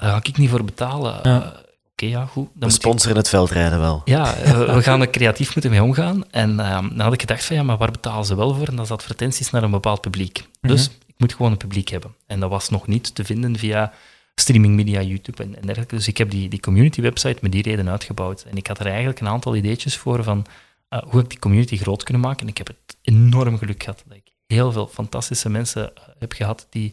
daar 0.00 0.10
ga 0.10 0.16
ik 0.22 0.38
niet 0.38 0.50
voor 0.50 0.64
betalen. 0.64 1.20
Ja. 1.22 1.62
Oké, 1.96 2.06
ja, 2.06 2.26
goed. 2.26 2.48
Dan 2.54 2.68
We 2.68 2.74
je- 2.74 2.80
sponsoren 2.80 3.16
het 3.16 3.28
veldrijden 3.28 3.80
wel. 3.80 4.02
Ja, 4.04 4.34
eh, 4.34 4.74
we 4.74 4.82
gaan 4.82 5.00
er 5.00 5.10
creatief 5.10 5.54
moeten 5.54 5.70
mee 5.70 5.82
omgaan. 5.82 6.30
En 6.30 6.60
ehm, 6.60 6.88
dan 6.88 7.00
had 7.00 7.12
ik 7.12 7.20
gedacht 7.20 7.44
van, 7.44 7.56
ja, 7.56 7.62
maar 7.62 7.76
waar 7.76 7.90
betalen 7.90 8.24
ze 8.24 8.36
wel 8.36 8.54
voor? 8.54 8.66
En 8.68 8.76
dat 8.76 8.84
is 8.84 8.90
advertenties 8.90 9.50
naar 9.50 9.62
een 9.62 9.70
bepaald 9.70 10.00
publiek. 10.00 10.48
Dus 10.60 10.86
ik 11.06 11.14
moet 11.16 11.34
gewoon 11.34 11.50
een 11.52 11.56
publiek 11.58 11.88
hebben. 11.88 12.14
En 12.26 12.40
dat 12.40 12.50
was 12.50 12.68
nog 12.68 12.86
niet 12.86 13.14
te 13.14 13.24
vinden 13.24 13.56
via 13.58 13.92
streaming 14.34 14.74
media, 14.74 15.02
YouTube 15.02 15.42
en, 15.42 15.56
en 15.56 15.62
dergelijke. 15.62 15.94
Dus 15.96 16.08
ik 16.08 16.16
heb 16.18 16.30
die, 16.30 16.48
die 16.48 16.60
community 16.60 17.00
website 17.00 17.38
met 17.40 17.52
die 17.52 17.62
reden 17.62 17.88
uitgebouwd. 17.88 18.42
En 18.50 18.56
ik 18.56 18.66
had 18.66 18.78
er 18.78 18.86
eigenlijk 18.86 19.20
een 19.20 19.28
aantal 19.28 19.56
ideetjes 19.56 19.96
voor 19.96 20.22
van 20.24 20.46
eh, 20.88 21.02
hoe 21.08 21.20
ik 21.20 21.28
die 21.30 21.38
community 21.38 21.76
groot 21.76 22.02
kunnen 22.02 22.22
maken. 22.22 22.40
En 22.42 22.48
ik 22.48 22.58
heb 22.58 22.66
het 22.66 22.76
enorm 23.02 23.58
geluk 23.58 23.82
gehad 23.82 24.02
dat 24.06 24.16
ik 24.16 24.32
heel 24.46 24.72
veel 24.72 24.86
fantastische 24.86 25.48
mensen 25.50 25.94
eh, 25.96 26.02
heb 26.18 26.32
gehad 26.32 26.66
die 26.70 26.92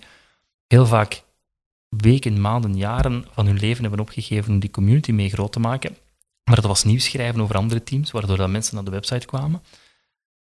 heel 0.67 0.85
vaak 0.85 1.23
weken, 1.97 2.41
maanden, 2.41 2.77
jaren 2.77 3.25
van 3.31 3.45
hun 3.45 3.59
leven 3.59 3.81
hebben 3.81 3.99
opgegeven 3.99 4.53
om 4.53 4.59
die 4.59 4.71
community 4.71 5.11
mee 5.11 5.29
groot 5.29 5.51
te 5.51 5.59
maken. 5.59 5.97
Maar 6.43 6.55
dat 6.55 6.65
was 6.65 6.83
nieuws 6.83 7.03
schrijven 7.05 7.41
over 7.41 7.55
andere 7.55 7.83
teams, 7.83 8.11
waardoor 8.11 8.37
dat 8.37 8.49
mensen 8.49 8.75
naar 8.75 8.83
de 8.83 8.91
website 8.91 9.25
kwamen. 9.25 9.61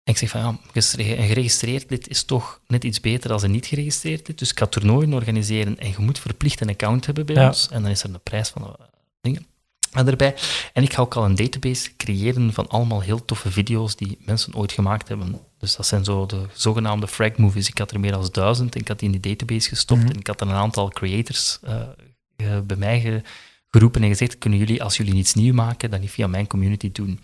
En 0.03 0.13
ik 0.13 0.17
zeg 0.17 0.29
van, 0.29 0.41
ja, 0.41 0.57
een 0.73 1.27
geregistreerd 1.27 1.89
lid 1.89 2.07
is 2.07 2.23
toch 2.23 2.61
net 2.67 2.83
iets 2.83 2.99
beter 2.99 3.29
dan 3.29 3.43
een 3.43 3.51
niet 3.51 3.65
geregistreerd 3.65 4.27
lid. 4.27 4.39
Dus 4.39 4.51
ik 4.51 4.59
ga 4.59 4.65
toernooien 4.65 5.13
organiseren 5.13 5.79
en 5.79 5.89
je 5.89 5.95
moet 5.99 6.19
verplicht 6.19 6.61
een 6.61 6.69
account 6.69 7.05
hebben 7.05 7.25
bij 7.25 7.35
Ja. 7.35 7.47
ons. 7.47 7.69
En 7.69 7.81
dan 7.81 7.91
is 7.91 8.03
er 8.03 8.09
een 8.13 8.21
prijs 8.23 8.49
van 8.49 8.61
eh, 8.63 8.73
dingen 9.21 9.45
erbij. 9.91 10.35
En 10.73 10.83
ik 10.83 10.93
ga 10.93 11.01
ook 11.01 11.15
al 11.15 11.25
een 11.25 11.35
database 11.35 11.95
creëren 11.95 12.53
van 12.53 12.67
allemaal 12.67 13.01
heel 13.01 13.25
toffe 13.25 13.51
video's 13.51 13.95
die 13.95 14.17
mensen 14.25 14.55
ooit 14.55 14.71
gemaakt 14.71 15.07
hebben. 15.07 15.39
Dus 15.63 15.75
dat 15.75 15.85
zijn 15.85 16.03
zo 16.03 16.25
de 16.25 16.45
zogenaamde 16.53 17.07
frag 17.07 17.37
movies. 17.37 17.67
Ik 17.69 17.77
had 17.77 17.91
er 17.91 17.99
meer 17.99 18.11
dan 18.11 18.29
duizend 18.31 18.75
en 18.75 18.81
ik 18.81 18.87
had 18.87 18.99
die 18.99 19.11
in 19.11 19.19
die 19.19 19.35
database 19.35 19.69
gestopt. 19.69 20.01
Mhm. 20.01 20.09
En 20.11 20.19
ik 20.19 20.27
had 20.27 20.41
een 20.41 20.51
aantal 20.51 20.89
creators 20.89 21.59
eh, 21.61 22.59
bij 22.63 22.77
mij 22.77 23.01
ge- 23.01 23.21
geroepen 23.69 24.03
en 24.03 24.07
gezegd, 24.07 24.37
kunnen 24.37 24.59
jullie, 24.59 24.83
als 24.83 24.97
jullie 24.97 25.13
iets 25.13 25.33
nieuw 25.33 25.53
maken, 25.53 25.89
dan 25.91 25.99
niet 25.99 26.11
via 26.11 26.27
mijn 26.27 26.47
community 26.47 26.91
doen. 26.91 27.19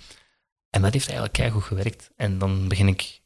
En 0.70 0.82
dat 0.82 0.94
heeft 0.94 1.06
eigenlijk 1.06 1.34
keigoed 1.38 1.64
gewerkt. 1.64 2.10
En 2.16 2.38
dan 2.38 2.68
begin 2.68 2.88
ik 2.88 3.22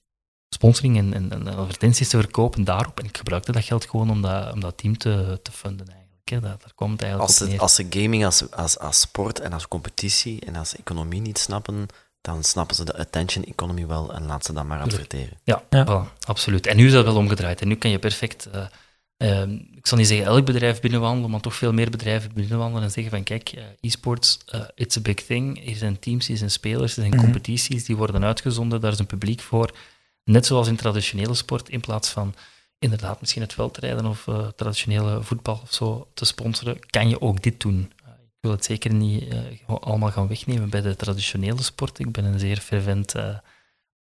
sponsoring 0.49 0.97
en, 0.97 1.13
en, 1.13 1.31
en 1.31 1.47
advertenties 1.47 2.09
te 2.09 2.17
verkopen 2.19 2.63
daarop. 2.63 2.99
En 2.99 3.05
ik 3.05 3.17
gebruikte 3.17 3.51
dat 3.51 3.63
geld 3.63 3.85
gewoon 3.89 4.09
om 4.09 4.21
dat, 4.21 4.53
om 4.53 4.59
dat 4.59 4.77
team 4.77 4.97
te, 4.97 5.39
te 5.43 5.51
funden 5.51 5.87
eigenlijk. 5.87 6.29
Hè. 6.29 6.39
Dat, 6.39 6.61
daar 6.61 6.89
het 6.89 7.01
eigenlijk 7.01 7.21
Als 7.21 7.37
ze, 7.37 7.59
als 7.59 7.75
ze 7.75 7.85
gaming 7.89 8.25
als, 8.25 8.51
als, 8.51 8.79
als 8.79 8.99
sport 8.99 9.39
en 9.39 9.53
als 9.53 9.67
competitie 9.67 10.39
en 10.45 10.55
als 10.55 10.75
economie 10.75 11.21
niet 11.21 11.37
snappen, 11.39 11.87
dan 12.23 12.43
snappen 12.43 12.75
ze 12.75 12.83
de 12.85 12.97
attention 12.97 13.43
economy 13.43 13.85
wel 13.87 14.13
en 14.13 14.25
laten 14.25 14.43
ze 14.45 14.53
dat 14.53 14.65
maar 14.65 14.81
adverteren. 14.81 15.37
Ja, 15.43 15.63
Ja. 15.69 15.85
voilà, 15.85 16.23
absoluut. 16.25 16.67
En 16.67 16.75
nu 16.75 16.85
is 16.85 16.91
dat 16.91 17.05
wel 17.05 17.15
omgedraaid. 17.15 17.61
En 17.61 17.67
nu 17.67 17.75
kan 17.75 17.91
je 17.91 17.99
perfect, 17.99 18.45
eh, 18.45 18.65
eh, 19.17 19.49
ik 19.75 19.87
zal 19.87 19.97
niet 19.97 20.07
zeggen 20.07 20.25
elk 20.27 20.45
bedrijf 20.45 20.81
binnenwandelen, 20.81 21.29
maar 21.29 21.39
toch 21.41 21.55
veel 21.55 21.73
meer 21.73 21.89
bedrijven 21.89 22.31
binnenwandelen 22.33 22.83
en 22.83 22.91
zeggen 22.91 23.11
van 23.13 23.23
kijk, 23.23 23.49
eh, 23.49 23.63
e-sports, 23.81 24.39
eh, 24.47 24.61
it's 24.75 24.97
a 24.97 25.01
big 25.01 25.15
thing. 25.15 25.69
Er 25.69 25.75
zijn 25.75 25.99
teams, 25.99 26.29
er 26.29 26.37
zijn 26.37 26.51
spelers, 26.51 26.95
er 26.95 27.01
zijn 27.01 27.13
Mhm. 27.13 27.23
competities, 27.23 27.85
die 27.85 27.95
worden 27.95 28.23
uitgezonden, 28.23 28.81
daar 28.81 28.91
is 28.91 28.99
een 28.99 29.05
publiek 29.05 29.41
voor. 29.41 29.71
Net 30.23 30.45
zoals 30.45 30.67
in 30.67 30.75
traditionele 30.75 31.33
sport, 31.33 31.69
in 31.69 31.79
plaats 31.79 32.09
van 32.09 32.33
inderdaad 32.79 33.19
misschien 33.19 33.41
het 33.41 33.53
veldrijden 33.53 34.05
of 34.05 34.27
eh, 34.27 34.47
traditionele 34.55 35.23
voetbal 35.23 35.59
of 35.63 35.73
zo 35.73 36.07
te 36.13 36.25
sponsoren, 36.25 36.79
kan 36.89 37.09
je 37.09 37.21
ook 37.21 37.43
dit 37.43 37.59
doen. 37.59 37.91
Ik 38.43 38.49
wil 38.49 38.57
het 38.57 38.67
zeker 38.67 38.93
niet 38.93 39.27
eh, 39.27 39.75
allemaal 39.79 40.11
gaan 40.11 40.27
wegnemen 40.27 40.69
bij 40.69 40.81
de 40.81 40.95
traditionele 40.95 41.61
sport. 41.61 41.99
Ik 41.99 42.11
ben 42.11 42.25
een 42.25 42.39
zeer 42.39 42.57
fervent 42.57 43.15
eh, 43.15 43.37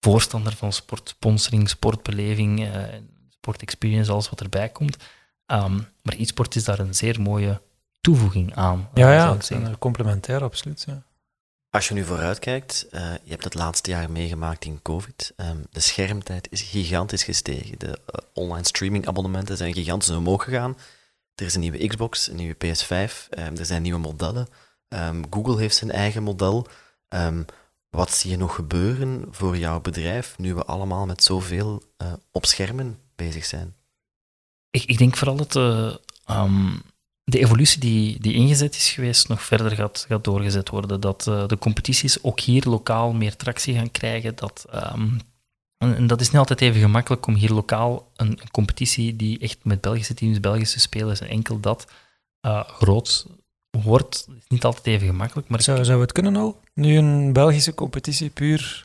voorstander 0.01 0.53
van 0.53 0.73
sportsponsoring, 0.73 1.69
sportbeleving, 1.69 2.65
eh, 2.65 2.83
sportexperience, 3.29 4.13
alles 4.13 4.31
wat 4.31 4.41
erbij 4.41 4.69
komt. 4.69 4.97
Ehm, 5.47 5.75
maar 6.03 6.15
e-sport 6.19 6.57
is 6.57 6.65
daar 6.65 6.79
een 6.79 6.95
zeer 6.95 7.21
mooie 7.21 7.61
toevoeging 8.01 8.55
aan. 8.55 8.89
Ja, 8.95 9.13
ja, 9.13 9.41
zijn 9.41 9.79
complementair, 9.79 10.43
absoluut. 10.43 10.85
Ja. 10.87 11.03
Als 11.71 11.89
je 11.89 11.95
nu 11.95 12.05
vooruitkijkt, 12.05 12.87
eh 12.91 13.13
je 13.23 13.31
hebt 13.31 13.45
het 13.45 13.55
laatste 13.55 13.91
jaar 13.91 14.11
meegemaakt 14.11 14.65
in 14.65 14.83
COVID. 14.83 15.33
Ehm, 15.37 15.59
de 15.71 15.81
schermtijd 15.81 16.49
is 16.51 16.63
gigantisch 16.63 17.25
gestegen. 17.25 17.79
De 17.79 17.99
online 18.33 18.67
streaming 18.67 19.07
abonnementen 19.07 19.57
zijn 19.57 19.75
gigantisch 19.75 20.11
omhoog 20.11 20.45
gegaan. 20.45 20.77
Er 21.41 21.47
is 21.47 21.55
een 21.55 21.61
nieuwe 21.61 21.87
Xbox, 21.87 22.29
een 22.29 22.37
nieuwe 22.37 22.55
PS5, 22.55 23.29
ehm, 23.31 23.57
er 23.57 23.67
zijn 23.67 23.83
nieuwe 23.83 23.99
modellen. 23.99 24.47
Ehm, 24.89 25.23
Google 25.31 25.59
heeft 25.59 25.77
zijn 25.77 25.91
eigen 25.91 26.23
model. 26.23 26.67
Ehm, 27.09 27.43
wat 27.91 28.13
zie 28.13 28.31
je 28.31 28.37
nog 28.37 28.55
gebeuren 28.55 29.25
voor 29.31 29.57
jouw 29.57 29.81
bedrijf 29.81 30.39
nu 30.39 30.55
we 30.55 30.65
allemaal 30.65 31.07
met 31.07 31.23
zoveel 31.23 31.83
eh, 31.97 32.13
op 32.31 32.47
schermen 32.47 32.99
bezig 33.17 33.45
zijn? 33.45 33.75
Ik, 34.71 34.85
ik 34.85 34.99
denk 34.99 35.17
vooral 35.17 35.37
dat 35.37 35.57
ehm, 36.25 36.79
de 37.25 37.39
evolutie 37.39 37.81
die, 37.81 38.21
die 38.21 38.35
ingezet 38.35 38.75
is 38.75 38.91
geweest 38.91 39.29
nog 39.29 39.43
verder 39.43 39.71
gaat, 39.71 40.05
gaat 40.09 40.25
doorgezet 40.25 40.69
worden. 40.69 41.01
Dat 41.01 41.27
eh, 41.27 41.47
de 41.47 41.59
competities 41.59 42.23
ook 42.23 42.41
hier 42.41 42.69
lokaal 42.69 43.13
meer 43.13 43.37
tractie 43.37 43.75
gaan 43.75 43.91
krijgen. 43.91 44.37
Dat, 44.37 44.67
en, 45.81 45.97
en 45.97 46.07
dat 46.07 46.21
is 46.21 46.27
niet 46.31 46.39
altijd 46.39 46.61
even 46.61 46.81
gemakkelijk 46.81 47.27
om 47.27 47.35
hier 47.35 47.51
lokaal 47.53 48.11
een, 48.17 48.27
een 48.29 48.51
competitie 48.51 49.17
die 49.17 49.39
echt 49.39 49.59
met 49.63 49.81
Belgische 49.81 50.15
teams, 50.15 50.41
Belgische 50.41 50.81
spelers 50.81 51.21
en 51.21 51.29
enkel 51.29 51.61
dat 51.61 51.87
eh, 52.41 52.61
groot 52.69 53.27
wordt. 53.71 54.27
is 54.39 54.45
niet 54.49 54.65
altijd 54.65 54.87
even 54.87 55.07
gemakkelijk, 55.07 55.49
maar 55.49 55.63
Zou, 55.63 55.85
zou 55.85 56.01
het 56.01 56.13
kunnen 56.13 56.37
al? 56.37 56.61
Nu 56.75 56.97
een 56.97 57.33
Belgische 57.33 57.75
competitie 57.75 58.31
puur 58.31 58.85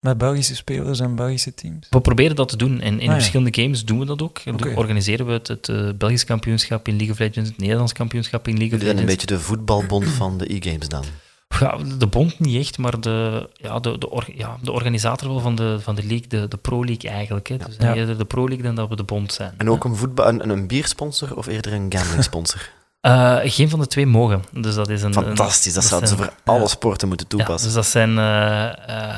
met 0.00 0.18
Belgische 0.18 0.54
spelers 0.54 1.00
en 1.00 1.14
Belgische 1.14 1.54
teams? 1.54 1.86
We 1.90 2.00
proberen 2.00 2.36
dat 2.36 2.48
te 2.48 2.56
doen 2.56 2.80
en 2.80 2.92
in 2.92 2.98
Ah, 3.00 3.04
ja. 3.04 3.12
verschillende 3.12 3.62
games 3.62 3.84
doen 3.84 3.98
we 3.98 4.04
dat 4.04 4.22
ook. 4.22 4.44
Dan 4.44 4.54
Oké. 4.54 4.72
Organiseren 4.76 5.26
we 5.26 5.32
het, 5.32 5.48
het 5.48 5.68
eh, 5.68 5.88
Belgisch 5.98 6.24
kampioenschap 6.24 6.88
in 6.88 6.94
League 6.96 7.12
of 7.12 7.18
Legends, 7.18 7.48
het 7.50 7.58
Nederlands 7.58 7.92
kampioenschap 7.92 8.48
in 8.48 8.56
League 8.58 8.74
of 8.78 8.80
Jullie 8.82 8.86
zijn 8.96 8.98
een 8.98 9.04
Legends. 9.04 9.24
beetje 9.26 9.36
de 9.40 9.46
voetbalbond 9.48 10.06
van 10.08 10.38
de 10.38 10.54
e-games 10.54 10.88
dan. 10.88 11.04
Ja, 11.60 11.76
de 11.98 12.06
bond 12.06 12.38
niet 12.38 12.56
echt, 12.56 12.78
maar 12.78 13.00
de, 13.00 13.48
ja, 13.52 13.78
de, 13.78 13.98
de, 13.98 14.10
or- 14.10 14.32
ja, 14.36 14.56
de 14.62 14.72
organisator 14.72 15.28
wel 15.28 15.40
van 15.40 15.54
de, 15.54 15.78
van 15.80 15.94
de 15.94 16.02
league, 16.04 16.26
de, 16.28 16.48
de 16.48 16.56
Pro 16.56 16.84
League 16.84 17.10
eigenlijk. 17.10 17.48
Hè. 17.48 17.56
Dus 17.56 17.76
Ja. 17.78 17.94
eerder 17.94 18.18
de 18.18 18.24
Pro 18.24 18.46
League 18.48 18.64
dan 18.64 18.74
dat 18.74 18.88
we 18.88 18.96
de 18.96 19.02
bond 19.02 19.32
zijn. 19.32 19.54
En 19.56 19.70
ook 19.70 19.84
een, 19.84 19.96
voetbal, 19.96 20.28
een, 20.28 20.48
een 20.50 20.66
biersponsor 20.66 21.36
of 21.36 21.46
eerder 21.46 21.72
een 21.72 21.86
gamblingsponsor? 21.94 22.70
Eh, 23.00 23.36
geen 23.42 23.68
van 23.68 23.80
de 23.80 23.86
twee 23.86 24.06
mogen. 24.06 24.42
Dus 24.52 24.74
dat 24.74 24.88
is 24.88 25.02
een, 25.02 25.12
Fantastisch, 25.12 25.72
dat 25.72 25.74
dat 25.74 25.84
zouden 25.90 26.08
ze 26.08 26.16
voor 26.16 26.32
alle 26.44 26.68
sporten 26.68 27.08
moeten 27.08 27.26
Ja, 27.30 27.36
toepassen. 27.36 27.66
dus 27.66 27.76
dat 27.76 27.86
zijn 27.86 28.18
eh, 28.18 28.64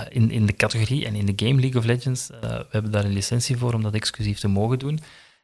eh, 0.01 0.07
in, 0.09 0.31
in 0.31 0.47
de 0.47 0.53
categorie 0.53 1.07
en 1.07 1.15
in 1.15 1.27
de 1.27 1.47
game 1.47 1.61
League 1.61 1.81
of 1.81 1.87
Legends, 1.87 2.29
we 2.41 2.67
hebben 2.71 2.91
daar 2.91 3.05
een 3.05 3.13
licentie 3.13 3.57
voor 3.57 3.75
om 3.75 3.83
dat 3.83 3.95
exclusief 3.95 4.39
te 4.39 4.49
mogen 4.49 4.79
doen. 4.79 5.01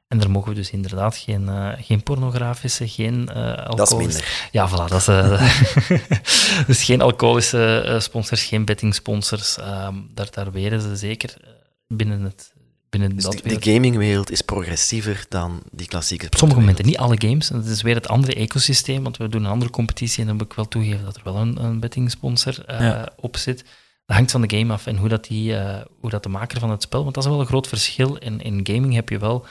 En 0.08 0.18
daar 0.18 0.30
mogen 0.30 0.48
we 0.48 0.54
dus 0.54 0.70
inderdaad 0.70 1.16
geen, 1.16 1.48
eh, 1.48 1.72
geen 1.78 2.02
pornografische, 2.02 2.88
geen 2.88 3.28
eh 3.28 3.66
alcoholische... 3.66 3.76
dat 3.76 3.92
is 3.92 3.94
minder. 3.94 4.48
Ja, 4.52 4.68
voilà. 4.70 4.88
Dat 4.90 5.00
is, 5.00 5.08
eh, 5.08 6.66
dus 6.66 6.84
geen 6.84 7.00
alcoholische 7.00 7.80
eh, 7.80 8.00
sponsors, 8.00 8.42
geen 8.44 8.64
bettingsponsors. 8.64 9.58
ehm 9.58 9.94
daar, 10.14 10.28
daar 10.30 10.52
weren 10.52 10.80
ze 10.80 10.96
zeker 10.96 11.34
eh, 11.40 11.50
binnen, 11.88 12.22
het, 12.22 12.52
binnen 12.90 13.14
Dus 13.14 13.22
dat 13.22 13.32
de, 13.32 13.40
wereld. 13.42 13.62
de 13.62 13.72
gamingwereld 13.72 14.30
is 14.30 14.42
progressiever 14.42 15.24
dan 15.28 15.62
die 15.72 15.86
klassieke 15.86 16.26
Op 16.26 16.36
sommige 16.36 16.60
momenten, 16.60 16.86
niet 16.86 16.96
alle 16.96 17.16
games. 17.18 17.50
En 17.50 17.56
Dat 17.56 17.66
is 17.66 17.82
weer 17.82 17.94
het 17.94 18.08
andere 18.08 18.34
ecosysteem, 18.34 19.02
want 19.02 19.16
we 19.16 19.28
doen 19.28 19.44
een 19.44 19.50
andere 19.50 19.70
competitie 19.70 20.20
en 20.20 20.26
dan 20.26 20.36
moet 20.36 20.46
ik 20.46 20.52
wel 20.52 20.68
toegeven 20.68 21.04
dat 21.04 21.16
er 21.16 21.22
wel 21.24 21.36
een, 21.36 21.64
een 21.64 21.80
bettingsponsor 21.80 22.64
eh, 22.64 22.80
Ja. 22.80 23.08
op 23.16 23.36
zit. 23.36 23.64
Dat 24.06 24.16
hangt 24.16 24.30
van 24.30 24.42
de 24.42 24.56
game 24.56 24.72
af 24.72 24.86
en 24.86 24.96
hoe 24.96 25.08
dat, 25.08 25.24
die, 25.24 25.56
eh, 25.56 25.84
hoe 26.00 26.10
dat 26.10 26.22
de 26.22 26.28
maker 26.28 26.60
van 26.60 26.70
het 26.70 26.82
spel... 26.82 27.02
Want 27.02 27.14
dat 27.14 27.24
is 27.24 27.30
wel 27.30 27.40
een 27.40 27.46
groot 27.46 27.68
verschil. 27.68 28.16
In, 28.16 28.40
in 28.40 28.60
gaming 28.62 28.94
heb 28.94 29.08
je 29.08 29.18
wel 29.18 29.46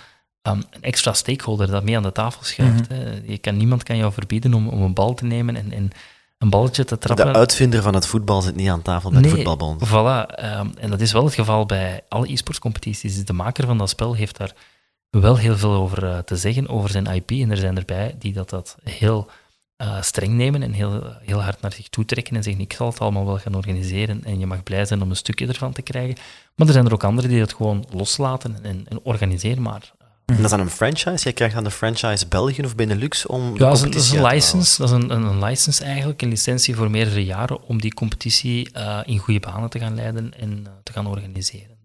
een 0.54 0.66
extra 0.82 1.14
stakeholder 1.14 1.72
dat 1.72 1.84
mee 1.84 1.98
aan 1.98 2.04
de 2.04 2.12
tafel 2.12 2.44
schuift. 2.44 2.90
Mhm. 2.90 3.32
Je 3.32 3.38
kan, 3.38 3.58
niemand 3.58 3.84
kan 3.84 3.98
jou 3.98 4.14
verbieden 4.14 4.54
om, 4.54 4.68
om 4.68 4.82
een 4.82 4.94
bal 4.94 5.14
te 5.14 5.26
nemen 5.26 5.56
en, 5.56 5.72
en 5.72 5.92
een 6.38 6.50
balletje 6.50 6.86
te 6.86 6.98
trappen. 6.98 7.26
De 7.26 7.34
uitvinder 7.34 7.82
van 7.82 7.94
het 7.94 8.08
voetbal 8.08 8.42
zit 8.42 8.56
niet 8.56 8.70
aan 8.70 8.82
tafel 8.82 9.12
bij 9.12 9.22
de 9.22 9.30
voetbalbond. 9.30 9.88
Voilà. 9.88 10.36
ehm, 10.36 10.68
en 10.80 10.90
dat 10.90 11.02
is 11.02 11.12
wel 11.12 11.24
het 11.24 11.34
geval 11.34 11.66
bij 11.66 12.02
alle 12.10 12.32
e-sportcompetities. 12.32 13.26
De 13.26 13.34
maker 13.34 13.66
van 13.66 13.78
dat 13.78 13.90
spel 13.90 14.14
heeft 14.14 14.38
daar 14.38 14.54
wel 15.10 15.38
heel 15.38 15.58
veel 15.58 15.74
over 15.74 16.06
eh, 16.06 16.18
te 16.18 16.36
zeggen, 16.36 16.70
over 16.70 16.90
zijn 16.90 17.06
IP. 17.06 17.32
En 17.32 17.52
er 17.52 17.58
zijn 17.58 17.78
erbij 17.78 18.16
die 18.20 18.34
dat, 18.34 18.50
dat 18.50 18.78
heel 18.84 19.30
eh, 19.76 20.02
streng 20.02 20.34
nemen 20.34 20.64
en 20.64 20.72
heel, 20.72 21.04
heel 21.22 21.44
hard 21.44 21.62
naar 21.62 21.74
zich 21.74 21.90
toe 21.90 22.06
trekken 22.06 22.36
en 22.36 22.44
zeggen 22.44 22.62
ik 22.62 22.74
zal 22.74 22.88
het 22.88 23.00
allemaal 23.00 23.26
wel 23.26 23.38
gaan 23.38 23.56
organiseren 23.56 24.24
en 24.24 24.40
je 24.40 24.46
mag 24.46 24.64
blij 24.64 24.86
zijn 24.86 25.02
om 25.02 25.10
een 25.10 25.16
stukje 25.16 25.48
ervan 25.48 25.74
te 25.74 25.82
krijgen. 25.82 26.16
Maar 26.56 26.68
er 26.68 26.74
zijn 26.74 26.86
er 26.86 26.94
ook 26.94 27.04
anderen 27.04 27.30
die 27.30 27.40
dat 27.40 27.54
gewoon 27.54 27.86
loslaten 27.92 28.58
en, 28.64 28.86
en 28.90 29.00
organiseren 29.04 29.62
maar. 29.62 29.94
En 30.26 30.36
dat 30.36 30.46
is 30.46 30.50
dan 30.50 30.60
een 30.60 30.70
franchise? 30.70 31.24
Jij 31.24 31.34
krijgt 31.34 31.56
dan 31.56 31.64
de 31.64 31.72
franchise 31.72 32.28
België 32.28 32.62
of 32.62 32.76
Benelux 32.76 33.26
om 33.26 33.54
de 33.54 33.60
Ja, 33.60 33.70
dat 33.70 33.78
is 33.78 33.82
een, 33.82 33.92
dat 33.92 34.02
is 34.02 34.10
competitie 34.10 34.18
een 34.18 34.34
license, 34.34 34.82
dat 34.82 34.90
is 34.90 34.96
een, 34.96 35.12
een, 35.12 35.24
een 35.24 35.44
license 35.44 35.84
eigenlijk, 35.84 36.22
een 36.22 36.30
licentie 36.30 36.76
voor 36.76 36.92
meerdere 36.92 37.26
jaren 37.26 37.64
om 37.64 37.82
die 37.82 37.94
competitie 37.94 38.72
eh, 38.72 39.02
in 39.06 39.18
goede 39.18 39.40
banen 39.40 39.70
te 39.70 39.80
gaan 39.80 39.96
leiden 39.96 40.34
en 40.40 40.62
eh, 40.66 40.72
te 40.84 40.92
gaan 40.92 41.08
organiseren. 41.08 41.78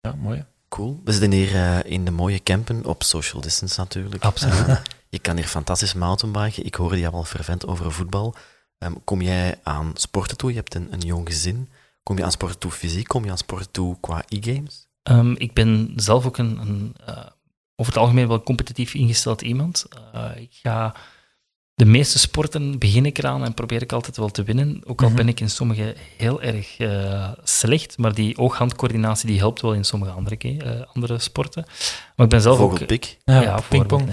Ja, 0.00 0.14
mooi. 0.14 0.44
Cool. 0.68 1.00
We 1.04 1.12
zitten 1.12 1.30
hier 1.30 1.54
eh, 1.54 1.92
in 1.92 2.04
de 2.04 2.10
mooie 2.10 2.42
campen, 2.42 2.84
op 2.84 3.02
social 3.02 3.42
distance 3.42 3.80
natuurlijk. 3.80 4.24
Absoluut. 4.24 4.82
Je 5.08 5.18
kan 5.18 5.36
hier 5.36 5.46
fantastisch 5.46 5.94
mountainbiken. 5.94 6.64
Ik 6.64 6.74
hoorde 6.74 6.98
jou 6.98 7.14
al 7.14 7.24
fervent 7.24 7.66
over 7.66 7.92
voetbal. 7.92 8.34
Ehm, 8.78 8.92
kom 9.04 9.22
jij 9.22 9.60
aan 9.62 9.90
sporten 9.94 10.36
toe? 10.36 10.50
Je 10.50 10.56
hebt 10.56 10.74
een, 10.74 10.92
een 10.92 11.00
jong 11.00 11.26
gezin. 11.26 11.68
Kom 12.02 12.16
je 12.16 12.24
aan 12.24 12.32
sporten 12.32 12.58
toe 12.58 12.70
fysiek? 12.70 13.06
Kom 13.06 13.24
je 13.24 13.30
aan 13.30 13.38
sporten 13.38 13.70
toe 13.70 13.96
qua 14.00 14.24
e-games? 14.28 14.83
Ehm, 15.04 15.32
ik 15.32 15.52
ben 15.52 15.92
zelf 15.96 16.26
ook 16.26 16.38
een, 16.38 16.58
een 16.58 16.94
eh, 17.06 17.26
over 17.76 17.92
het 17.92 18.02
algemeen 18.02 18.28
wel 18.28 18.42
competitief 18.42 18.94
ingesteld 18.94 19.42
iemand. 19.42 19.86
Eh, 20.12 20.30
ik 20.36 20.52
ga 20.62 20.94
de 21.76 21.84
meeste 21.84 22.18
sporten 22.18 22.78
begin 22.78 23.06
ik 23.06 23.18
eraan 23.18 23.44
en 23.44 23.54
probeer 23.54 23.82
ik 23.82 23.92
altijd 23.92 24.16
wel 24.16 24.28
te 24.28 24.42
winnen. 24.42 24.80
Ook 24.84 25.02
al 25.02 25.06
Mhm. 25.08 25.16
ben 25.16 25.28
ik 25.28 25.40
in 25.40 25.50
sommige 25.50 25.94
heel 26.16 26.42
erg 26.42 26.78
eh, 26.78 27.28
slecht, 27.44 27.98
maar 27.98 28.14
die 28.14 28.38
oog-handcoördinatie 28.38 29.26
die 29.28 29.38
helpt 29.38 29.60
wel 29.60 29.72
in 29.74 29.84
sommige 29.84 30.12
andere, 30.12 30.36
eh, 30.36 30.70
andere 30.92 31.18
sporten. 31.18 31.64
Maar 32.16 32.26
ik 32.26 32.32
ben 32.32 32.40
zelf 32.40 32.58
ook... 32.58 32.70
Vogelpik. 32.70 33.16
Ja, 33.24 33.40
Ja, 33.42 33.60
pingpong. 33.68 34.08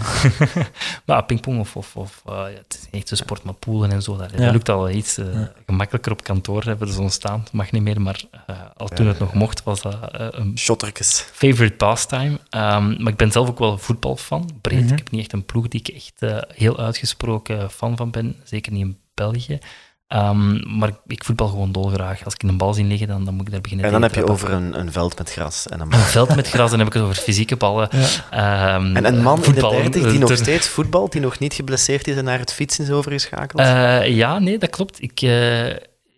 maar 1.06 1.24
pingpong 1.26 1.60
of, 1.60 1.76
of, 1.76 1.96
of 1.96 2.22
eh, 2.26 2.44
het 2.44 2.74
is 2.80 2.86
niet 2.92 3.02
echt 3.02 3.12
een 3.12 3.18
sport, 3.18 3.44
maar 3.44 3.54
poelen 3.54 3.92
en 3.92 4.02
zo, 4.02 4.18
dat, 4.18 4.30
dat 4.32 4.40
Ja. 4.40 4.52
lukt 4.52 4.70
al 4.70 4.90
iets 4.90 5.18
eh, 5.18 5.34
Ja. 5.34 5.52
gemakkelijker 5.66 6.12
op 6.12 6.24
kantoor 6.24 6.64
hebben 6.64 6.88
ze 6.94 7.02
ontstaan. 7.02 7.40
Het 7.40 7.52
mag 7.52 7.72
niet 7.72 7.82
meer, 7.82 8.02
maar 8.02 8.24
eh, 8.48 8.56
al 8.78 8.88
toen 8.88 9.06
Ja, 9.06 9.12
het 9.12 9.20
nog 9.20 9.34
mocht, 9.34 9.64
was 9.64 9.82
dat 9.82 10.12
eh, 10.12 10.28
een 10.32 10.58
Shotterkes. 10.58 11.20
favorite 11.34 11.76
pastime. 11.76 12.40
Ehm, 12.50 13.02
maar 13.04 13.12
ik 13.12 13.18
ben 13.18 13.32
zelf 13.32 13.50
ook 13.50 13.60
wel 13.60 13.78
voetbalfan, 13.78 14.50
breed. 14.62 14.84
Mhm. 14.84 14.92
Ik 14.92 14.98
heb 14.98 15.12
niet 15.12 15.22
echt 15.22 15.34
een 15.34 15.46
ploeg 15.46 15.68
die 15.68 15.80
ik 15.80 15.88
echt 15.96 16.14
eh, 16.20 16.38
heel 16.56 16.80
uitgesproken 16.80 17.50
fan 17.70 17.98
van 17.98 18.12
ben, 18.12 18.36
zeker 18.44 18.72
niet 18.72 18.82
in 18.82 18.98
België. 19.14 19.60
Ehm, 20.08 20.78
maar 20.78 20.92
ik 21.08 21.24
voetbal 21.24 21.48
gewoon 21.48 21.72
dolgraag. 21.72 22.26
Als 22.26 22.34
ik 22.34 22.44
een 22.44 22.58
bal 22.58 22.74
zie 22.74 22.86
liggen, 22.86 23.08
dan, 23.08 23.26
dan 23.26 23.34
moet 23.34 23.46
ik 23.46 23.52
daar 23.52 23.62
beginnen 23.62 23.86
En 23.86 23.92
dan 23.92 24.02
heb 24.02 24.16
je 24.16 24.28
over 24.28 24.52
een, 24.52 24.80
een 24.80 24.92
veld 24.92 25.18
met 25.18 25.32
gras 25.32 25.68
en 25.68 25.80
een 25.80 25.94
veld 25.94 26.36
met 26.36 26.50
gras, 26.50 26.70
dan 26.70 26.80
heb 26.80 26.88
ik 26.88 26.94
het 26.94 27.04
over 27.04 27.16
fysieke 27.16 27.56
ballen. 27.56 27.90
Ja. 27.92 28.76
Ehm, 28.76 28.96
En 28.96 29.06
een 29.06 29.22
man 29.22 29.36
in 29.36 29.42
de 29.42 29.46
voetballen, 29.46 29.92
30 29.92 30.12
die 30.12 30.20
nog 30.20 30.30
eh, 30.30 30.38
steeds 30.38 30.68
voetbalt, 30.68 31.12
die 31.12 31.22
nog 31.22 31.40
niet 31.40 31.54
geblesseerd 31.54 32.08
is 32.08 32.16
en 32.16 32.24
naar 32.24 32.40
het 32.40 32.54
fietsen 32.54 32.84
is 32.84 32.92
overgeschakeld. 32.92 33.62
Eh, 33.62 34.08
ja, 34.08 34.40
nee, 34.40 34.58
dat 34.58 34.70
klopt. 34.70 35.02
Ik, 35.02 35.22
eh, 35.22 35.68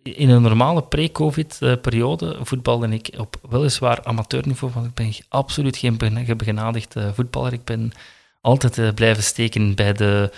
in 0.04 0.30
een 0.30 0.42
normale 0.42 0.84
pre-COVID-periode 0.84 2.38
voetbalde 2.42 2.88
ik 2.88 3.10
op 3.18 3.36
weliswaar 3.50 4.04
amateurniveau, 4.04 4.74
want 4.74 4.86
ik 4.86 4.94
ben 4.94 5.14
absoluut 5.30 5.78
geen 5.78 5.98
begenadigd 6.38 6.96
eh, 6.96 7.08
voetballer. 7.14 7.54
Ik 7.54 7.64
ben 7.64 7.92
altijd 8.42 8.78
eh, 8.78 8.90
blijven 8.94 9.24
steken 9.24 9.76
bij 9.76 9.94
de 9.94 10.32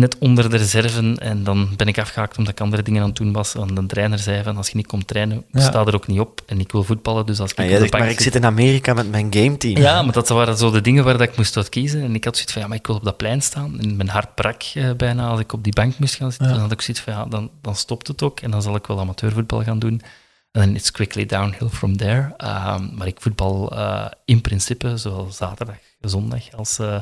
net 0.00 0.18
onder 0.18 0.50
de 0.50 0.56
reserven 0.56 1.18
en 1.18 1.44
dan 1.44 1.68
ben 1.76 1.86
ik 1.88 1.98
afgehaakt 1.98 2.36
omdat 2.38 2.52
ik 2.52 2.60
andere 2.60 2.82
dingen 2.82 3.02
aan 3.02 3.08
het 3.08 3.16
doen 3.16 3.32
was. 3.32 3.54
En 3.54 3.74
de 3.74 3.86
trainer 3.86 4.18
zei 4.18 4.42
van, 4.42 4.56
als 4.56 4.68
je 4.68 4.76
niet 4.76 4.86
komt 4.86 5.06
trainen, 5.06 5.44
Ja. 5.52 5.60
sta 5.60 5.84
er 5.84 5.94
ook 5.94 6.06
niet 6.06 6.20
op. 6.20 6.42
En 6.46 6.60
ik 6.60 6.72
wil 6.72 6.82
voetballen, 6.84 7.26
dus 7.26 7.40
als 7.40 7.50
ik 7.50 7.56
en 7.58 7.68
jij 7.68 7.78
zegt, 7.78 7.92
maar 7.92 8.08
ik 8.10 8.20
zit- 8.20 8.34
in 8.34 8.44
Amerika 8.44 8.94
met 8.94 9.10
mijn 9.10 9.26
gameteam. 9.34 9.76
ja, 9.76 10.02
maar 10.02 10.12
dat 10.12 10.28
waren 10.28 10.56
zo 10.56 10.70
de 10.70 10.80
dingen 10.80 11.04
waar 11.04 11.18
dat 11.18 11.28
ik 11.28 11.36
moest 11.36 11.56
uit 11.56 11.68
kiezen. 11.68 12.02
En 12.02 12.14
ik 12.14 12.24
had 12.24 12.34
zoiets 12.34 12.52
van, 12.52 12.62
ja, 12.62 12.68
maar 12.68 12.76
ik 12.76 12.86
wil 12.86 12.96
op 12.96 13.04
dat 13.04 13.16
plein 13.16 13.42
staan. 13.42 13.80
En 13.80 13.96
mijn 13.96 14.08
hart 14.08 14.34
brak 14.34 14.62
eh, 14.74 14.90
bijna 14.96 15.28
als 15.28 15.40
ik 15.40 15.52
op 15.52 15.64
die 15.64 15.72
bank 15.72 15.98
moest 15.98 16.14
gaan 16.14 16.30
zitten. 16.30 16.46
Ja. 16.48 16.52
Dan 16.52 16.62
had 16.62 16.72
ik 16.72 16.80
zoiets 16.80 17.02
van, 17.02 17.12
ja, 17.12 17.24
dan, 17.24 17.50
dan 17.62 17.76
stopt 17.76 18.08
het 18.08 18.22
ook. 18.22 18.40
En 18.40 18.50
dan 18.50 18.62
zal 18.62 18.74
ik 18.74 18.86
wel 18.86 19.00
amateurvoetbal 19.00 19.62
gaan 19.62 19.78
doen. 19.78 20.00
En 20.52 20.60
dan 20.64 20.74
it's 20.74 20.90
quickly 20.90 21.26
downhill 21.26 21.68
from 21.68 21.96
there. 21.96 22.34
Ehm, 22.36 22.94
maar 22.94 23.06
ik 23.06 23.20
voetbal 23.20 23.72
eh, 23.72 24.06
in 24.24 24.40
principe, 24.40 24.96
zowel 24.96 25.28
zaterdag, 25.30 25.76
zondag, 26.00 26.52
als 26.56 26.78
eh, 26.78 27.00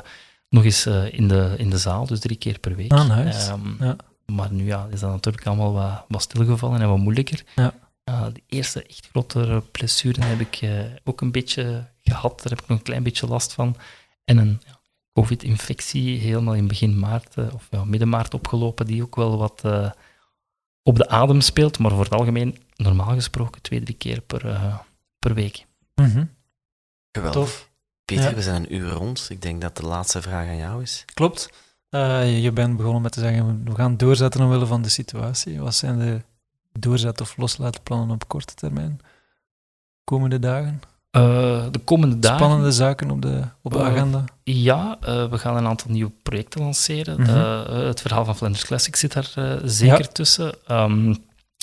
nog 0.48 0.64
eens 0.64 0.86
eh, 0.86 1.12
in, 1.12 1.28
de, 1.28 1.54
in 1.58 1.70
de 1.70 1.78
zaal. 1.78 2.06
Dus 2.06 2.20
drie 2.20 2.36
keer 2.36 2.58
per 2.58 2.76
week. 2.76 2.92
Ah, 2.92 3.16
nice. 3.16 3.50
Ehm, 3.50 3.84
Ja. 3.84 3.96
Maar 4.32 4.52
nu 4.52 4.64
ja, 4.64 4.88
is 4.90 5.00
dat 5.00 5.10
natuurlijk 5.10 5.46
allemaal 5.46 5.72
wat, 5.72 6.04
wat 6.08 6.22
stilgevallen 6.22 6.80
en 6.80 6.88
wat 6.88 6.98
moeilijker. 6.98 7.44
Ja. 7.54 7.74
Uh, 8.08 8.26
de 8.32 8.42
eerste 8.46 8.82
echt 8.82 9.08
grotere 9.10 9.60
blessure 9.60 10.24
heb 10.24 10.40
ik 10.40 10.56
eh, 10.56 10.84
ook 11.04 11.20
een 11.20 11.32
beetje 11.32 11.86
gehad. 12.02 12.42
Daar 12.42 12.52
heb 12.52 12.60
ik 12.60 12.68
nog 12.68 12.78
een 12.78 12.84
klein 12.84 13.02
beetje 13.02 13.26
last 13.26 13.52
van. 13.52 13.76
En 14.24 14.36
een 14.36 14.60
ja, 14.66 14.80
COVID-infectie 15.12 16.18
helemaal 16.18 16.54
in 16.54 16.66
begin 16.68 16.98
maart, 16.98 17.36
eh, 17.36 17.54
of 17.54 17.66
ja, 17.70 17.84
midden 17.84 18.08
maart 18.08 18.34
opgelopen, 18.34 18.86
die 18.86 19.02
ook 19.02 19.16
wel 19.16 19.38
wat 19.38 19.64
eh, 19.64 19.90
op 20.82 20.96
de 20.96 21.08
adem 21.08 21.40
speelt. 21.40 21.78
Maar 21.78 21.90
voor 21.90 22.04
het 22.04 22.14
algemeen, 22.14 22.58
normaal 22.76 23.14
gesproken, 23.14 23.62
twee, 23.62 23.82
drie 23.82 23.96
keer 23.96 24.20
per, 24.20 24.70
per 25.18 25.34
week. 25.34 25.66
Mhm. 25.94 26.24
Geweldig. 27.12 27.42
Tof. 27.42 27.67
Peter, 28.08 28.28
Ja. 28.30 28.34
we 28.34 28.42
zijn 28.42 28.62
een 28.62 28.74
uur 28.74 28.90
rond. 28.90 29.26
Ik 29.30 29.42
denk 29.42 29.60
dat 29.60 29.76
de 29.76 29.82
laatste 29.86 30.22
vraag 30.22 30.46
aan 30.48 30.56
jou 30.56 30.82
is. 30.82 31.04
Klopt. 31.14 31.50
Eh, 31.90 32.42
je- 32.42 32.52
bent 32.52 32.76
begonnen 32.76 33.02
met 33.02 33.12
te 33.12 33.20
zeggen, 33.20 33.64
we 33.64 33.74
gaan 33.74 33.96
doorzetten 33.96 34.40
omwille 34.40 34.66
van 34.66 34.82
de 34.82 34.88
situatie. 34.88 35.60
Wat 35.60 35.74
zijn 35.74 35.98
de 35.98 36.20
doorzet- 36.72 37.20
of 37.20 37.36
loslaatplannen 37.36 38.10
op 38.10 38.28
korte 38.28 38.54
termijn? 38.54 39.00
Komende 40.04 40.38
dagen? 40.38 40.80
Eh, 41.10 41.66
de 41.70 41.78
komende 41.78 42.18
dagen... 42.18 42.38
Spannende 42.38 42.72
zaken 42.72 43.10
op 43.10 43.22
de, 43.22 43.42
op 43.62 43.72
de 43.72 43.78
Eh, 43.78 43.84
agenda? 43.86 44.24
Ja, 44.42 44.96
eh, 45.00 45.30
we 45.30 45.38
gaan 45.38 45.56
een 45.56 45.66
aantal 45.66 45.90
nieuwe 45.90 46.12
projecten 46.22 46.60
lanceren. 46.60 47.20
Mhm. 47.20 47.76
Het 47.86 48.00
verhaal 48.00 48.24
van 48.24 48.36
Flanders 48.36 48.64
Classic 48.64 48.96
zit 48.96 49.12
daar 49.12 49.58
zeker 49.64 50.00
Ja. 50.00 50.06
tussen. 50.12 50.52
Ehm, 50.66 51.14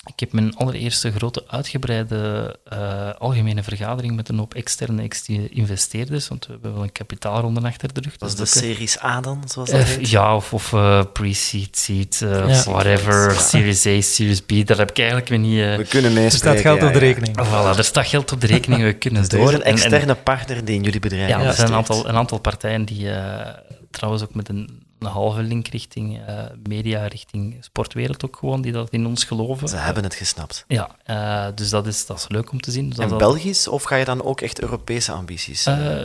ik 0.05 0.19
heb 0.19 0.31
mijn 0.33 0.55
allereerste 0.55 1.11
grote 1.11 1.43
uitgebreide 1.47 2.55
eh, 2.65 3.09
algemene 3.17 3.63
vergadering 3.63 4.15
met 4.15 4.29
een 4.29 4.37
hoop 4.37 4.53
externe 4.53 5.01
ex- 5.01 5.27
investeerders, 5.49 6.27
want 6.27 6.45
we 6.45 6.51
hebben 6.51 6.73
wel 6.73 6.83
een 6.83 6.91
kapitaalronde 6.91 7.61
achter 7.61 7.93
de 7.93 8.01
rug. 8.01 8.17
Dat 8.17 8.29
is 8.29 8.35
de 8.35 8.41
eh, 8.43 8.49
Series 8.49 9.03
A 9.03 9.21
dan, 9.21 9.43
zoals 9.47 9.69
dat 9.69 9.79
eh, 9.79 9.85
heet? 9.85 10.09
ja, 10.09 10.35
of, 10.35 10.53
of 10.53 10.69
pre-seed, 11.13 11.77
seed, 11.77 12.17
Ja. 12.19 12.63
whatever, 12.63 13.33
Ja. 13.33 13.39
Series 13.39 13.85
A, 13.85 14.01
Series 14.01 14.41
B, 14.41 14.51
daar 14.65 14.77
heb 14.77 14.89
ik 14.89 14.97
eigenlijk 14.97 15.27
weer 15.29 15.39
niet... 15.39 15.59
eh, 15.59 15.75
We 15.75 15.83
kunnen 15.85 16.11
Er 16.15 16.21
meespreken. 16.21 16.31
staat 16.37 16.59
geld 16.59 16.79
ja, 16.79 16.87
op 16.87 16.93
de 16.93 16.99
ja. 16.99 17.05
rekening. 17.05 17.37
Voilà, 17.47 17.77
er 17.77 17.83
staat 17.83 18.07
geld 18.07 18.31
op 18.31 18.41
de 18.41 18.47
rekening, 18.47 18.83
we 18.83 18.93
kunnen 18.93 19.21
Dus 19.21 19.31
er 19.31 19.37
door. 19.37 19.47
een 19.53 19.53
En- 19.55 19.65
en- 19.65 19.71
externe 19.71 20.15
partner 20.15 20.65
die 20.65 20.75
in 20.75 20.83
jullie 20.83 20.99
bedrijf 20.99 21.29
ja, 21.29 21.41
er 21.41 21.53
zijn 21.53 21.67
een 21.67 21.73
aantal, 21.73 22.07
een 22.07 22.15
aantal 22.15 22.39
partijen 22.39 22.85
die 22.85 23.11
eh, 23.11 23.53
trouwens 23.91 24.23
ook 24.23 24.35
met 24.35 24.49
een, 24.49 24.83
een 25.05 25.11
halve 25.11 25.41
link 25.41 25.67
richting 25.67 26.19
eh, 26.27 26.43
media, 26.67 27.05
richting 27.07 27.57
sportwereld 27.59 28.25
ook 28.25 28.37
gewoon, 28.37 28.61
die 28.61 28.71
dat 28.71 28.89
in 28.89 29.05
ons 29.05 29.23
geloven. 29.23 29.67
Ze 29.67 29.75
hebben 29.75 30.03
het 30.03 30.15
gesnapt. 30.15 30.65
Ja, 30.67 30.89
eh, 31.03 31.47
dus 31.55 31.69
dat 31.69 31.87
is, 31.87 32.05
dat 32.05 32.17
is 32.17 32.27
leuk 32.27 32.51
om 32.51 32.59
te 32.61 32.71
zien. 32.71 32.89
Dus 32.89 32.97
En 32.97 33.09
dat, 33.09 33.17
Belgisch, 33.17 33.67
of 33.67 33.83
ga 33.83 33.95
je 33.95 34.05
dan 34.05 34.23
ook 34.23 34.41
echt 34.41 34.61
Europese 34.61 35.11
ambities? 35.11 35.65
eh, 35.65 36.03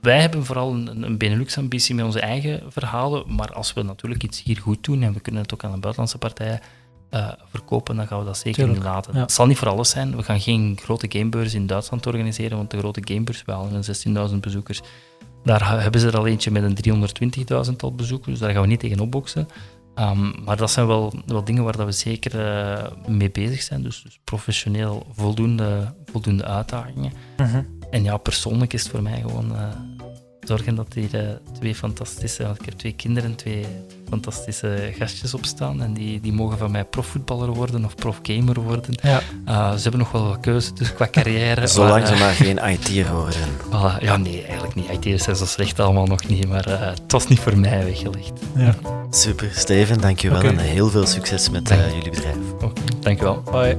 wij 0.00 0.20
hebben 0.20 0.44
vooral 0.44 0.72
een, 0.72 1.02
een 1.02 1.18
Benelux-ambitie 1.18 1.94
met 1.94 2.04
onze 2.04 2.20
eigen 2.20 2.62
verhalen, 2.72 3.34
maar 3.34 3.52
als 3.52 3.72
we 3.72 3.82
natuurlijk 3.82 4.22
iets 4.22 4.42
hier 4.42 4.56
goed 4.58 4.84
doen 4.84 5.02
en 5.02 5.12
we 5.12 5.20
kunnen 5.20 5.42
het 5.42 5.54
ook 5.54 5.64
aan 5.64 5.70
de 5.72 5.78
buitenlandse 5.78 6.18
partijen 6.18 6.60
eh, 7.10 7.28
verkopen, 7.50 7.96
dan 7.96 8.06
gaan 8.06 8.18
we 8.18 8.24
dat 8.24 8.36
zeker 8.36 8.52
Tuurlijk, 8.54 8.78
niet 8.78 8.86
laten. 8.88 9.14
ja. 9.14 9.20
Het 9.20 9.32
zal 9.32 9.46
niet 9.46 9.58
voor 9.58 9.68
alles 9.68 9.90
zijn. 9.90 10.16
We 10.16 10.22
gaan 10.22 10.40
geen 10.40 10.78
grote 10.82 11.06
gamebeurs 11.08 11.54
in 11.54 11.66
Duitsland 11.66 12.06
organiseren, 12.06 12.56
want 12.56 12.70
de 12.70 12.78
grote 12.78 13.00
gamebeurs, 13.04 13.42
we 13.44 13.52
halen 13.52 13.74
een 13.74 14.28
16.000 14.30 14.36
bezoekers. 14.40 14.80
Daar 15.46 15.82
hebben 15.82 16.00
ze 16.00 16.06
er 16.06 16.16
al 16.16 16.26
eentje 16.26 16.50
met 16.50 16.62
een 16.62 17.00
320.000 17.66 17.76
tal 17.76 17.94
bezoekers, 17.94 18.30
dus 18.30 18.38
daar 18.38 18.52
gaan 18.52 18.62
we 18.62 18.68
niet 18.68 18.80
tegen 18.80 19.00
opboksen. 19.00 19.48
Ehm, 19.94 20.44
maar 20.44 20.56
dat 20.56 20.70
zijn 20.70 20.86
wel, 20.86 21.12
wel 21.26 21.44
dingen 21.44 21.64
waar 21.64 21.76
dat 21.76 21.86
we 21.86 21.92
zeker 21.92 22.40
eh, 22.40 22.92
mee 23.08 23.30
bezig 23.30 23.62
zijn. 23.62 23.82
Dus, 23.82 24.02
dus 24.02 24.20
professioneel 24.24 25.06
voldoende, 25.12 25.94
voldoende 26.04 26.44
uitdagingen. 26.44 27.12
Mhm. 27.36 27.62
En 27.90 28.02
ja, 28.02 28.16
persoonlijk 28.16 28.72
is 28.72 28.82
het 28.82 28.90
voor 28.90 29.02
mij 29.02 29.20
gewoon 29.20 29.56
eh, 29.56 29.68
zorgen 30.40 30.74
dat 30.74 30.94
hier 30.94 31.14
eh, 31.14 31.34
twee 31.52 31.74
fantastische... 31.74 32.54
Ik 32.58 32.64
heb 32.64 32.74
twee 32.74 32.94
kinderen, 32.94 33.34
twee 33.34 33.66
fantastische 34.08 34.92
gastjes 34.98 35.34
op 35.34 35.44
staan. 35.44 35.82
En 35.82 35.92
die, 35.92 36.20
die 36.20 36.32
mogen 36.32 36.58
van 36.58 36.70
mij 36.70 36.84
profvoetballer 36.84 37.48
worden 37.48 37.84
of 37.84 37.94
profgamer 37.94 38.60
worden. 38.60 38.94
Ja. 39.02 39.20
Eh, 39.44 39.72
ze 39.72 39.82
hebben 39.82 40.00
nog 40.00 40.10
wel 40.10 40.28
wat 40.28 40.40
keuze 40.40 40.72
dus 40.72 40.94
qua 40.94 41.08
carrière. 41.10 41.66
Zolang 41.76 41.98
maar, 41.98 42.06
ze 42.06 42.12
eh, 42.12 42.20
maar 42.20 42.32
geen 42.32 42.58
IT'er 42.68 43.12
worden. 43.12 43.40
voilà. 43.72 44.02
ja, 44.02 44.16
nee, 44.16 44.44
eigenlijk 44.44 44.74
niet. 44.74 44.88
IT'ers 44.90 45.22
zijn 45.22 45.36
zo 45.36 45.44
slecht 45.44 45.80
allemaal 45.80 46.06
nog 46.06 46.26
niet. 46.28 46.48
Maar 46.48 46.66
eh, 46.66 46.80
het 46.80 47.12
was 47.12 47.28
niet 47.28 47.40
voor 47.40 47.58
mij 47.58 47.84
weggelegd. 47.84 48.32
ja. 48.56 48.74
Super, 49.10 49.50
Steven, 49.54 50.00
dankjewel 50.00 50.42
en 50.42 50.58
heel 50.58 50.88
veel 50.88 51.06
succes 51.06 51.50
met 51.50 51.70
eh, 51.70 51.94
jullie 51.94 52.10
bedrijf. 52.10 52.36
Oké, 52.60 52.82
dankjewel. 53.00 53.42
Bye. 53.50 53.78